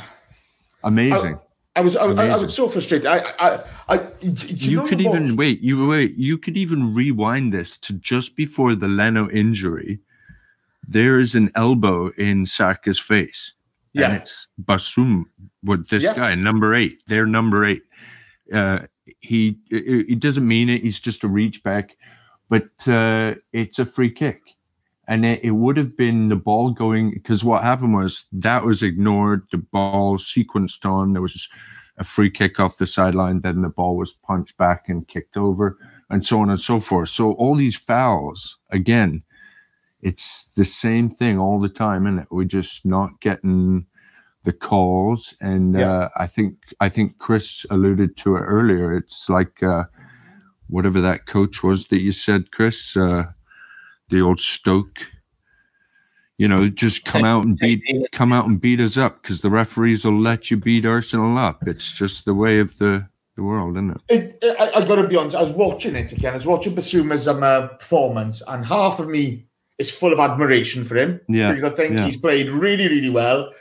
amazing. 0.84 1.36
I, 1.76 1.80
I 1.80 1.82
was 1.82 1.96
I, 1.96 2.06
I, 2.06 2.38
was 2.38 2.56
so 2.56 2.70
frustrated. 2.70 3.06
I 3.06 3.20
I, 3.38 3.64
I 3.90 4.08
you, 4.22 4.34
you 4.82 4.88
could 4.88 5.02
even 5.02 5.36
wait. 5.36 5.60
You 5.60 5.88
wait. 5.88 6.16
You 6.16 6.38
could 6.38 6.56
even 6.56 6.94
rewind 6.94 7.54
this 7.54 7.78
to 7.80 7.94
just 7.94 8.36
before 8.36 8.76
the 8.76 8.88
Leno 8.88 9.30
injury. 9.30 10.00
There 10.88 11.20
is 11.20 11.36
an 11.36 11.52
elbow 11.56 12.12
in 12.18 12.46
Saka's 12.46 13.00
face 13.00 13.56
yeah. 13.96 14.10
And 14.10 14.18
it's 14.18 14.48
Basum 14.62 15.24
with 15.64 15.88
this 15.88 16.04
yeah. 16.04 16.14
guy, 16.14 16.36
number 16.36 16.76
eight. 16.76 17.00
They're 17.08 17.26
number 17.26 17.64
eight. 17.66 17.84
Uh, 18.54 18.80
he 19.22 19.60
it, 19.72 20.20
doesn't 20.20 20.48
mean 20.48 20.70
it. 20.70 20.82
He's 20.84 21.00
just 21.00 21.24
a 21.24 21.28
reach 21.28 21.64
back, 21.64 21.98
but 22.50 22.70
uh, 22.88 23.36
it's 23.54 23.80
a 23.80 23.86
free 23.86 24.12
kick. 24.12 24.42
and 25.08 25.26
it, 25.26 25.42
it 25.44 25.52
would 25.52 25.78
have 25.78 25.98
been 25.98 26.30
the 26.30 26.36
ball 26.36 26.72
going 26.72 27.12
because 27.12 27.44
what 27.44 27.64
happened 27.64 27.94
was 27.96 28.26
that 28.34 28.66
was 28.66 28.84
ignored. 28.84 29.44
The 29.52 29.60
ball 29.60 30.18
sequenced 30.18 30.86
on. 30.86 31.14
There 31.14 31.22
was 31.22 31.50
a 31.98 32.04
free 32.04 32.32
kick 32.32 32.60
off 32.60 32.78
the 32.78 32.88
sideline. 32.88 33.42
Then 33.42 33.62
the 33.62 33.70
ball 33.70 33.98
was 33.98 34.14
punched 34.14 34.58
back 34.58 34.90
and 34.90 35.08
kicked 35.08 35.38
over, 35.38 35.78
and 36.10 36.26
so 36.26 36.40
on 36.42 36.50
and 36.50 36.62
so 36.62 36.80
forth. 36.80 37.10
So 37.10 37.34
all 37.34 37.56
these 37.56 37.78
fouls 37.78 38.58
again, 38.72 39.24
it's 40.02 40.50
the 40.56 40.66
same 40.66 41.10
thing 41.10 41.40
all 41.40 41.60
the 41.60 41.70
time, 41.70 42.08
and 42.08 42.26
we're 42.32 42.46
just 42.46 42.86
not 42.86 43.20
getting 43.22 43.86
the 44.46 44.54
calls. 44.54 45.36
And 45.42 45.76
Yeah. 45.76 45.92
uh, 45.92 46.10
I 46.16 46.28
think 46.28 46.56
I 46.80 46.88
think 46.90 47.18
Chris 47.18 47.66
alluded 47.70 48.16
to 48.18 48.38
it 48.38 48.42
earlier. 48.42 48.96
It's 48.96 49.30
like 49.30 49.62
uh, 49.62 49.84
whatever 50.70 51.02
that 51.02 51.26
coach 51.26 51.64
was 51.64 51.88
that 51.88 52.00
you 52.00 52.12
said, 52.14 52.52
Chris, 52.52 52.96
uh, 52.96 53.26
the 54.10 54.22
old 54.22 54.40
Stoke. 54.40 55.00
You 56.38 56.50
know, 56.50 56.68
just 56.70 57.06
come 57.06 57.24
out 57.24 57.46
and 57.46 57.58
beat 57.58 57.82
come 58.12 58.34
out 58.34 58.46
and 58.46 58.60
beat 58.60 58.80
us 58.82 58.98
up 58.98 59.22
because 59.22 59.42
the 59.42 59.50
referees 59.50 60.04
will 60.04 60.20
let 60.20 60.52
you 60.52 60.58
beat 60.58 60.86
Arsenal 60.86 61.38
up. 61.38 61.66
It's 61.68 61.92
just 61.92 62.26
the 62.26 62.34
way 62.34 62.60
of 62.60 62.78
the 62.78 63.08
the 63.36 63.44
world, 63.44 63.78
isn't 63.78 64.02
it? 64.10 64.38
It, 64.42 64.56
I, 64.60 64.80
I 64.80 64.86
got 64.86 64.96
to 64.96 65.08
be 65.08 65.16
honest. 65.16 65.36
I 65.36 65.42
was 65.44 65.52
watching 65.52 65.96
it 65.96 66.12
again. 66.12 66.32
I 66.32 66.36
was 66.36 66.46
watching 66.46 66.76
Bissouma's 66.76 67.28
um, 67.28 67.42
uh, 67.44 67.68
performance, 67.68 68.42
and 68.48 68.66
half 68.66 69.00
of 69.00 69.08
me 69.08 69.46
is 69.78 69.92
full 69.92 70.14
of 70.14 70.20
admiration 70.20 70.84
for 70.86 70.98
him 70.98 71.20
Yeah, 71.28 71.52
because 71.52 71.64
I 71.64 71.70
think 71.76 71.98
yeah. 71.98 72.06
he's 72.06 72.18
played 72.18 72.50
really, 72.50 72.88
really 72.88 73.10
well. 73.10 73.52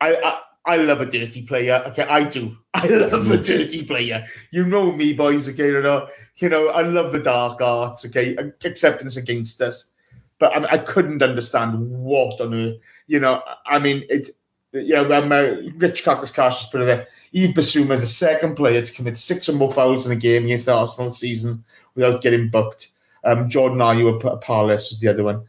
I, 0.00 0.14
I 0.14 0.40
I 0.68 0.76
love 0.76 1.00
a 1.00 1.06
dirty 1.06 1.46
player. 1.46 1.82
Okay, 1.88 2.02
I 2.02 2.24
do. 2.24 2.56
I 2.74 2.86
love 2.86 3.30
a 3.30 3.38
dirty 3.38 3.86
player. 3.86 4.24
You 4.50 4.66
know 4.66 4.92
me, 4.92 5.14
boys. 5.14 5.48
Okay, 5.48 5.68
you 5.68 5.80
know, 5.80 6.06
you 6.36 6.50
know, 6.50 6.68
I 6.68 6.82
love 6.82 7.12
the 7.12 7.22
dark 7.22 7.62
arts. 7.62 8.04
Okay, 8.04 8.36
acceptance 8.64 9.16
against 9.16 9.62
us, 9.62 9.92
but 10.38 10.52
I, 10.52 10.74
I 10.74 10.78
couldn't 10.78 11.22
understand 11.22 11.90
what 11.90 12.40
on 12.40 12.52
earth. 12.52 12.76
You 13.06 13.20
know, 13.20 13.42
I 13.66 13.78
mean, 13.78 14.04
it's 14.10 14.30
yeah. 14.72 15.00
when 15.00 15.32
uh, 15.32 15.56
Rich 15.76 16.04
Kakis 16.04 16.34
Cash 16.34 16.70
put 16.70 16.82
it 16.82 16.84
there. 16.84 17.06
Yves 17.32 17.54
Bissouma 17.54 17.92
is 17.92 18.02
the 18.02 18.06
second 18.06 18.54
player 18.54 18.82
to 18.82 18.92
commit 18.92 19.16
six 19.16 19.48
or 19.48 19.54
more 19.54 19.72
fouls 19.72 20.04
in 20.04 20.12
a 20.12 20.16
game 20.16 20.44
against 20.44 20.66
the 20.66 20.74
Arsenal 20.74 21.10
season 21.10 21.64
without 21.94 22.20
getting 22.20 22.50
booked. 22.50 22.88
Um, 23.24 23.48
Jordan 23.48 23.78
Ayew 23.78 24.22
at 24.24 24.40
Palace 24.42 24.90
was 24.90 24.98
the 25.00 25.08
other 25.08 25.24
one. 25.24 25.46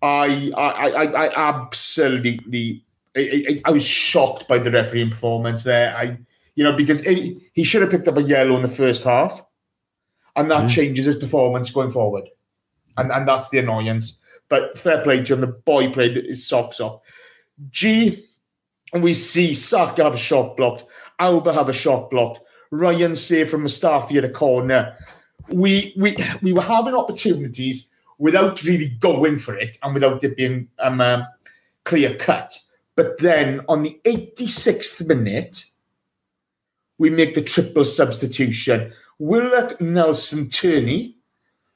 I 0.00 0.52
I 0.56 0.90
I, 0.90 1.04
I 1.26 1.48
absolutely 1.48 2.84
I, 3.16 3.44
I, 3.48 3.60
I 3.66 3.70
was 3.70 3.84
shocked 3.84 4.46
by 4.48 4.58
the 4.58 4.70
refereeing 4.70 5.10
performance 5.10 5.64
there. 5.64 5.96
I 5.96 6.18
you 6.54 6.64
know 6.64 6.76
because 6.76 7.04
it, 7.04 7.36
he 7.52 7.64
should 7.64 7.82
have 7.82 7.90
picked 7.90 8.08
up 8.08 8.16
a 8.16 8.22
yellow 8.22 8.56
in 8.56 8.62
the 8.62 8.68
first 8.68 9.04
half, 9.04 9.44
and 10.36 10.50
that 10.50 10.64
Yeah. 10.64 10.68
changes 10.68 11.06
his 11.06 11.16
performance 11.16 11.70
going 11.70 11.90
forward, 11.90 12.28
and 12.96 13.10
and 13.10 13.26
that's 13.26 13.48
the 13.48 13.58
annoyance. 13.58 14.18
But 14.48 14.76
fair 14.78 15.02
play 15.02 15.22
to 15.24 15.34
him. 15.34 15.40
The 15.40 15.46
boy 15.46 15.92
played 15.92 16.16
his 16.16 16.46
socks 16.46 16.80
off. 16.80 17.00
G, 17.70 18.24
and 18.92 19.02
we 19.02 19.14
see 19.14 19.54
Saka 19.54 20.04
have 20.04 20.14
a 20.14 20.18
shot 20.18 20.56
blocked. 20.56 20.84
Auba 21.20 21.52
have 21.54 21.68
a 21.68 21.72
shot 21.72 22.10
blocked. 22.10 22.40
Ryan 22.70 23.14
save 23.16 23.50
from 23.50 23.64
Mustafi 23.64 24.16
at 24.18 24.24
a 24.24 24.30
corner. 24.30 24.96
We 25.48 25.92
we 25.96 26.16
we 26.42 26.52
were 26.52 26.62
having 26.62 26.94
opportunities 26.94 27.92
without 28.18 28.62
really 28.62 28.88
going 29.00 29.38
for 29.38 29.56
it 29.56 29.78
and 29.82 29.94
without 29.94 30.22
it 30.22 30.36
being 30.36 30.68
um, 30.78 31.00
um, 31.00 31.26
clear 31.84 32.16
cut. 32.16 32.58
But 33.00 33.16
then 33.16 33.62
on 33.66 33.82
the 33.82 33.98
86th 34.04 35.06
minute, 35.06 35.64
we 36.98 37.08
make 37.08 37.34
the 37.34 37.40
triple 37.40 37.86
substitution. 37.86 38.92
Willock 39.18 39.80
Nelson 39.80 40.50
Tierney 40.50 41.16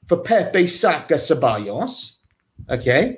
for 0.05 0.17
Pepe 0.17 0.67
Saka 0.67 1.15
Ceballos. 1.15 2.17
Okay. 2.69 3.17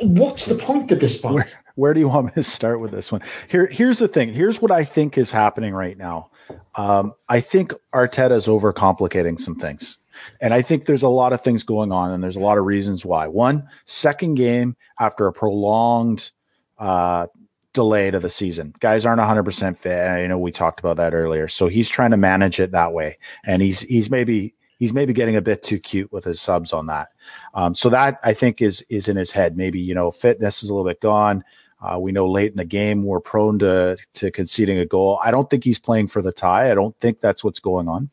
What's 0.00 0.46
the 0.46 0.54
point 0.54 0.90
at 0.90 1.00
this 1.00 1.20
point? 1.20 1.34
Where, 1.34 1.64
where 1.74 1.92
do 1.92 2.00
you 2.00 2.08
want 2.08 2.28
me 2.28 2.32
to 2.36 2.42
start 2.42 2.80
with 2.80 2.92
this 2.92 3.12
one? 3.12 3.20
Here, 3.48 3.66
here's 3.66 3.98
the 3.98 4.08
thing. 4.08 4.32
Here's 4.32 4.62
what 4.62 4.70
I 4.70 4.84
think 4.84 5.18
is 5.18 5.30
happening 5.30 5.74
right 5.74 5.98
now. 5.98 6.30
Um, 6.76 7.12
I 7.28 7.42
think 7.42 7.74
Arteta 7.92 8.38
is 8.38 8.46
overcomplicating 8.46 9.38
some 9.38 9.54
things, 9.54 9.98
and 10.40 10.54
I 10.54 10.62
think 10.62 10.86
there's 10.86 11.02
a 11.02 11.08
lot 11.08 11.32
of 11.32 11.42
things 11.42 11.62
going 11.62 11.92
on, 11.92 12.10
and 12.10 12.22
there's 12.22 12.36
a 12.36 12.40
lot 12.40 12.58
of 12.58 12.64
reasons 12.64 13.04
why. 13.04 13.26
One, 13.26 13.68
second 13.86 14.34
game 14.34 14.76
after 14.98 15.26
a 15.26 15.32
prolonged 15.32 16.30
uh, 16.78 17.26
delay 17.72 18.10
to 18.10 18.18
the 18.18 18.30
season, 18.30 18.74
guys 18.80 19.04
aren't 19.04 19.18
100 19.18 19.42
percent 19.44 19.78
fit. 19.78 20.08
I 20.08 20.26
know 20.26 20.38
we 20.38 20.52
talked 20.52 20.80
about 20.80 20.96
that 20.96 21.14
earlier, 21.14 21.48
so 21.48 21.68
he's 21.68 21.88
trying 21.88 22.10
to 22.10 22.16
manage 22.16 22.60
it 22.60 22.72
that 22.72 22.92
way, 22.92 23.18
and 23.44 23.62
he's 23.62 23.80
he's 23.80 24.10
maybe 24.10 24.54
he's 24.82 24.92
maybe 24.92 25.12
getting 25.12 25.36
a 25.36 25.40
bit 25.40 25.62
too 25.62 25.78
cute 25.78 26.10
with 26.12 26.24
his 26.24 26.40
subs 26.40 26.72
on 26.72 26.86
that. 26.86 27.10
Um, 27.54 27.72
so 27.72 27.88
that 27.90 28.18
I 28.24 28.34
think 28.34 28.60
is 28.60 28.84
is 28.88 29.06
in 29.06 29.16
his 29.16 29.30
head. 29.30 29.56
Maybe 29.56 29.78
you 29.78 29.94
know 29.94 30.10
fitness 30.10 30.64
is 30.64 30.70
a 30.70 30.74
little 30.74 30.88
bit 30.88 31.00
gone. 31.00 31.44
Uh, 31.80 31.98
we 32.00 32.10
know 32.10 32.28
late 32.28 32.50
in 32.50 32.56
the 32.56 32.64
game 32.64 33.04
we're 33.04 33.20
prone 33.20 33.60
to 33.60 33.96
to 34.14 34.30
conceding 34.32 34.78
a 34.78 34.86
goal. 34.86 35.20
I 35.24 35.30
don't 35.30 35.48
think 35.48 35.62
he's 35.62 35.78
playing 35.78 36.08
for 36.08 36.20
the 36.20 36.32
tie. 36.32 36.70
I 36.70 36.74
don't 36.74 36.96
think 37.00 37.20
that's 37.20 37.44
what's 37.44 37.60
going 37.60 37.88
on. 37.88 38.10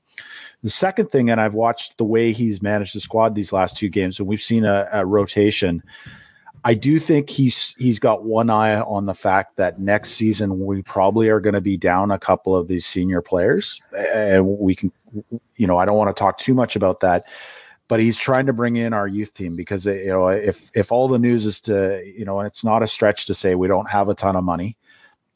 The 0.61 0.69
second 0.69 1.11
thing, 1.11 1.29
and 1.29 1.39
I've 1.39 1.53
watched 1.53 1.97
the 1.97 2.03
way 2.03 2.33
he's 2.33 2.61
managed 2.61 2.95
the 2.95 2.99
squad 2.99 3.33
these 3.33 3.53
last 3.53 3.77
two 3.77 3.89
games, 3.89 4.19
and 4.19 4.27
we've 4.27 4.41
seen 4.41 4.65
a, 4.65 4.87
a 4.91 5.05
rotation. 5.05 5.83
I 6.65 6.73
do 6.73 6.99
think 6.99 7.29
he's 7.29 7.73
he's 7.77 7.99
got 7.99 8.25
one 8.25 8.49
eye 8.49 8.79
on 8.81 9.05
the 9.05 9.13
fact 9.13 9.55
that 9.55 9.79
next 9.79 10.11
season 10.11 10.65
we 10.65 10.81
probably 10.81 11.29
are 11.29 11.39
going 11.39 11.53
to 11.53 11.61
be 11.61 11.77
down 11.77 12.11
a 12.11 12.19
couple 12.19 12.55
of 12.55 12.67
these 12.67 12.85
senior 12.85 13.21
players, 13.21 13.79
and 13.97 14.45
we 14.45 14.75
can, 14.75 14.91
you 15.55 15.67
know, 15.67 15.77
I 15.77 15.85
don't 15.85 15.95
want 15.95 16.13
to 16.13 16.19
talk 16.19 16.37
too 16.37 16.53
much 16.53 16.75
about 16.75 16.99
that, 16.99 17.27
but 17.87 18.01
he's 18.01 18.17
trying 18.17 18.45
to 18.47 18.53
bring 18.53 18.75
in 18.75 18.91
our 18.91 19.07
youth 19.07 19.33
team 19.33 19.55
because 19.55 19.85
you 19.85 20.07
know 20.07 20.27
if 20.27 20.69
if 20.75 20.91
all 20.91 21.07
the 21.07 21.19
news 21.19 21.45
is 21.45 21.61
to 21.61 22.03
you 22.05 22.25
know, 22.25 22.39
and 22.39 22.47
it's 22.47 22.65
not 22.65 22.83
a 22.83 22.87
stretch 22.87 23.27
to 23.27 23.33
say 23.33 23.55
we 23.55 23.69
don't 23.69 23.89
have 23.89 24.09
a 24.09 24.13
ton 24.13 24.35
of 24.35 24.43
money, 24.43 24.75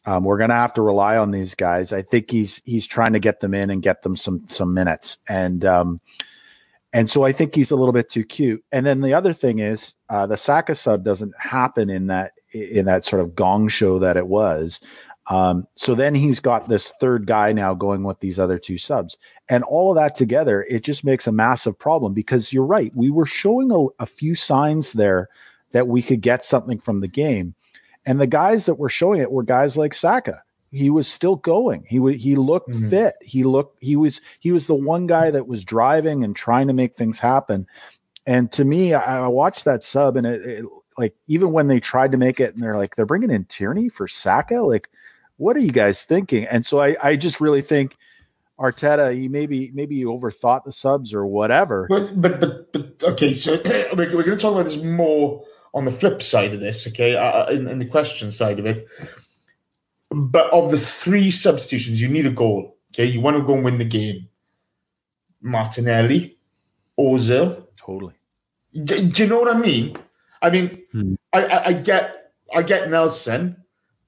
um, 0.05 0.23
we're 0.23 0.37
going 0.37 0.49
to 0.49 0.55
have 0.55 0.73
to 0.73 0.81
rely 0.81 1.17
on 1.17 1.31
these 1.31 1.55
guys. 1.55 1.93
I 1.93 2.01
think 2.01 2.29
he's 2.29 2.61
he's 2.65 2.87
trying 2.87 3.13
to 3.13 3.19
get 3.19 3.39
them 3.39 3.53
in 3.53 3.69
and 3.69 3.81
get 3.81 4.01
them 4.01 4.15
some 4.17 4.43
some 4.47 4.73
minutes, 4.73 5.17
and 5.27 5.63
um, 5.63 6.01
and 6.91 7.09
so 7.09 7.23
I 7.23 7.31
think 7.31 7.55
he's 7.55 7.71
a 7.71 7.75
little 7.75 7.93
bit 7.93 8.09
too 8.09 8.23
cute. 8.23 8.63
And 8.71 8.85
then 8.85 9.01
the 9.01 9.13
other 9.13 9.33
thing 9.33 9.59
is 9.59 9.95
uh, 10.09 10.27
the 10.27 10.37
Saka 10.37 10.75
sub 10.75 11.03
doesn't 11.03 11.33
happen 11.39 11.89
in 11.89 12.07
that 12.07 12.33
in 12.51 12.85
that 12.85 13.05
sort 13.05 13.21
of 13.21 13.35
gong 13.35 13.67
show 13.69 13.99
that 13.99 14.17
it 14.17 14.27
was. 14.27 14.79
Um, 15.27 15.67
so 15.75 15.95
then 15.95 16.15
he's 16.15 16.41
got 16.41 16.67
this 16.67 16.91
third 16.99 17.25
guy 17.25 17.53
now 17.53 17.73
going 17.73 18.03
with 18.03 18.19
these 18.19 18.37
other 18.37 18.59
two 18.59 18.77
subs, 18.77 19.17
and 19.47 19.63
all 19.63 19.91
of 19.91 19.95
that 19.95 20.17
together, 20.17 20.65
it 20.69 20.83
just 20.83 21.05
makes 21.05 21.27
a 21.27 21.31
massive 21.31 21.79
problem 21.79 22.13
because 22.13 22.51
you're 22.51 22.65
right. 22.65 22.91
We 22.93 23.09
were 23.09 23.25
showing 23.25 23.71
a, 23.71 24.03
a 24.03 24.05
few 24.05 24.35
signs 24.35 24.91
there 24.91 25.29
that 25.71 25.87
we 25.87 26.01
could 26.01 26.19
get 26.19 26.43
something 26.43 26.77
from 26.77 26.99
the 26.99 27.07
game, 27.07 27.55
and 28.05 28.19
the 28.19 28.27
guys 28.27 28.65
that 28.65 28.75
were 28.75 28.89
showing 28.89 29.21
it 29.21 29.31
were 29.31 29.43
guys 29.43 29.77
like 29.77 29.93
Saka. 29.93 30.43
He 30.71 30.89
was 30.89 31.07
still 31.07 31.35
going. 31.35 31.85
He 31.87 31.99
was 31.99 32.15
he 32.23 32.35
looked 32.35 32.71
Mhm. 32.71 32.89
fit. 32.89 33.15
He 33.21 33.43
looked 33.43 33.81
he 33.83 33.95
was 33.95 34.21
he 34.39 34.51
was 34.51 34.65
the 34.67 34.73
one 34.73 35.05
guy 35.07 35.29
that 35.31 35.47
was 35.47 35.63
driving 35.63 36.23
and 36.23 36.35
trying 36.35 36.67
to 36.67 36.73
make 36.73 36.95
things 36.95 37.19
happen. 37.19 37.67
And 38.25 38.51
to 38.53 38.63
me, 38.65 38.93
I, 38.93 39.25
I 39.25 39.27
watched 39.27 39.65
that 39.65 39.83
sub, 39.83 40.15
and 40.17 40.25
it, 40.25 40.41
it 40.45 40.65
like 40.97 41.13
even 41.27 41.51
when 41.51 41.67
they 41.67 41.79
tried 41.79 42.11
to 42.13 42.17
make 42.17 42.39
it, 42.39 42.53
and 42.55 42.63
they're 42.63 42.77
like 42.77 42.95
they're 42.95 43.05
bringing 43.05 43.29
in 43.31 43.45
Tierney 43.45 43.89
for 43.89 44.07
Saka. 44.07 44.61
Like, 44.61 44.89
what 45.37 45.55
are 45.55 45.59
you 45.59 45.71
guys 45.71 46.03
thinking? 46.05 46.45
And 46.45 46.65
so 46.65 46.79
I 46.81 46.95
I 47.03 47.15
just 47.17 47.39
really 47.39 47.61
think 47.61 47.95
Arteta, 48.59 49.13
he 49.13 49.27
maybe 49.27 49.71
maybe 49.73 49.97
he 49.97 50.05
overthought 50.05 50.63
the 50.63 50.71
subs 50.71 51.13
or 51.13 51.25
whatever. 51.25 51.87
But, 51.89 52.19
but, 52.21 52.39
but, 52.39 52.71
but 52.71 53.03
okay, 53.11 53.33
so 53.33 53.59
we're, 53.65 54.15
we're 54.15 54.23
going 54.23 54.25
to 54.25 54.37
talk 54.37 54.53
about 54.53 54.65
this 54.65 54.77
more 54.77 55.43
on 55.73 55.85
the 55.85 55.91
flip 55.91 56.21
side 56.21 56.53
of 56.53 56.59
this, 56.59 56.87
okay, 56.87 57.15
uh, 57.15 57.47
in, 57.47 57.67
in 57.67 57.79
the 57.79 57.85
question 57.85 58.31
side 58.31 58.59
of 58.59 58.65
it. 58.65 58.85
But 60.11 60.51
of 60.51 60.69
the 60.71 60.77
three 60.77 61.31
substitutions, 61.31 61.99
you 62.01 62.07
need 62.07 62.25
a 62.27 62.31
goal, 62.31 62.77
okay? 62.93 63.05
You 63.05 63.19
want 63.21 63.37
to 63.37 63.43
go 63.43 63.55
and 63.55 63.63
win 63.63 63.79
the 63.79 63.85
game. 63.85 64.27
Martinelli, 65.41 66.37
Ozil. 66.99 67.65
Totally. 67.77 68.13
Do, 68.83 69.09
do 69.09 69.23
you 69.23 69.29
know 69.29 69.39
what 69.39 69.55
I 69.55 69.57
mean? 69.59 69.97
I 70.41 70.49
mean, 70.49 70.81
Hmm. 70.91 71.15
I, 71.33 71.45
I, 71.45 71.65
I 71.67 71.73
get 71.73 72.31
I 72.55 72.61
get 72.61 72.89
Nelson, 72.89 73.57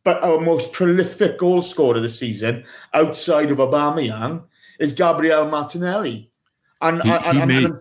but 0.03 0.21
our 0.23 0.39
most 0.39 0.71
prolific 0.71 1.39
goal 1.39 1.63
scorer 1.63 1.99
this 1.99 2.19
season, 2.19 2.63
outside 2.93 3.49
of 3.49 3.57
Aubameyang, 3.57 4.43
is 4.79 4.93
Gabriel 4.93 5.45
Martinelli. 5.49 6.29
And, 6.81 7.01
He- 7.01 7.09
and, 7.09 7.23
he 7.35 7.41
and- 7.41 7.47
made- 7.47 7.65
and- 7.65 7.79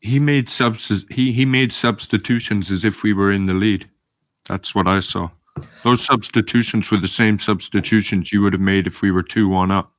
He 0.00 0.18
made 0.18 0.48
subs 0.48 1.04
he 1.10 1.32
he 1.32 1.44
made 1.44 1.72
substitutions 1.72 2.70
as 2.70 2.84
if 2.84 3.02
we 3.02 3.12
were 3.12 3.32
in 3.32 3.46
the 3.46 3.54
lead. 3.54 3.88
That's 4.46 4.74
what 4.74 4.86
I 4.86 5.00
saw. 5.00 5.30
Those 5.82 6.04
substitutions 6.04 6.90
were 6.90 6.98
the 6.98 7.08
same 7.08 7.38
substitutions 7.38 8.32
you 8.32 8.42
would 8.42 8.52
have 8.52 8.62
made 8.62 8.86
if 8.86 9.02
we 9.02 9.10
were 9.10 9.22
two 9.22 9.48
one 9.48 9.70
up. 9.70 9.92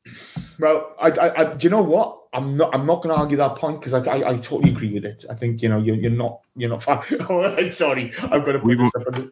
Well, 0.60 0.96
I, 1.02 1.10
I, 1.10 1.42
I, 1.42 1.54
do 1.54 1.66
you 1.66 1.70
know 1.70 1.84
what? 1.84 2.18
I'm 2.34 2.56
not. 2.56 2.74
I'm 2.74 2.86
not 2.86 3.02
going 3.02 3.14
to 3.14 3.20
argue 3.20 3.38
that 3.38 3.56
point 3.56 3.80
because 3.80 3.94
I, 3.94 4.00
I, 4.00 4.30
I 4.30 4.36
totally 4.38 4.70
agree 4.70 4.94
with 4.94 5.06
it. 5.06 5.26
I 5.30 5.34
think 5.34 5.62
you 5.62 5.70
know 5.70 5.80
you're, 5.80 5.96
you're 5.96 6.12
not. 6.12 6.42
You're 6.56 6.70
not. 6.70 6.84
Far. 6.84 7.04
oh, 7.30 7.70
sorry, 7.72 8.14
I'm 8.22 8.42
going 8.42 8.54
to 8.54 8.60
put 8.60 8.64
We 8.64 8.76
this 8.76 8.92
up. 8.96 9.14
The, 9.14 9.32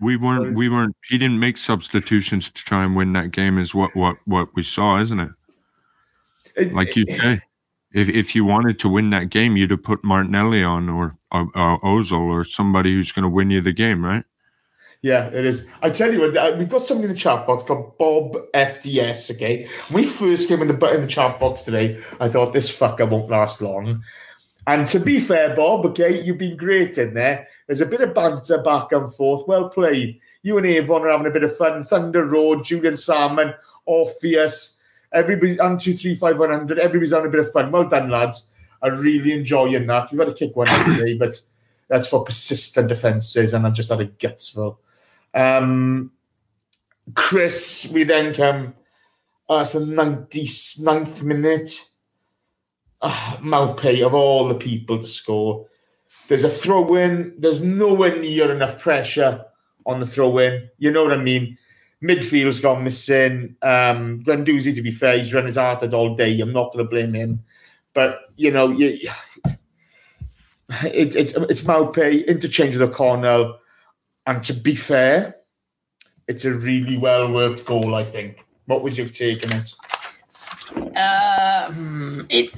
We 0.00 0.16
weren't 0.16 0.56
we 0.56 0.68
weren't 0.68 0.96
he 1.08 1.18
didn't 1.18 1.38
make 1.38 1.58
substitutions 1.58 2.50
to 2.50 2.64
try 2.64 2.84
and 2.84 2.96
win 2.96 3.12
that 3.12 3.32
game 3.32 3.58
is 3.58 3.74
what 3.74 3.94
what 3.94 4.16
what 4.24 4.48
we 4.54 4.62
saw, 4.62 4.98
isn't 4.98 5.20
it- 5.20 6.72
Like 6.72 6.96
you 6.96 7.04
say. 7.06 7.40
If 7.92 8.08
if 8.08 8.34
you 8.34 8.44
wanted 8.44 8.78
to 8.80 8.88
win 8.88 9.10
that 9.10 9.30
game, 9.30 9.56
you'd 9.56 9.70
have 9.70 9.82
put 9.82 10.04
Martinelli 10.04 10.62
on 10.62 10.88
or, 10.88 11.16
Ozil 11.32 12.12
or 12.12 12.44
somebody 12.44 12.92
who's 12.92 13.12
going 13.12 13.22
to 13.22 13.28
win 13.28 13.50
you 13.50 13.60
the 13.60 13.72
game, 13.72 14.04
right? 14.04 14.24
Yeah, 15.00 15.28
it 15.28 15.44
is. 15.44 15.64
I 15.80 15.90
tell 15.90 16.12
you 16.12 16.24
uh, 16.24 16.56
we've 16.58 16.68
got 16.68 16.82
somebody 16.82 17.08
in 17.08 17.14
the 17.14 17.20
chat 17.20 17.46
box 17.46 17.64
called 17.64 17.96
Bob 17.98 18.34
FDS. 18.52 19.34
Okay, 19.34 19.68
when 19.90 20.02
we 20.02 20.08
first 20.08 20.48
came 20.48 20.60
in 20.60 20.68
the 20.68 20.94
in 20.94 21.02
the 21.02 21.06
chat 21.06 21.38
box 21.38 21.62
today, 21.62 22.02
I 22.20 22.28
thought 22.28 22.52
this 22.52 22.70
fucker 22.70 23.08
won't 23.08 23.30
last 23.30 23.62
long. 23.62 24.02
And 24.66 24.84
to 24.88 24.98
be 24.98 25.18
fair, 25.18 25.56
Bob, 25.56 25.86
okay, 25.86 26.22
you've 26.22 26.36
been 26.36 26.56
great 26.56 26.98
in 26.98 27.14
there. 27.14 27.46
There's 27.66 27.80
a 27.80 27.86
bit 27.86 28.02
of 28.02 28.14
banter 28.14 28.62
back 28.62 28.92
and 28.92 29.12
forth. 29.14 29.48
Well 29.48 29.70
played. 29.70 30.20
You 30.42 30.58
and 30.58 30.66
Avon 30.66 31.02
are 31.02 31.10
having 31.10 31.26
a 31.26 31.30
bit 31.30 31.44
of 31.44 31.56
fun. 31.56 31.84
Thunder 31.84 32.26
Road, 32.26 32.64
Julian 32.64 32.96
Salmon, 32.96 33.54
Orpheus, 33.86 34.77
everybody, 35.12 35.58
and 35.58 35.78
two, 35.78 35.94
three, 35.94 36.14
five, 36.14 36.38
one 36.38 36.50
hundred. 36.50 36.78
Everybody's 36.78 37.12
having 37.12 37.28
a 37.28 37.30
bit 37.30 37.40
of 37.40 37.52
fun. 37.52 37.70
Well 37.70 37.88
done, 37.88 38.10
lads. 38.10 38.48
I'm 38.82 38.98
really 39.00 39.32
enjoying 39.32 39.86
that. 39.86 40.10
We've 40.10 40.18
got 40.18 40.26
to 40.26 40.34
kick 40.34 40.56
one 40.56 40.66
today, 40.84 41.14
but 41.14 41.40
that's 41.88 42.06
for 42.06 42.24
persistent 42.24 42.88
defences, 42.88 43.54
and 43.54 43.66
I've 43.66 43.74
just 43.74 43.90
had 43.90 44.00
a 44.00 44.06
gutsful. 44.06 44.78
Um, 45.34 46.12
Chris, 47.14 47.90
we 47.92 48.04
then 48.04 48.34
come. 48.34 48.74
Uh, 49.48 49.60
it's 49.62 49.72
the 49.72 49.80
99th 49.80 51.22
minute. 51.22 51.88
Ah, 53.00 53.38
Maupay, 53.40 54.04
of 54.04 54.12
all 54.12 54.48
the 54.48 54.54
people 54.54 54.98
to 54.98 55.06
score. 55.06 55.66
There's 56.28 56.44
a 56.44 56.50
throw 56.50 56.94
in. 56.96 57.34
There's 57.38 57.62
nowhere 57.62 58.18
near 58.18 58.52
enough 58.54 58.80
pressure 58.80 59.44
on 59.86 60.00
the 60.00 60.06
throw 60.06 60.36
in. 60.38 60.68
You 60.78 60.90
know 60.90 61.04
what 61.04 61.12
I 61.12 61.22
mean? 61.22 61.56
Midfield's 62.02 62.60
gone 62.60 62.84
missing. 62.84 63.56
Um, 63.62 64.22
to 64.24 64.82
be 64.82 64.90
fair, 64.90 65.18
he's 65.18 65.34
run 65.34 65.46
his 65.46 65.56
heart 65.56 65.82
out 65.82 65.94
all 65.94 66.14
day. 66.14 66.38
I'm 66.40 66.52
not 66.52 66.72
going 66.72 66.84
to 66.84 66.90
blame 66.90 67.14
him. 67.14 67.42
But, 67.92 68.20
you 68.36 68.50
know, 68.50 68.70
you, 68.70 68.98
it, 70.84 71.16
it's 71.16 71.34
it's 71.34 71.62
Maupay, 71.62 72.26
interchange 72.26 72.76
with 72.76 72.90
O'Connell. 72.90 73.58
And 74.26 74.42
to 74.44 74.52
be 74.52 74.74
fair, 74.74 75.36
it's 76.26 76.44
a 76.44 76.52
really 76.52 76.98
well 76.98 77.32
worked 77.32 77.64
goal, 77.64 77.94
I 77.94 78.04
think. 78.04 78.44
What 78.66 78.82
would 78.82 78.96
you 78.96 79.04
have 79.04 79.12
taken 79.12 79.50
it? 79.52 79.74
Hmm, 81.70 82.22
it's 82.28 82.56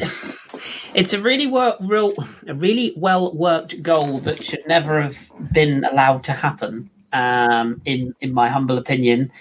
it's 0.95 1.13
a 1.13 1.21
really 1.21 1.47
work, 1.47 1.77
real, 1.81 2.13
a 2.47 2.55
really 2.55 2.93
well 2.97 3.33
worked 3.33 3.83
goal 3.83 4.19
that 4.21 4.43
should 4.43 4.67
never 4.67 5.01
have 5.01 5.31
been 5.53 5.85
allowed 5.85 6.25
to 6.25 6.33
happen. 6.33 6.91
Um, 7.13 7.83
in 7.85 8.15
in 8.21 8.33
my 8.33 8.49
humble 8.49 8.79
opinion, 8.79 9.33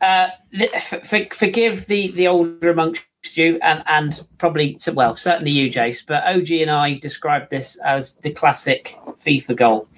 uh, 0.00 0.28
f- 0.58 1.12
f- 1.12 1.32
forgive 1.32 1.86
the 1.86 2.10
the 2.12 2.26
older 2.26 2.70
amongst 2.70 3.04
you 3.34 3.58
and 3.62 3.82
and 3.86 4.24
probably 4.38 4.78
well 4.94 5.14
certainly 5.16 5.50
you, 5.50 5.70
Jace, 5.70 6.04
but 6.06 6.24
OG 6.24 6.50
and 6.52 6.70
I 6.70 6.94
described 6.94 7.50
this 7.50 7.78
as 7.84 8.14
the 8.14 8.30
classic 8.30 8.98
FIFA 9.06 9.56
goal 9.56 9.88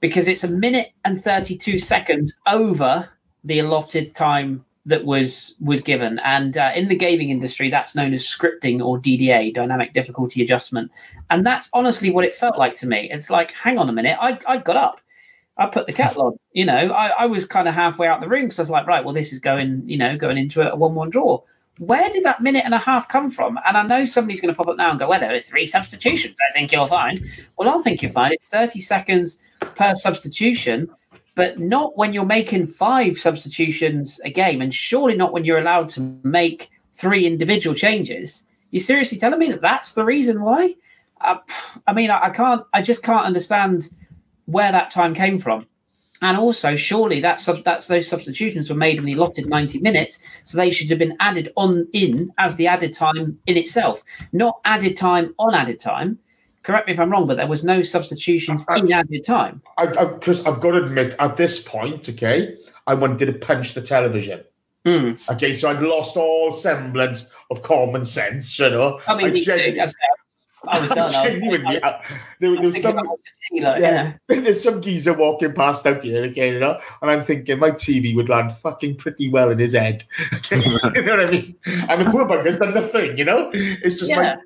because 0.00 0.28
it's 0.28 0.44
a 0.44 0.48
minute 0.48 0.92
and 1.04 1.22
32 1.22 1.78
seconds 1.78 2.36
over 2.46 3.08
the 3.44 3.60
allotted 3.60 4.14
time 4.14 4.64
that 4.84 5.04
was 5.04 5.54
was 5.60 5.80
given. 5.80 6.18
And 6.20 6.56
uh, 6.56 6.72
in 6.74 6.88
the 6.88 6.96
gaming 6.96 7.30
industry 7.30 7.70
that's 7.70 7.94
known 7.94 8.14
as 8.14 8.24
scripting 8.24 8.84
or 8.84 8.98
dda 8.98 9.54
dynamic 9.54 9.92
difficulty 9.92 10.42
adjustment. 10.42 10.90
And 11.30 11.46
that's 11.46 11.68
honestly 11.72 12.10
what 12.10 12.24
it 12.24 12.34
felt 12.34 12.58
like 12.58 12.74
to 12.76 12.86
me. 12.86 13.08
It's 13.10 13.30
like 13.30 13.52
hang 13.52 13.78
on 13.78 13.88
a 13.88 13.92
minute 13.92 14.18
i, 14.20 14.38
I 14.46 14.58
got 14.58 14.76
up 14.76 15.00
i 15.58 15.66
put 15.66 15.86
the 15.86 15.94
on 16.16 16.38
you 16.52 16.64
know 16.64 16.90
i, 16.90 17.08
I 17.08 17.26
was 17.26 17.44
kind 17.44 17.68
of 17.68 17.74
halfway 17.74 18.08
out 18.08 18.20
the 18.20 18.28
room 18.28 18.44
because 18.44 18.58
i 18.58 18.62
was 18.62 18.70
like 18.70 18.86
right 18.86 19.04
well 19.04 19.14
this 19.14 19.32
is 19.32 19.38
going 19.38 19.82
you 19.86 19.96
know 19.96 20.16
going 20.16 20.38
into 20.38 20.60
a 20.60 20.76
1-1 20.76 21.10
draw 21.10 21.40
where 21.78 22.10
did 22.10 22.24
that 22.24 22.40
minute 22.40 22.64
and 22.64 22.74
a 22.74 22.78
half 22.78 23.08
come 23.08 23.30
from? 23.30 23.58
And 23.66 23.76
I 23.76 23.82
know 23.82 24.06
somebody's 24.06 24.40
going 24.40 24.52
to 24.52 24.56
pop 24.56 24.68
up 24.68 24.76
now 24.76 24.90
and 24.90 24.98
go, 24.98 25.08
well, 25.08 25.20
there 25.20 25.32
was 25.32 25.46
three 25.46 25.66
substitutions. 25.66 26.36
I 26.48 26.52
think 26.52 26.72
you'll 26.72 26.86
find. 26.86 27.22
Well, 27.56 27.68
I 27.68 27.82
think 27.82 28.02
you'll 28.02 28.12
find 28.12 28.32
it's 28.32 28.48
30 28.48 28.80
seconds 28.80 29.38
per 29.60 29.94
substitution, 29.94 30.88
but 31.34 31.58
not 31.58 31.96
when 31.96 32.14
you're 32.14 32.24
making 32.24 32.66
five 32.66 33.18
substitutions 33.18 34.20
a 34.24 34.30
game, 34.30 34.62
and 34.62 34.74
surely 34.74 35.16
not 35.16 35.32
when 35.32 35.44
you're 35.44 35.58
allowed 35.58 35.90
to 35.90 36.18
make 36.22 36.70
three 36.94 37.26
individual 37.26 37.76
changes. 37.76 38.44
You 38.70 38.80
seriously 38.80 39.18
telling 39.18 39.38
me 39.38 39.50
that 39.50 39.60
that's 39.60 39.92
the 39.92 40.04
reason 40.04 40.40
why? 40.40 40.74
Uh, 41.20 41.36
I 41.86 41.92
mean, 41.92 42.10
I, 42.10 42.24
I 42.24 42.30
can't. 42.30 42.64
I 42.72 42.80
just 42.80 43.02
can't 43.02 43.26
understand 43.26 43.90
where 44.46 44.72
that 44.72 44.90
time 44.90 45.14
came 45.14 45.38
from. 45.38 45.66
And 46.22 46.38
also, 46.38 46.76
surely 46.76 47.20
that 47.20 47.40
sub, 47.40 47.62
that's 47.64 47.88
those 47.88 48.08
substitutions 48.08 48.70
were 48.70 48.76
made 48.76 48.96
in 48.98 49.04
the 49.04 49.12
allotted 49.12 49.46
90 49.46 49.80
minutes, 49.80 50.18
so 50.44 50.56
they 50.56 50.70
should 50.70 50.88
have 50.88 50.98
been 50.98 51.16
added 51.20 51.52
on 51.56 51.88
in 51.92 52.32
as 52.38 52.56
the 52.56 52.66
added 52.66 52.94
time 52.94 53.38
in 53.46 53.56
itself, 53.58 54.02
not 54.32 54.60
added 54.64 54.96
time 54.96 55.34
on 55.38 55.54
added 55.54 55.78
time. 55.78 56.18
Correct 56.62 56.86
me 56.86 56.94
if 56.94 56.98
I'm 56.98 57.10
wrong, 57.10 57.26
but 57.26 57.36
there 57.36 57.46
was 57.46 57.62
no 57.62 57.82
substitutions 57.82 58.64
I, 58.68 58.78
in 58.78 58.90
added 58.92 59.24
time. 59.24 59.62
I, 59.76 59.84
I, 59.84 60.04
Chris, 60.06 60.44
I've 60.46 60.60
got 60.60 60.72
to 60.72 60.84
admit, 60.84 61.14
at 61.18 61.36
this 61.36 61.62
point, 61.62 62.08
okay, 62.08 62.56
I 62.86 62.94
wanted 62.94 63.26
to 63.26 63.34
punch 63.34 63.74
the 63.74 63.82
television. 63.82 64.42
Mm. 64.86 65.18
Okay, 65.30 65.52
so 65.52 65.68
I'd 65.68 65.82
lost 65.82 66.16
all 66.16 66.50
semblance 66.52 67.28
of 67.50 67.62
common 67.62 68.04
sense, 68.04 68.58
you 68.58 68.70
know. 68.70 69.00
I 69.06 69.16
mean, 69.16 69.36
I 69.36 69.40
too. 69.40 69.86
I 70.68 70.80
was 70.80 70.90
done. 70.90 71.12
genuinely, 71.12 71.80
I, 71.82 72.00
there, 72.40 72.52
there 72.54 72.60
was 72.62 72.82
some, 72.82 72.98
yeah, 73.52 73.78
yeah. 73.78 74.12
there's 74.28 74.62
some 74.62 74.80
geezer 74.82 75.12
walking 75.12 75.52
past 75.52 75.86
out 75.86 76.02
here, 76.02 76.24
okay, 76.24 76.52
you 76.52 76.60
know, 76.60 76.78
and 77.02 77.10
I'm 77.10 77.22
thinking 77.22 77.58
my 77.58 77.70
TV 77.70 78.14
would 78.16 78.28
land 78.28 78.52
fucking 78.52 78.96
pretty 78.96 79.28
well 79.28 79.50
in 79.50 79.58
his 79.58 79.74
head. 79.74 80.04
Okay? 80.34 80.60
you 80.60 81.02
know 81.04 81.16
what 81.16 81.28
I 81.28 81.30
mean? 81.30 81.56
And 81.88 82.00
the 82.00 82.10
poor 82.10 82.26
bugger's 82.26 82.58
done 82.58 82.74
the 82.74 82.82
thing, 82.82 83.18
you 83.18 83.24
know. 83.24 83.50
It's 83.52 83.98
just 83.98 84.10
Yeah. 84.10 84.18
like 84.20 84.38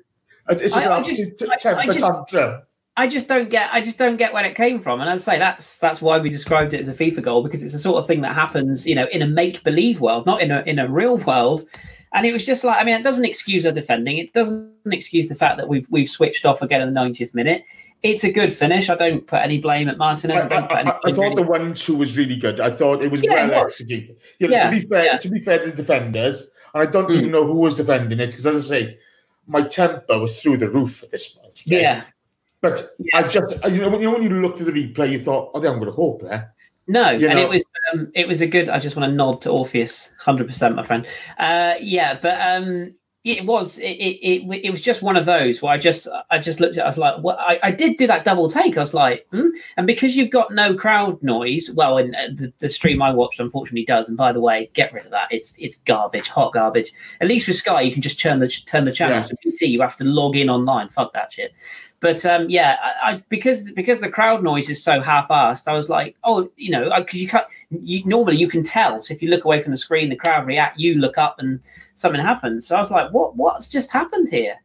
it's 0.49 0.73
just 0.73 0.75
I- 0.77 0.85
I 0.89 0.97
an 0.97 1.03
just- 1.05 1.21
absolute 1.21 1.51
I- 1.51 1.55
temper 1.57 1.79
I 1.81 1.85
just- 1.85 1.99
tantrum. 1.99 2.61
I 2.97 3.07
just 3.07 3.29
don't 3.29 3.49
get. 3.49 3.69
I 3.73 3.79
just 3.79 3.97
don't 3.97 4.17
get 4.17 4.33
where 4.33 4.43
it 4.43 4.53
came 4.53 4.77
from. 4.77 4.99
And 4.99 5.09
as 5.09 5.25
I 5.25 5.33
say, 5.35 5.39
that's 5.39 5.77
that's 5.79 6.01
why 6.01 6.19
we 6.19 6.29
described 6.29 6.73
it 6.73 6.81
as 6.81 6.89
a 6.89 6.93
FIFA 6.93 7.23
goal 7.23 7.41
because 7.41 7.63
it's 7.63 7.71
the 7.71 7.79
sort 7.79 7.99
of 7.99 8.05
thing 8.05 8.19
that 8.21 8.35
happens, 8.35 8.85
you 8.85 8.95
know, 8.95 9.07
in 9.13 9.21
a 9.21 9.27
make 9.27 9.63
believe 9.63 10.01
world, 10.01 10.25
not 10.25 10.41
in 10.41 10.51
a 10.51 10.61
in 10.67 10.77
a 10.77 10.89
real 10.89 11.15
world. 11.17 11.63
And 12.13 12.25
it 12.25 12.33
was 12.33 12.45
just 12.45 12.63
like, 12.65 12.77
I 12.77 12.83
mean, 12.83 12.95
it 12.95 13.03
doesn't 13.03 13.23
excuse 13.23 13.65
our 13.65 13.71
defending. 13.71 14.17
It 14.17 14.33
doesn't 14.33 14.73
excuse 14.91 15.29
the 15.29 15.35
fact 15.35 15.57
that 15.57 15.67
we've 15.69 15.87
we've 15.89 16.09
switched 16.09 16.45
off 16.45 16.61
again 16.61 16.81
in 16.81 16.93
the 16.93 16.99
90th 16.99 17.33
minute. 17.33 17.63
It's 18.03 18.23
a 18.23 18.31
good 18.31 18.51
finish. 18.51 18.89
I 18.89 18.95
don't 18.95 19.25
put 19.25 19.41
any 19.41 19.61
blame 19.61 19.87
at 19.87 19.97
Martinez. 19.97 20.41
I, 20.41 20.45
I, 20.45 20.49
don't 20.49 20.67
put 20.69 20.77
any 20.79 20.89
I, 20.89 20.99
I 21.05 21.11
thought 21.13 21.35
the 21.35 21.43
one-two 21.43 21.95
was 21.95 22.17
really 22.17 22.35
good. 22.35 22.59
I 22.59 22.69
thought 22.71 23.01
it 23.01 23.11
was 23.11 23.21
Yeah, 23.23 23.47
well 23.47 23.61
it 23.61 23.63
was. 23.63 23.73
executed. 23.73 24.17
You 24.39 24.47
know, 24.49 24.57
Yeah, 24.57 24.69
to 24.69 24.71
be 24.71 24.81
fair, 24.87 25.05
yeah. 25.05 25.17
to 25.17 25.29
be 25.29 25.39
fair 25.39 25.59
to 25.59 25.69
the 25.71 25.75
defenders, 25.77 26.47
and 26.73 26.83
I 26.87 26.91
don't 26.91 27.07
Mm. 27.09 27.15
even 27.17 27.31
know 27.31 27.45
who 27.45 27.55
was 27.55 27.75
defending 27.75 28.19
it 28.19 28.25
because, 28.27 28.45
as 28.47 28.71
I 28.71 28.75
say, 28.75 28.97
my 29.47 29.61
temper 29.61 30.17
was 30.19 30.41
through 30.41 30.57
the 30.57 30.67
roof 30.69 31.03
at 31.03 31.11
this 31.11 31.29
point. 31.29 31.61
yeah. 31.65 32.03
But 32.59 32.83
Yeah. 32.99 33.19
I 33.19 33.27
just, 33.27 33.63
you 33.69 33.81
know, 33.81 33.89
when 33.89 34.01
you, 34.01 34.07
know, 34.07 34.13
when 34.13 34.23
you 34.23 34.29
looked 34.41 34.59
at 34.59 34.65
the 34.67 34.71
replay, 34.71 35.11
you 35.11 35.19
thought, 35.23 35.51
"Oh, 35.53 35.57
I'm 35.59 35.79
going 35.79 35.85
to 35.85 35.91
hope 35.91 36.21
there." 36.21 36.53
No, 36.91 37.09
You 37.11 37.27
and 37.29 37.37
know- 37.37 37.43
it 37.43 37.49
was 37.49 37.63
um, 37.93 38.11
it 38.13 38.27
was 38.27 38.41
a 38.41 38.47
good. 38.47 38.67
I 38.69 38.79
just 38.79 38.95
want 38.95 39.09
to 39.09 39.15
nod 39.15 39.41
to 39.43 39.49
Orpheus, 39.49 40.11
hundred 40.19 40.47
percent, 40.47 40.75
my 40.75 40.83
friend. 40.83 41.07
Uh, 41.39 41.75
yeah, 41.81 42.17
but 42.21 42.39
um, 42.39 42.93
it 43.23 43.45
was 43.45 43.77
it, 43.79 43.91
it 43.91 44.19
it 44.21 44.65
it 44.65 44.71
was 44.71 44.81
just 44.81 45.01
one 45.01 45.15
of 45.15 45.25
those 45.25 45.61
where 45.61 45.71
I 45.71 45.77
just 45.77 46.07
I 46.29 46.37
just 46.39 46.59
looked 46.59 46.77
at. 46.77 46.81
it, 46.81 46.83
I 46.83 46.87
was 46.87 46.97
like, 46.97 47.17
what? 47.19 47.39
I, 47.39 47.59
I 47.63 47.71
did 47.71 47.97
do 47.97 48.07
that 48.07 48.25
double 48.25 48.49
take. 48.49 48.75
I 48.77 48.81
was 48.81 48.93
like, 48.93 49.25
hmm? 49.31 49.47
and 49.77 49.87
because 49.87 50.17
you've 50.17 50.31
got 50.31 50.53
no 50.53 50.73
crowd 50.73 51.21
noise, 51.23 51.71
well, 51.71 51.97
in 51.97 52.13
uh, 52.13 52.27
the, 52.35 52.51
the 52.59 52.69
stream 52.69 53.01
I 53.01 53.13
watched, 53.13 53.39
unfortunately, 53.39 53.85
does. 53.85 54.09
And 54.09 54.17
by 54.17 54.33
the 54.33 54.41
way, 54.41 54.69
get 54.73 54.91
rid 54.91 55.05
of 55.05 55.11
that. 55.11 55.29
It's 55.31 55.53
it's 55.57 55.77
garbage, 55.85 56.27
hot 56.27 56.51
garbage. 56.53 56.91
At 57.21 57.27
least 57.29 57.47
with 57.47 57.55
Sky, 57.55 57.81
you 57.81 57.93
can 57.93 58.01
just 58.01 58.19
turn 58.19 58.39
the 58.39 58.49
turn 58.49 58.83
the 58.83 58.91
channel. 58.91 59.15
Yeah. 59.15 59.23
So 59.23 59.35
BT, 59.43 59.67
you 59.67 59.81
have 59.81 59.97
to 59.97 60.03
log 60.03 60.35
in 60.35 60.49
online. 60.49 60.89
Fuck 60.89 61.13
that 61.13 61.31
shit. 61.31 61.53
But 62.01 62.25
um, 62.25 62.49
yeah, 62.49 62.77
I, 62.81 63.11
I 63.11 63.23
because 63.29 63.71
because 63.71 64.01
the 64.01 64.09
crowd 64.09 64.43
noise 64.43 64.69
is 64.69 64.83
so 64.83 65.01
half-assed, 65.01 65.67
I 65.67 65.73
was 65.73 65.87
like, 65.87 66.17
oh, 66.23 66.49
you 66.57 66.71
know, 66.71 66.91
because 66.97 67.21
you 67.21 67.29
can't. 67.29 67.45
You, 67.69 68.03
normally 68.05 68.37
you 68.37 68.49
can 68.49 68.63
tell. 68.63 68.99
So 69.01 69.13
if 69.13 69.21
you 69.21 69.29
look 69.29 69.45
away 69.45 69.61
from 69.61 69.71
the 69.71 69.77
screen, 69.77 70.09
the 70.09 70.15
crowd 70.15 70.47
react. 70.47 70.79
You 70.79 70.95
look 70.95 71.19
up, 71.19 71.37
and 71.37 71.59
something 71.95 72.19
happens. 72.19 72.67
So 72.67 72.75
I 72.75 72.79
was 72.79 72.89
like, 72.91 73.11
what 73.13 73.37
What's 73.37 73.69
just 73.69 73.91
happened 73.91 74.29
here? 74.29 74.55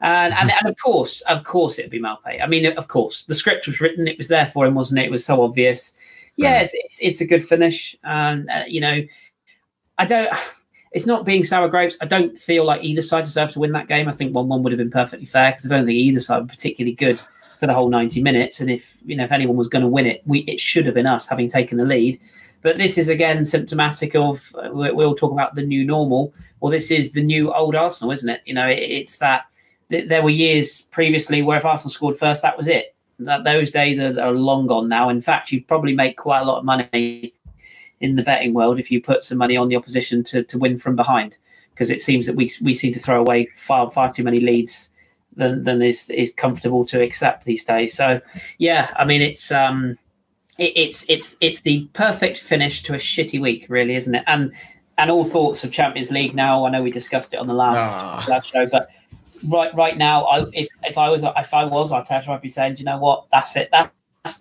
And, 0.00 0.32
and 0.34 0.50
and 0.50 0.68
of 0.68 0.76
course, 0.82 1.20
of 1.22 1.42
course, 1.42 1.78
it'd 1.78 1.90
be 1.90 2.00
Maupay. 2.00 2.42
I 2.42 2.46
mean, 2.46 2.66
of 2.66 2.88
course, 2.88 3.24
the 3.24 3.34
script 3.34 3.66
was 3.66 3.80
written. 3.80 4.06
It 4.06 4.18
was 4.18 4.28
there 4.28 4.46
for 4.46 4.64
him, 4.64 4.74
wasn't 4.74 5.00
it? 5.00 5.06
It 5.06 5.10
was 5.10 5.24
so 5.24 5.42
obvious. 5.42 5.96
Yes, 6.36 6.70
it's 6.74 6.98
it's 7.00 7.20
a 7.20 7.26
good 7.26 7.44
finish. 7.44 7.96
And 8.04 8.48
uh, 8.50 8.64
you 8.68 8.80
know, 8.80 9.02
I 9.98 10.04
don't. 10.04 10.30
It's 10.94 11.06
not 11.06 11.26
being 11.26 11.44
sour 11.44 11.68
grapes. 11.68 11.98
I 12.00 12.06
don't 12.06 12.38
feel 12.38 12.64
like 12.64 12.82
either 12.84 13.02
side 13.02 13.24
deserves 13.24 13.54
to 13.54 13.58
win 13.58 13.72
that 13.72 13.88
game. 13.88 14.08
I 14.08 14.12
think 14.12 14.32
one-one 14.32 14.62
would 14.62 14.72
have 14.72 14.78
been 14.78 14.90
perfectly 14.90 15.26
fair 15.26 15.50
because 15.50 15.66
I 15.70 15.74
don't 15.74 15.86
think 15.86 15.96
either 15.98 16.20
side 16.20 16.42
were 16.42 16.48
particularly 16.48 16.94
good 16.94 17.20
for 17.58 17.66
the 17.66 17.74
whole 17.74 17.90
ninety 17.90 18.22
minutes. 18.22 18.60
And 18.60 18.70
if 18.70 18.96
you 19.04 19.16
know 19.16 19.24
if 19.24 19.32
anyone 19.32 19.56
was 19.56 19.68
going 19.68 19.82
to 19.82 19.88
win 19.88 20.06
it, 20.06 20.22
we 20.24 20.40
it 20.40 20.60
should 20.60 20.86
have 20.86 20.94
been 20.94 21.06
us 21.06 21.26
having 21.26 21.48
taken 21.48 21.78
the 21.78 21.84
lead. 21.84 22.20
But 22.62 22.76
this 22.76 22.96
is 22.96 23.08
again 23.08 23.44
symptomatic 23.44 24.14
of 24.14 24.54
uh, 24.56 24.70
we- 24.72 24.92
we'll 24.92 25.16
talk 25.16 25.32
about 25.32 25.54
the 25.54 25.66
new 25.66 25.84
normal, 25.84 26.32
or 26.60 26.70
this 26.70 26.90
is 26.90 27.12
the 27.12 27.22
new 27.22 27.52
old 27.52 27.74
Arsenal, 27.74 28.12
isn't 28.12 28.28
it? 28.28 28.40
You 28.46 28.54
know, 28.54 28.68
it, 28.68 28.78
it's 28.78 29.18
that 29.18 29.46
th- 29.90 30.08
there 30.08 30.22
were 30.22 30.30
years 30.30 30.82
previously 30.82 31.42
where 31.42 31.58
if 31.58 31.64
Arsenal 31.64 31.90
scored 31.90 32.16
first, 32.16 32.40
that 32.42 32.56
was 32.56 32.68
it. 32.68 32.94
That 33.18 33.44
those 33.44 33.70
days 33.70 33.98
are, 33.98 34.18
are 34.20 34.32
long 34.32 34.66
gone 34.66 34.88
now. 34.88 35.08
In 35.08 35.20
fact, 35.20 35.52
you'd 35.52 35.68
probably 35.68 35.94
make 35.94 36.16
quite 36.16 36.40
a 36.40 36.44
lot 36.44 36.58
of 36.58 36.64
money 36.64 37.34
in 38.00 38.16
the 38.16 38.22
betting 38.22 38.54
world 38.54 38.78
if 38.78 38.90
you 38.90 39.00
put 39.00 39.24
some 39.24 39.38
money 39.38 39.56
on 39.56 39.68
the 39.68 39.76
opposition 39.76 40.22
to, 40.24 40.42
to 40.44 40.58
win 40.58 40.78
from 40.78 40.96
behind, 40.96 41.36
because 41.72 41.90
it 41.90 42.02
seems 42.02 42.26
that 42.26 42.36
we 42.36 42.50
we 42.62 42.74
seem 42.74 42.92
to 42.92 43.00
throw 43.00 43.20
away 43.20 43.48
far 43.54 43.90
far 43.90 44.12
too 44.12 44.22
many 44.24 44.40
leads 44.40 44.90
than 45.36 45.64
than 45.64 45.82
is 45.82 46.10
is 46.10 46.32
comfortable 46.32 46.84
to 46.86 47.02
accept 47.02 47.44
these 47.44 47.64
days. 47.64 47.94
So 47.94 48.20
yeah, 48.58 48.92
I 48.96 49.04
mean 49.04 49.22
it's 49.22 49.50
um 49.50 49.98
it, 50.58 50.72
it's 50.76 51.08
it's 51.08 51.36
it's 51.40 51.62
the 51.62 51.88
perfect 51.92 52.38
finish 52.38 52.82
to 52.84 52.94
a 52.94 52.98
shitty 52.98 53.40
week, 53.40 53.66
really, 53.68 53.96
isn't 53.96 54.14
it? 54.14 54.24
And 54.26 54.52
and 54.98 55.10
all 55.10 55.24
thoughts 55.24 55.64
of 55.64 55.72
Champions 55.72 56.10
League 56.10 56.34
now. 56.34 56.64
I 56.66 56.70
know 56.70 56.82
we 56.82 56.92
discussed 56.92 57.34
it 57.34 57.38
on 57.38 57.48
the 57.48 57.54
last, 57.54 57.80
Ah. 57.80 58.24
last 58.28 58.52
show, 58.52 58.66
but 58.66 58.86
right 59.48 59.74
right 59.74 59.96
now, 59.96 60.24
I, 60.24 60.46
if 60.52 60.68
if 60.84 60.96
I 60.96 61.08
was 61.08 61.22
if 61.24 61.52
I 61.54 61.64
was 61.64 61.90
Arteta, 61.90 62.28
I'd 62.28 62.40
be 62.40 62.48
saying, 62.48 62.74
"Do 62.74 62.80
you 62.80 62.84
know 62.84 62.98
what? 62.98 63.26
That's 63.32 63.56
it. 63.56 63.70
That's 63.72 63.90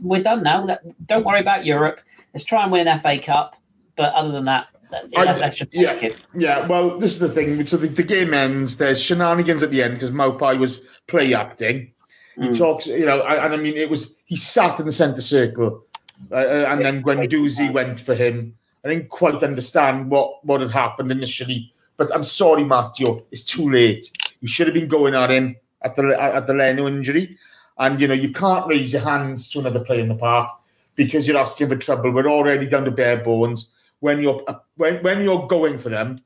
we're 0.02 0.22
done 0.24 0.44
now. 0.44 0.78
Don't 1.08 1.26
worry 1.26 1.40
about 1.40 1.66
Europe. 1.66 2.00
Let's 2.34 2.44
try 2.46 2.64
and 2.64 2.72
win 2.72 2.88
an 2.88 3.00
FA 3.00 3.18
Cup. 3.20 3.56
But 3.96 4.14
other 4.14 4.32
than 4.32 4.46
that, 4.46 4.68
that- 4.92 5.06
I- 5.16 5.38
let's 5.38 5.56
just 5.56 5.74
yeah. 5.74 6.10
Yeah, 6.36 6.68
well, 6.68 6.98
this 6.98 7.12
is 7.12 7.20
the 7.20 7.30
thing. 7.30 7.64
So 7.66 7.78
the, 7.78 7.88
the 7.88 8.04
game 8.04 8.34
ends. 8.34 8.78
There's 8.78 9.02
shenanigans 9.02 9.62
at 9.64 9.70
the 9.70 9.84
end 9.84 9.94
because 9.96 10.12
Maupay 10.12 10.58
was 10.58 10.82
play 11.08 11.34
acting. 11.34 11.92
He 12.36 12.48
Mm. 12.48 12.58
talks, 12.58 12.88
you 12.88 13.06
know, 13.06 13.22
and, 13.22 13.54
I 13.54 13.58
mean, 13.58 13.76
it 13.78 13.90
was 13.92 14.16
he 14.26 14.36
sat 14.36 14.80
in 14.80 14.88
the 14.88 14.92
centre 14.92 15.22
circle, 15.22 15.86
uh, 16.32 16.36
uh, 16.36 16.66
and 16.70 16.84
then 16.84 17.04
Guendouzi 17.04 17.72
went 17.72 18.00
for 18.00 18.16
him. 18.16 18.56
I 18.84 18.90
didn't 18.90 19.10
quite 19.10 19.44
understand 19.44 20.10
what 20.10 20.44
what 20.44 20.60
had 20.62 20.72
happened 20.72 21.12
initially, 21.12 21.72
but 21.96 22.12
I'm 22.14 22.24
sorry, 22.24 22.64
Matteo, 22.64 23.24
it's 23.32 23.44
too 23.46 23.70
late. 23.72 24.10
You 24.42 24.48
should 24.48 24.66
have 24.66 24.74
been 24.74 24.88
going 24.88 25.14
at 25.14 25.30
him 25.30 25.58
at 25.84 25.96
the 25.96 26.20
at 26.20 26.48
the 26.48 26.56
Leno 26.56 26.88
injury, 26.88 27.38
and 27.78 28.02
you 28.02 28.08
know 28.08 28.16
you 28.16 28.32
can't 28.32 28.66
raise 28.68 28.92
your 28.94 29.04
hands 29.04 29.48
to 29.52 29.60
another 29.60 29.80
player 29.82 30.00
in 30.00 30.08
the 30.10 30.16
park 30.16 30.50
because 30.96 31.28
you're 31.28 31.38
asking 31.38 31.70
for 31.70 31.76
trouble. 31.76 32.12
We're 32.12 32.28
already 32.28 32.68
down 32.70 32.86
to 32.86 32.92
bare 32.92 33.18
bones. 33.18 33.72
When 34.00 34.20
you're 34.20 34.42
uh, 34.48 34.56
when 34.76 35.02
when 35.04 35.22
you're 35.22 35.48
going 35.48 35.78
for 35.78 35.90
them, 35.90 36.18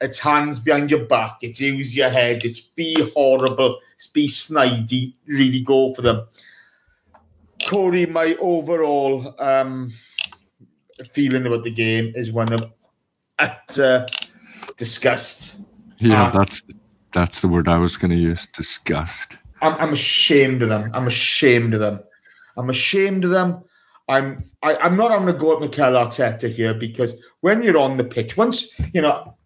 it's 0.00 0.18
hands 0.18 0.60
behind 0.60 0.90
your 0.90 1.04
back. 1.04 1.38
It's 1.42 1.60
use 1.60 1.96
your 1.96 2.10
head. 2.10 2.44
It's 2.44 2.60
be 2.60 2.94
horrible. 3.14 3.78
It's 3.96 4.06
be 4.06 4.28
snidey. 4.28 5.14
Really 5.26 5.60
go 5.60 5.92
for 5.94 6.02
them. 6.02 6.26
Corey, 7.68 8.06
my 8.06 8.36
overall 8.40 9.34
um, 9.40 9.92
feeling 11.10 11.46
about 11.46 11.64
the 11.64 11.70
game 11.70 12.12
is 12.14 12.30
one 12.32 12.52
of 12.52 12.72
utter 13.38 14.06
disgust. 14.76 15.56
Yeah, 15.98 16.24
Ah. 16.24 16.30
that's 16.30 16.62
that's 17.12 17.40
the 17.40 17.48
word 17.48 17.66
I 17.66 17.78
was 17.78 17.96
going 17.96 18.10
to 18.10 18.16
use. 18.16 18.46
Disgust. 18.54 19.36
I'm, 19.62 19.74
I'm 19.80 19.92
ashamed 19.94 20.62
of 20.62 20.68
them. 20.68 20.90
I'm 20.92 21.06
ashamed 21.06 21.74
of 21.74 21.80
them. 21.80 22.00
I'm 22.58 22.68
ashamed 22.70 23.24
of 23.24 23.30
them. 23.30 23.64
I'm 24.08 24.44
I, 24.62 24.76
I'm 24.76 24.96
not 24.96 25.10
having 25.10 25.26
to 25.26 25.32
go 25.32 25.54
at 25.54 25.60
Mikel 25.60 25.92
Arteta 25.92 26.48
here 26.48 26.74
because 26.74 27.14
when 27.40 27.62
you're 27.62 27.78
on 27.78 27.96
the 27.96 28.04
pitch, 28.04 28.36
once 28.36 28.70
you 28.92 29.02
know, 29.02 29.36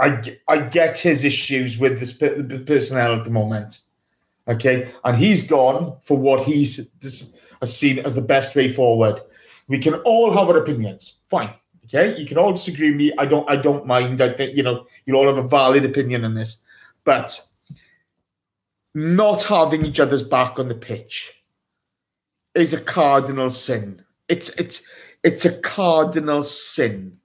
I 0.00 0.36
I 0.48 0.58
get 0.58 0.98
his 0.98 1.24
issues 1.24 1.78
with 1.78 2.18
the, 2.18 2.42
the 2.42 2.58
personnel 2.60 3.14
at 3.14 3.24
the 3.24 3.30
moment. 3.30 3.80
Okay, 4.48 4.92
and 5.04 5.16
he's 5.16 5.46
gone 5.46 5.96
for 6.02 6.16
what 6.16 6.44
he's 6.44 6.88
has 7.00 7.76
seen 7.76 8.00
as 8.00 8.16
the 8.16 8.22
best 8.22 8.56
way 8.56 8.68
forward. 8.68 9.20
We 9.68 9.78
can 9.78 9.94
all 9.94 10.32
have 10.32 10.48
our 10.48 10.58
opinions. 10.58 11.14
Fine. 11.28 11.54
Okay, 11.84 12.18
you 12.18 12.26
can 12.26 12.38
all 12.38 12.52
disagree 12.52 12.90
with 12.90 12.98
me. 12.98 13.12
I 13.18 13.26
don't. 13.26 13.48
I 13.48 13.54
don't 13.54 13.86
mind. 13.86 14.20
I 14.20 14.32
think 14.32 14.56
you 14.56 14.64
know 14.64 14.86
you 15.06 15.14
all 15.14 15.26
have 15.26 15.38
a 15.38 15.46
valid 15.46 15.84
opinion 15.84 16.24
on 16.24 16.34
this, 16.34 16.62
but 17.04 17.40
not 18.94 19.44
having 19.44 19.86
each 19.86 20.00
other's 20.00 20.24
back 20.24 20.58
on 20.58 20.66
the 20.66 20.74
pitch 20.74 21.41
is 22.54 22.72
a 22.72 22.80
cardinal 22.80 23.50
sin. 23.50 24.04
It's 24.28 24.50
it's 24.50 24.82
it's 25.22 25.44
a 25.44 25.60
cardinal 25.60 26.42
sin, 26.42 27.18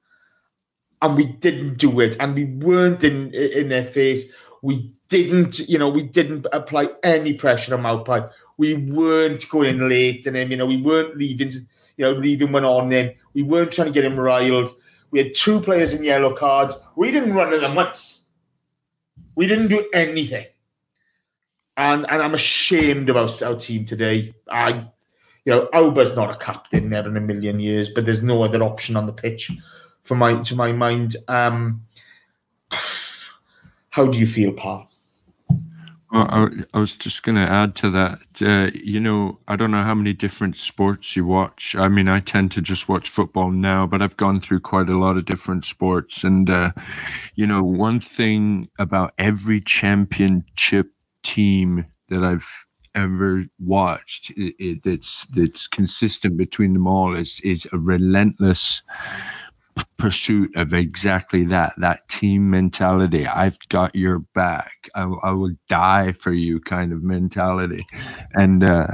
and 1.02 1.16
we 1.16 1.28
didn't 1.28 1.78
do 1.78 2.00
it, 2.00 2.18
and 2.20 2.36
we 2.36 2.46
weren't 2.46 3.04
in 3.04 3.34
in 3.34 3.70
their 3.70 3.84
face. 3.84 4.32
We 4.62 4.94
didn't, 5.10 5.60
you 5.60 5.78
know, 5.78 5.90
we 5.90 6.04
didn't 6.04 6.48
apply 6.52 6.90
any 7.04 7.34
pressure 7.34 7.76
on 7.76 7.84
Maupay. 7.84 8.30
We 8.58 8.74
weren't 8.74 9.48
going 9.50 9.76
in 9.76 9.90
late 9.90 10.28
on 10.28 10.36
him. 10.36 10.52
You 10.52 10.58
know, 10.58 10.66
we 10.66 10.82
weren't 10.82 11.16
leaving, 11.16 11.52
you 11.52 12.06
know, 12.06 12.12
leaving 12.12 12.52
one 12.52 12.66
on 12.66 12.92
him. 12.92 13.12
We 13.34 13.44
weren't 13.44 13.72
trying 13.72 13.88
to 13.88 13.94
get 13.94 14.04
him 14.04 14.20
riled. 14.20 14.72
We 15.12 15.20
had 15.20 15.34
two 15.34 15.62
players 15.62 15.94
in 15.94 16.04
yellow 16.04 16.34
cards. 16.34 16.76
We 16.98 17.12
didn't 17.12 17.34
run 17.34 17.54
at 17.54 17.62
them 17.62 17.76
once. 17.76 18.24
We 19.36 19.48
didn't 19.48 19.68
do 19.68 19.88
anything 19.94 20.48
and 21.78 22.06
and 22.10 22.22
I'm 22.22 22.34
ashamed 22.34 23.10
our, 23.10 23.30
our 23.46 23.56
team 23.56 23.86
today. 23.86 24.34
I, 24.50 24.88
you 25.48 25.54
know, 25.54 25.70
Auba's 25.74 26.14
not 26.14 26.30
a 26.30 26.36
captain, 26.36 26.90
never 26.90 27.08
in 27.08 27.16
a 27.16 27.22
million 27.22 27.62
years, 27.62 27.88
but 27.88 28.04
there's 28.04 28.22
no 28.22 28.44
other 28.44 28.62
option 28.62 28.98
on 28.98 29.06
the 29.06 29.14
pitch, 29.14 29.50
for 30.04 30.16
my 30.16 30.42
to 30.42 30.56
my 30.58 30.74
mind. 30.74 31.16
Um, 31.30 31.86
how 33.92 34.08
do 34.08 34.20
you 34.20 34.28
feel, 34.28 34.52
Paul? 34.52 34.90
Well, 36.12 36.28
I, 36.30 36.48
I 36.74 36.80
was 36.80 36.92
just 36.98 37.24
going 37.24 37.38
to 37.38 37.50
add 37.50 37.76
to 37.78 37.90
that. 37.92 38.20
Uh, 38.42 38.72
you 38.74 39.00
know, 39.00 39.40
I 39.48 39.56
don't 39.56 39.72
know 39.72 39.84
how 39.84 39.96
many 39.96 40.12
different 40.12 40.58
sports 40.58 41.16
you 41.16 41.26
watch. 41.26 41.78
I 41.78 41.88
mean, 41.88 42.10
I 42.10 42.20
tend 42.20 42.52
to 42.52 42.62
just 42.62 42.90
watch 42.90 43.08
football 43.08 43.50
now, 43.50 43.88
but 43.88 44.02
I've 44.02 44.18
gone 44.18 44.42
through 44.42 44.60
quite 44.60 44.90
a 44.90 44.98
lot 44.98 45.16
of 45.16 45.24
different 45.24 45.64
sports. 45.64 46.26
And, 46.26 46.50
uh, 46.50 46.72
you 47.36 47.48
know, 47.48 47.64
one 47.64 48.02
thing 48.02 48.68
about 48.80 49.14
every 49.18 49.62
championship 49.62 50.92
team 51.24 51.86
that 52.10 52.24
I've 52.24 52.67
ever 52.98 53.46
watched 53.60 54.32
it, 54.32 54.56
it, 54.60 54.84
that's 54.84 55.26
that's 55.28 55.68
consistent 55.68 56.36
between 56.38 56.74
them 56.74 56.88
all 56.88 57.16
is 57.16 57.40
is 57.44 57.68
a 57.72 57.78
relentless 57.78 58.82
p- 59.78 59.84
pursuit 59.98 60.54
of 60.56 60.74
exactly 60.74 61.46
that 61.46 61.74
that 61.78 62.08
team 62.10 62.50
mentality. 62.50 63.26
I've 63.26 63.58
got 63.70 63.96
your 63.96 64.20
back. 64.20 64.90
I, 64.96 65.04
I 65.24 65.32
will 65.32 65.56
die 65.70 66.12
for 66.12 66.34
you 66.34 66.60
kind 66.60 66.92
of 66.92 67.04
mentality. 67.04 67.86
And 68.34 68.64
uh 68.64 68.88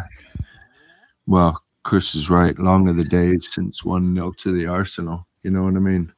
well 1.25 1.63
chris 1.83 2.15
is 2.15 2.29
right. 2.29 2.57
Long 2.59 2.87
of 2.89 2.97
the 2.97 3.03
days 3.03 3.47
since 3.51 3.83
one 3.83 4.13
nil 4.13 4.33
to 4.33 4.51
the 4.51 4.67
arsenal. 4.67 5.25
You 5.43 5.51
know 5.51 5.63
what 5.63 5.75
i 5.75 5.79
mean? 5.79 6.13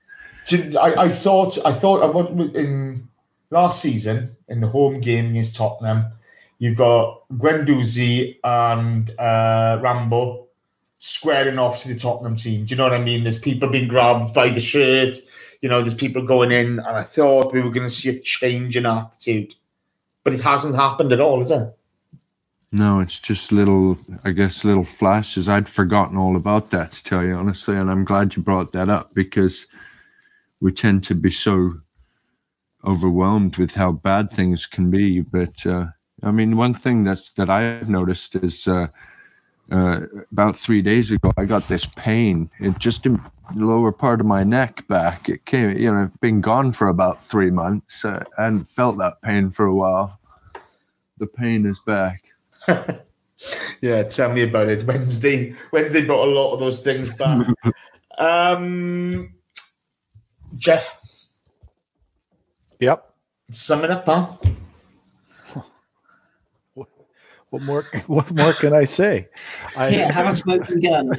I, 0.52 1.06
I 1.06 1.10
thought 1.10 1.58
I 1.66 1.72
thought 1.72 2.04
I 2.04 2.06
want 2.06 2.56
in 2.56 3.08
last 3.50 3.82
season 3.82 4.36
in 4.48 4.60
the 4.60 4.68
home 4.68 5.00
game 5.00 5.32
against 5.32 5.56
Tottenham, 5.56 6.06
you've 6.58 6.78
got 6.78 7.28
Guendouzi 7.34 8.38
and 8.44 9.10
uh, 9.20 9.80
Rambo 9.82 10.48
squaring 10.98 11.60
off 11.60 11.82
to 11.84 11.90
the 11.90 11.96
Tottenham 11.96 12.36
team. 12.36 12.66
Do 12.66 12.72
you 12.72 12.78
know 12.78 12.84
what 12.84 12.94
I 12.94 13.04
mean? 13.04 13.24
There's 13.24 13.40
people 13.40 13.70
being 13.70 13.88
grabbed 13.88 14.34
by 14.34 14.50
the 14.50 14.60
shirt. 14.60 15.18
You 15.62 15.70
know, 15.70 15.82
there's 15.82 15.94
people 15.94 16.24
going 16.24 16.52
in, 16.52 16.80
and 16.80 16.98
I 16.98 17.04
thought 17.04 17.54
we 17.54 17.62
were 17.62 17.72
going 17.72 17.88
to 17.88 17.94
see 17.94 18.10
a 18.10 18.20
change 18.20 18.78
in 18.78 18.86
attitude, 18.86 19.56
but 20.24 20.34
it 20.34 20.42
hasn't 20.42 20.76
happened 20.76 21.12
at 21.12 21.20
all, 21.20 21.42
is 21.42 21.52
it? 21.52 21.76
no 22.76 23.00
it's 23.00 23.20
just 23.20 23.54
little 23.54 23.98
i 24.26 24.32
guess 24.32 24.66
little 24.66 24.84
flashes 24.84 25.48
i'd 25.48 25.70
forgotten 25.70 26.18
all 26.18 26.36
about 26.36 26.72
that 26.72 26.92
to 26.92 27.04
tell 27.04 27.24
you 27.24 27.34
honestly 27.34 27.76
and 27.76 27.90
i'm 27.90 28.04
glad 28.04 28.36
you 28.36 28.44
brought 28.44 28.74
that 28.74 28.90
up 28.90 29.14
because 29.14 29.66
we 30.60 30.72
tend 30.74 31.04
to 31.04 31.16
be 31.16 31.32
so 31.32 31.74
overwhelmed 32.86 33.56
with 33.58 33.74
how 33.74 33.92
bad 33.92 34.32
things 34.32 34.66
can 34.66 34.92
be 34.92 35.22
but 35.22 35.66
uh, 35.66 35.86
i 36.26 36.32
mean 36.32 36.58
one 36.58 36.74
thing 36.74 37.04
that's 37.04 37.30
that 37.32 37.50
i've 37.50 37.90
noticed 37.90 38.36
is 38.36 38.68
uh, 38.68 38.88
uh, 39.72 40.02
about 40.32 40.58
three 40.58 40.82
days 40.82 41.12
ago 41.12 41.32
i 41.38 41.46
got 41.46 41.68
this 41.68 41.86
pain 41.96 42.50
it 42.60 42.78
just 42.80 43.06
in 43.06 43.14
the 43.56 43.66
lower 43.66 43.92
part 43.92 44.20
of 44.20 44.26
my 44.26 44.44
neck 44.44 44.86
back 44.88 45.30
it 45.30 45.46
came 45.46 45.78
you 45.78 45.92
know 45.92 46.04
it's 46.04 46.18
been 46.18 46.42
gone 46.42 46.72
for 46.72 46.90
about 46.90 47.24
three 47.24 47.52
months 47.52 48.04
uh, 48.04 48.24
i 48.38 48.44
hadn't 48.44 48.70
felt 48.70 48.98
that 48.98 49.22
pain 49.22 49.50
for 49.50 49.66
a 49.66 49.74
while 49.74 50.20
the 51.18 51.28
pain 51.28 51.66
is 51.66 51.80
back 51.86 52.24
Yeah, 53.82 54.04
tell 54.04 54.32
me 54.32 54.44
about 54.44 54.70
it. 54.70 54.86
Wednesday, 54.86 55.56
Wednesday 55.72 56.06
brought 56.06 56.28
a 56.28 56.32
lot 56.32 56.54
of 56.54 56.60
those 56.60 56.80
things 56.80 57.14
back. 57.14 57.46
um, 58.18 59.34
Geoff, 60.56 61.00
Yep. 62.80 63.14
sum 63.52 63.84
it 63.84 63.92
up, 63.92 64.06
huh? 64.06 64.55
What 67.56 67.64
more? 67.64 67.84
What 68.08 68.32
more 68.32 68.52
can 68.54 68.74
I 68.74 68.84
say? 68.84 69.30
I, 69.78 69.88
Yeah, 69.88 70.12
have 70.12 70.28
a 70.28 70.36
smoking 70.36 70.82
gun. 70.82 71.12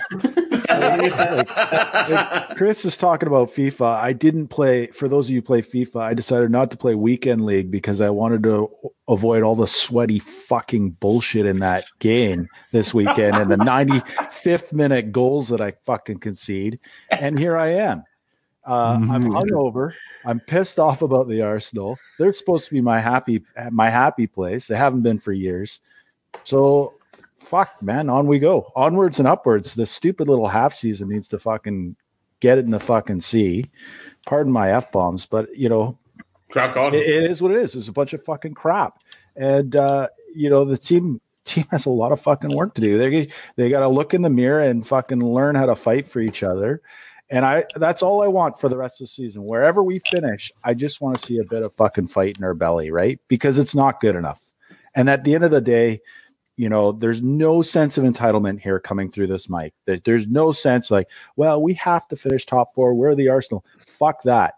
If 0.68 2.56
Chris 2.56 2.84
is 2.84 2.96
talking 2.98 3.26
about 3.26 3.54
FIFA. 3.54 3.94
I 3.96 4.12
didn't 4.12 4.48
play. 4.48 4.88
For 4.88 5.08
those 5.08 5.26
of 5.26 5.30
you 5.30 5.38
who 5.38 5.42
play 5.46 5.62
FIFA, 5.62 5.96
I 6.02 6.12
decided 6.14 6.50
not 6.50 6.70
to 6.72 6.76
play 6.76 6.94
weekend 6.94 7.44
league 7.46 7.70
because 7.70 8.00
I 8.02 8.10
wanted 8.10 8.42
to 8.42 8.70
avoid 9.08 9.42
all 9.42 9.56
the 9.56 9.66
sweaty 9.66 10.18
fucking 10.18 10.90
bullshit 10.90 11.46
in 11.46 11.60
that 11.60 11.84
game 12.00 12.48
this 12.72 12.92
weekend 12.92 13.36
and 13.36 13.50
the 13.50 13.56
95th 13.56 14.72
minute 14.74 15.12
goals 15.12 15.48
that 15.48 15.62
I 15.62 15.72
fucking 15.84 16.18
concede. 16.18 16.80
And 17.18 17.38
here 17.38 17.56
I 17.56 17.68
am. 17.68 18.04
Uh, 18.68 18.98
I'm 19.00 19.24
Mhm. 19.24 19.30
hungover. 19.42 19.92
I'm 20.26 20.40
pissed 20.40 20.78
off 20.78 21.00
about 21.00 21.28
the 21.28 21.40
Arsenal. 21.42 21.96
They're 22.18 22.32
supposed 22.32 22.66
to 22.66 22.74
be 22.74 22.80
my 22.80 22.98
happy 23.00 23.42
my 23.70 23.88
happy 23.88 24.26
place. 24.26 24.66
They 24.66 24.76
haven't 24.76 25.02
been 25.02 25.18
for 25.20 25.32
years. 25.32 25.80
So 26.44 26.94
fuck, 27.40 27.80
man, 27.82 28.08
on 28.08 28.26
we 28.26 28.38
go. 28.38 28.72
Onwards 28.76 29.18
and 29.18 29.28
upwards. 29.28 29.74
This 29.74 29.90
stupid 29.90 30.28
little 30.28 30.48
half 30.48 30.74
season 30.74 31.08
needs 31.08 31.28
to 31.28 31.38
fucking 31.38 31.96
get 32.40 32.58
it 32.58 32.64
in 32.64 32.70
the 32.70 32.80
fucking 32.80 33.20
sea. 33.20 33.64
Pardon 34.26 34.52
my 34.52 34.72
F 34.72 34.90
bombs, 34.92 35.26
but 35.26 35.54
you 35.56 35.68
know, 35.68 35.98
Crack 36.50 36.76
on. 36.76 36.94
it, 36.94 37.00
it 37.00 37.30
is 37.30 37.40
what 37.42 37.50
it 37.52 37.58
is. 37.58 37.74
It's 37.74 37.88
a 37.88 37.92
bunch 37.92 38.12
of 38.12 38.24
fucking 38.24 38.54
crap. 38.54 39.00
and 39.36 39.74
uh, 39.76 40.08
you 40.34 40.48
know 40.50 40.64
the 40.64 40.78
team 40.78 41.20
team 41.44 41.64
has 41.70 41.86
a 41.86 41.90
lot 41.90 42.12
of 42.12 42.20
fucking 42.20 42.54
work 42.54 42.74
to 42.74 42.80
do. 42.80 42.98
They 42.98 43.28
they 43.56 43.70
got 43.70 43.80
to 43.80 43.88
look 43.88 44.14
in 44.14 44.22
the 44.22 44.30
mirror 44.30 44.62
and 44.62 44.86
fucking 44.86 45.20
learn 45.20 45.54
how 45.54 45.66
to 45.66 45.76
fight 45.76 46.06
for 46.08 46.20
each 46.20 46.42
other. 46.42 46.82
And 47.28 47.44
I 47.44 47.64
that's 47.74 48.02
all 48.02 48.22
I 48.22 48.28
want 48.28 48.60
for 48.60 48.68
the 48.68 48.76
rest 48.76 49.00
of 49.00 49.06
the 49.06 49.12
season. 49.12 49.42
Wherever 49.44 49.82
we 49.82 49.98
finish, 49.98 50.52
I 50.62 50.74
just 50.74 51.00
want 51.00 51.18
to 51.18 51.26
see 51.26 51.38
a 51.38 51.44
bit 51.44 51.62
of 51.64 51.74
fucking 51.74 52.06
fight 52.08 52.38
in 52.38 52.44
our 52.44 52.54
belly, 52.54 52.90
right? 52.92 53.18
Because 53.26 53.58
it's 53.58 53.74
not 53.74 54.00
good 54.00 54.14
enough. 54.14 54.45
And 54.96 55.08
at 55.08 55.22
the 55.24 55.34
end 55.34 55.44
of 55.44 55.50
the 55.52 55.60
day, 55.60 56.00
you 56.56 56.70
know, 56.70 56.92
there's 56.92 57.22
no 57.22 57.60
sense 57.60 57.98
of 57.98 58.04
entitlement 58.04 58.60
here 58.60 58.80
coming 58.80 59.10
through 59.10 59.26
this 59.26 59.48
mic. 59.48 59.74
There's 59.84 60.26
no 60.26 60.52
sense 60.52 60.90
like, 60.90 61.08
well, 61.36 61.62
we 61.62 61.74
have 61.74 62.08
to 62.08 62.16
finish 62.16 62.46
top 62.46 62.74
four. 62.74 62.94
We're 62.94 63.14
the 63.14 63.28
Arsenal. 63.28 63.64
Fuck 63.86 64.22
that. 64.22 64.54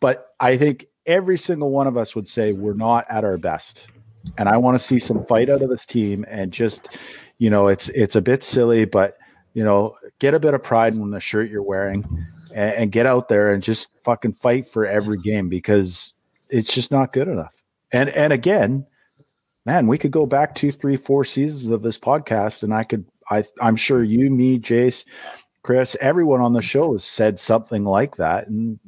But 0.00 0.28
I 0.38 0.58
think 0.58 0.86
every 1.06 1.38
single 1.38 1.70
one 1.70 1.86
of 1.86 1.96
us 1.96 2.14
would 2.14 2.28
say 2.28 2.52
we're 2.52 2.74
not 2.74 3.06
at 3.08 3.24
our 3.24 3.38
best. 3.38 3.86
And 4.36 4.50
I 4.50 4.58
want 4.58 4.78
to 4.78 4.84
see 4.84 4.98
some 4.98 5.24
fight 5.24 5.48
out 5.48 5.62
of 5.62 5.70
this 5.70 5.86
team 5.86 6.26
and 6.28 6.52
just, 6.52 6.98
you 7.38 7.48
know, 7.48 7.68
it's 7.68 7.88
it's 7.90 8.16
a 8.16 8.20
bit 8.20 8.42
silly, 8.42 8.84
but 8.84 9.16
you 9.54 9.64
know, 9.64 9.96
get 10.18 10.34
a 10.34 10.40
bit 10.40 10.52
of 10.52 10.62
pride 10.62 10.92
in 10.92 11.10
the 11.10 11.20
shirt 11.20 11.50
you're 11.50 11.62
wearing 11.62 12.04
and, 12.54 12.74
and 12.74 12.92
get 12.92 13.06
out 13.06 13.28
there 13.28 13.52
and 13.52 13.62
just 13.62 13.88
fucking 14.04 14.34
fight 14.34 14.68
for 14.68 14.84
every 14.84 15.18
game 15.18 15.48
because 15.48 16.12
it's 16.50 16.72
just 16.72 16.90
not 16.90 17.14
good 17.14 17.28
enough. 17.28 17.62
And 17.92 18.10
and 18.10 18.32
again, 18.32 18.86
man, 19.66 19.86
we 19.86 19.98
could 19.98 20.10
go 20.10 20.26
back 20.26 20.54
two, 20.54 20.72
three, 20.72 20.96
four 20.96 21.24
seasons 21.24 21.66
of 21.66 21.82
this 21.82 21.98
podcast, 21.98 22.62
and 22.62 22.72
I 22.72 22.84
could, 22.84 23.04
I, 23.30 23.44
I'm 23.60 23.76
sure 23.76 24.02
you, 24.02 24.30
me, 24.30 24.58
Jace, 24.58 25.04
Chris, 25.62 25.96
everyone 26.00 26.40
on 26.40 26.52
the 26.52 26.62
show 26.62 26.92
has 26.92 27.04
said 27.04 27.38
something 27.38 27.84
like 27.84 28.16
that, 28.16 28.48
and 28.48 28.78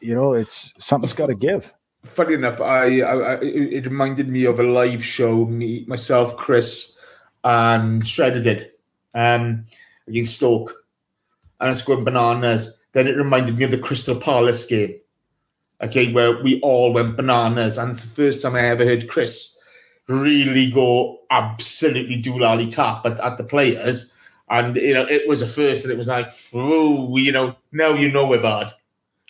you 0.00 0.14
know, 0.14 0.32
it's 0.32 0.72
something's 0.78 1.12
got 1.12 1.26
to 1.26 1.34
give. 1.34 1.74
Funny 2.04 2.34
enough, 2.34 2.60
I, 2.60 3.00
I, 3.00 3.34
it 3.40 3.84
reminded 3.84 4.28
me 4.28 4.44
of 4.44 4.60
a 4.60 4.62
live 4.62 5.04
show 5.04 5.44
me, 5.44 5.84
myself, 5.86 6.36
Chris, 6.36 6.96
and 7.44 8.02
Shredder 8.02 8.42
did 8.42 8.70
um, 9.14 9.66
against 10.06 10.36
Stoke, 10.36 10.74
and 11.60 11.70
I 11.70 11.72
scored 11.72 12.04
bananas. 12.04 12.76
Then 12.92 13.06
it 13.06 13.16
reminded 13.16 13.58
me 13.58 13.64
of 13.64 13.70
the 13.70 13.78
Crystal 13.78 14.16
Palace 14.16 14.64
game, 14.64 14.94
okay, 15.80 16.12
where 16.12 16.42
we 16.42 16.60
all 16.60 16.92
went 16.92 17.16
bananas, 17.16 17.78
and 17.78 17.92
it's 17.92 18.02
the 18.02 18.08
first 18.08 18.42
time 18.42 18.54
I 18.54 18.68
ever 18.68 18.84
heard 18.84 19.08
Chris 19.08 19.57
really 20.08 20.70
go 20.70 21.20
absolutely 21.30 22.20
doolally 22.22 22.70
tap 22.70 23.04
at, 23.06 23.20
at 23.20 23.36
the 23.36 23.44
players. 23.44 24.12
And 24.50 24.76
you 24.76 24.94
know, 24.94 25.04
it 25.04 25.28
was 25.28 25.42
a 25.42 25.46
first, 25.46 25.84
and 25.84 25.92
it 25.92 25.98
was 25.98 26.08
like, 26.08 26.30
oh, 26.54 27.16
you 27.16 27.32
know, 27.32 27.56
now 27.70 27.94
you 27.94 28.10
know 28.10 28.26
we're 28.26 28.40
bad. 28.40 28.72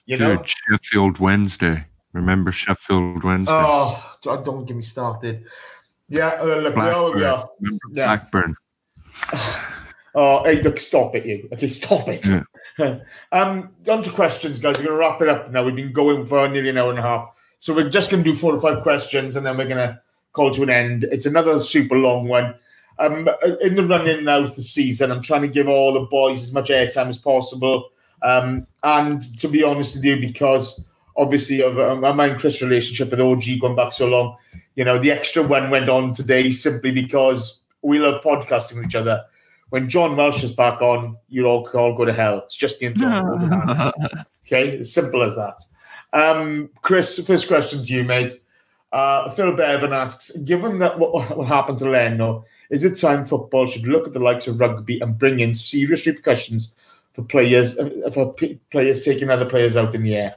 You 0.07 0.17
know, 0.17 0.37
Dude, 0.37 0.49
Sheffield 0.49 1.19
Wednesday. 1.19 1.85
Remember 2.13 2.53
Sheffield 2.53 3.25
Wednesday? 3.25 3.53
Oh, 3.55 4.17
don't, 4.23 4.65
get 4.65 4.77
me 4.77 4.83
started. 4.83 5.45
Yeah, 6.09 6.39
uh, 6.41 6.45
look, 6.45 6.75
Blackburn. 6.75 7.23
are. 7.25 7.49
Yeah. 7.93 8.07
Blackburn. 8.07 8.57
Oh, 10.15 10.43
hey, 10.43 10.61
look, 10.63 10.81
stop 10.81 11.15
it, 11.15 11.27
you. 11.27 11.49
Okay, 11.53 11.69
stop 11.69 12.09
it. 12.09 12.27
Yeah. 12.27 12.99
um, 13.33 13.71
on 13.89 14.03
to 14.03 14.11
questions, 14.11 14.59
guys. 14.59 14.77
We're 14.79 14.87
to 14.87 14.95
wrap 14.95 15.21
it 15.23 15.29
up 15.29 15.51
now. 15.53 15.63
We've 15.63 15.77
been 15.77 15.93
going 15.93 16.25
for 16.25 16.49
nearly 16.49 16.71
an 16.71 16.79
hour 16.79 16.91
and 16.91 16.99
a 16.99 17.03
half. 17.03 17.29
So 17.61 17.73
we're 17.73 17.89
just 17.89 18.11
to 18.25 18.31
do 18.33 18.35
four 18.35 18.53
or 18.53 18.61
five 18.61 18.83
questions 18.83 19.37
and 19.37 19.47
then 19.47 19.57
we're 19.57 19.69
going 19.69 19.99
to 20.39 20.62
an 20.62 20.70
end. 20.70 21.05
It's 21.10 21.27
another 21.27 21.60
super 21.60 21.97
long 21.97 22.28
one. 22.28 22.55
Um, 22.98 23.28
in 23.60 23.77
the 23.77 23.86
run 23.86 24.09
in 24.09 24.24
now 24.24 24.40
of 24.40 24.56
the 24.56 24.62
season, 24.62 25.12
I'm 25.12 25.23
trying 25.23 25.43
to 25.43 25.48
give 25.48 25.69
all 25.69 25.93
the 25.93 26.01
boys 26.01 26.43
as 26.43 26.52
much 26.52 26.69
airtime 26.69 27.09
as 27.09 27.19
possible. 27.19 27.90
Um, 28.23 28.66
and 28.82 29.20
to 29.39 29.48
be 29.48 29.62
honest 29.62 29.97
with 29.97 30.05
you, 30.05 30.20
because 30.20 30.85
obviously 31.16 31.62
of 31.62 31.78
um, 31.78 32.01
my 32.01 32.27
and 32.27 32.40
Chris 32.40 32.62
relationship 32.62 33.10
with 33.10 33.20
OG 33.20 33.60
going 33.60 33.77
back 33.77 33.93
so 33.93 34.06
long, 34.06 34.36
you 34.74 34.85
know, 34.85 34.98
the 34.98 35.10
extra 35.10 35.43
one 35.43 35.70
went 35.70 35.89
on 35.89 36.12
today 36.12 36.51
simply 36.52 36.90
because 36.90 37.62
we 37.82 37.98
love 37.98 38.23
podcasting 38.23 38.77
with 38.77 38.86
each 38.86 38.94
other. 38.94 39.24
When 39.70 39.89
John 39.89 40.16
Welsh 40.16 40.43
is 40.43 40.52
back 40.52 40.81
on, 40.81 41.16
you'll 41.28 41.47
all, 41.47 41.69
all 41.74 41.97
go 41.97 42.05
to 42.05 42.12
hell. 42.12 42.39
It's 42.47 42.56
just 42.56 42.81
me 42.81 42.89
and 42.89 42.97
John. 42.97 43.93
Okay, 44.51 44.78
as 44.78 44.90
simple 44.90 45.23
as 45.23 45.36
that. 45.36 45.60
Um, 46.15 46.70
Chris, 46.81 47.23
first 47.27 47.48
question 47.48 47.82
to 47.82 47.93
you, 47.93 48.02
mate. 48.02 48.32
Uh, 48.90 49.28
Phil 49.31 49.55
Bevan 49.55 49.93
asks, 49.93 50.36
given 50.39 50.78
that 50.78 50.98
what, 50.98 51.36
what 51.36 51.48
happened 51.48 51.78
to 51.78 51.90
Leno, 51.90 52.44
is 52.70 52.85
it 52.85 52.94
time 52.94 53.27
football 53.27 53.66
should 53.66 53.86
look 53.86 54.06
at 54.06 54.12
the 54.15 54.19
likes 54.19 54.48
of 54.48 54.60
rugby 54.60 54.98
and 55.01 55.19
bring 55.19 55.40
in 55.40 55.52
serious 55.52 56.06
repercussions 56.06 56.74
for 57.12 57.23
players 57.23 57.78
uh, 57.78 58.10
for 58.12 58.32
p- 58.32 58.59
players 58.70 59.05
taking 59.05 59.28
other 59.28 59.44
players 59.44 59.77
out 59.77 59.94
in 59.94 60.02
the 60.02 60.15
air? 60.15 60.36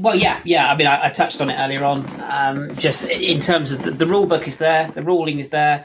Well, 0.00 0.14
yeah, 0.14 0.40
yeah. 0.44 0.70
I 0.70 0.76
mean, 0.76 0.86
I, 0.86 1.06
I 1.06 1.10
touched 1.10 1.40
on 1.40 1.50
it 1.50 1.56
earlier 1.56 1.84
on. 1.84 2.06
Um, 2.22 2.76
just 2.76 3.04
in 3.08 3.40
terms 3.40 3.72
of 3.72 3.82
the, 3.82 3.90
the 3.90 4.06
rule 4.06 4.26
book 4.26 4.46
is 4.46 4.58
there, 4.58 4.90
the 4.94 5.02
ruling 5.02 5.40
is 5.40 5.50
there. 5.50 5.84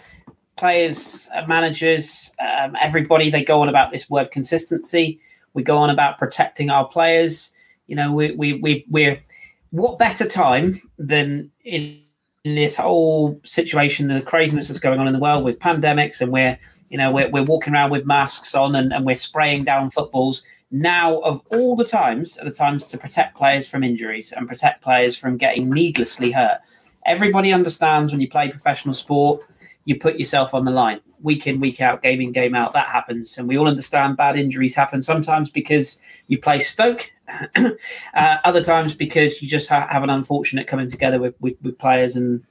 Players, 0.55 1.29
uh, 1.35 1.45
managers, 1.47 2.31
um, 2.39 2.75
everybody, 2.79 3.29
they 3.29 3.43
go 3.43 3.61
on 3.61 3.69
about 3.69 3.91
this 3.91 4.09
word 4.09 4.31
consistency. 4.31 5.19
We 5.53 5.63
go 5.63 5.77
on 5.77 5.89
about 5.89 6.17
protecting 6.19 6.69
our 6.69 6.87
players. 6.87 7.54
You 7.87 7.95
know, 7.95 8.11
we 8.11 8.31
we 8.31 8.53
we 8.53 8.85
we're 8.89 9.21
what 9.71 9.99
better 9.99 10.27
time 10.27 10.81
than 10.97 11.51
in, 11.63 11.99
in 12.43 12.55
this 12.55 12.75
whole 12.75 13.39
situation, 13.43 14.07
the 14.07 14.21
craziness 14.21 14.67
that's 14.67 14.79
going 14.79 14.99
on 14.99 15.07
in 15.07 15.13
the 15.13 15.19
world 15.19 15.43
with 15.43 15.59
pandemics, 15.59 16.21
and 16.21 16.31
we're 16.31 16.57
you 16.89 16.97
know 16.97 17.11
we're, 17.11 17.29
we're 17.29 17.43
walking 17.43 17.73
around 17.73 17.91
with 17.91 18.05
masks 18.05 18.55
on 18.55 18.75
and, 18.75 18.93
and 18.93 19.05
we're 19.05 19.15
spraying 19.15 19.63
down 19.63 19.89
footballs 19.89 20.43
now 20.71 21.19
of 21.19 21.41
all 21.51 21.75
the 21.75 21.85
times 21.85 22.37
are 22.37 22.45
the 22.45 22.51
times 22.51 22.87
to 22.87 22.97
protect 22.97 23.37
players 23.37 23.67
from 23.67 23.83
injuries 23.83 24.31
and 24.31 24.47
protect 24.47 24.83
players 24.83 25.15
from 25.15 25.37
getting 25.37 25.69
needlessly 25.69 26.31
hurt. 26.31 26.59
Everybody 27.05 27.53
understands 27.53 28.11
when 28.11 28.19
you 28.19 28.29
play 28.29 28.49
professional 28.49 28.93
sport, 28.93 29.43
you 29.85 29.97
put 29.97 30.17
yourself 30.17 30.53
on 30.53 30.65
the 30.65 30.71
line 30.71 30.99
week 31.21 31.47
in, 31.47 31.59
week 31.59 31.81
out, 31.81 32.01
game 32.01 32.21
in, 32.21 32.31
game 32.31 32.55
out. 32.55 32.73
That 32.73 32.87
happens. 32.87 33.37
And 33.37 33.47
we 33.47 33.57
all 33.57 33.67
understand 33.67 34.17
bad 34.17 34.37
injuries 34.37 34.75
happen 34.75 35.01
sometimes 35.01 35.49
because 35.49 35.99
you 36.27 36.39
play 36.39 36.59
Stoke, 36.59 37.11
uh, 37.55 37.71
other 38.13 38.63
times 38.63 38.93
because 38.93 39.41
you 39.41 39.47
just 39.47 39.69
ha- 39.69 39.87
have 39.89 40.03
an 40.03 40.09
unfortunate 40.09 40.67
coming 40.67 40.89
together 40.89 41.19
with, 41.19 41.35
with, 41.39 41.55
with 41.61 41.77
players 41.77 42.15
and 42.15 42.43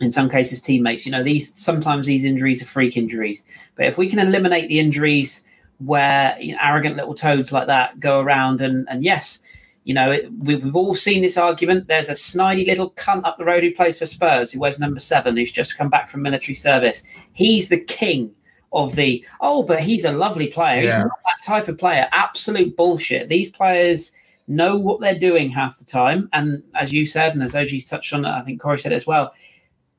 in 0.00 0.10
some 0.10 0.28
cases 0.28 0.60
teammates. 0.60 1.06
You 1.06 1.12
know, 1.12 1.22
these 1.22 1.54
sometimes 1.54 2.06
these 2.06 2.24
injuries 2.24 2.62
are 2.62 2.66
freak 2.66 2.96
injuries. 2.96 3.44
But 3.76 3.86
if 3.86 3.98
we 3.98 4.08
can 4.08 4.18
eliminate 4.18 4.68
the 4.68 4.80
injuries 4.80 5.44
where 5.78 6.36
you 6.40 6.52
know, 6.52 6.58
arrogant 6.62 6.96
little 6.96 7.14
toads 7.14 7.52
like 7.52 7.66
that 7.66 7.98
go 7.98 8.20
around 8.20 8.60
and 8.60 8.86
and 8.88 9.04
yes, 9.04 9.41
you 9.84 9.94
know 9.94 10.12
it, 10.12 10.32
we, 10.38 10.56
we've 10.56 10.76
all 10.76 10.94
seen 10.94 11.22
this 11.22 11.36
argument. 11.36 11.88
There's 11.88 12.08
a 12.08 12.12
snidey 12.12 12.66
little 12.66 12.90
cunt 12.92 13.24
up 13.24 13.38
the 13.38 13.44
road 13.44 13.62
who 13.62 13.74
plays 13.74 13.98
for 13.98 14.06
Spurs, 14.06 14.52
who 14.52 14.60
wears 14.60 14.78
number 14.78 15.00
seven, 15.00 15.36
who's 15.36 15.52
just 15.52 15.76
come 15.76 15.90
back 15.90 16.08
from 16.08 16.22
military 16.22 16.54
service. 16.54 17.02
He's 17.32 17.68
the 17.68 17.80
king 17.80 18.34
of 18.72 18.94
the 18.96 19.24
oh, 19.40 19.62
but 19.62 19.80
he's 19.80 20.04
a 20.04 20.12
lovely 20.12 20.48
player. 20.48 20.82
He's 20.82 20.94
not 20.94 21.08
that 21.24 21.44
type 21.44 21.68
of 21.68 21.78
player. 21.78 22.08
Absolute 22.12 22.76
bullshit. 22.76 23.28
These 23.28 23.50
players 23.50 24.12
know 24.48 24.76
what 24.76 25.00
they're 25.00 25.18
doing 25.18 25.50
half 25.50 25.78
the 25.78 25.84
time, 25.84 26.28
and 26.32 26.62
as 26.74 26.92
you 26.92 27.04
said, 27.04 27.34
and 27.34 27.42
as 27.42 27.54
OG's 27.54 27.84
touched 27.84 28.12
on 28.12 28.24
I 28.24 28.42
think 28.42 28.60
Corey 28.60 28.78
said 28.78 28.92
as 28.92 29.06
well. 29.06 29.34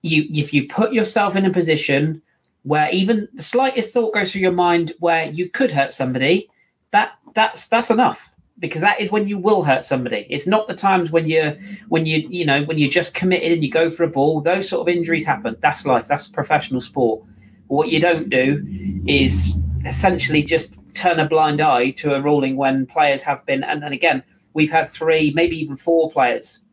You 0.02 0.28
if 0.34 0.54
you 0.54 0.68
put 0.68 0.94
yourself 0.94 1.36
in 1.36 1.46
a 1.46 1.50
position 1.50 2.22
where 2.64 2.90
even 2.92 3.28
the 3.34 3.44
slightest 3.44 3.94
thought 3.94 4.14
goes 4.14 4.32
through 4.32 4.42
your 4.42 4.52
mind 4.52 4.94
where 5.00 5.30
you 5.30 5.50
could 5.50 5.72
hurt 5.72 5.94
somebody, 5.94 6.50
that 6.92 7.14
that's 7.34 7.68
that's 7.68 7.90
enough 7.90 8.33
because 8.60 8.82
that 8.82 9.00
is 9.02 9.12
when 9.12 9.28
you 9.28 9.38
will 9.38 9.64
hurt 9.64 9.84
somebody. 9.86 10.28
It's 10.30 10.48
not 10.48 10.68
the 10.68 10.76
times 10.76 11.12
when 11.12 11.28
you're 11.28 11.58
when 11.90 12.06
you 12.06 12.28
you 12.30 12.46
know 12.46 12.64
when 12.64 12.78
you're 12.78 12.90
just 12.90 13.14
committed 13.14 13.52
and 13.52 13.64
you 13.64 13.72
go 13.72 13.90
for 13.90 14.04
a 14.04 14.10
ball. 14.10 14.42
Those 14.42 14.70
sort 14.70 14.88
of 14.88 14.96
injuries 14.96 15.26
happen. 15.26 15.58
That's 15.62 15.86
life. 15.86 16.08
That's 16.08 16.28
professional 16.28 16.82
sport. 16.82 17.24
What 17.68 17.90
you 17.90 18.00
don't 18.00 18.30
do 18.30 18.64
is 19.08 19.54
essentially 19.86 20.44
just 20.44 20.78
turn 20.94 21.20
a 21.20 21.28
blind 21.28 21.60
eye 21.60 21.92
to 21.92 22.14
a 22.14 22.22
ruling 22.22 22.56
when 22.56 22.86
players 22.86 23.24
have 23.24 23.44
been 23.48 23.64
and, 23.64 23.84
and 23.84 23.94
again 23.94 24.24
we've 24.54 24.70
had 24.70 24.88
three 24.88 25.32
maybe 25.32 25.58
even 25.58 25.76
four 25.76 26.12
players 26.12 26.64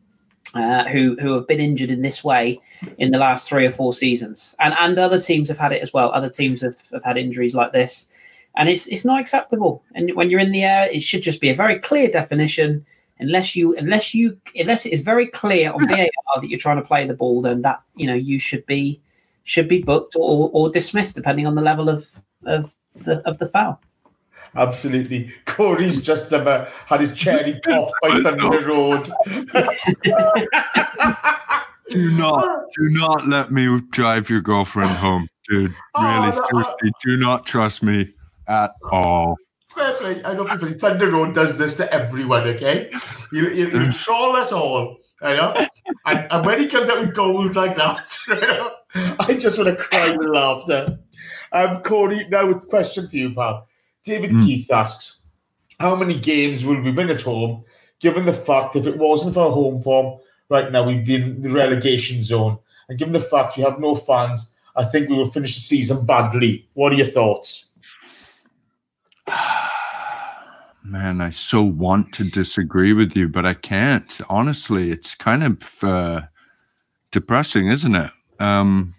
uh, 0.53 0.83
who 0.89 1.15
who 1.19 1.33
have 1.33 1.47
been 1.47 1.59
injured 1.59 1.89
in 1.89 2.01
this 2.01 2.23
way 2.23 2.59
in 2.97 3.11
the 3.11 3.17
last 3.17 3.47
three 3.47 3.65
or 3.65 3.71
four 3.71 3.93
seasons, 3.93 4.55
and 4.59 4.73
and 4.79 4.97
other 4.99 5.21
teams 5.21 5.47
have 5.47 5.57
had 5.57 5.71
it 5.71 5.81
as 5.81 5.93
well. 5.93 6.11
Other 6.11 6.29
teams 6.29 6.61
have, 6.61 6.75
have 6.91 7.03
had 7.03 7.17
injuries 7.17 7.55
like 7.55 7.71
this, 7.71 8.09
and 8.55 8.69
it's 8.69 8.87
it's 8.87 9.05
not 9.05 9.19
acceptable. 9.19 9.83
And 9.95 10.13
when 10.15 10.29
you're 10.29 10.39
in 10.39 10.51
the 10.51 10.63
air, 10.63 10.89
it 10.91 11.01
should 11.03 11.21
just 11.21 11.41
be 11.41 11.49
a 11.49 11.55
very 11.55 11.79
clear 11.79 12.09
definition. 12.09 12.85
Unless 13.19 13.55
you 13.55 13.75
unless 13.77 14.13
you 14.13 14.37
unless 14.55 14.85
it 14.85 14.93
is 14.93 15.03
very 15.03 15.27
clear 15.27 15.71
on 15.71 15.87
VAR 15.87 15.97
that 16.41 16.49
you're 16.49 16.59
trying 16.59 16.77
to 16.77 16.87
play 16.87 17.05
the 17.05 17.13
ball, 17.13 17.41
then 17.41 17.61
that 17.61 17.81
you 17.95 18.07
know 18.07 18.15
you 18.15 18.39
should 18.39 18.65
be 18.65 18.99
should 19.43 19.67
be 19.67 19.81
booked 19.81 20.15
or, 20.15 20.49
or 20.53 20.69
dismissed 20.69 21.15
depending 21.15 21.47
on 21.47 21.55
the 21.55 21.61
level 21.61 21.89
of 21.89 22.21
of 22.45 22.75
the 22.95 23.19
of 23.27 23.37
the 23.37 23.47
foul. 23.47 23.79
Absolutely. 24.53 25.31
Corey's 25.45 26.01
just 26.01 26.33
about 26.33 26.67
had 26.67 26.99
his 26.99 27.13
cherry 27.13 27.59
popped 27.63 27.93
by 28.01 28.21
Thunder 28.21 28.65
Road. 28.67 29.09
Do 31.89 32.09
not, 32.11 32.67
do 32.73 32.87
not 32.91 33.27
let 33.27 33.51
me 33.51 33.81
drive 33.89 34.29
your 34.29 34.39
girlfriend 34.39 34.91
home, 34.91 35.27
dude. 35.49 35.75
Oh, 35.93 36.01
Really, 36.01 36.27
no, 36.33 36.45
seriously, 36.49 36.91
do 37.03 37.17
not 37.17 37.45
trust 37.45 37.83
me 37.83 38.13
at 38.47 38.71
all. 38.91 39.37
Fair 39.67 39.93
play. 39.95 40.23
I 40.23 40.33
don't 40.33 40.59
believe 40.59 40.77
Thunder 40.77 41.09
Road 41.09 41.33
does 41.33 41.57
this 41.57 41.75
to 41.75 41.91
everyone, 41.93 42.43
okay? 42.43 42.91
You, 43.31 43.49
you, 43.49 43.69
you 43.69 43.91
troll 43.91 44.35
us 44.35 44.51
all. 44.51 44.97
I 45.21 45.35
know. 45.35 45.65
And, 46.05 46.27
and 46.31 46.45
when 46.45 46.59
he 46.59 46.67
comes 46.67 46.89
out 46.89 46.99
with 46.99 47.13
goals 47.13 47.55
like 47.55 47.75
that, 47.77 48.17
you 48.27 48.41
know, 48.41 48.71
I 49.19 49.37
just 49.37 49.57
want 49.57 49.69
to 49.69 49.83
cry 49.83 50.15
with 50.15 50.27
laughter. 50.27 50.99
Um, 51.51 51.81
Corey, 51.83 52.27
now 52.29 52.49
a 52.49 52.59
question 52.59 53.07
for 53.07 53.15
you, 53.15 53.33
pal. 53.33 53.67
David 54.03 54.31
Keith 54.31 54.71
asks, 54.71 55.21
how 55.79 55.95
many 55.95 56.19
games 56.19 56.63
will 56.63 56.81
we 56.81 56.91
win 56.91 57.09
at 57.09 57.21
home, 57.21 57.63
given 57.99 58.25
the 58.25 58.33
fact 58.33 58.75
if 58.75 58.85
it 58.87 58.97
wasn't 58.97 59.33
for 59.33 59.45
our 59.45 59.51
home 59.51 59.81
form, 59.81 60.19
right 60.49 60.71
now 60.71 60.83
we'd 60.83 61.05
be 61.05 61.15
in 61.15 61.41
the 61.41 61.49
relegation 61.49 62.21
zone. 62.21 62.57
And 62.87 62.99
given 62.99 63.13
the 63.13 63.19
fact 63.19 63.57
we 63.57 63.63
have 63.63 63.79
no 63.79 63.95
fans, 63.95 64.53
I 64.75 64.83
think 64.83 65.09
we 65.09 65.17
will 65.17 65.27
finish 65.27 65.55
the 65.55 65.61
season 65.61 66.05
badly. 66.05 66.67
What 66.73 66.93
are 66.93 66.97
your 66.97 67.07
thoughts? 67.07 67.70
Man, 70.83 71.21
I 71.21 71.29
so 71.29 71.63
want 71.63 72.13
to 72.13 72.23
disagree 72.23 72.93
with 72.93 73.15
you, 73.15 73.27
but 73.27 73.45
I 73.45 73.53
can't. 73.53 74.19
Honestly, 74.29 74.91
it's 74.91 75.15
kind 75.15 75.43
of 75.43 75.83
uh, 75.83 76.21
depressing, 77.11 77.69
isn't 77.69 77.95
it? 77.95 78.11
Um, 78.39 78.93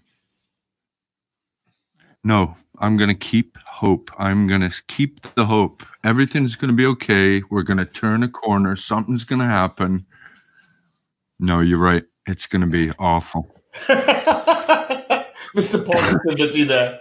no, 2.25 2.55
I'm 2.79 2.97
going 2.97 3.09
to 3.09 3.15
keep 3.15 3.59
hope. 3.65 4.11
I'm 4.19 4.47
going 4.47 4.61
to 4.61 4.73
keep 4.87 5.23
the 5.35 5.45
hope. 5.45 5.83
Everything's 6.05 6.55
going 6.57 6.71
to 6.71 6.77
be 6.77 6.87
okay. 6.87 7.43
We're 7.51 7.63
going 7.63 7.79
to 7.79 7.85
turn 7.85 8.23
a 8.23 8.29
corner. 8.29 8.77
Something's 8.77 9.25
going 9.25 9.41
to 9.41 9.47
happen. 9.47 10.07
No, 11.41 11.61
you're 11.61 11.79
right. 11.79 12.05
It's 12.27 12.47
going 12.47 12.63
to 12.63 12.69
be 12.69 12.93
awful. 12.99 13.49
Mr. 15.57 15.85
Positivity 15.85 16.65
there. 16.65 17.01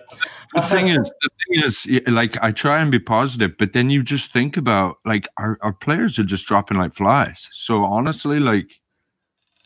The 0.53 0.61
thing 0.61 0.89
is, 0.89 1.11
the 1.21 1.29
thing 1.29 1.63
is, 1.63 2.07
like 2.07 2.41
I 2.43 2.51
try 2.51 2.81
and 2.81 2.91
be 2.91 2.99
positive, 2.99 3.57
but 3.57 3.73
then 3.73 3.89
you 3.89 4.03
just 4.03 4.33
think 4.33 4.57
about 4.57 4.97
like 5.05 5.27
our, 5.37 5.57
our 5.61 5.71
players 5.71 6.19
are 6.19 6.23
just 6.23 6.45
dropping 6.45 6.77
like 6.77 6.93
flies. 6.93 7.47
So 7.53 7.83
honestly, 7.85 8.39
like 8.39 8.67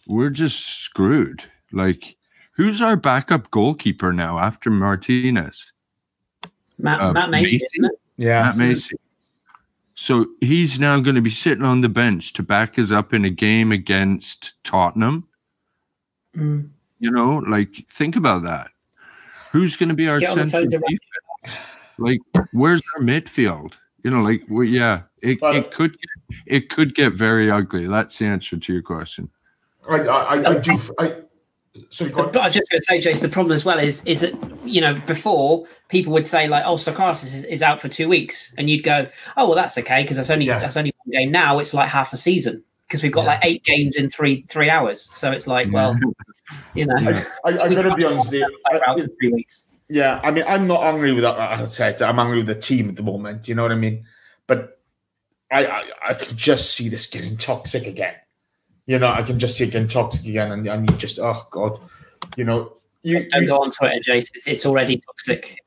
we're 0.08 0.30
just 0.30 0.82
screwed. 0.82 1.44
Like, 1.72 2.16
who's 2.52 2.82
our 2.82 2.96
backup 2.96 3.50
goalkeeper 3.52 4.14
now 4.14 4.38
after 4.38 4.70
Martinez? 4.70 5.72
Matt, 6.78 7.02
Uh, 7.02 7.14
Matt 7.14 7.30
Macy, 7.32 7.56
Macy? 7.56 7.66
isn't 7.74 7.86
it? 7.86 8.00
Yeah. 8.18 8.44
Matt 8.44 8.58
Macy. 8.58 8.96
So 9.96 10.28
he's 10.42 10.80
now 10.80 11.00
going 11.00 11.16
to 11.16 11.22
be 11.22 11.32
sitting 11.32 11.64
on 11.64 11.82
the 11.82 11.90
bench 11.90 12.34
to 12.34 12.44
back 12.44 12.78
us 12.78 12.92
up 12.92 13.14
in 13.14 13.26
a 13.26 13.30
game 13.30 13.72
against 13.72 14.54
Tottenham. 14.64 15.26
Mm. 16.36 16.70
You 17.00 17.12
know, 17.12 17.38
like 17.48 17.86
think 17.92 18.16
about 18.16 18.44
that. 18.44 18.72
Who's 19.56 19.78
going 19.78 19.88
to 19.88 19.96
be 19.96 20.10
our 20.10 20.20
Get 20.20 20.32
on 20.32 20.38
the 20.38 20.50
central 20.50 20.70
defense? 20.70 21.00
Like, 21.98 22.20
where's 22.52 22.82
our 22.98 23.02
midfield? 23.02 23.72
You 24.04 24.12
know, 24.12 24.22
like, 24.22 24.44
well, 24.50 24.66
yeah, 24.66 25.04
it, 25.22 25.42
Well- 25.42 25.56
it 25.56 25.72
could 25.72 25.94
get, 25.94 26.38
it 26.46 26.70
could 26.70 26.94
get 26.94 27.14
very 27.14 27.50
ugly. 27.50 27.88
That's 27.88 28.18
the 28.20 28.26
answer 28.26 28.58
to 28.58 28.74
your 28.74 28.82
question. 28.82 29.30
I, 29.90 30.00
I, 30.00 30.36
I, 30.36 30.50
I 30.50 30.58
do. 30.60 30.78
I, 31.00 31.16
sorry, 31.90 32.12
go. 32.12 32.26
But 32.26 32.38
I 32.38 32.46
was 32.48 32.54
just 32.54 32.70
going 32.70 32.82
to 32.82 32.86
say, 32.86 33.00
Jason, 33.00 33.30
the 33.30 33.34
problem 33.34 33.56
as 33.56 33.64
well 33.64 33.80
is 33.80 34.04
is 34.04 34.22
that 34.22 34.34
you 34.66 34.82
know 34.82 34.96
before 35.08 35.68
people 35.88 36.12
would 36.12 36.28
say 36.28 36.50
like, 36.50 36.66
"Oh, 36.66 36.76
Sokratis 36.76 37.24
is, 37.24 37.46
is 37.46 37.62
out 37.62 37.80
for 37.80 37.88
two 37.88 38.10
weeks," 38.10 38.54
and 38.58 38.70
you'd 38.70 38.84
go, 38.84 39.08
"Oh, 39.38 39.46
well, 39.46 39.56
that's 39.56 39.78
okay 39.78 40.02
because 40.02 40.18
that's 40.18 40.32
only 40.32 40.48
Yeah. 40.48 40.60
that's 40.60 40.76
only 40.76 40.92
one 41.06 41.12
game." 41.14 41.32
Now 41.32 41.60
it's 41.60 41.74
like 41.74 41.88
half 41.90 42.12
a 42.12 42.18
season 42.18 42.64
because 42.88 43.02
we've 43.04 43.12
got 43.12 43.22
Yeah. 43.24 43.28
like 43.32 43.40
eight 43.44 43.64
games 43.64 43.96
in 43.96 44.10
three 44.10 44.46
three 44.50 44.70
hours. 44.70 45.02
So 45.14 45.32
it's 45.32 45.48
like, 45.48 45.72
well, 45.72 45.98
you 46.74 46.86
know, 46.86 46.96
Yeah. 47.00 47.24
I, 47.46 47.50
I, 47.52 47.64
I 47.66 47.74
got 47.74 47.82
to 47.84 47.96
be 47.96 48.06
honest 48.06 48.32
with 48.32 48.42
you. 48.42 48.60
out 48.74 48.82
I- 48.88 49.02
for 49.02 49.08
three 49.20 49.32
weeks. 49.34 49.68
Yeah, 49.88 50.20
I 50.24 50.32
mean, 50.32 50.44
I'm 50.48 50.66
not 50.66 50.84
angry 50.84 51.14
with 51.14 51.22
that. 51.24 51.38
I 51.40 51.64
said 51.66 52.02
I'm 52.02 52.18
angry 52.18 52.38
with 52.40 52.48
the 52.48 52.56
team 52.56 52.90
at 52.90 52.96
the 52.96 53.04
moment. 53.04 53.48
You 53.48 53.54
know 53.54 53.62
what 53.62 53.72
I 53.72 53.76
mean? 53.76 54.06
But 54.48 54.80
I, 55.52 55.64
I, 55.68 55.84
I 56.10 56.14
can 56.16 56.36
just 56.36 56.74
see 56.74 56.90
this 56.90 57.06
getting 57.06 57.38
toxic 57.38 57.86
again. 57.86 58.16
You 58.88 58.98
know, 58.98 59.10
I 59.12 59.22
can 59.22 59.38
just 59.38 59.58
see 59.58 59.66
it 59.66 59.72
getting 59.72 59.88
toxic 59.88 60.26
again, 60.26 60.52
and, 60.52 60.68
and 60.68 60.90
you 60.90 60.98
just, 60.98 61.20
oh 61.20 61.40
god, 61.52 61.80
you 62.36 62.46
know, 62.46 62.78
you, 63.04 63.30
Don't 63.30 63.44
you 63.44 63.48
go 63.48 63.58
on 63.62 63.70
Twitter, 63.70 64.00
Jason. 64.02 64.32
It's, 64.34 64.48
it's 64.48 64.66
already 64.66 65.02
toxic. 65.06 65.60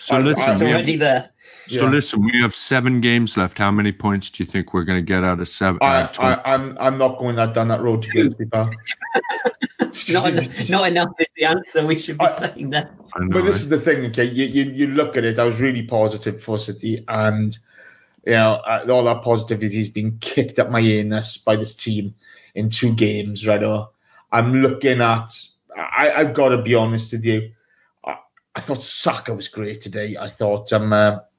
So 0.00 0.16
I- 0.16 0.18
I- 0.18 0.22
listen, 0.22 0.50
It's 0.50 0.60
we 0.60 0.66
have, 0.66 0.74
already 0.74 0.96
there. 0.96 1.30
So 1.70 1.84
yeah. 1.84 1.90
listen, 1.90 2.24
we 2.24 2.40
have 2.42 2.54
seven 2.54 3.00
games 3.00 3.36
left. 3.36 3.56
How 3.58 3.70
many 3.70 3.92
points 3.92 4.28
do 4.30 4.42
you 4.42 4.46
think 4.46 4.74
we're 4.74 4.84
going 4.84 4.98
to 4.98 5.06
get 5.06 5.22
out 5.22 5.40
of 5.40 5.48
seven? 5.48 5.78
I, 5.80 6.02
uh, 6.02 6.12
20? 6.12 6.34
I, 6.34 6.54
I'm, 6.54 6.78
I'm 6.78 6.98
not 6.98 7.18
going 7.18 7.36
that 7.36 7.54
down 7.54 7.68
that 7.68 7.80
road 7.80 8.02
to 8.02 8.10
be 8.10 8.20
honest 8.22 8.38
with 8.38 8.50
pal. 8.50 8.70
Not, 10.08 10.26
en- 10.26 10.68
not 10.68 10.88
enough 10.88 11.08
is 11.18 11.28
the 11.36 11.44
answer 11.46 11.84
we 11.84 11.98
should 11.98 12.16
be 12.18 12.24
I- 12.24 12.30
saying 12.30 12.70
there. 12.70 12.90
I 13.14 13.20
know, 13.24 13.28
But 13.32 13.44
this 13.44 13.54
right? 13.54 13.54
is 13.54 13.68
the 13.70 13.80
thing, 13.80 14.06
okay? 14.06 14.24
You, 14.24 14.44
you 14.44 14.70
you 14.70 14.86
look 14.88 15.16
at 15.16 15.24
it. 15.24 15.38
I 15.38 15.44
was 15.44 15.60
really 15.60 15.82
positive 15.82 16.40
for 16.40 16.58
City, 16.58 17.04
and 17.08 17.56
you 18.24 18.32
know 18.34 18.60
uh, 18.66 18.86
all 18.88 19.04
that 19.04 19.22
positivity 19.22 19.78
has 19.78 19.88
been 19.88 20.18
kicked 20.20 20.60
at 20.60 20.70
my 20.70 20.78
anus 20.78 21.38
by 21.38 21.56
this 21.56 21.74
team 21.74 22.14
in 22.54 22.68
two 22.70 22.94
games. 22.94 23.46
Right? 23.46 23.62
Or 23.64 23.90
I'm 24.30 24.52
looking 24.52 25.00
at. 25.00 25.30
I, 25.76 26.12
I've 26.12 26.34
got 26.34 26.50
to 26.50 26.62
be 26.62 26.74
honest 26.74 27.12
with 27.12 27.24
you. 27.24 27.50
I, 28.04 28.16
I 28.54 28.60
thought 28.60 28.84
Saka 28.84 29.34
was 29.34 29.48
great 29.48 29.80
today. 29.80 30.16
I 30.16 30.28
thought 30.28 30.72
um, 30.72 30.92
uh, 30.92 31.16
I 31.16 31.18
thought 31.18 31.29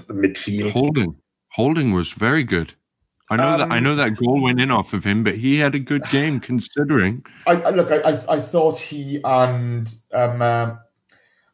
the 0.00 0.14
midfield. 0.14 0.72
Holding, 0.72 1.16
Holding 1.48 1.92
was 1.92 2.12
very 2.12 2.44
good. 2.44 2.74
I 3.30 3.36
know 3.36 3.54
that 3.54 3.68
I 3.70 3.78
Um, 3.78 3.84
know 3.84 3.94
that 3.96 4.16
goal 4.16 4.40
went 4.42 4.60
in 4.60 4.70
off 4.70 4.92
of 4.92 5.04
him, 5.04 5.24
but 5.24 5.36
he 5.36 5.56
had 5.58 5.74
a 5.74 5.78
good 5.78 6.08
game 6.10 6.40
considering. 6.50 7.24
I, 7.46 7.52
I 7.62 7.70
look. 7.70 7.90
I, 7.90 7.98
I 7.98 8.34
I 8.36 8.40
thought 8.40 8.78
he 8.78 9.20
and 9.24 9.92
um 10.12 10.42
uh, 10.42 10.76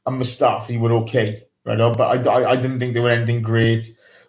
and 0.07 0.21
Mustafi 0.21 0.79
were 0.81 0.93
okay, 1.03 1.45
right? 1.65 1.81
on, 1.81 1.93
But 1.97 2.27
I, 2.27 2.31
I 2.31 2.51
I 2.53 2.57
didn't 2.57 2.79
think 2.81 2.95
they 2.95 3.01
were 3.01 3.11
anything 3.11 3.43
great. 3.43 3.87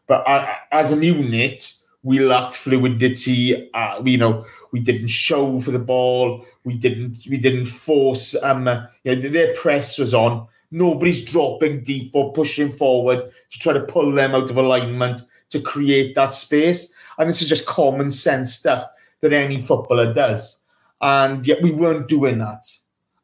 But 0.08 0.28
I, 0.28 0.58
as 0.72 0.92
a 0.92 1.04
unit, 1.04 1.74
we 2.04 2.20
lacked 2.20 2.56
fluidity. 2.56 3.70
Uh, 3.74 4.02
we, 4.02 4.12
you 4.14 4.18
know, 4.18 4.46
we 4.72 4.82
didn't 4.82 5.08
show 5.10 5.60
for 5.60 5.72
the 5.72 5.80
ball. 5.80 6.46
We 6.64 6.76
didn't 6.78 7.26
we 7.30 7.38
didn't 7.38 7.66
force. 7.66 8.36
Um, 8.44 8.68
uh, 8.68 8.88
you 9.04 9.16
know, 9.16 9.30
their 9.30 9.54
press 9.56 9.98
was 9.98 10.14
on. 10.14 10.48
Nobody's 10.72 11.24
dropping 11.24 11.84
deep 11.84 12.12
or 12.14 12.34
pushing 12.34 12.70
forward 12.70 13.32
to 13.52 13.60
try 13.60 13.74
to 13.74 13.82
pull 13.82 14.12
them 14.12 14.36
out 14.36 14.50
of 14.50 14.58
alignment 14.58 15.22
to 15.50 15.60
create 15.60 16.16
that 16.16 16.34
space. 16.34 16.94
And 17.18 17.30
this 17.30 17.42
is 17.42 17.50
just 17.50 17.66
common 17.66 18.12
sense 18.12 18.54
stuff 18.54 18.88
that 19.22 19.34
any 19.34 19.60
footballer 19.60 20.14
does 20.14 20.60
and 21.02 21.46
yet 21.46 21.62
we 21.62 21.72
weren't 21.72 22.08
doing 22.08 22.40
that. 22.40 22.66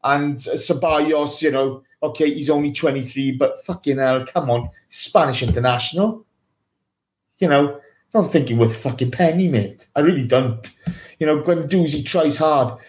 And 0.04 0.36
Ceballos, 0.38 1.42
you 1.42 1.52
know, 1.52 1.84
okay, 2.02 2.34
he's 2.34 2.50
only 2.50 2.72
23, 2.72 3.34
but 3.34 3.60
fucking 3.66 3.98
hell, 3.98 4.26
come 4.26 4.50
on, 4.50 4.70
Spanish 4.90 5.42
international. 5.42 6.26
You 7.40 7.50
know, 7.50 7.76
I 7.78 7.82
don't 8.14 8.32
think 8.32 8.50
you're 8.50 8.60
worth 8.60 8.72
a 8.72 8.90
fucking 8.90 9.12
penny, 9.12 9.50
mate. 9.50 9.88
I 9.96 10.02
really 10.02 10.28
don't. 10.28 10.70
You 11.20 11.28
know, 11.28 11.42
Guendouzi 11.42 12.06
tries 12.06 12.38
hard. 12.38 12.80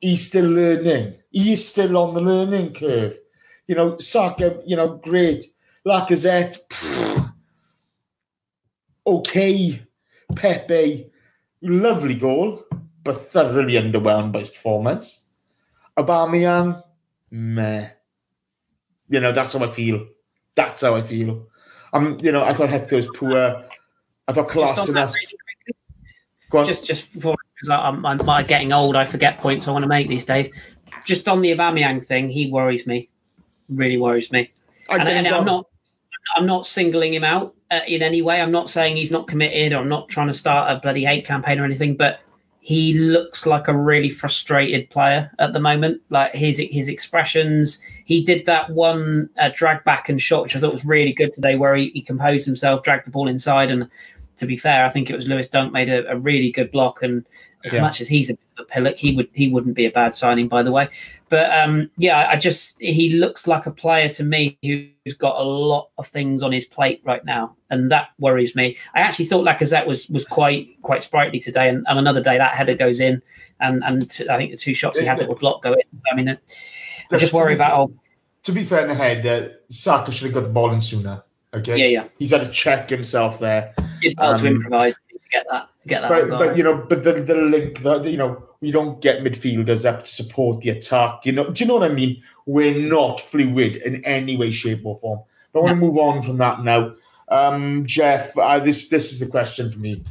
He's 0.00 0.26
still 0.26 0.50
learning. 0.50 1.16
He 1.30 1.52
is 1.52 1.66
still 1.66 1.96
on 1.96 2.14
the 2.14 2.20
learning 2.20 2.74
curve. 2.74 3.18
You 3.66 3.74
know, 3.74 3.98
Saka, 3.98 4.60
you 4.64 4.76
know, 4.76 4.96
great. 5.02 5.44
Lacazette, 5.86 6.56
pfft. 6.68 7.32
okay. 9.06 9.82
Pepe, 10.34 11.10
lovely 11.62 12.16
goal 12.16 12.64
but 13.04 13.16
thoroughly 13.18 13.74
underwhelmed 13.74 14.32
by 14.32 14.40
his 14.40 14.50
performance. 14.50 15.24
Aubameyang, 15.96 16.82
meh. 17.30 17.90
You 19.08 19.20
know, 19.20 19.30
that's 19.30 19.52
how 19.52 19.64
I 19.64 19.68
feel. 19.68 20.04
That's 20.56 20.80
how 20.80 20.96
I 20.96 21.02
feel. 21.02 21.46
Um, 21.92 22.16
you 22.20 22.32
know, 22.32 22.42
I 22.44 22.52
thought 22.52 22.68
Hector 22.68 22.96
was 22.96 23.06
poor. 23.14 23.64
I 24.26 24.32
thought 24.32 24.48
class 24.48 24.78
Just 24.78 24.88
enough. 24.88 25.14
really 25.14 25.26
quickly, 25.26 25.80
Go 26.50 26.58
on. 26.58 26.66
just 26.66 26.84
just 26.84 27.12
before 27.12 27.36
because 27.54 27.70
I'm, 27.70 28.04
I'm 28.04 28.28
I'm 28.28 28.46
getting 28.46 28.72
old, 28.72 28.96
I 28.96 29.04
forget 29.04 29.38
points 29.38 29.68
I 29.68 29.70
want 29.70 29.84
to 29.84 29.88
make 29.88 30.08
these 30.08 30.24
days. 30.24 30.50
Just 31.04 31.28
on 31.28 31.40
the 31.40 31.52
Aubameyang 31.52 32.04
thing, 32.04 32.28
he 32.28 32.50
worries 32.50 32.86
me, 32.88 33.08
really 33.68 33.96
worries 33.96 34.30
me. 34.32 34.50
I 34.88 34.96
and, 34.96 35.06
didn't 35.06 35.26
and 35.26 35.34
I'm 35.34 35.44
not 35.44 35.66
I'm 36.36 36.46
not 36.46 36.66
singling 36.66 37.14
him 37.14 37.24
out 37.24 37.54
uh, 37.70 37.80
in 37.86 38.02
any 38.02 38.22
way. 38.22 38.40
I'm 38.40 38.52
not 38.52 38.70
saying 38.70 38.96
he's 38.96 39.10
not 39.10 39.28
committed 39.28 39.72
or 39.72 39.78
I'm 39.78 39.88
not 39.88 40.08
trying 40.08 40.26
to 40.28 40.34
start 40.34 40.70
a 40.70 40.80
bloody 40.80 41.04
hate 41.04 41.24
campaign 41.24 41.58
or 41.60 41.64
anything, 41.64 41.96
but 41.96 42.20
he 42.60 42.94
looks 42.94 43.46
like 43.46 43.68
a 43.68 43.76
really 43.76 44.10
frustrated 44.10 44.90
player 44.90 45.30
at 45.38 45.52
the 45.52 45.60
moment. 45.60 46.02
Like 46.10 46.34
his 46.34 46.58
his 46.58 46.88
expressions, 46.88 47.80
he 48.04 48.24
did 48.24 48.44
that 48.46 48.70
one 48.70 49.30
uh, 49.38 49.50
drag 49.54 49.84
back 49.84 50.08
and 50.08 50.20
shot, 50.20 50.42
which 50.42 50.56
I 50.56 50.60
thought 50.60 50.72
was 50.72 50.84
really 50.84 51.12
good 51.12 51.32
today, 51.32 51.54
where 51.54 51.76
he, 51.76 51.90
he 51.90 52.02
composed 52.02 52.44
himself, 52.44 52.82
dragged 52.82 53.06
the 53.06 53.12
ball 53.12 53.28
inside, 53.28 53.70
and 53.70 53.88
to 54.38 54.46
be 54.46 54.56
fair, 54.56 54.84
I 54.84 54.90
think 54.90 55.10
it 55.10 55.16
was 55.16 55.28
Lewis 55.28 55.48
Dunk 55.48 55.72
made 55.72 55.88
a, 55.88 56.10
a 56.10 56.16
really 56.16 56.50
good 56.50 56.72
block. 56.72 57.02
And 57.02 57.24
as 57.64 57.72
Yeah. 57.72 57.80
much 57.80 58.00
as 58.00 58.08
he's 58.08 58.30
a, 58.30 58.34
bit 58.34 58.40
of 58.40 58.42
a 58.42 58.45
pillock, 58.64 58.96
he 58.96 59.14
would 59.14 59.28
he 59.32 59.48
wouldn't 59.48 59.74
be 59.74 59.86
a 59.86 59.90
bad 59.90 60.14
signing, 60.14 60.48
by 60.48 60.62
the 60.62 60.72
way. 60.72 60.88
But 61.28 61.50
um, 61.56 61.90
yeah, 61.96 62.28
I 62.30 62.36
just 62.36 62.78
he 62.80 63.10
looks 63.14 63.46
like 63.46 63.66
a 63.66 63.70
player 63.70 64.08
to 64.10 64.24
me 64.24 64.58
who's 64.62 65.14
got 65.14 65.40
a 65.40 65.42
lot 65.44 65.90
of 65.98 66.06
things 66.06 66.42
on 66.42 66.52
his 66.52 66.64
plate 66.64 67.00
right 67.04 67.24
now, 67.24 67.56
and 67.70 67.90
that 67.90 68.08
worries 68.18 68.54
me. 68.54 68.76
I 68.94 69.00
actually 69.00 69.26
thought 69.26 69.44
Lacazette 69.44 69.86
was 69.86 70.08
was 70.08 70.24
quite 70.24 70.80
quite 70.82 71.02
sprightly 71.02 71.40
today, 71.40 71.68
and, 71.68 71.84
and 71.88 71.98
another 71.98 72.22
day 72.22 72.38
that 72.38 72.54
header 72.54 72.74
goes 72.74 73.00
in, 73.00 73.22
and 73.60 73.82
and 73.84 74.10
t- 74.10 74.28
I 74.28 74.36
think 74.36 74.50
the 74.52 74.56
two 74.56 74.74
shots 74.74 74.98
he 74.98 75.04
had 75.04 75.18
that 75.18 75.28
were 75.28 75.34
blocked 75.36 75.64
go 75.64 75.72
in. 75.72 75.80
I 76.10 76.14
mean, 76.16 76.28
I 76.30 77.16
just 77.18 77.32
worry 77.32 77.54
about 77.54 77.78
oh 77.78 77.94
To 78.44 78.52
be 78.52 78.64
fair 78.64 78.82
in 78.82 78.88
the 78.88 78.94
head, 78.94 79.26
uh, 79.26 79.48
Saka 79.68 80.12
should 80.12 80.26
have 80.26 80.34
got 80.34 80.44
the 80.44 80.50
ball 80.52 80.72
in 80.72 80.80
sooner. 80.80 81.22
Okay. 81.54 81.76
yeah 81.78 81.86
yeah 81.86 82.08
He's 82.18 82.32
had 82.32 82.42
to 82.44 82.50
check 82.50 82.90
himself 82.90 83.38
there. 83.38 83.72
did 84.00 84.14
well 84.18 84.34
to 84.36 84.40
Um, 84.40 84.46
improvise 84.56 84.92
to 84.94 85.00
get 85.36 85.46
that. 85.50 85.68
Get 85.86 86.00
that. 86.02 86.08
But, 86.08 86.38
but 86.38 86.56
you 86.56 86.64
know, 86.64 86.84
but 86.88 87.04
the 87.04 87.12
the 87.12 87.34
link 87.34 87.80
that 87.80 88.04
you 88.04 88.16
know, 88.16 88.42
we 88.60 88.70
don't 88.70 89.00
get 89.00 89.22
midfielders 89.22 89.84
up 89.84 90.02
to 90.04 90.10
support 90.10 90.60
the 90.60 90.70
attack. 90.70 91.24
You 91.24 91.32
know, 91.32 91.50
do 91.50 91.62
you 91.62 91.68
know 91.68 91.74
what 91.74 91.90
I 91.90 91.94
mean? 91.94 92.22
We're 92.46 92.88
not 92.88 93.20
fluid 93.20 93.76
in 93.76 94.04
any 94.04 94.36
way, 94.36 94.50
shape, 94.50 94.82
or 94.84 94.96
form. 94.96 95.20
But 95.52 95.60
I 95.60 95.62
want 95.62 95.74
to 95.74 95.80
move 95.80 95.98
on 95.98 96.22
from 96.22 96.38
that 96.38 96.62
now. 96.62 96.94
Um, 97.28 97.86
Geoff, 97.86 98.36
uh, 98.38 98.60
this 98.60 98.88
this 98.88 99.12
is 99.12 99.20
the 99.20 99.26
question 99.26 99.70
for 99.70 99.78
me. 99.78 100.02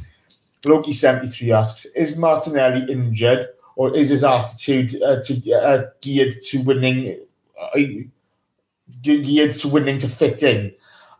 Loki 0.64 0.92
seventy 0.92 1.28
three 1.28 1.52
asks: 1.52 1.86
Is 1.94 2.18
Martinelli 2.18 2.90
injured, 2.90 3.48
or 3.74 3.94
is 3.94 4.10
his 4.10 4.24
attitude 4.24 5.00
uh, 5.02 5.22
to 5.22 5.52
uh, 5.52 5.84
geared 6.00 6.40
to 6.42 6.62
winning? 6.62 7.20
Uh, 7.60 7.78
geared 9.02 9.52
to 9.52 9.68
winning 9.68 9.98
to 9.98 10.08
fit 10.08 10.42
in. 10.42 10.72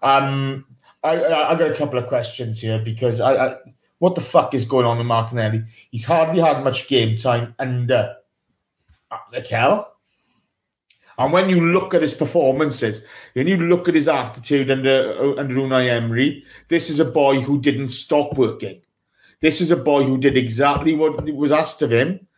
Um, 0.03 0.67
I, 1.03 1.17
I 1.17 1.53
I 1.53 1.55
got 1.55 1.71
a 1.71 1.75
couple 1.75 1.99
of 1.99 2.09
questions 2.09 2.61
here 2.61 2.79
because 2.79 3.21
I, 3.21 3.35
I 3.35 3.57
what 4.07 4.15
the 4.15 4.21
fuck 4.21 4.55
is 4.55 4.65
going 4.65 4.87
on 4.87 4.99
with 4.99 5.07
Martinelli? 5.09 5.65
He's 5.91 6.05
hardly 6.05 6.41
had 6.41 6.63
much 6.63 6.87
game 6.87 7.17
time 7.17 7.57
under 7.59 8.15
uh, 9.11 9.17
Mikel. 9.33 9.85
And 11.19 11.33
when 11.33 11.51
you 11.51 11.73
look 11.73 11.93
at 11.93 12.03
his 12.03 12.15
performances, 12.15 13.05
when 13.33 13.49
you 13.49 13.57
look 13.57 13.89
at 13.89 13.97
his 13.97 14.07
attitude 14.07 14.71
under 14.71 15.13
uh, 15.13 15.41
under 15.41 15.57
Unai 15.57 15.91
Emery, 15.91 16.45
this 16.69 16.89
is 16.89 17.01
a 17.01 17.05
boy 17.05 17.41
who 17.41 17.61
didn't 17.61 17.89
stop 17.89 18.39
working. 18.39 18.81
This 19.41 19.61
is 19.61 19.73
a 19.73 19.77
boy 19.77 20.05
who 20.05 20.19
did 20.19 20.37
exactly 20.37 20.95
what 20.95 21.29
was 21.35 21.51
asked 21.51 21.83
of 21.83 21.91
him, 21.91 22.29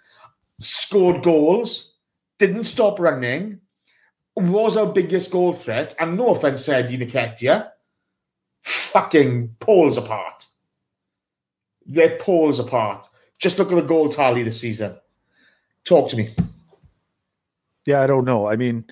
scored 0.58 1.22
goals, 1.22 1.96
didn't 2.38 2.64
stop 2.64 2.98
running, 2.98 3.60
was 4.34 4.78
our 4.78 4.86
biggest 4.86 5.30
goal 5.30 5.52
threat, 5.52 5.94
and 6.00 6.16
no 6.16 6.30
offense 6.30 6.64
to 6.64 6.76
Eddie 6.76 6.96
Nketiah, 6.96 7.72
fucking 8.62 9.56
poles 9.60 9.98
apart. 9.98 10.47
They're 11.88 12.18
poles 12.18 12.58
apart. 12.58 13.06
Just 13.38 13.58
look 13.58 13.72
at 13.72 13.74
the 13.74 13.82
goal 13.82 14.10
tally 14.10 14.42
this 14.42 14.60
season. 14.60 14.96
Talk 15.84 16.10
to 16.10 16.16
me. 16.16 16.34
Yeah, 17.86 18.02
I 18.02 18.06
don't 18.06 18.26
know. 18.26 18.46
I 18.46 18.56
mean, 18.56 18.84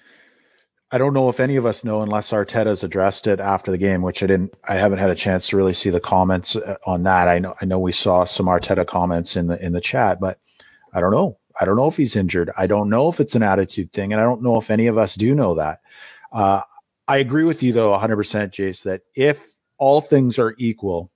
I 0.91 0.99
don't 0.99 1.13
know 1.13 1.29
if 1.29 1.41
any 1.41 1.57
of 1.57 1.67
us 1.67 1.85
know 1.85 2.01
unless 2.01 2.31
Arteta's 2.31 2.83
addressed 2.83 3.27
it 3.27 3.41
after 3.41 3.71
the 3.71 3.79
game, 3.79 4.01
which 4.03 4.23
I 4.23 4.27
didn't. 4.27 4.55
I 4.67 4.77
haven't 4.77 4.99
had 4.99 5.11
a 5.11 5.17
chance 5.17 5.49
to 5.49 5.57
really 5.57 5.75
see 5.75 5.91
the 5.91 6.01
comments 6.01 6.57
uh, 6.57 6.77
on 6.87 7.03
that. 7.03 7.29
I 7.29 7.39
know. 7.39 7.55
I 7.61 7.67
know 7.67 7.79
we 7.79 7.93
saw 7.93 8.25
some 8.25 8.47
Arteta 8.47 8.87
comments 8.87 9.37
in 9.37 9.49
the 9.49 9.63
in 9.63 9.73
the 9.73 9.81
chat, 9.81 10.21
but 10.21 10.39
I 10.95 11.01
don't 11.01 11.11
know. 11.11 11.39
I 11.61 11.65
don't 11.65 11.77
know 11.77 11.89
if 11.89 11.97
he's 11.97 12.17
injured. 12.17 12.51
I 12.57 12.67
don't 12.67 12.89
know 12.89 13.09
if 13.09 13.21
it's 13.21 13.35
an 13.35 13.43
attitude 13.43 13.93
thing, 13.93 14.13
and 14.13 14.21
I 14.21 14.25
don't 14.25 14.43
know 14.43 14.57
if 14.57 14.71
any 14.71 14.87
of 14.87 14.97
us 14.97 15.17
do 15.17 15.35
know 15.35 15.57
that. 15.57 15.81
Uh, 16.33 16.63
I 17.09 17.19
agree 17.19 17.45
with 17.45 17.63
you 17.63 17.73
though, 17.73 17.91
100, 17.91 18.17
percent 18.17 18.53
Jace, 18.53 18.83
that 18.85 19.03
if 19.15 19.45
all 19.79 20.01
things 20.01 20.39
are 20.39 20.55
equal, 20.57 21.11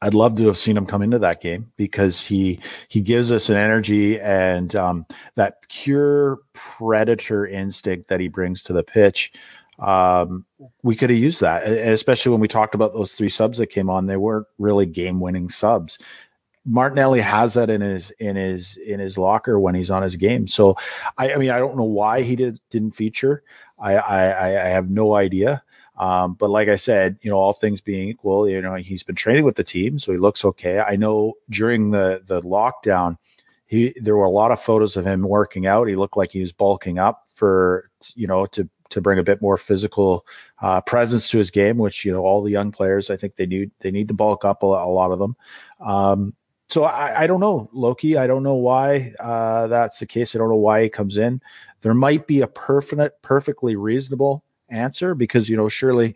I'd 0.00 0.14
love 0.14 0.36
to 0.36 0.46
have 0.46 0.58
seen 0.58 0.76
him 0.76 0.86
come 0.86 1.02
into 1.02 1.18
that 1.18 1.40
game 1.40 1.72
because 1.76 2.22
he 2.22 2.60
he 2.88 3.00
gives 3.00 3.32
us 3.32 3.48
an 3.48 3.56
energy 3.56 4.20
and 4.20 4.74
um, 4.76 5.06
that 5.34 5.62
pure 5.68 6.38
predator 6.52 7.46
instinct 7.46 8.08
that 8.08 8.20
he 8.20 8.28
brings 8.28 8.62
to 8.64 8.72
the 8.72 8.84
pitch. 8.84 9.32
Um, 9.78 10.44
we 10.82 10.96
could 10.96 11.10
have 11.10 11.18
used 11.18 11.40
that, 11.40 11.64
and 11.64 11.90
especially 11.90 12.32
when 12.32 12.40
we 12.40 12.48
talked 12.48 12.74
about 12.74 12.92
those 12.92 13.14
three 13.14 13.28
subs 13.28 13.58
that 13.58 13.68
came 13.68 13.90
on. 13.90 14.06
They 14.06 14.16
weren't 14.16 14.46
really 14.58 14.86
game 14.86 15.20
winning 15.20 15.48
subs. 15.48 15.98
Martinelli 16.64 17.20
has 17.20 17.54
that 17.54 17.70
in 17.70 17.80
his 17.80 18.10
in 18.18 18.36
his 18.36 18.76
in 18.76 19.00
his 19.00 19.16
locker 19.16 19.58
when 19.58 19.74
he's 19.74 19.90
on 19.90 20.02
his 20.02 20.16
game. 20.16 20.48
So, 20.48 20.76
I, 21.16 21.32
I 21.32 21.36
mean, 21.36 21.50
I 21.50 21.58
don't 21.58 21.76
know 21.76 21.84
why 21.84 22.22
he 22.22 22.36
did 22.36 22.60
didn't 22.70 22.92
feature. 22.92 23.42
I 23.78 23.96
I, 23.96 24.66
I 24.66 24.68
have 24.68 24.90
no 24.90 25.14
idea. 25.14 25.62
Um, 25.98 26.34
but 26.34 26.48
like 26.48 26.68
I 26.68 26.76
said, 26.76 27.18
you 27.22 27.30
know, 27.30 27.36
all 27.36 27.52
things 27.52 27.80
being 27.80 28.08
equal, 28.08 28.48
you 28.48 28.62
know, 28.62 28.74
he's 28.76 29.02
been 29.02 29.16
training 29.16 29.44
with 29.44 29.56
the 29.56 29.64
team, 29.64 29.98
so 29.98 30.12
he 30.12 30.18
looks 30.18 30.44
okay. 30.44 30.78
I 30.78 30.96
know 30.96 31.34
during 31.50 31.90
the 31.90 32.22
the 32.24 32.40
lockdown, 32.42 33.16
he 33.66 33.92
there 34.00 34.16
were 34.16 34.24
a 34.24 34.30
lot 34.30 34.52
of 34.52 34.60
photos 34.60 34.96
of 34.96 35.06
him 35.06 35.22
working 35.22 35.66
out. 35.66 35.88
He 35.88 35.96
looked 35.96 36.16
like 36.16 36.30
he 36.30 36.40
was 36.40 36.52
bulking 36.52 36.98
up 36.98 37.24
for 37.34 37.90
you 38.14 38.28
know 38.28 38.46
to 38.46 38.68
to 38.90 39.00
bring 39.00 39.18
a 39.18 39.24
bit 39.24 39.42
more 39.42 39.56
physical 39.56 40.24
uh, 40.62 40.80
presence 40.82 41.28
to 41.30 41.38
his 41.38 41.50
game, 41.50 41.78
which 41.78 42.04
you 42.04 42.12
know 42.12 42.20
all 42.24 42.42
the 42.42 42.52
young 42.52 42.70
players 42.70 43.10
I 43.10 43.16
think 43.16 43.34
they 43.34 43.46
need 43.46 43.72
they 43.80 43.90
need 43.90 44.08
to 44.08 44.14
bulk 44.14 44.44
up 44.44 44.62
a, 44.62 44.66
a 44.66 44.90
lot 44.90 45.10
of 45.10 45.18
them. 45.18 45.36
Um, 45.80 46.34
so 46.68 46.84
I, 46.84 47.22
I 47.22 47.26
don't 47.26 47.40
know 47.40 47.70
Loki. 47.72 48.16
I 48.16 48.28
don't 48.28 48.44
know 48.44 48.54
why 48.54 49.12
uh, 49.18 49.66
that's 49.66 49.98
the 49.98 50.06
case. 50.06 50.34
I 50.34 50.38
don't 50.38 50.48
know 50.48 50.54
why 50.54 50.84
he 50.84 50.88
comes 50.88 51.16
in. 51.16 51.42
There 51.80 51.94
might 51.94 52.26
be 52.26 52.40
a 52.40 52.46
perfect, 52.46 53.22
perfectly 53.22 53.74
reasonable 53.76 54.44
answer 54.70 55.14
because 55.14 55.48
you 55.48 55.56
know 55.56 55.68
surely 55.68 56.14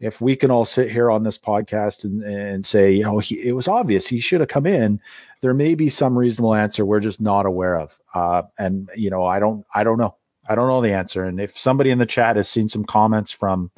if 0.00 0.20
we 0.20 0.36
can 0.36 0.50
all 0.50 0.64
sit 0.64 0.90
here 0.90 1.10
on 1.10 1.22
this 1.22 1.38
podcast 1.38 2.04
and, 2.04 2.22
and 2.22 2.66
say 2.66 2.92
you 2.92 3.02
know 3.02 3.18
he, 3.18 3.40
it 3.46 3.52
was 3.52 3.68
obvious 3.68 4.06
he 4.06 4.20
should 4.20 4.40
have 4.40 4.48
come 4.48 4.66
in 4.66 5.00
there 5.40 5.54
may 5.54 5.74
be 5.74 5.88
some 5.88 6.16
reasonable 6.16 6.54
answer 6.54 6.84
we're 6.84 7.00
just 7.00 7.20
not 7.20 7.46
aware 7.46 7.78
of 7.78 7.98
uh, 8.14 8.42
and 8.58 8.90
you 8.96 9.10
know 9.10 9.24
i 9.24 9.38
don't 9.38 9.64
i 9.74 9.84
don't 9.84 9.98
know 9.98 10.14
i 10.48 10.54
don't 10.54 10.68
know 10.68 10.80
the 10.80 10.92
answer 10.92 11.24
and 11.24 11.40
if 11.40 11.56
somebody 11.56 11.90
in 11.90 11.98
the 11.98 12.06
chat 12.06 12.36
has 12.36 12.48
seen 12.48 12.68
some 12.68 12.84
comments 12.84 13.30
from 13.30 13.70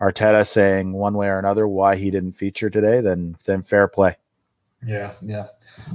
arteta 0.00 0.46
saying 0.46 0.92
one 0.92 1.14
way 1.14 1.28
or 1.28 1.38
another 1.38 1.66
why 1.68 1.96
he 1.96 2.10
didn't 2.10 2.32
feature 2.32 2.70
today 2.70 3.00
then 3.00 3.36
then 3.44 3.62
fair 3.62 3.88
play 3.88 4.16
Yeah, 4.86 5.12
yeah. 5.22 5.46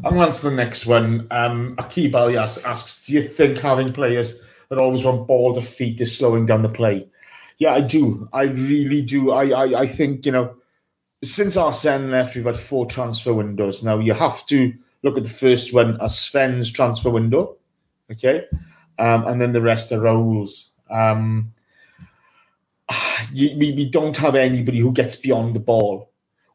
I'm 0.04 0.16
going 0.16 0.32
to 0.32 0.44
the 0.44 0.52
next 0.52 0.86
one. 0.86 1.28
Um, 1.32 1.76
Akib 1.78 2.16
asks, 2.36 3.06
do 3.06 3.14
you 3.14 3.22
think 3.22 3.60
having 3.60 3.94
players 3.94 4.42
that 4.70 4.80
always 4.80 5.06
want 5.06 5.28
ball 5.28 5.54
to 5.56 5.62
feet 5.62 6.02
is 6.02 6.18
slowing 6.18 6.46
down 6.46 6.64
the 6.64 6.70
play? 6.70 7.08
Yeah, 7.60 7.74
I 7.74 7.82
do. 7.82 8.28
I 8.32 8.44
really 8.44 9.02
do. 9.02 9.32
I, 9.32 9.50
I, 9.50 9.82
I 9.82 9.88
think, 9.88 10.26
you 10.26 10.32
know, 10.32 10.56
since 11.24 11.58
Arsene 11.58 12.10
left, 12.10 12.36
we've 12.36 12.46
had 12.46 12.56
four 12.56 12.86
transfer 12.86 13.34
windows. 13.34 13.84
Now, 13.84 14.00
you 14.00 14.14
have 14.14 14.46
to 14.48 14.74
look 15.04 15.18
at 15.18 15.24
the 15.24 15.30
first 15.30 15.74
one 15.74 16.00
as 16.02 16.18
Sven's 16.18 16.72
transfer 16.72 17.10
window, 17.10 17.58
okay? 18.10 18.46
Um, 18.98 19.28
and 19.28 19.42
then 19.42 19.52
the 19.52 19.62
rest 19.62 19.92
are 19.92 20.00
Raul's. 20.00 20.72
Um, 20.90 21.54
you, 23.34 23.58
we, 23.58 23.74
we 23.74 23.90
don't 23.90 24.18
have 24.18 24.36
anybody 24.36 24.80
who 24.80 24.94
gets 24.94 25.18
beyond 25.18 25.54
the 25.56 25.60
ball. 25.60 26.10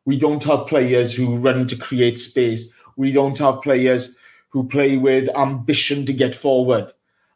We 0.07 0.19
don't 0.19 0.45
have 0.45 0.67
players 0.67 1.15
who 1.15 1.37
run 1.37 1.67
to 1.67 1.77
create 1.77 2.19
space. 2.19 2.71
We 2.97 3.13
don't 3.13 3.37
have 3.39 3.63
players 3.63 4.17
who 4.51 4.69
play 4.69 4.97
with 4.97 5.35
ambition 5.37 6.07
to 6.07 6.13
get 6.13 6.35
forward. 6.35 6.93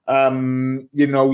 Um, 0.08 0.88
you 0.92 1.06
know, 1.06 1.32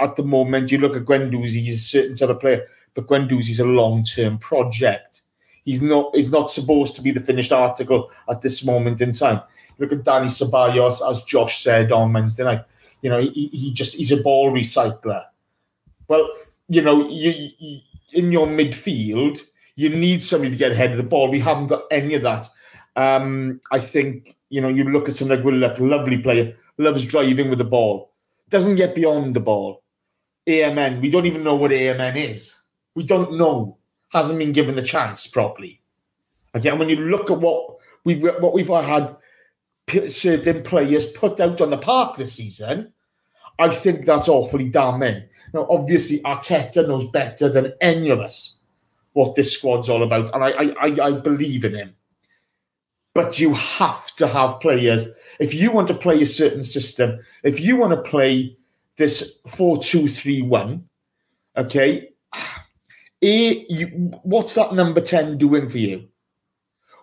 at 0.00 0.16
the 0.16 0.22
moment, 0.22 0.70
you 0.70 0.78
look 0.78 0.96
at 0.96 1.04
Guendouzi, 1.04 1.60
he's 1.60 1.76
a 1.76 1.80
certain 1.80 2.16
sort 2.16 2.30
of 2.30 2.40
player, 2.40 2.64
but 2.94 3.08
Guendouzi's 3.08 3.60
a 3.60 3.66
long-term 3.66 4.38
project. 4.38 5.22
He's 5.64 5.82
not. 5.82 6.14
He's 6.14 6.30
not 6.30 6.50
supposed 6.50 6.94
to 6.96 7.02
be 7.02 7.10
the 7.10 7.20
finished 7.20 7.50
article 7.50 8.10
at 8.30 8.42
this 8.42 8.64
moment 8.64 9.00
in 9.00 9.12
time. 9.12 9.40
Look 9.78 9.92
at 9.92 10.04
Danny 10.04 10.28
Ceballos, 10.28 11.00
as 11.08 11.22
Josh 11.24 11.62
said 11.62 11.90
on 11.90 12.12
Wednesday 12.12 12.44
night. 12.44 12.64
You 13.02 13.10
know, 13.10 13.18
he, 13.18 13.48
he 13.48 13.72
just 13.72 13.96
he's 13.96 14.12
a 14.12 14.18
ball 14.18 14.52
recycler. 14.52 15.24
Well, 16.06 16.28
you 16.68 16.82
know, 16.82 17.08
you, 17.08 17.50
you 17.58 17.80
in 18.12 18.30
your 18.30 18.46
midfield, 18.46 19.40
you 19.74 19.90
need 19.90 20.22
somebody 20.22 20.52
to 20.52 20.56
get 20.56 20.72
ahead 20.72 20.92
of 20.92 20.96
the 20.98 21.02
ball. 21.02 21.30
We 21.30 21.40
haven't 21.40 21.66
got 21.66 21.82
any 21.90 22.14
of 22.14 22.22
that. 22.22 22.46
Um, 22.96 23.60
I 23.72 23.80
think 23.80 24.36
you 24.50 24.60
know 24.60 24.68
you 24.68 24.84
look 24.84 25.08
at 25.08 25.16
something 25.16 25.36
like 25.36 25.44
Willock, 25.44 25.80
lovely 25.80 26.18
player, 26.18 26.56
loves 26.78 27.04
driving 27.04 27.50
with 27.50 27.58
the 27.58 27.64
ball, 27.64 28.12
doesn't 28.48 28.76
get 28.76 28.94
beyond 28.94 29.34
the 29.34 29.40
ball. 29.40 29.82
AMN, 30.46 31.00
we 31.00 31.10
don't 31.10 31.26
even 31.26 31.44
know 31.44 31.54
what 31.54 31.70
AMN 31.70 32.16
is. 32.16 32.60
We 32.94 33.04
don't 33.04 33.36
know. 33.38 33.78
Hasn't 34.10 34.38
been 34.38 34.52
given 34.52 34.76
the 34.76 34.82
chance 34.82 35.26
properly. 35.26 35.80
Okay, 36.54 36.68
and 36.68 36.78
when 36.78 36.88
you 36.88 36.96
look 36.96 37.30
at 37.30 37.40
what 37.40 37.78
we've 38.04 38.22
what 38.22 38.52
we've 38.52 38.68
had 38.68 39.16
certain 40.06 40.62
players 40.62 41.06
put 41.06 41.40
out 41.40 41.60
on 41.60 41.70
the 41.70 41.78
park 41.78 42.16
this 42.16 42.34
season, 42.34 42.92
I 43.58 43.70
think 43.70 44.04
that's 44.04 44.28
awfully 44.28 44.68
damning. 44.68 45.24
Now, 45.52 45.66
obviously, 45.68 46.20
Arteta 46.20 46.86
knows 46.86 47.06
better 47.06 47.48
than 47.48 47.72
any 47.80 48.10
of 48.10 48.20
us 48.20 48.58
what 49.12 49.34
this 49.34 49.52
squad's 49.52 49.88
all 49.88 50.02
about, 50.02 50.32
and 50.34 50.44
I 50.44 50.48
I, 50.50 50.74
I, 50.80 51.06
I 51.08 51.12
believe 51.12 51.64
in 51.64 51.74
him. 51.74 51.96
But 53.14 53.38
you 53.38 53.54
have 53.54 54.14
to 54.16 54.26
have 54.26 54.60
players. 54.60 55.08
If 55.38 55.54
you 55.54 55.70
want 55.70 55.88
to 55.88 55.94
play 55.94 56.20
a 56.20 56.26
certain 56.26 56.64
system, 56.64 57.20
if 57.44 57.60
you 57.60 57.76
want 57.76 57.92
to 57.92 58.10
play 58.10 58.56
this 58.96 59.40
4 59.46 59.78
2 59.78 60.08
3 60.08 60.42
1, 60.42 60.88
okay, 61.56 62.08
A, 62.34 62.38
eh, 63.22 63.64
you, 63.68 63.86
what's 64.22 64.54
that 64.54 64.74
number 64.74 65.00
10 65.00 65.38
doing 65.38 65.68
for 65.68 65.78
you? 65.78 66.08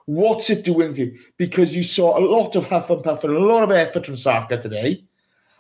What's 0.06 0.50
it 0.50 0.66
doing 0.66 0.94
for 0.94 1.02
you? 1.02 1.20
Because 1.38 1.76
you 1.76 1.84
saw 1.84 2.18
a 2.18 2.24
lot 2.24 2.56
of 2.56 2.68
huff 2.68 2.90
and 2.90 3.04
puff 3.04 3.24
and 3.24 3.34
a 3.34 3.40
lot 3.40 3.64
of 3.64 3.72
effort 3.72 4.06
from 4.06 4.18
Saka 4.18 4.58
today. 4.58 5.06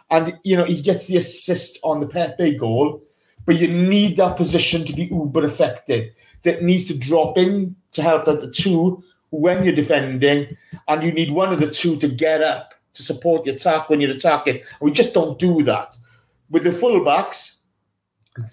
And, 0.10 0.38
you 0.44 0.57
know, 0.57 0.65
he 0.65 0.82
gets 0.82 1.07
the 1.07 1.15
assist 1.15 1.80
on 1.84 2.02
the 2.02 2.07
Pepe 2.07 2.57
goal, 2.57 3.02
but 3.45 3.56
you 3.56 3.69
need 3.69 4.18
that 4.18 4.36
position 4.36 4.86
to 4.86 4.94
be 4.94 5.03
uber 5.06 5.45
effective. 5.45 6.11
That 6.44 6.64
needs 6.64 6.86
to 6.86 6.98
drop 6.98 7.38
in 7.38 7.78
to 7.94 8.02
help 8.02 8.28
at 8.28 8.41
the 8.41 8.52
two 8.52 9.03
when 9.32 9.64
you're 9.64 9.76
defending, 9.76 10.56
and 10.88 11.03
you 11.03 11.12
need 11.12 11.32
one 11.32 11.52
of 11.52 11.60
the 11.60 11.70
two 11.70 11.98
to 11.98 12.08
get 12.08 12.41
up 12.41 12.76
to 12.94 13.02
support 13.02 13.44
the 13.44 13.52
attack 13.52 13.90
when 13.90 14.02
you're 14.02 14.12
attacking. 14.12 14.62
We 14.80 14.91
just 14.91 15.14
don't 15.14 15.40
do 15.40 15.64
that. 15.64 15.95
With 16.49 16.64
the 16.64 16.70
fullbacks, 16.70 17.58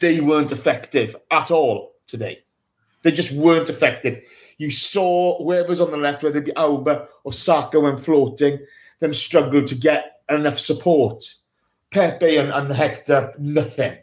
they 0.01 0.21
weren't 0.21 0.53
effective 0.53 1.15
at 1.31 1.51
all 1.51 1.95
today. 2.07 2.45
They 3.03 3.11
just 3.13 3.33
weren't 3.33 3.69
effective. 3.69 4.25
You 4.57 4.71
saw 4.71 5.43
whoever's 5.43 5.81
on 5.81 5.91
the 5.91 5.97
left, 5.97 6.23
whether 6.23 6.39
it 6.39 6.47
be 6.47 6.53
Auba 6.53 7.07
or 7.25 7.33
Saka 7.33 7.79
when 7.79 7.97
floating, 7.97 8.59
them 9.01 9.13
struggle 9.13 9.65
to 9.65 9.75
get 9.75 10.21
enough 10.29 10.59
support. 10.59 11.23
Pepe 11.91 12.37
and, 12.37 12.51
and 12.51 12.71
Hector, 12.71 13.35
nothing. 13.39 13.99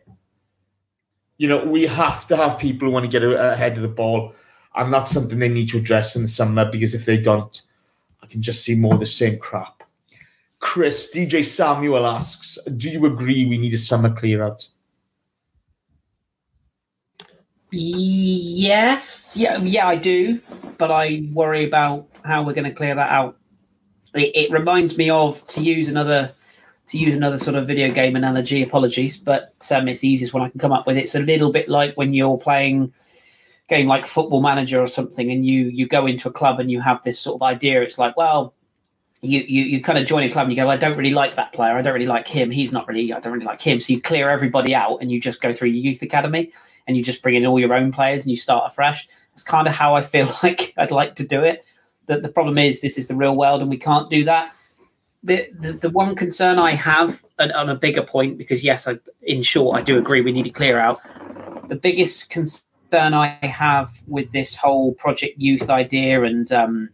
You 1.38 1.50
know, 1.50 1.66
we 1.66 1.84
have 1.84 2.26
to 2.28 2.38
have 2.38 2.58
people 2.58 2.88
who 2.88 2.94
want 2.94 3.06
to 3.06 3.12
get 3.12 3.24
ahead 3.24 3.76
of 3.76 3.82
the 3.82 3.90
ball, 3.90 4.34
and 4.76 4.94
that's 4.94 5.12
something 5.12 5.40
they 5.40 5.50
need 5.50 5.70
to 5.70 5.78
address 5.78 6.16
in 6.16 6.22
the 6.22 6.28
summer 6.28 6.70
because 6.70 6.94
if 6.94 7.06
they 7.06 7.18
don't, 7.18 7.62
I 8.22 8.28
can 8.28 8.42
just 8.42 8.64
see 8.64 8.76
more 8.76 8.96
of 8.96 9.00
the 9.00 9.06
same 9.06 9.38
crap. 9.38 9.84
Kris, 10.60 11.12
DJ 11.14 11.46
Samuel 11.46 12.08
asks, 12.08 12.58
do 12.78 12.90
you 12.90 13.06
agree 13.06 13.46
we 13.46 13.58
need 13.58 13.74
a 13.74 13.78
summer 13.78 14.14
clear 14.14 14.44
out? 14.44 14.68
Yes, 17.72 19.36
yeah, 19.36 19.58
yeah, 19.58 19.88
I 19.88 19.96
do, 19.96 20.40
but 20.78 20.92
I 20.92 21.28
worry 21.34 21.66
about 21.66 22.08
how 22.24 22.44
we're 22.44 22.54
going 22.54 22.70
to 22.70 22.74
clear 22.74 22.96
that 22.96 23.10
out. 23.10 23.38
It, 24.14 24.32
it, 24.36 24.52
reminds 24.52 24.98
me 24.98 25.10
of 25.10 25.46
to 25.48 25.62
use 25.62 25.90
another 25.90 26.34
to 26.88 26.98
use 26.98 27.16
another 27.16 27.38
sort 27.38 27.58
of 27.58 27.68
video 27.68 27.92
game 27.92 28.16
analogy. 28.16 28.64
Apologies, 28.64 29.18
but 29.18 29.54
um, 29.72 29.90
it's 29.90 30.00
the 30.00 30.08
easiest 30.08 30.34
one 30.34 30.44
I 30.44 30.50
can 30.50 30.60
come 30.60 30.72
up 30.72 30.88
with. 30.88 30.96
It's 30.96 31.16
a 31.16 31.20
little 31.20 31.52
bit 31.52 31.68
like 31.68 31.96
when 31.96 32.14
you're 32.14 32.38
playing 32.38 32.94
game 33.68 33.88
like 33.88 34.06
Football 34.06 34.42
Manager 34.42 34.80
or 34.80 34.88
something, 34.88 35.32
and 35.32 35.46
you 35.46 35.66
you 35.66 35.88
go 35.88 36.06
into 36.06 36.30
a 36.30 36.32
club 36.32 36.60
and 36.60 36.70
you 36.70 36.82
have 36.82 37.04
this 37.04 37.20
sort 37.20 37.36
of 37.36 37.42
idea. 37.44 37.82
It's 37.82 37.98
like, 37.98 38.16
well, 38.16 38.54
you, 39.22 39.42
you 39.48 39.64
you 39.64 39.82
kind 39.82 39.98
of 39.98 40.06
join 40.06 40.24
a 40.24 40.32
club 40.32 40.46
and 40.46 40.56
you 40.56 40.64
go, 40.64 40.70
I 40.70 40.78
don't 40.78 40.98
really 40.98 41.14
like 41.14 41.36
that 41.36 41.54
player. 41.54 41.78
I 41.78 41.82
don't 41.82 41.94
really 41.94 42.06
like 42.06 42.28
him. 42.28 42.52
He's 42.52 42.72
not 42.72 42.88
really. 42.88 43.12
I 43.12 43.20
don't 43.20 43.34
really 43.34 43.46
like 43.46 43.62
him. 43.62 43.80
So 43.80 43.94
you 43.94 44.02
clear 44.02 44.30
everybody 44.30 44.76
out 44.76 44.98
and 45.02 45.12
you 45.12 45.20
just 45.20 45.42
go 45.42 45.52
through 45.52 45.70
your 45.70 45.84
youth 45.84 46.02
academy 46.02 46.54
and 46.88 46.96
you 46.96 47.04
just 47.04 47.22
bring 47.22 47.36
in 47.36 47.46
all 47.46 47.60
your 47.60 47.74
own 47.74 47.92
players 47.92 48.24
and 48.24 48.32
you 48.32 48.38
start 48.38 48.72
afresh. 48.72 49.08
It's 49.34 49.44
kind 49.44 49.68
of 49.68 49.74
how 49.74 49.96
I 49.96 50.02
feel 50.02 50.28
like 50.44 50.74
I'd 50.78 50.92
like 50.92 51.16
to 51.16 51.26
do 51.26 51.44
it. 51.44 51.66
The, 52.08 52.20
the 52.20 52.30
problem 52.30 52.58
is 52.60 52.82
this 52.82 52.98
is 52.98 53.08
the 53.08 53.16
real 53.16 53.36
world 53.36 53.62
and 53.62 53.70
we 53.70 53.78
can't 53.78 54.10
do 54.10 54.26
that. 54.26 54.54
The, 55.24 55.50
the, 55.60 55.74
the 55.74 55.90
one 55.90 56.16
concern 56.16 56.60
I 56.60 56.74
have 56.74 57.26
and 57.40 57.52
on 57.54 57.68
a 57.68 57.76
bigger 57.76 58.04
point, 58.04 58.38
because 58.38 58.64
yes, 58.64 58.88
I, 58.88 59.00
in 59.24 59.42
short, 59.42 59.76
I 59.76 59.82
do 59.82 59.98
agree 59.98 60.22
we 60.22 60.32
need 60.32 60.44
to 60.44 60.52
clear 60.52 60.78
out. 60.78 61.00
The 61.68 61.76
biggest 61.76 62.30
concern 62.30 62.62
I 62.94 63.38
have 63.42 64.02
with 64.08 64.32
this 64.32 64.56
whole 64.56 64.94
Project 64.94 65.38
Youth 65.40 65.70
idea 65.70 66.24
and 66.24 66.52
um, 66.52 66.90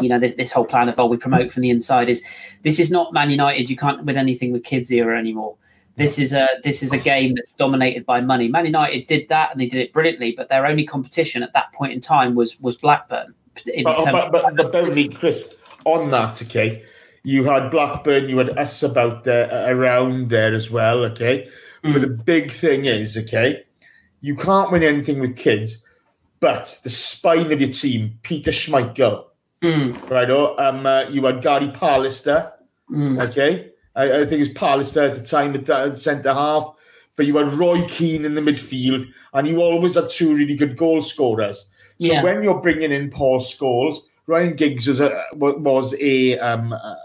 you 0.00 0.08
know 0.08 0.18
this, 0.18 0.34
this 0.34 0.52
whole 0.52 0.64
plan 0.64 0.88
of 0.88 0.98
oh 0.98 1.06
we 1.06 1.16
promote 1.16 1.50
from 1.50 1.62
the 1.62 1.70
inside 1.70 2.08
is 2.08 2.22
this 2.62 2.78
is 2.78 2.90
not 2.90 3.12
Man 3.12 3.30
United. 3.30 3.70
You 3.70 3.76
can't 3.76 4.04
win 4.04 4.16
anything 4.16 4.52
with 4.52 4.64
kids 4.64 4.90
era 4.90 5.18
anymore. 5.18 5.56
This 5.96 6.18
is 6.18 6.32
a 6.32 6.48
this 6.64 6.82
is 6.82 6.92
a 6.92 6.98
game 6.98 7.34
that's 7.34 7.52
dominated 7.58 8.06
by 8.06 8.20
money. 8.20 8.48
Man 8.48 8.66
United 8.66 9.06
did 9.06 9.28
that 9.28 9.50
and 9.52 9.60
they 9.60 9.66
did 9.66 9.80
it 9.80 9.92
brilliantly, 9.92 10.32
but 10.32 10.48
their 10.48 10.66
only 10.66 10.86
competition 10.86 11.42
at 11.42 11.52
that 11.52 11.72
point 11.72 11.92
in 11.92 12.00
time 12.00 12.34
was 12.34 12.58
was 12.60 12.76
Blackburn. 12.76 13.34
But, 13.84 14.12
but, 14.12 14.32
but, 14.32 14.56
but 14.56 14.74
only 14.74 15.08
Kris 15.08 15.54
on 15.84 16.10
that, 16.10 16.40
okay. 16.42 16.84
You 17.22 17.44
had 17.44 17.70
Blackburn, 17.70 18.28
you 18.28 18.38
had 18.38 18.56
us 18.58 18.82
about 18.82 19.24
there 19.24 19.50
around 19.70 20.30
there 20.30 20.54
as 20.54 20.70
well, 20.70 21.04
okay. 21.04 21.48
Mm. 21.84 21.92
But 21.92 22.02
the 22.02 22.08
big 22.08 22.50
thing 22.50 22.86
is, 22.86 23.18
okay, 23.18 23.64
you 24.20 24.36
can't 24.36 24.70
win 24.70 24.82
anything 24.82 25.20
with 25.20 25.36
kids, 25.36 25.84
but 26.40 26.78
the 26.82 26.90
spine 26.90 27.52
of 27.52 27.60
your 27.60 27.70
team, 27.70 28.18
Peter 28.22 28.50
Schmeichel, 28.50 29.24
mm. 29.62 30.10
right? 30.10 30.30
Oh, 30.30 30.56
um, 30.58 30.86
uh, 30.86 31.08
you 31.08 31.24
had 31.24 31.42
Gary 31.42 31.68
Pallister, 31.68 32.52
mm. 32.90 33.20
okay. 33.28 33.70
I, 33.94 34.20
I, 34.20 34.26
think 34.26 34.32
it 34.32 34.38
was 34.40 34.48
Pallister 34.50 35.10
at 35.10 35.16
the 35.16 35.24
time 35.24 35.54
at 35.54 35.66
the 35.66 35.94
centre 35.96 36.32
half, 36.32 36.74
but 37.16 37.26
you 37.26 37.36
had 37.36 37.52
Roy 37.52 37.86
Keane 37.88 38.24
in 38.24 38.34
the 38.34 38.40
midfield, 38.40 39.06
and 39.34 39.46
you 39.46 39.60
always 39.60 39.94
had 39.94 40.08
two 40.08 40.34
really 40.34 40.56
good 40.56 40.76
goal 40.76 41.02
scorers. 41.02 41.70
So 42.00 42.06
yeah. 42.06 42.22
when 42.22 42.42
you're 42.42 42.60
bringing 42.62 42.92
in 42.92 43.10
Paul 43.10 43.40
Scholes, 43.40 43.96
Ryan 44.26 44.54
Giggs 44.54 44.86
was 44.86 45.00
a 45.00 45.22
was 45.34 45.94
a, 46.00 46.38
um, 46.38 46.72
a, 46.72 46.96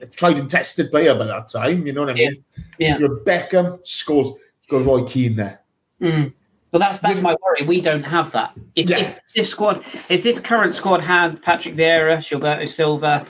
a 0.00 0.06
tried 0.06 0.38
and 0.38 0.48
tested 0.48 0.90
player 0.90 1.14
by 1.14 1.26
that 1.26 1.48
time. 1.48 1.86
You 1.86 1.92
know 1.92 2.02
what 2.02 2.10
I 2.10 2.14
mean? 2.14 2.44
Yeah. 2.78 2.88
yeah. 2.88 2.98
You're 2.98 3.20
Beckham, 3.20 3.82
Scholes, 3.82 4.34
you 4.68 4.78
got 4.78 4.86
Roy 4.86 5.04
Keane 5.04 5.36
there. 5.36 5.60
Mm. 6.00 6.32
Well, 6.74 6.80
that's 6.80 6.98
that's 6.98 7.20
my 7.20 7.36
worry. 7.40 7.64
We 7.64 7.80
don't 7.80 8.02
have 8.02 8.32
that. 8.32 8.52
If, 8.74 8.90
yeah. 8.90 8.98
if 8.98 9.20
this 9.36 9.48
squad, 9.48 9.84
if 10.08 10.24
this 10.24 10.40
current 10.40 10.74
squad 10.74 11.02
had 11.02 11.40
Patrick 11.40 11.76
Vieira, 11.76 12.18
Gilberto 12.18 12.68
Silva, 12.68 13.24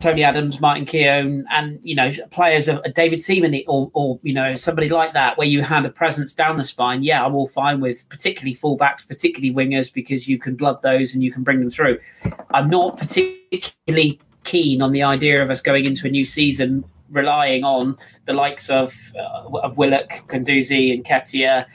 Tony 0.00 0.22
Adams, 0.22 0.60
Martin 0.60 0.84
Keown, 0.84 1.46
and 1.50 1.80
you 1.82 1.94
know 1.94 2.10
players 2.30 2.68
of 2.68 2.82
David 2.94 3.22
Seaman 3.22 3.62
or, 3.66 3.90
or 3.94 4.20
you 4.22 4.34
know 4.34 4.54
somebody 4.54 4.90
like 4.90 5.14
that, 5.14 5.38
where 5.38 5.46
you 5.46 5.62
had 5.62 5.86
a 5.86 5.88
presence 5.88 6.34
down 6.34 6.58
the 6.58 6.64
spine. 6.64 7.02
Yeah, 7.02 7.24
I'm 7.24 7.34
all 7.34 7.48
fine 7.48 7.80
with 7.80 8.06
particularly 8.10 8.54
fullbacks, 8.54 9.08
particularly 9.08 9.54
wingers, 9.54 9.90
because 9.90 10.28
you 10.28 10.38
can 10.38 10.54
blood 10.54 10.82
those 10.82 11.14
and 11.14 11.22
you 11.22 11.32
can 11.32 11.42
bring 11.42 11.60
them 11.60 11.70
through. 11.70 11.98
I'm 12.50 12.68
not 12.68 12.98
particularly 12.98 14.20
keen 14.44 14.82
on 14.82 14.92
the 14.92 15.02
idea 15.02 15.42
of 15.42 15.50
us 15.50 15.62
going 15.62 15.86
into 15.86 16.06
a 16.06 16.10
new 16.10 16.26
season 16.26 16.84
relying 17.10 17.64
on 17.64 17.96
the 18.26 18.32
likes 18.32 18.70
of 18.70 19.12
uh, 19.16 19.58
of 19.58 19.76
Willock, 19.76 20.28
Guendouzi, 20.28 20.92
and 20.92 21.04
Nketiah. 21.04 21.66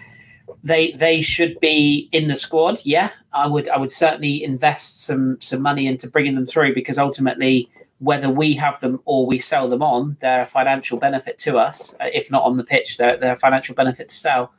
They 0.64 0.92
they 0.92 1.22
should 1.22 1.60
be 1.60 2.10
in 2.12 2.28
the 2.28 2.36
squad. 2.36 2.82
Yeah, 2.84 3.12
I 3.32 3.48
would 3.48 3.70
I 3.70 3.78
would 3.78 3.92
certainly 3.92 4.44
invest 4.44 5.04
some 5.04 5.38
some 5.42 5.62
money 5.62 5.88
into 5.88 6.10
bringing 6.10 6.36
them 6.36 6.46
through 6.46 6.74
because 6.74 6.98
ultimately 6.98 7.70
whether 8.04 8.30
we 8.30 8.54
have 8.54 8.80
them 8.82 9.00
or 9.06 9.26
we 9.26 9.40
sell 9.40 9.70
them 9.70 9.82
on, 9.82 10.18
they're 10.20 10.42
a 10.42 10.46
financial 10.46 11.00
benefit 11.00 11.38
to 11.40 11.58
us. 11.58 11.94
Uh, 12.02 12.08
if 12.14 12.30
not 12.30 12.44
on 12.44 12.58
the 12.58 12.64
pitch, 12.64 12.98
they're, 12.98 13.16
they're 13.18 13.34
a 13.34 13.38
financial 13.38 13.74
benefit 13.74 14.10
to 14.10 14.16
sell. 14.16 14.54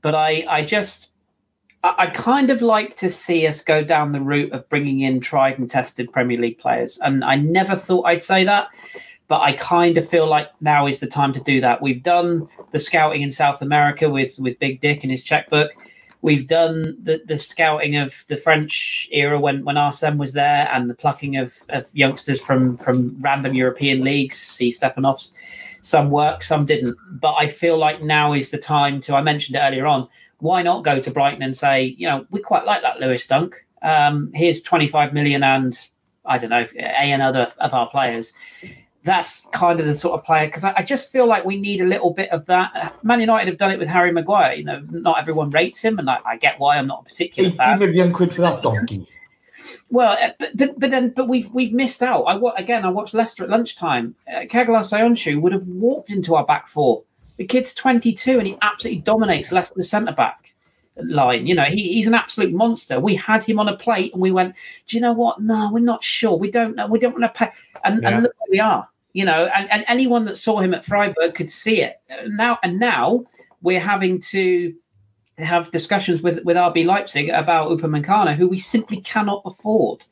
But 0.00 0.14
I, 0.14 0.46
I 0.48 0.64
just, 0.64 1.12
I, 1.82 2.06
would 2.06 2.14
kind 2.14 2.48
of 2.48 2.62
like 2.62 2.96
to 2.96 3.10
see 3.10 3.46
us 3.46 3.62
go 3.62 3.84
down 3.84 4.12
the 4.12 4.20
route 4.22 4.52
of 4.52 4.66
bringing 4.70 5.00
in 5.00 5.20
tried 5.20 5.58
and 5.58 5.70
tested 5.70 6.10
Premier 6.10 6.40
League 6.40 6.58
players. 6.58 6.98
And 7.02 7.22
I 7.22 7.36
never 7.36 7.76
thought 7.76 8.06
I'd 8.06 8.22
say 8.22 8.44
that, 8.44 8.68
but 9.28 9.40
I 9.40 9.52
kind 9.52 9.98
of 9.98 10.08
feel 10.08 10.26
like 10.26 10.50
now 10.60 10.86
is 10.86 11.00
the 11.00 11.06
time 11.06 11.32
to 11.32 11.40
do 11.40 11.60
that. 11.60 11.82
We've 11.82 12.02
done 12.02 12.48
the 12.70 12.78
scouting 12.78 13.22
in 13.22 13.30
South 13.30 13.62
America 13.62 14.08
with 14.08 14.38
with 14.38 14.58
Big 14.58 14.80
Dick 14.80 15.02
and 15.02 15.10
his 15.10 15.22
checkbook. 15.22 15.72
We've 16.22 16.48
done 16.48 16.96
the, 17.00 17.22
the 17.24 17.36
scouting 17.36 17.96
of 17.96 18.24
the 18.28 18.36
French 18.36 19.08
era 19.12 19.38
when, 19.38 19.64
when 19.64 19.76
Arsene 19.76 20.18
was 20.18 20.32
there 20.32 20.68
and 20.72 20.90
the 20.90 20.94
plucking 20.94 21.36
of, 21.36 21.54
of 21.68 21.86
youngsters 21.92 22.40
from, 22.40 22.78
from 22.78 23.16
random 23.20 23.54
European 23.54 24.02
leagues. 24.02 24.36
See 24.36 24.72
Stepanov's. 24.72 25.32
Some 25.82 26.10
work, 26.10 26.42
some 26.42 26.66
didn't. 26.66 26.96
But 27.12 27.34
I 27.34 27.46
feel 27.46 27.78
like 27.78 28.02
now 28.02 28.32
is 28.32 28.50
the 28.50 28.58
time 28.58 29.00
to, 29.02 29.14
I 29.14 29.22
mentioned 29.22 29.54
it 29.56 29.60
earlier 29.60 29.86
on, 29.86 30.08
why 30.38 30.62
not 30.62 30.82
go 30.82 30.98
to 30.98 31.10
Brighton 31.12 31.42
and 31.42 31.56
say, 31.56 31.94
you 31.96 32.08
know, 32.08 32.26
we 32.30 32.40
quite 32.40 32.66
like 32.66 32.82
that 32.82 32.98
Lewis 32.98 33.24
Dunk. 33.24 33.64
Um, 33.82 34.32
here's 34.34 34.62
25 34.62 35.12
million 35.12 35.44
and 35.44 35.78
I 36.24 36.38
don't 36.38 36.50
know, 36.50 36.66
A 36.76 36.82
and 36.82 37.22
other 37.22 37.52
of 37.58 37.72
our 37.72 37.88
players 37.88 38.32
that's 39.06 39.46
kind 39.52 39.78
of 39.78 39.86
the 39.86 39.94
sort 39.94 40.18
of 40.18 40.26
player 40.26 40.46
because 40.46 40.64
I, 40.64 40.74
I, 40.78 40.82
just 40.82 41.12
feel 41.12 41.26
like 41.26 41.44
we 41.44 41.58
need 41.58 41.80
a 41.80 41.86
little 41.86 42.12
bit 42.12 42.28
of 42.30 42.44
that. 42.46 42.92
Man 43.04 43.20
United 43.20 43.48
have 43.48 43.56
done 43.56 43.70
it 43.70 43.78
with 43.78 43.88
Harry 43.88 44.10
Maguire. 44.12 44.54
You 44.54 44.64
know, 44.64 44.82
not 44.90 45.18
everyone 45.18 45.50
rates 45.50 45.80
him, 45.80 46.00
and 46.00 46.10
I, 46.10 46.18
I 46.26 46.36
get 46.36 46.58
why. 46.58 46.76
I'm 46.76 46.88
not 46.88 47.02
a 47.02 47.04
particular 47.04 47.50
fan. 47.50 47.78
million 47.78 48.12
quid 48.12 48.34
for 48.34 48.42
that 48.42 48.62
donkey. 48.62 49.06
Well, 49.90 50.18
uh, 50.20 50.32
but, 50.38 50.56
but 50.56 50.80
but 50.80 50.90
then 50.90 51.10
but 51.10 51.28
we've 51.28 51.50
we've 51.54 51.72
missed 51.72 52.02
out. 52.02 52.24
I 52.24 52.38
again. 52.58 52.84
I 52.84 52.88
watched 52.88 53.14
Leicester 53.14 53.44
at 53.44 53.50
lunchtime. 53.50 54.16
Uh, 54.28 54.46
Çağlar 54.46 54.84
Söyüncü 54.84 55.40
would 55.40 55.52
have 55.52 55.66
walked 55.66 56.10
into 56.10 56.34
our 56.34 56.44
back 56.44 56.68
four. 56.68 57.04
The 57.36 57.46
kid's 57.46 57.74
22 57.74 58.38
and 58.38 58.46
he 58.46 58.58
absolutely 58.60 59.02
dominates 59.02 59.52
Leicester 59.52 59.82
centre 59.82 60.12
back 60.12 60.54
line. 60.96 61.46
You 61.46 61.54
know, 61.54 61.64
he, 61.64 61.92
he's 61.92 62.06
an 62.06 62.14
absolute 62.14 62.52
monster. 62.52 62.98
We 62.98 63.14
had 63.14 63.44
him 63.44 63.60
on 63.60 63.68
a 63.68 63.76
plate 63.76 64.14
and 64.14 64.22
we 64.22 64.30
went, 64.30 64.56
do 64.86 64.96
you 64.96 65.02
know 65.02 65.12
what? 65.12 65.38
No, 65.38 65.70
we're 65.70 65.80
not 65.80 66.02
sure. 66.02 66.38
We 66.38 66.50
don't 66.50 66.74
know. 66.76 66.86
We 66.86 66.98
don't 66.98 67.12
want 67.12 67.24
to 67.24 67.38
pay. 67.38 67.52
And, 67.84 68.02
yeah. 68.02 68.08
and 68.08 68.22
look 68.22 68.32
where 68.38 68.48
we 68.50 68.58
are 68.58 68.88
you 69.16 69.24
know, 69.24 69.46
and, 69.46 69.72
and 69.72 69.82
anyone 69.88 70.26
that 70.26 70.36
saw 70.36 70.58
him 70.58 70.74
at 70.74 70.84
Freiburg 70.84 71.34
could 71.34 71.48
see 71.48 71.80
it 71.80 72.02
now. 72.26 72.58
And 72.62 72.78
now 72.78 73.24
we're 73.62 73.80
having 73.80 74.20
to 74.32 74.74
have 75.38 75.70
discussions 75.70 76.20
with 76.20 76.44
with 76.44 76.58
RB 76.58 76.84
Leipzig 76.84 77.30
about 77.30 77.70
Upamecano, 77.70 78.34
who 78.34 78.46
we 78.46 78.58
simply 78.58 79.00
cannot 79.00 79.40
afford. 79.46 80.04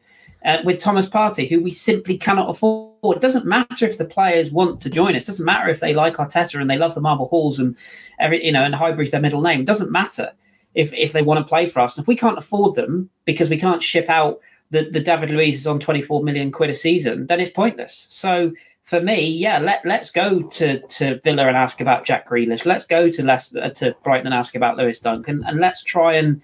Uh, 0.43 0.59
with 0.65 0.79
Thomas 0.79 1.07
Partey, 1.07 1.49
who 1.49 1.63
we 1.63 1.71
simply 1.71 2.19
cannot 2.19 2.51
afford. 2.51 3.17
It 3.17 3.23
doesn't 3.23 3.47
matter 3.47 3.87
if 3.87 3.97
the 3.97 4.05
players 4.05 4.51
want 4.51 4.83
to 4.83 4.91
join 4.91 5.17
us. 5.17 5.23
It 5.23 5.29
doesn't 5.29 5.47
matter 5.47 5.71
if 5.71 5.81
they 5.81 5.95
like 5.95 6.17
Arteta 6.17 6.61
and 6.61 6.71
they 6.71 6.77
love 6.77 6.95
the 6.95 7.01
marble 7.01 7.27
halls 7.27 7.59
and 7.59 7.77
every 8.19 8.45
you 8.45 8.53
know 8.53 8.63
and 8.63 8.75
Highbury's 8.75 9.11
their 9.11 9.21
middle 9.21 9.43
name. 9.43 9.61
It 9.61 9.67
doesn't 9.67 9.91
matter 9.91 10.33
if 10.75 10.95
if 10.95 11.13
they 11.13 11.23
want 11.23 11.45
to 11.45 11.49
play 11.49 11.67
for 11.67 11.81
us. 11.81 11.97
And 11.97 12.05
if 12.05 12.09
we 12.09 12.17
can't 12.17 12.39
afford 12.39 12.75
them 12.75 13.11
because 13.27 13.51
we 13.51 13.59
can't 13.59 13.83
ship 13.83 14.09
out 14.09 14.41
the, 14.71 14.89
the 14.91 15.01
David 15.01 15.31
Luiz 15.31 15.61
is 15.61 15.67
on 15.67 15.79
24 15.79 16.23
million 16.23 16.51
quid 16.51 16.71
a 16.71 16.75
season, 16.75 17.27
then 17.27 17.41
it's 17.41 17.51
pointless. 17.51 18.07
So 18.09 18.53
for 18.85 19.01
me, 19.01 19.27
yeah, 19.29 19.59
let 19.59 19.85
let's 19.87 20.11
go 20.11 20.43
to 20.43 20.79
to 20.79 21.19
Villa 21.25 21.49
and 21.49 21.57
ask 21.57 21.81
about 21.81 22.05
Jack 22.05 22.29
Grealish. 22.29 22.67
Let's 22.67 22.87
go 22.87 23.11
to 23.11 23.23
Leicester 23.23 23.63
uh, 23.63 23.71
to 23.71 23.97
Brighton 24.05 24.27
and 24.27 24.35
ask 24.35 24.55
about 24.55 24.77
Lewis 24.77 25.01
Duncan, 25.01 25.43
and 25.47 25.59
let's 25.59 25.83
try 25.83 26.15
and. 26.15 26.43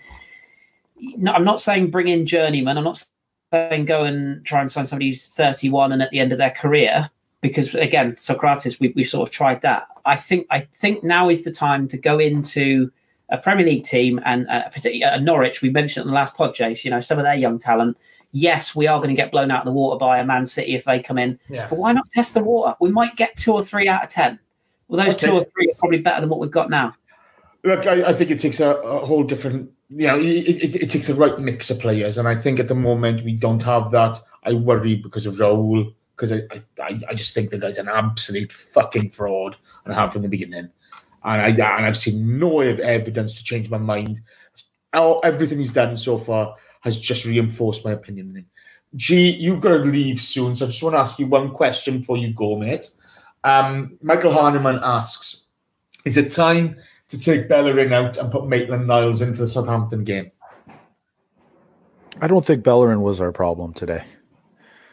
No, 0.99 1.33
I'm 1.33 1.45
not 1.45 1.61
saying 1.61 1.91
bring 1.91 2.09
in 2.09 2.27
journeyman. 2.27 2.79
I'm 2.79 2.85
not 2.85 3.05
saying 3.53 3.85
go 3.85 4.05
and 4.05 4.45
try 4.45 4.61
and 4.61 4.71
sign 4.71 4.87
somebody 4.87 5.09
who's 5.09 5.29
31 5.29 5.93
and 5.93 6.03
at 6.03 6.11
the 6.11 6.21
end 6.21 6.33
of 6.33 6.39
their 6.39 6.51
career, 6.51 7.11
because 7.43 7.75
again, 7.75 8.12
Sokratis, 8.12 8.81
we 8.81 8.93
we 8.97 9.05
sort 9.05 9.29
of 9.29 9.35
tried 9.35 9.61
that. 9.61 9.87
I 10.07 10.17
think 10.17 10.47
I 10.51 10.61
think 10.61 11.05
now 11.05 11.29
is 11.29 11.45
the 11.45 11.53
time 11.53 11.89
to 11.89 11.99
go 11.99 12.19
into 12.19 12.91
a 13.29 13.37
Premier 13.37 13.67
League 13.67 13.85
team 13.85 14.19
and 14.25 14.49
uh, 14.49 14.69
particularly 14.71 15.05
uh, 15.05 15.19
Norwich, 15.21 15.62
we 15.62 15.71
mentioned 15.71 16.05
in 16.05 16.09
the 16.09 16.15
last 16.15 16.37
pod, 16.37 16.55
Jace, 16.55 16.85
you 16.85 16.91
know, 16.91 17.01
some 17.01 17.19
of 17.19 17.25
their 17.25 17.35
young 17.35 17.59
talent. 17.59 17.97
Yes, 18.32 18.77
we 18.77 18.86
are 18.86 18.98
going 18.98 19.09
to 19.11 19.15
get 19.15 19.32
blown 19.32 19.51
out 19.51 19.61
of 19.61 19.65
the 19.66 19.73
water 19.73 19.98
by 19.98 20.19
a 20.19 20.24
Man 20.24 20.47
City 20.47 20.74
if 20.74 20.85
they 20.85 21.01
come 21.01 21.19
in. 21.19 21.39
Yeah. 21.48 21.69
But 21.69 21.78
why 21.78 21.93
not 21.93 22.09
test 22.11 22.35
the 22.35 22.43
water? 22.43 22.77
We 22.81 22.90
might 22.90 23.16
get 23.16 23.36
two 23.36 23.52
or 23.52 23.62
three 23.62 23.89
out 23.89 24.05
of 24.05 24.09
10. 24.11 24.39
Well, 24.89 25.05
those 25.05 25.15
Okay. 25.15 25.27
two 25.27 25.32
or 25.32 25.44
three 25.44 25.70
are 25.70 25.74
probably 25.78 25.98
better 25.98 26.20
than 26.20 26.31
what 26.31 26.39
we've 26.40 26.51
got 26.51 26.70
now. 26.70 26.94
Look, 27.65 27.86
I, 27.86 28.05
I 28.05 28.12
think 28.12 28.31
it 28.31 28.39
takes 28.39 28.61
a, 28.61 28.77
a 28.77 29.05
whole 29.05 29.24
different, 29.24 29.70
you 29.90 30.07
know, 30.07 30.19
it, 30.19 30.24
it, 30.24 30.74
it 30.77 30.90
takes 30.90 31.09
the 31.09 31.15
right 31.15 31.39
mix 31.39 31.70
of 31.70 31.78
players, 31.81 32.16
and 32.16 32.27
I 32.27 32.35
think 32.35 32.59
at 32.59 32.69
the 32.69 32.74
moment 32.74 33.23
we 33.24 33.35
don't 33.35 33.62
have 33.65 33.90
that. 33.90 34.19
I 34.44 34.55
worry 34.55 34.94
because 34.94 35.27
of 35.27 35.35
Raul, 35.35 35.93
because 36.16 36.32
I, 36.32 36.43
I, 36.81 37.01
I 37.09 37.15
just 37.15 37.35
think 37.35 37.51
the 37.51 37.59
guy's 37.59 37.77
an 37.77 37.89
absolute 37.89 38.51
fucking 38.51 39.11
fraud, 39.11 39.57
and 39.85 39.93
I 39.93 40.01
have 40.01 40.12
from 40.12 40.23
the 40.23 40.28
beginning, 40.28 40.70
and 41.23 41.43
I 41.43 41.48
and 41.48 41.62
I've 41.62 41.98
seen 41.98 42.39
no 42.39 42.61
evidence 42.61 43.35
to 43.35 43.44
change 43.44 43.69
my 43.69 43.78
mind. 43.78 44.20
All, 44.94 45.20
everything 45.23 45.59
he's 45.59 45.70
done 45.70 45.97
so 45.97 46.16
far 46.16 46.57
has 46.81 46.98
just 46.98 47.24
reinforced 47.24 47.85
my 47.85 47.93
opinion. 47.93 48.47
G, 48.97 49.31
you've 49.31 49.61
got 49.61 49.78
to 49.78 49.85
leave 49.85 50.20
soon, 50.20 50.57
so 50.57 50.65
I 50.65 50.69
just 50.69 50.82
want 50.82 50.94
to 50.94 51.01
ask 51.01 51.19
you 51.19 51.27
one 51.27 51.52
question 51.52 51.98
before 51.98 52.16
you 52.16 52.32
go, 52.32 52.57
mate. 52.57 52.90
Um, 53.44 53.98
Michael 54.02 54.32
Hahnemann 54.32 54.81
asks, 54.82 55.47
is 56.05 56.16
it 56.16 56.32
time 56.32 56.77
to 57.09 57.19
take 57.19 57.48
Bellerin 57.48 57.93
out 57.93 58.16
and 58.16 58.32
put 58.32 58.47
Maitland 58.47 58.86
Niles 58.86 59.23
into 59.23 59.39
the 59.39 59.47
Southampton 59.47 60.05
game? 60.05 60.32
I 62.20 62.27
don't 62.27 62.44
think 62.44 62.65
Bellerin 62.65 63.01
was 63.01 63.20
our 63.20 63.32
problem 63.32 63.73
today. 63.73 64.05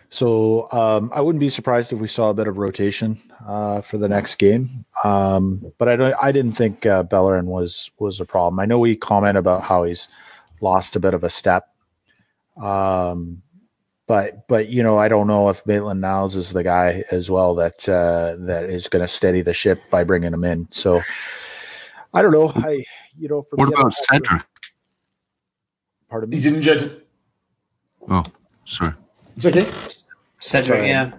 So 0.10 0.72
um, 0.72 1.12
I 1.14 1.20
wouldn't 1.20 1.42
be 1.42 1.50
surprised 1.50 1.92
if 1.92 2.00
we 2.00 2.08
saw 2.08 2.30
a 2.30 2.34
bit 2.34 2.48
of 2.48 2.58
rotation 2.58 3.20
uh, 3.46 3.82
for 3.82 3.98
the 3.98 4.08
next 4.08 4.36
game. 4.36 4.86
Um, 5.04 5.74
but 5.78 5.90
I 5.90 5.98
don't. 5.98 6.16
I 6.22 6.32
didn't 6.32 6.54
think 6.54 6.86
uh, 6.86 7.04
Bellerin 7.04 7.48
was 7.48 7.92
was 8.00 8.22
a 8.22 8.26
problem. 8.26 8.60
I 8.60 8.66
know 8.66 8.80
we 8.80 8.96
comment 8.96 9.38
about 9.38 9.64
how 9.64 9.84
he's 9.84 10.08
lost 10.62 10.96
a 10.96 11.02
bit 11.02 11.14
of 11.14 11.26
a 11.26 11.30
step. 11.30 11.68
Um, 12.62 13.42
but 14.08 14.48
but 14.48 14.70
you 14.70 14.84
know 14.84 14.98
I 14.98 15.08
don't 15.10 15.28
know 15.28 15.50
if 15.50 15.66
Maitland 15.66 16.02
Niles 16.02 16.36
is 16.36 16.54
the 16.54 16.64
guy 16.64 17.04
as 17.12 17.30
well 17.30 17.54
that 17.56 17.88
uh, 17.90 18.36
that 18.46 18.70
is 18.70 18.88
going 18.88 19.02
to 19.04 19.08
steady 19.08 19.42
the 19.42 19.54
ship 19.54 19.82
by 19.92 20.04
bringing 20.04 20.34
him 20.34 20.44
in. 20.46 20.68
So 20.72 21.02
I 22.14 22.22
don't 22.22 22.32
know. 22.32 22.52
I 22.56 22.84
you 23.20 23.28
know 23.28 23.44
for 23.50 23.58
What 23.58 23.70
me, 23.70 23.76
I 23.76 23.80
about 23.82 23.94
don't- 24.10 24.24
Cedric? 24.24 24.44
Pardon 26.10 26.30
me. 26.30 26.38
He's 26.38 26.46
injured. 26.46 27.02
Oh, 28.10 28.24
sorry. 28.66 28.94
It's 29.36 29.46
okay. 29.46 29.70
Cedric, 30.40 30.88
yeah. 30.88 31.12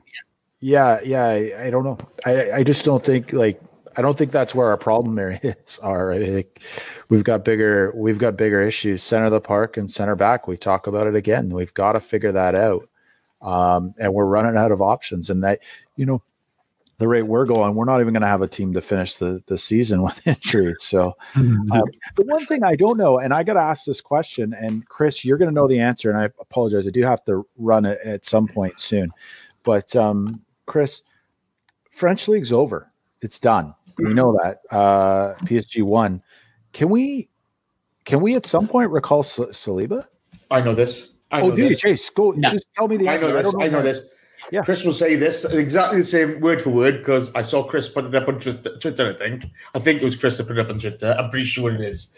Yeah, 0.60 1.00
yeah, 1.04 1.24
I, 1.26 1.66
I 1.66 1.70
don't 1.70 1.84
know. 1.84 1.98
I, 2.24 2.52
I 2.52 2.62
just 2.64 2.84
don't 2.86 3.04
think 3.04 3.32
like 3.34 3.60
I 3.98 4.00
don't 4.00 4.16
think 4.16 4.30
that's 4.30 4.54
where 4.54 4.68
our 4.68 4.76
problem 4.76 5.18
areas 5.18 5.80
are. 5.82 6.12
I 6.12 6.24
think 6.24 6.62
we've 7.08 7.24
got 7.24 7.44
bigger 7.44 7.92
we've 7.94 8.18
got 8.18 8.36
bigger 8.36 8.62
issues. 8.62 9.02
Center 9.02 9.26
of 9.26 9.32
the 9.32 9.40
park 9.40 9.76
and 9.76 9.90
center 9.90 10.14
back. 10.14 10.46
We 10.46 10.56
talk 10.56 10.86
about 10.86 11.08
it 11.08 11.16
again. 11.16 11.50
We've 11.50 11.74
got 11.74 11.92
to 11.92 12.00
figure 12.00 12.32
that 12.32 12.54
out. 12.54 12.88
Um, 13.42 13.94
and 13.98 14.14
we're 14.14 14.24
running 14.24 14.56
out 14.56 14.72
of 14.72 14.80
options. 14.80 15.30
And 15.30 15.42
that 15.42 15.60
you 15.96 16.06
know, 16.06 16.22
the 16.98 17.08
rate 17.08 17.22
we're 17.22 17.44
going, 17.44 17.74
we're 17.74 17.84
not 17.84 18.00
even 18.00 18.12
going 18.12 18.22
to 18.22 18.28
have 18.28 18.42
a 18.42 18.48
team 18.48 18.72
to 18.74 18.80
finish 18.80 19.16
the 19.16 19.42
the 19.48 19.58
season 19.58 20.02
with 20.04 20.24
injuries. 20.24 20.76
So 20.80 21.16
um, 21.34 21.66
the 22.14 22.22
one 22.22 22.46
thing 22.46 22.62
I 22.62 22.76
don't 22.76 22.98
know, 22.98 23.18
and 23.18 23.34
I 23.34 23.42
got 23.42 23.54
to 23.54 23.60
ask 23.60 23.84
this 23.84 24.00
question, 24.00 24.54
and 24.54 24.88
Kris, 24.88 25.24
you're 25.24 25.38
going 25.38 25.50
to 25.50 25.54
know 25.54 25.66
the 25.66 25.80
answer, 25.80 26.08
and 26.08 26.20
I 26.20 26.24
apologize. 26.40 26.86
I 26.86 26.90
do 26.90 27.02
have 27.02 27.24
to 27.24 27.44
run 27.56 27.84
it 27.84 27.98
at 28.04 28.24
some 28.24 28.46
point 28.46 28.78
soon, 28.78 29.10
but 29.64 29.96
um, 29.96 30.40
Kris, 30.66 31.02
French 31.90 32.28
league's 32.28 32.52
over. 32.52 32.92
It's 33.20 33.40
done. 33.40 33.74
We 33.98 34.14
know 34.14 34.38
that. 34.42 34.60
Uh, 34.70 35.34
PSG 35.44 35.82
won. 35.82 36.22
Can 36.72 36.88
we? 36.88 37.28
Can 38.04 38.20
we 38.20 38.36
at 38.36 38.46
some 38.46 38.66
point 38.68 38.90
recall 38.90 39.22
Sa- 39.22 39.46
Saliba? 39.46 40.06
I 40.50 40.60
know 40.60 40.74
this. 40.74 41.08
I 41.30 41.40
know 41.42 41.52
Oh, 41.52 41.56
dude, 41.56 41.72
this. 41.72 41.80
Chase, 41.80 42.08
go. 42.10 42.30
No. 42.30 42.50
Just 42.50 42.64
tell 42.76 42.88
me 42.88 42.96
the 42.96 43.08
I 43.08 43.14
answer. 43.14 43.28
know 43.28 43.34
this. 43.42 43.52
don't 43.52 43.62
I 43.62 43.68
know 43.68 43.82
this. 43.82 44.00
Yeah. 44.50 44.62
Kris 44.62 44.82
will 44.84 44.94
say 44.94 45.16
this 45.16 45.44
exactly 45.44 45.98
the 45.98 46.04
same 46.04 46.40
word 46.40 46.62
for 46.62 46.70
word 46.70 46.98
because 46.98 47.30
I 47.34 47.42
saw 47.42 47.62
Kris 47.64 47.88
put 47.88 48.06
it 48.06 48.14
up 48.14 48.28
on 48.28 48.40
Twitter. 48.40 48.78
Twitter, 48.78 49.12
I 49.12 49.18
think. 49.18 49.44
I 49.74 49.78
think 49.78 50.00
it 50.00 50.04
was 50.04 50.16
Kris 50.16 50.38
that 50.38 50.46
put 50.46 50.56
it 50.56 50.60
up 50.64 50.70
on 50.70 50.78
Twitter. 50.78 51.14
I'm 51.18 51.28
pretty 51.28 51.44
sure 51.44 51.74
it 51.74 51.82
is 51.82 52.14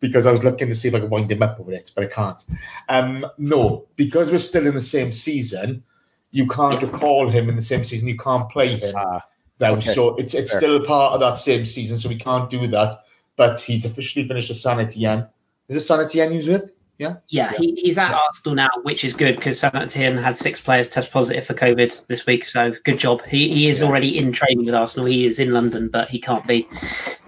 because 0.00 0.26
I 0.26 0.30
was 0.32 0.44
looking 0.44 0.68
to 0.68 0.74
see 0.74 0.88
if 0.88 0.94
I 0.94 1.00
could 1.00 1.08
wind 1.10 1.32
him 1.32 1.42
up 1.42 1.58
over 1.58 1.72
it, 1.72 1.90
but 1.94 2.04
I 2.04 2.08
can't. 2.08 2.44
Um, 2.90 3.24
no, 3.38 3.86
because 3.96 4.30
we're 4.30 4.40
still 4.40 4.66
in 4.66 4.74
the 4.74 4.82
same 4.82 5.10
season, 5.12 5.84
you 6.32 6.46
can't 6.48 6.82
recall 6.82 7.30
him 7.30 7.48
in 7.48 7.56
the 7.56 7.62
same 7.62 7.82
season. 7.82 8.08
You 8.08 8.18
can't 8.18 8.50
play 8.50 8.76
him. 8.76 8.94
Ah, 8.98 9.22
now. 9.60 9.72
okay. 9.72 9.80
So 9.80 10.14
it's 10.16 10.34
it's 10.34 10.52
Fair. 10.52 10.60
still 10.60 10.76
a 10.76 10.84
part 10.84 11.14
of 11.14 11.20
that 11.20 11.38
same 11.38 11.64
season, 11.64 11.98
so 11.98 12.08
we 12.08 12.16
can't 12.16 12.48
do 12.50 12.66
that. 12.68 12.94
But 13.36 13.58
he's 13.60 13.84
officially 13.84 14.26
finished 14.28 14.48
with 14.48 14.58
Saint-Étienne. 14.58 15.28
Is 15.68 15.76
it 15.76 15.80
Saint-Étienne 15.80 16.30
he 16.30 16.36
was 16.36 16.48
with? 16.48 16.72
Yeah. 16.98 17.16
Yeah, 17.28 17.52
he, 17.58 17.74
he's 17.74 17.98
at 17.98 18.12
Arsenal 18.12 18.54
now, 18.54 18.68
which 18.84 19.02
is 19.04 19.12
good 19.14 19.34
because 19.34 19.58
Southampton 19.58 20.16
had 20.16 20.36
six 20.36 20.60
players 20.60 20.88
test 20.88 21.10
positive 21.10 21.44
for 21.44 21.54
COVID 21.54 22.06
this 22.06 22.24
week. 22.26 22.44
So 22.44 22.72
good 22.84 22.98
job. 22.98 23.22
He, 23.24 23.52
he 23.52 23.68
is 23.68 23.82
already 23.82 24.16
in 24.16 24.30
training 24.30 24.64
with 24.66 24.74
Arsenal. 24.76 25.06
He 25.06 25.26
is 25.26 25.40
in 25.40 25.52
London, 25.52 25.88
but 25.88 26.08
he 26.08 26.20
can't 26.20 26.46
be 26.46 26.68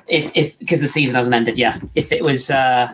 if 0.07 0.31
if 0.37 0.57
because 0.61 0.81
the 0.81 0.87
season 0.89 1.17
hasn't 1.17 1.35
ended. 1.35 1.59
Yeah, 1.59 1.81
if 1.97 2.13
it 2.13 2.23
was 2.23 2.49
uh, 2.49 2.93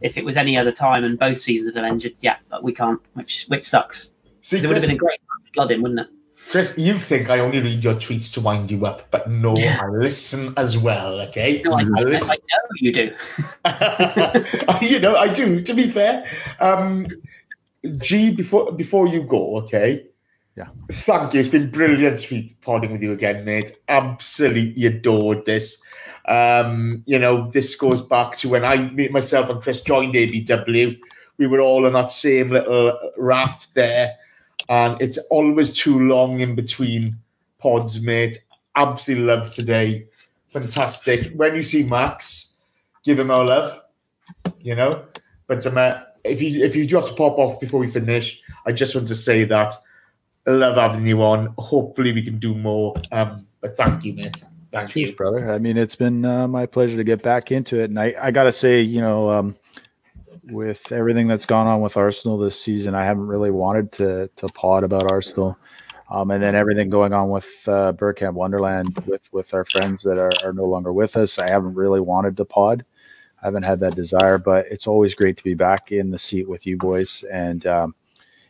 if 0.00 0.16
it 0.16 0.24
was 0.24 0.38
any 0.38 0.56
other 0.56 0.72
time 0.72 1.04
and 1.04 1.18
both 1.18 1.38
seasons 1.38 1.74
had 1.76 1.84
ended, 1.84 2.16
yeah, 2.20 2.36
but 2.48 2.62
we 2.62 2.72
can't, 2.72 3.00
which 3.12 3.44
which 3.48 3.64
sucks. 3.64 4.10
See, 4.40 4.56
'Cause 4.56 4.64
it 4.64 4.68
would 4.68 4.76
have 4.78 4.86
been 4.86 4.96
a 4.96 4.98
great 4.98 5.20
time 5.20 5.44
to 5.44 5.52
blood 5.52 5.70
him, 5.72 5.82
wouldn't 5.82 6.00
it? 6.00 6.06
Kris, 6.50 6.74
you 6.76 6.98
think 6.98 7.30
I 7.30 7.40
only 7.40 7.60
read 7.60 7.82
your 7.82 7.94
tweets 7.94 8.32
to 8.34 8.40
wind 8.40 8.70
you 8.70 8.86
up, 8.86 9.10
but 9.10 9.28
no, 9.30 9.54
I 9.56 9.88
listen 9.88 10.54
as 10.56 10.76
well. 10.76 11.20
Okay, 11.22 11.62
No, 11.64 11.72
I, 11.72 11.80
I 11.80 11.82
I, 11.82 12.02
listen. 12.02 12.36
I 12.52 12.56
know 12.56 12.76
you 12.76 12.92
do. 12.92 14.86
you 14.94 15.00
know, 15.00 15.16
I 15.16 15.32
do. 15.32 15.60
To 15.60 15.74
be 15.74 15.88
fair, 15.88 16.24
um, 16.60 17.06
G, 17.98 18.34
before 18.34 18.72
before 18.72 19.08
you 19.08 19.24
go, 19.24 19.56
okay. 19.58 20.06
Yeah. 20.56 20.68
Thank 20.90 21.34
you. 21.34 21.40
It's 21.40 21.48
been 21.48 21.70
brilliant, 21.70 22.20
sweet 22.20 22.60
podding 22.60 22.92
with 22.92 23.02
you 23.02 23.12
again, 23.12 23.44
mate. 23.44 23.76
Absolutely 23.88 24.86
adored 24.86 25.44
this. 25.46 25.82
Um, 26.26 27.02
you 27.06 27.18
know, 27.18 27.50
this 27.50 27.74
goes 27.74 28.00
back 28.00 28.36
to 28.38 28.48
when 28.48 28.64
I, 28.64 28.88
me, 28.90 29.08
myself, 29.08 29.50
and 29.50 29.60
Kris 29.60 29.80
joined 29.80 30.14
ABW. 30.14 30.98
We 31.38 31.46
were 31.48 31.60
all 31.60 31.86
on 31.86 31.94
that 31.94 32.10
same 32.10 32.50
little 32.50 32.96
raft 33.16 33.74
there, 33.74 34.16
and 34.68 35.00
it's 35.00 35.18
always 35.30 35.76
too 35.76 35.98
long 35.98 36.40
in 36.40 36.54
between 36.54 37.16
pods, 37.58 38.00
mate. 38.00 38.38
Absolutely 38.76 39.26
love 39.26 39.52
today. 39.52 40.06
Fantastic. 40.48 41.32
When 41.34 41.54
you 41.54 41.62
see 41.62 41.82
Max, 41.82 42.58
give 43.04 43.18
him 43.18 43.30
our 43.30 43.44
love. 43.44 43.80
You 44.60 44.74
know, 44.74 45.04
but 45.46 45.64
um, 45.66 45.76
uh, 45.76 45.92
if 46.24 46.40
you 46.40 46.64
if 46.64 46.74
you 46.74 46.86
do 46.86 46.96
have 46.96 47.08
to 47.08 47.14
pop 47.14 47.38
off 47.38 47.60
before 47.60 47.80
we 47.80 47.86
finish, 47.86 48.42
I 48.66 48.72
just 48.72 48.94
want 48.94 49.08
to 49.08 49.14
say 49.16 49.44
that 49.44 49.74
I 50.46 50.50
love 50.50 50.76
having 50.76 51.06
you 51.06 51.22
on. 51.22 51.54
Hopefully, 51.58 52.12
we 52.12 52.22
can 52.22 52.38
do 52.38 52.54
more. 52.54 52.94
Um, 53.12 53.46
but 53.60 53.76
thank 53.76 54.04
you, 54.04 54.14
mate. 54.14 54.44
Thank 54.72 54.90
Cheers, 54.90 55.10
you. 55.10 55.16
brother. 55.16 55.52
I 55.52 55.58
mean, 55.58 55.76
it's 55.76 55.94
been 55.94 56.24
uh, 56.24 56.48
my 56.48 56.66
pleasure 56.66 56.96
to 56.96 57.04
get 57.04 57.22
back 57.22 57.52
into 57.52 57.80
it, 57.80 57.90
and 57.90 57.98
I, 57.98 58.14
I 58.20 58.30
got 58.30 58.44
to 58.44 58.52
say, 58.52 58.80
you 58.80 59.00
know, 59.00 59.30
um, 59.30 59.56
with 60.50 60.92
everything 60.92 61.28
that's 61.28 61.46
gone 61.46 61.66
on 61.66 61.80
with 61.80 61.96
Arsenal 61.96 62.38
this 62.38 62.60
season, 62.60 62.94
I 62.94 63.04
haven't 63.04 63.26
really 63.26 63.50
wanted 63.50 63.92
to 63.92 64.30
to 64.36 64.48
pod 64.48 64.84
about 64.84 65.10
Arsenal, 65.10 65.58
um, 66.10 66.30
and 66.30 66.42
then 66.42 66.54
everything 66.54 66.90
going 66.90 67.12
on 67.12 67.30
with 67.30 67.46
uh, 67.66 67.92
Bergkamp 67.92 68.34
Wonderland 68.34 69.02
with 69.06 69.32
with 69.32 69.52
our 69.54 69.64
friends 69.64 70.02
that 70.02 70.18
are, 70.18 70.32
are 70.44 70.52
no 70.52 70.64
longer 70.64 70.92
with 70.92 71.16
us. 71.16 71.38
I 71.38 71.50
haven't 71.50 71.74
really 71.74 72.00
wanted 72.00 72.36
to 72.36 72.44
pod. 72.44 72.84
I 73.42 73.46
haven't 73.46 73.64
had 73.64 73.80
that 73.80 73.96
desire, 73.96 74.38
but 74.38 74.66
it's 74.70 74.86
always 74.86 75.14
great 75.14 75.36
to 75.36 75.44
be 75.44 75.54
back 75.54 75.92
in 75.92 76.10
the 76.10 76.18
seat 76.18 76.48
with 76.48 76.66
you 76.66 76.76
boys, 76.76 77.24
and 77.30 77.66
um, 77.66 77.94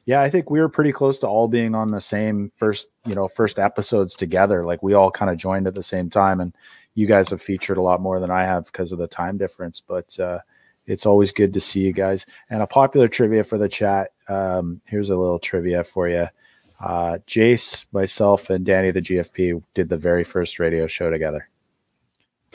yeah, 0.07 0.21
I 0.21 0.29
think 0.29 0.51
we 0.51 0.61
were 0.61 0.69
pretty 0.69 0.93
close 0.93 1.19
to 1.21 1.27
all 1.27 1.49
being 1.49 1.75
on 1.75 1.91
the 1.91 2.01
same 2.01 2.53
first, 2.57 2.89
you 3.07 3.15
know, 3.15 3.27
first 3.27 3.59
episodes 3.59 4.15
together. 4.15 4.65
Like 4.65 4.83
we 4.83 4.93
all 4.93 5.11
kind 5.11 5.31
of 5.31 5.39
joined 5.39 5.67
at 5.67 5.75
the 5.75 5.83
same 5.83 6.11
time, 6.11 6.41
and 6.41 6.55
you 6.95 7.07
guys 7.07 7.31
have 7.31 7.41
featured 7.41 7.79
a 7.79 7.83
lot 7.83 8.03
more 8.03 8.21
than 8.21 8.31
I 8.31 8.45
have 8.45 8.67
because 8.67 8.93
of 8.93 8.99
the 8.99 9.07
time 9.07 9.39
difference. 9.39 9.81
But 9.81 10.19
uh, 10.21 10.41
it's 10.87 11.07
always 11.07 11.33
good 11.33 11.53
to 11.55 11.61
see 11.61 11.81
you 11.81 11.93
guys. 11.93 12.27
And 12.51 12.63
a 12.63 12.67
popular 12.67 13.09
trivia 13.09 13.45
for 13.45 13.59
the 13.59 13.69
chat. 13.69 14.11
Um, 14.29 14.81
here's 14.87 15.11
a 15.11 15.17
little 15.17 15.39
trivia 15.39 15.85
for 15.85 16.09
you. 16.09 16.29
Uh, 16.81 17.19
Jace, 17.27 17.87
myself, 17.93 18.51
and 18.51 18.65
Danny 18.65 18.91
the 18.91 19.01
GFP 19.01 19.63
did 19.75 19.89
the 19.89 19.97
very 19.97 20.25
first 20.25 20.59
radio 20.59 20.87
show 20.87 21.11
together. 21.11 21.49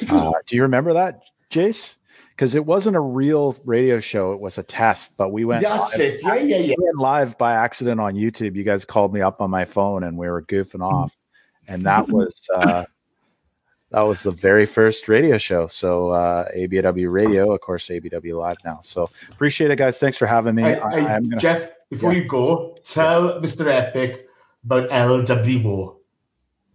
Uh, 0.09 0.31
do 0.47 0.55
you 0.55 0.61
remember 0.61 0.93
that, 0.93 1.23
Jace? 1.51 1.95
Because 2.29 2.55
it 2.55 2.65
wasn't 2.65 2.95
a 2.95 3.01
real 3.01 3.57
radio 3.65 3.99
show; 3.99 4.31
it 4.31 4.39
was 4.39 4.57
a 4.57 4.63
test. 4.63 5.17
But 5.17 5.33
we 5.33 5.43
went. 5.43 5.61
That's 5.61 5.99
live 5.99 6.07
it. 6.07 6.21
Yeah, 6.23 6.35
yeah, 6.35 6.57
yeah. 6.57 6.75
we 6.77 6.91
live 6.95 7.37
by 7.37 7.55
accident 7.55 7.99
on 7.99 8.15
YouTube. 8.15 8.55
You 8.55 8.63
guys 8.63 8.85
called 8.85 9.13
me 9.13 9.19
up 9.19 9.41
on 9.41 9.49
my 9.49 9.65
phone 9.65 10.05
and 10.05 10.17
we 10.17 10.29
were 10.29 10.41
goofing 10.41 10.81
off. 10.81 11.17
And 11.67 11.81
that 11.81 12.07
was 12.09 12.47
uh 12.55 12.85
that 13.91 14.01
was 14.01 14.23
the 14.23 14.31
very 14.31 14.65
first 14.65 15.07
radio 15.07 15.37
show. 15.37 15.67
So 15.67 16.09
uh 16.11 16.49
ABW 16.55 17.11
radio, 17.11 17.51
of 17.53 17.61
course 17.61 17.87
ABW 17.87 18.37
live 18.39 18.57
now. 18.65 18.79
So 18.83 19.09
appreciate 19.31 19.71
it 19.71 19.77
guys. 19.77 19.99
Thanks 19.99 20.17
for 20.17 20.27
having 20.27 20.55
me. 20.55 20.63
Hey, 20.63 20.79
I, 20.79 21.15
I'm 21.15 21.23
gonna 21.23 21.37
Geoff, 21.41 21.67
before 21.89 22.13
Yeah. 22.13 22.21
you 22.21 22.27
go, 22.27 22.75
tell 22.83 23.39
Mr. 23.41 23.67
Epic 23.67 24.27
about 24.63 24.89
LWO. 24.89 25.95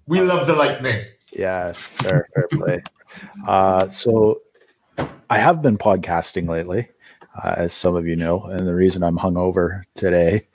We 0.06 0.20
love 0.20 0.46
the 0.46 0.54
lightning. 0.54 1.02
yeah, 1.32 1.72
fair, 1.72 2.28
fair 2.34 2.48
play. 2.48 2.82
Uh 3.46 3.88
so 3.90 4.40
I 5.30 5.38
have 5.38 5.62
been 5.62 5.78
podcasting 5.78 6.48
lately, 6.48 6.88
uh, 7.42 7.54
as 7.56 7.72
some 7.72 7.94
of 7.96 8.06
you 8.06 8.16
know, 8.16 8.44
and 8.44 8.66
the 8.66 8.74
reason 8.74 9.02
I'm 9.02 9.16
hungover 9.18 9.82
today. 9.94 10.46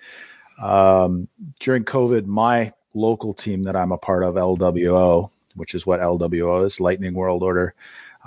Um, 0.62 1.28
during 1.60 1.86
COVID, 1.86 2.26
my 2.26 2.74
local 2.94 3.34
team 3.34 3.64
that 3.64 3.76
I'm 3.76 3.92
a 3.92 3.98
part 3.98 4.24
of, 4.24 4.36
LWO, 4.36 5.30
which 5.60 5.76
is 5.76 5.86
what 5.86 6.00
LWO 6.00 6.66
is, 6.66 6.80
Lightning 6.80 7.14
World 7.14 7.44
Order, 7.44 7.76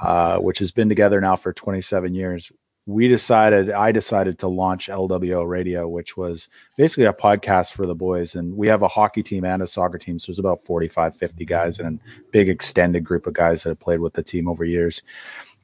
uh, 0.01 0.39
which 0.39 0.59
has 0.59 0.71
been 0.71 0.89
together 0.89 1.21
now 1.21 1.37
for 1.37 1.53
27 1.53 2.15
years. 2.15 2.53
We 2.85 3.09
decided, 3.09 3.71
I 3.71 3.93
decided 3.93 4.39
to 4.41 4.49
launch 4.49 4.89
LWO 4.89 5.49
Radio, 5.49 5.89
which 5.89 6.17
was 6.17 6.49
basically 6.77 7.05
a 7.05 7.13
podcast 7.13 7.73
for 7.73 7.87
the 7.87 7.95
boys. 7.95 8.35
And 8.35 8.57
we 8.57 8.69
have 8.69 8.83
a 8.83 8.89
hockey 8.89 9.23
team 9.23 9.45
and 9.45 9.63
a 9.63 9.67
soccer 9.67 9.99
team. 9.99 10.19
So 10.19 10.33
there's 10.33 10.41
about 10.41 10.65
45, 10.65 11.17
50 11.17 11.45
guys 11.45 11.79
and 11.79 12.01
a 12.01 12.21
big 12.33 12.49
extended 12.49 13.05
group 13.05 13.27
of 13.27 13.35
guys 13.35 13.63
that 13.63 13.71
have 13.71 13.81
played 13.81 14.01
with 14.01 14.15
the 14.15 14.23
team 14.23 14.49
over 14.49 14.65
years, 14.65 15.03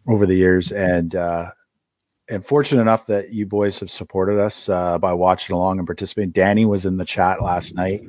over 0.07 0.27
the 0.27 0.37
years. 0.37 0.71
And, 0.71 1.15
uh, 1.15 1.51
and 2.29 2.45
fortunate 2.45 2.83
enough 2.83 3.07
that 3.07 3.33
you 3.33 3.47
boys 3.47 3.81
have 3.81 3.91
supported 3.91 4.39
us 4.39 4.69
uh, 4.69 4.99
by 4.99 5.13
watching 5.15 5.57
along 5.57 5.79
and 5.79 5.89
participating. 5.89 6.31
Danny 6.31 6.67
was 6.67 6.85
in 6.85 6.99
the 6.99 7.05
chat 7.05 7.43
last 7.43 7.75
night. 7.75 8.03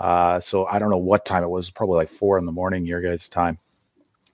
Uh, 0.00 0.40
so 0.40 0.64
I 0.66 0.78
don't 0.78 0.90
know 0.90 0.96
what 0.96 1.26
time 1.26 1.44
it 1.44 1.50
was, 1.50 1.70
probably 1.70 1.96
like 1.96 2.08
four 2.08 2.38
in 2.38 2.46
the 2.46 2.52
morning, 2.52 2.86
your 2.86 3.02
guys' 3.02 3.28
time. 3.28 3.58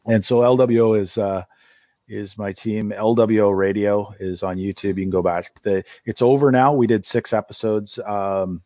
And 0.06 0.24
so 0.24 0.36
LWO 0.36 0.98
is 0.98 1.18
uh, 1.18 1.42
is 2.08 2.38
my 2.38 2.52
team. 2.52 2.92
LWO 2.96 3.54
Radio 3.56 4.14
is 4.20 4.44
on 4.44 4.58
YouTube. 4.58 4.96
You 4.96 5.02
can 5.02 5.10
go 5.10 5.22
back. 5.22 5.60
The 5.62 5.82
it's 6.04 6.22
over 6.22 6.52
now. 6.52 6.72
We 6.72 6.86
did 6.86 7.04
six 7.04 7.32
episodes. 7.32 7.98
Um, 7.98 8.62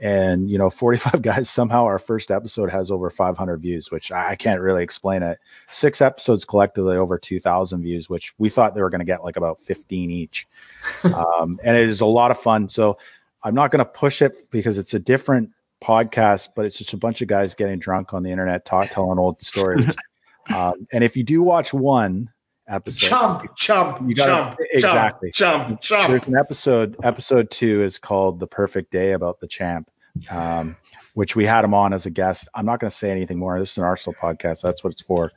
and 0.00 0.50
you 0.50 0.58
know 0.58 0.70
45 0.70 1.22
guys 1.22 1.48
somehow 1.48 1.84
our 1.84 1.98
first 1.98 2.30
episode 2.30 2.70
has 2.70 2.90
over 2.90 3.10
500 3.10 3.58
views 3.58 3.92
which 3.92 4.10
i 4.10 4.34
can't 4.34 4.60
really 4.60 4.82
explain 4.82 5.22
it 5.22 5.38
six 5.70 6.02
episodes 6.02 6.44
collectively 6.44 6.96
over 6.96 7.16
2000 7.16 7.80
views 7.80 8.10
which 8.10 8.34
we 8.38 8.48
thought 8.48 8.74
they 8.74 8.82
were 8.82 8.90
going 8.90 8.98
to 8.98 9.04
get 9.04 9.22
like 9.22 9.36
about 9.36 9.60
15 9.60 10.10
each 10.10 10.48
um, 11.04 11.60
and 11.62 11.76
it 11.76 11.88
is 11.88 12.00
a 12.00 12.06
lot 12.06 12.32
of 12.32 12.38
fun 12.40 12.68
so 12.68 12.98
i'm 13.44 13.54
not 13.54 13.70
going 13.70 13.78
to 13.78 13.84
push 13.84 14.20
it 14.20 14.50
because 14.50 14.78
it's 14.78 14.94
a 14.94 14.98
different 14.98 15.50
podcast 15.84 16.48
but 16.56 16.64
it's 16.64 16.76
just 16.78 16.92
a 16.92 16.96
bunch 16.96 17.20
of 17.22 17.28
guys 17.28 17.54
getting 17.54 17.78
drunk 17.78 18.14
on 18.14 18.22
the 18.22 18.30
internet 18.30 18.64
talk 18.64 18.90
telling 18.90 19.18
old 19.18 19.42
stories. 19.42 19.94
Um, 20.54 20.84
and 20.92 21.02
if 21.02 21.16
you 21.16 21.22
do 21.24 21.42
watch 21.42 21.72
one 21.72 22.30
episode 22.68 23.08
Chump, 23.08 23.56
chump, 23.56 24.06
You 24.06 24.14
gotta- 24.14 24.54
exactly. 24.72 25.30
chump, 25.32 25.80
chump. 25.80 26.10
there's 26.10 26.26
an 26.28 26.36
episode 26.36 26.96
episode 27.02 27.50
two 27.50 27.82
is 27.82 27.96
called 27.98 28.40
the 28.40 28.46
perfect 28.46 28.90
day 28.92 29.12
about 29.12 29.40
the 29.40 29.46
champ 29.48 29.88
um, 30.30 30.76
which 31.14 31.34
we 31.34 31.46
had 31.46 31.64
him 31.64 31.72
on 31.72 31.92
as 31.94 32.04
a 32.04 32.10
guest. 32.10 32.46
I'm 32.54 32.66
not 32.66 32.78
going 32.78 32.90
to 32.90 32.96
say 32.96 33.10
anything 33.10 33.38
more. 33.38 33.58
This 33.58 33.72
is 33.72 33.78
an 33.78 33.84
arsenal 33.84 34.14
podcast. 34.20 34.60
That's 34.62 34.84
what 34.84 34.92
it's 34.92 35.02
for. 35.02 35.32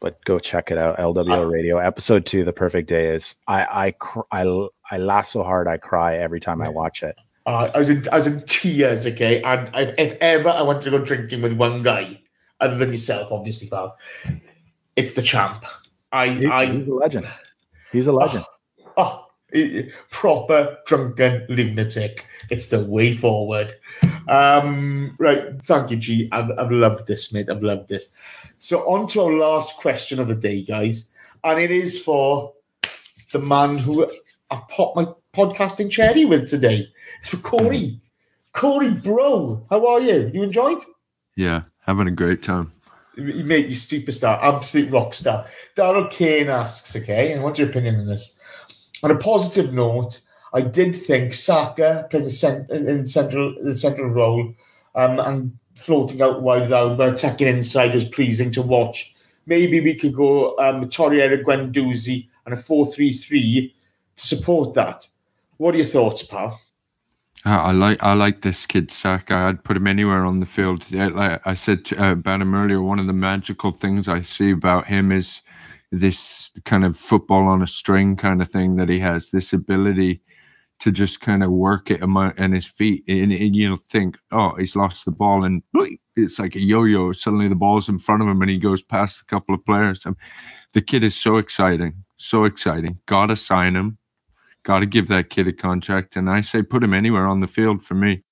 But 0.00 0.24
go 0.24 0.38
check 0.38 0.70
it 0.70 0.78
out. 0.78 0.96
Lwo 0.98 1.50
radio. 1.50 1.78
Episode 1.78 2.24
two 2.26 2.44
the 2.44 2.52
perfect 2.52 2.88
day 2.88 3.14
is 3.14 3.36
i 3.46 3.86
i 3.86 3.90
cr- 3.92 4.20
i, 4.32 4.42
I 4.90 4.96
laugh 4.98 5.26
so 5.26 5.42
hard 5.42 5.68
i 5.68 5.76
cry 5.76 6.16
every 6.16 6.40
time 6.40 6.60
i 6.62 6.68
watch 6.70 7.02
it 7.02 7.14
Uh, 7.46 7.68
I 7.74 7.78
was 7.78 7.90
in 7.90 8.08
I 8.10 8.16
was 8.16 8.26
in 8.26 8.42
tears, 8.46 9.06
okay. 9.06 9.42
And 9.42 9.68
I, 9.74 9.94
if 9.98 10.16
ever 10.20 10.48
I 10.48 10.62
wanted 10.62 10.84
to 10.84 10.90
go 10.90 10.98
drinking 11.04 11.42
with 11.42 11.52
one 11.52 11.82
guy, 11.82 12.20
other 12.60 12.76
than 12.76 12.90
yourself, 12.90 13.30
obviously, 13.30 13.68
pal, 13.68 13.96
it's 14.96 15.12
the 15.14 15.22
champ. 15.22 15.64
I 16.12 16.28
He- 16.28 16.46
I 16.46 16.66
he's 16.66 16.88
a 16.88 16.94
legend 16.94 17.26
he's 17.92 18.06
a 18.06 18.12
legend 18.12 18.44
oh, 18.96 19.26
i- 19.54 19.88
proper 20.10 20.78
drunken 20.86 21.44
lunatic. 21.48 22.26
It's 22.50 22.68
the 22.68 22.82
way 22.84 23.14
forward. 23.14 23.74
Um, 24.28 25.14
right, 25.18 25.60
thank 25.64 25.90
you, 25.90 25.96
G. 25.98 26.28
I've, 26.32 26.50
I've 26.58 26.70
loved 26.70 27.06
this, 27.06 27.32
mate. 27.32 27.50
I've 27.50 27.62
loved 27.62 27.88
this. 27.88 28.12
So 28.58 28.80
on 28.88 29.06
to 29.08 29.20
our 29.22 29.32
last 29.32 29.76
question 29.76 30.18
of 30.18 30.28
the 30.28 30.34
day, 30.34 30.62
guys, 30.62 31.10
and 31.42 31.60
it 31.60 31.70
is 31.70 32.00
for 32.00 32.54
the 33.32 33.38
man 33.38 33.76
who 33.76 34.08
I 34.50 34.62
popped 34.70 34.96
my 34.96 35.06
podcasting 35.34 35.90
cherry 35.90 36.24
with 36.24 36.48
today. 36.48 36.88
It's 37.20 37.30
for 37.30 37.38
Cory. 37.38 38.00
Cory, 38.52 38.94
bro, 38.94 39.66
how 39.68 39.86
are 39.86 40.00
you? 40.00 40.30
You 40.32 40.44
enjoyed? 40.44 40.78
Yeah, 41.36 41.62
having 41.80 42.06
a 42.06 42.12
great 42.12 42.42
time. 42.42 42.72
You 43.16 43.44
made 43.44 43.68
you 43.68 43.76
superstar, 43.76 44.40
absolute 44.42 44.90
rock 44.90 45.14
star. 45.14 45.46
Daryl 45.76 46.10
Kane 46.10 46.48
asks, 46.48 46.94
okay, 46.96 47.32
and 47.32 47.42
what's 47.42 47.58
your 47.58 47.68
opinion 47.68 47.96
on 47.96 48.06
this? 48.06 48.38
On 49.02 49.10
a 49.10 49.18
positive 49.18 49.72
note, 49.72 50.20
I 50.52 50.62
did 50.62 50.94
think 50.94 51.34
Saka 51.34 52.06
playing 52.10 52.28
cent- 52.28 52.70
in 52.70 53.06
central 53.06 53.54
the 53.60 53.74
central 53.74 54.08
role 54.08 54.54
um, 54.94 55.18
and 55.18 55.58
floating 55.74 56.22
out 56.22 56.42
wide 56.42 56.72
out, 56.72 56.96
but 56.96 57.14
attacking 57.14 57.48
inside 57.48 57.94
was 57.94 58.04
pleasing 58.04 58.52
to 58.52 58.62
watch. 58.62 59.14
Maybe 59.46 59.80
we 59.80 59.94
could 59.94 60.14
go 60.14 60.56
um, 60.58 60.88
Torreira, 60.88 61.42
Guendouzi, 61.42 62.28
and 62.46 62.54
a 62.54 62.56
4-3-3 62.56 63.72
to 64.16 64.26
support 64.26 64.74
that. 64.74 65.08
What 65.64 65.74
are 65.74 65.78
your 65.78 65.86
thoughts, 65.86 66.22
pal? 66.22 66.60
I 67.46 67.72
like 67.72 67.96
I 68.02 68.12
like 68.12 68.42
this 68.42 68.66
kid 68.66 68.90
Saka. 68.90 69.34
I'd 69.34 69.64
put 69.64 69.78
him 69.78 69.86
anywhere 69.86 70.26
on 70.26 70.40
the 70.40 70.44
field. 70.44 70.84
Like 70.92 71.40
I 71.46 71.54
said 71.54 71.86
to, 71.86 72.04
uh, 72.04 72.12
about 72.12 72.42
him 72.42 72.54
earlier, 72.54 72.82
one 72.82 72.98
of 72.98 73.06
the 73.06 73.14
magical 73.14 73.72
things 73.72 74.06
I 74.06 74.20
see 74.20 74.50
about 74.50 74.86
him 74.86 75.10
is 75.10 75.40
this 75.90 76.50
kind 76.66 76.84
of 76.84 76.98
football 76.98 77.46
on 77.46 77.62
a 77.62 77.66
string 77.66 78.14
kind 78.14 78.42
of 78.42 78.50
thing 78.50 78.76
that 78.76 78.90
he 78.90 78.98
has. 78.98 79.30
This 79.30 79.54
ability 79.54 80.20
to 80.80 80.92
just 80.92 81.22
kind 81.22 81.42
of 81.42 81.50
work 81.50 81.90
it 81.90 82.02
amo- 82.02 82.34
and 82.36 82.52
his 82.52 82.66
feet, 82.66 83.02
and, 83.08 83.32
and 83.32 83.56
you 83.56 83.70
know, 83.70 83.76
think, 83.76 84.18
oh, 84.32 84.54
he's 84.56 84.76
lost 84.76 85.06
the 85.06 85.12
ball, 85.12 85.44
and 85.44 85.62
it's 86.14 86.38
like 86.38 86.56
a 86.56 86.60
yo-yo. 86.60 87.12
Suddenly 87.12 87.48
the 87.48 87.54
ball's 87.54 87.88
in 87.88 87.98
front 87.98 88.20
of 88.20 88.28
him, 88.28 88.42
and 88.42 88.50
he 88.50 88.58
goes 88.58 88.82
past 88.82 89.22
a 89.22 89.24
couple 89.24 89.54
of 89.54 89.64
players. 89.64 90.06
The 90.74 90.82
kid 90.82 91.04
is 91.04 91.16
so 91.16 91.38
exciting, 91.38 92.04
so 92.18 92.44
exciting. 92.44 92.98
Gotta 93.06 93.34
sign 93.34 93.74
him. 93.74 93.96
Got 94.64 94.80
to 94.80 94.86
give 94.86 95.08
that 95.08 95.30
kid 95.30 95.46
a 95.46 95.52
contract, 95.52 96.16
and 96.16 96.28
I 96.28 96.40
say 96.40 96.62
put 96.62 96.82
him 96.82 96.94
anywhere 96.94 97.26
on 97.26 97.40
the 97.40 97.46
field 97.46 97.82
for 97.82 97.94
me. 97.94 98.22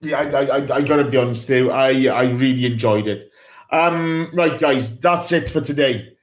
Yeah, 0.00 0.18
I, 0.18 0.22
I, 0.22 0.58
I, 0.58 0.76
I 0.76 0.82
gotta 0.82 1.04
be 1.04 1.16
honest 1.16 1.46
too. 1.46 1.70
I, 1.70 2.06
I 2.06 2.30
really 2.30 2.66
enjoyed 2.66 3.08
it. 3.08 3.30
Um, 3.70 4.30
right, 4.32 4.58
guys, 4.58 5.00
that's 5.00 5.32
it 5.32 5.50
for 5.50 5.60
today. 5.60 6.16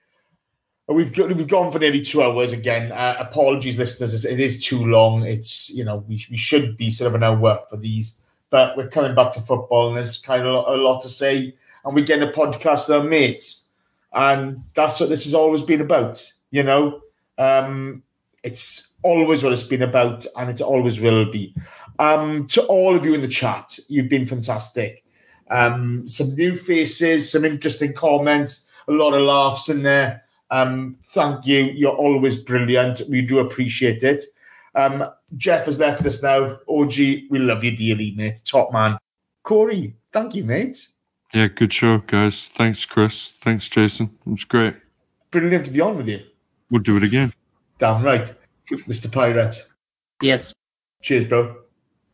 We've 0.87 1.13
got, 1.13 1.35
we've 1.35 1.47
gone 1.47 1.71
for 1.71 1.79
nearly 1.79 2.01
two 2.01 2.21
hours 2.21 2.51
again. 2.51 2.91
Uh, 2.91 3.15
apologies, 3.19 3.77
listeners, 3.77 4.25
it 4.25 4.39
is 4.39 4.63
too 4.63 4.85
long. 4.85 5.23
It's 5.23 5.69
you 5.69 5.83
know 5.83 5.97
we, 6.07 6.25
we 6.29 6.37
should 6.37 6.77
be 6.77 6.91
sort 6.91 7.09
of 7.09 7.15
an 7.15 7.23
hour 7.23 7.63
for 7.69 7.77
these, 7.77 8.21
but 8.49 8.77
we're 8.77 8.89
coming 8.89 9.15
back 9.15 9.33
to 9.33 9.41
football, 9.41 9.89
and 9.89 9.97
there's 9.97 10.17
kind 10.17 10.43
of 10.43 10.47
a 10.47 10.51
lot, 10.53 10.73
a 10.73 10.81
lot 10.81 11.01
to 11.01 11.09
say, 11.09 11.55
and 11.83 11.95
we're 11.95 12.05
getting 12.05 12.27
a 12.27 12.31
podcast 12.31 12.87
with 12.87 12.97
our 12.97 13.03
mates, 13.03 13.71
and 14.13 14.63
that's 14.75 14.99
what 14.99 15.09
this 15.09 15.25
has 15.25 15.33
always 15.33 15.61
been 15.61 15.81
about. 15.81 16.31
You 16.51 16.63
know, 16.63 17.01
um, 17.37 18.03
it's 18.43 18.90
always 19.03 19.43
what 19.43 19.53
it's 19.53 19.63
been 19.63 19.81
about, 19.81 20.25
and 20.37 20.49
it 20.49 20.61
always 20.61 20.99
will 20.99 21.29
be. 21.29 21.53
Um, 21.99 22.47
to 22.47 22.63
all 22.63 22.95
of 22.95 23.05
you 23.05 23.13
in 23.13 23.21
the 23.21 23.27
chat, 23.27 23.77
you've 23.87 24.09
been 24.09 24.25
fantastic. 24.25 25.03
Um, 25.49 26.07
some 26.07 26.33
new 26.35 26.55
faces, 26.55 27.31
some 27.31 27.45
interesting 27.45 27.93
comments, 27.93 28.69
a 28.87 28.91
lot 28.91 29.13
of 29.13 29.21
laughs 29.21 29.69
in 29.69 29.83
there. 29.83 30.23
Um, 30.49 30.97
thank 31.01 31.45
you. 31.45 31.65
You're 31.65 31.95
always 31.95 32.35
brilliant. 32.35 33.01
We 33.09 33.21
do 33.21 33.39
appreciate 33.39 34.03
it. 34.03 34.23
Um, 34.75 35.05
Geoff 35.37 35.65
has 35.65 35.79
left 35.79 36.05
us 36.05 36.23
now. 36.23 36.59
OG, 36.67 36.95
we 37.29 37.39
love 37.39 37.63
you 37.63 37.75
dearly, 37.75 38.11
mate. 38.11 38.41
Top 38.45 38.71
man. 38.71 38.97
Cory, 39.43 39.95
thank 40.11 40.35
you, 40.35 40.43
mate. 40.43 40.87
Yeah, 41.33 41.47
good 41.47 41.71
show, 41.71 41.99
guys. 41.99 42.49
Thanks, 42.55 42.83
Kris. 42.83 43.33
Thanks, 43.41 43.69
Jason. 43.69 44.09
It 44.25 44.29
was 44.29 44.43
great. 44.43 44.75
Brilliant 45.31 45.65
to 45.65 45.71
be 45.71 45.81
on 45.81 45.97
with 45.97 46.07
you. 46.07 46.21
We'll 46.69 46.81
do 46.81 46.97
it 46.97 47.03
again. 47.03 47.33
Damn 47.77 48.03
right. 48.03 48.33
Mr. 48.87 49.11
Pirate. 49.11 49.65
Yes. 50.21 50.53
Cheers, 51.01 51.25
bro. 51.25 51.55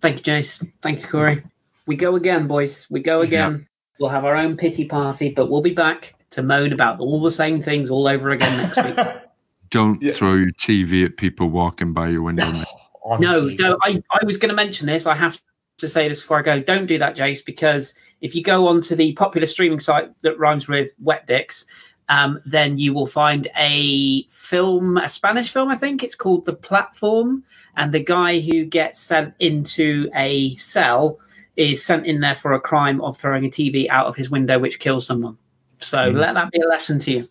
Thank 0.01 0.17
you, 0.25 0.33
Jace. 0.33 0.65
Thank 0.81 1.01
you, 1.01 1.07
Cory. 1.07 1.43
We 1.85 1.95
go 1.95 2.15
again, 2.15 2.47
boys. 2.47 2.87
We 2.89 2.99
go 3.01 3.21
again. 3.21 3.67
We'll 3.99 4.09
have 4.09 4.25
our 4.25 4.35
own 4.35 4.57
pity 4.57 4.85
party, 4.85 5.29
but 5.29 5.49
we'll 5.49 5.61
be 5.61 5.73
back 5.73 6.13
to 6.31 6.43
moan 6.43 6.71
about 6.73 6.99
all 6.99 7.21
the 7.21 7.31
same 7.31 7.61
things 7.61 7.89
all 7.89 8.07
over 8.07 8.29
again 8.31 8.57
next 8.57 8.77
week. 8.77 9.07
Don't 9.69 10.01
Yeah. 10.01 10.13
throw 10.13 10.33
your 10.35 10.51
TV 10.51 11.03
at 11.05 11.17
people 11.17 11.49
walking 11.49 11.93
by 11.93 12.09
your 12.09 12.21
window. 12.21 12.49
mate. 12.51 12.65
no, 13.19 13.47
no, 13.47 13.77
I, 13.83 14.01
I 14.11 14.23
was 14.25 14.37
going 14.37 14.49
to 14.49 14.55
mention 14.55 14.87
this. 14.87 15.05
I 15.07 15.15
have 15.15 15.41
to 15.79 15.89
say 15.89 16.07
this 16.07 16.21
before 16.21 16.39
I 16.39 16.41
go. 16.41 16.59
Don't 16.61 16.85
do 16.85 16.97
that, 16.99 17.15
Jace, 17.17 17.43
because 17.43 17.93
if 18.21 18.33
you 18.35 18.43
go 18.43 18.67
onto 18.67 18.95
the 18.95 19.13
popular 19.13 19.47
streaming 19.47 19.79
site 19.79 20.09
that 20.21 20.37
rhymes 20.39 20.67
with 20.67 20.91
Wet 20.99 21.27
Dicks, 21.27 21.65
um, 22.09 22.41
then 22.45 22.77
you 22.77 22.93
will 22.93 23.07
find 23.07 23.47
a 23.57 24.23
film, 24.23 24.97
a 24.97 25.09
Spanish 25.09 25.51
film, 25.51 25.69
I 25.69 25.75
think 25.75 26.03
it's 26.03 26.15
called 26.15 26.45
The 26.45 26.53
Platform. 26.53 27.43
And 27.75 27.93
the 27.93 28.03
guy 28.03 28.39
who 28.39 28.65
gets 28.65 28.99
sent 28.99 29.33
into 29.39 30.09
a 30.15 30.55
cell 30.55 31.19
is 31.57 31.83
sent 31.83 32.05
in 32.05 32.21
there 32.21 32.35
for 32.35 32.53
a 32.53 32.59
crime 32.59 33.01
of 33.01 33.17
throwing 33.17 33.45
a 33.45 33.49
TV 33.49 33.89
out 33.89 34.07
of 34.07 34.15
his 34.15 34.29
window, 34.29 34.57
which 34.57 34.79
kills 34.79 35.05
someone. 35.05 35.37
So 35.79 36.09
let 36.09 36.33
that 36.33 36.51
be 36.51 36.59
a 36.59 36.67
lesson 36.67 36.99
to 36.99 37.11
you. 37.11 37.29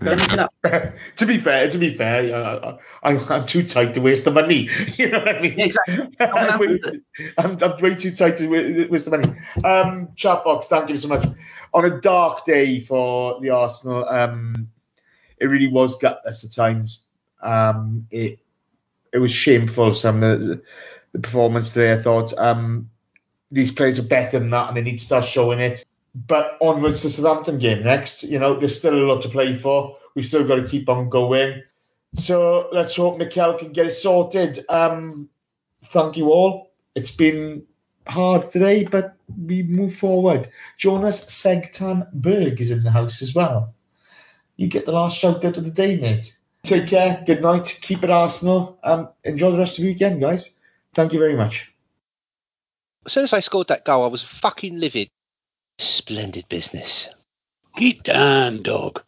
Go 0.00 0.10
look 0.10 0.32
it 0.32 0.38
up. 0.38 0.54
to 1.16 1.26
be 1.26 1.38
fair, 1.38 1.68
to 1.70 1.78
be 1.78 1.94
fair, 1.94 2.34
uh, 2.34 2.76
I, 3.02 3.16
I'm 3.16 3.46
too 3.46 3.62
tight 3.62 3.94
to 3.94 4.00
waste 4.00 4.24
the 4.24 4.30
money. 4.30 4.68
You 4.98 5.10
know 5.10 5.18
what 5.18 5.36
I 5.36 5.40
mean? 5.40 5.58
Yeah, 5.58 5.64
exactly. 5.66 6.08
I'm, 6.20 6.58
way, 6.60 6.78
I'm, 7.38 7.58
I'm 7.62 7.82
way 7.82 7.94
too 7.94 8.12
tight 8.12 8.36
to 8.38 8.88
waste 8.88 9.10
the 9.10 9.18
money. 9.18 9.34
Um, 9.64 10.08
chat 10.16 10.44
box, 10.44 10.68
thank 10.68 10.88
you 10.88 10.98
so 10.98 11.08
much. 11.08 11.26
On 11.72 11.84
a 11.84 12.00
dark 12.00 12.44
day 12.44 12.80
for 12.80 13.40
the 13.40 13.50
Arsenal, 13.50 14.08
um, 14.08 14.68
it 15.38 15.46
really 15.46 15.68
was 15.68 15.98
gutless 15.98 16.44
at 16.44 16.52
times. 16.52 17.04
Um, 17.42 18.06
it 18.10 18.38
it 19.12 19.18
was 19.18 19.32
shameful. 19.32 19.92
Some 19.92 20.22
of 20.22 20.44
the, 20.44 20.62
the 21.12 21.18
performance 21.20 21.72
today, 21.72 21.92
I 21.92 21.98
thought. 21.98 22.36
Um, 22.38 22.90
these 23.50 23.70
players 23.70 23.98
are 23.98 24.02
better 24.02 24.38
than 24.38 24.50
that, 24.50 24.68
and 24.68 24.76
they 24.76 24.82
need 24.82 24.98
to 24.98 25.04
start 25.04 25.24
showing 25.24 25.60
it. 25.60 25.84
But 26.14 26.56
onwards 26.60 27.02
to 27.02 27.10
Southampton 27.10 27.58
game 27.58 27.82
next. 27.82 28.22
You 28.22 28.38
know, 28.38 28.58
there's 28.58 28.78
still 28.78 28.94
a 28.94 29.06
lot 29.06 29.22
to 29.22 29.28
play 29.28 29.54
for. 29.54 29.96
We've 30.14 30.26
still 30.26 30.46
got 30.46 30.56
to 30.56 30.68
keep 30.68 30.88
on 30.88 31.08
going. 31.08 31.62
So 32.14 32.68
let's 32.72 32.94
hope 32.94 33.18
Mikel 33.18 33.54
can 33.54 33.72
get 33.72 33.86
it 33.86 33.90
sorted. 33.90 34.60
Um, 34.68 35.28
thank 35.82 36.16
you 36.16 36.30
all. 36.30 36.70
It's 36.94 37.10
been 37.10 37.64
hard 38.06 38.42
today, 38.42 38.84
but 38.84 39.16
we 39.36 39.64
move 39.64 39.94
forward. 39.94 40.48
Jonas 40.78 41.24
Segtan 41.24 42.12
Berg 42.12 42.60
is 42.60 42.70
in 42.70 42.84
the 42.84 42.92
house 42.92 43.20
as 43.20 43.34
well. 43.34 43.74
You 44.56 44.68
get 44.68 44.86
the 44.86 44.92
last 44.92 45.18
shout 45.18 45.44
out 45.44 45.56
of 45.56 45.64
the 45.64 45.70
day, 45.70 45.96
mate. 45.96 46.36
Take 46.62 46.86
care. 46.86 47.22
Good 47.26 47.42
night. 47.42 47.78
Keep 47.82 48.04
it 48.04 48.10
Arsenal. 48.10 48.78
Um, 48.84 49.08
enjoy 49.24 49.50
the 49.50 49.58
rest 49.58 49.78
of 49.78 49.82
the 49.82 49.90
weekend, 49.90 50.20
guys. 50.20 50.58
Thank 50.94 51.12
you 51.12 51.18
very 51.18 51.36
much. 51.36 51.72
As 53.04 53.12
soon 53.12 53.24
as 53.24 53.32
I 53.32 53.40
scored 53.40 53.68
that 53.68 53.84
goal, 53.84 54.04
I 54.04 54.08
was 54.08 54.22
fucking 54.22 54.78
livid. 54.78 55.10
Splendid 55.78 56.48
business. 56.48 57.08
Get 57.76 58.04
down, 58.04 58.62
dog. 58.62 59.02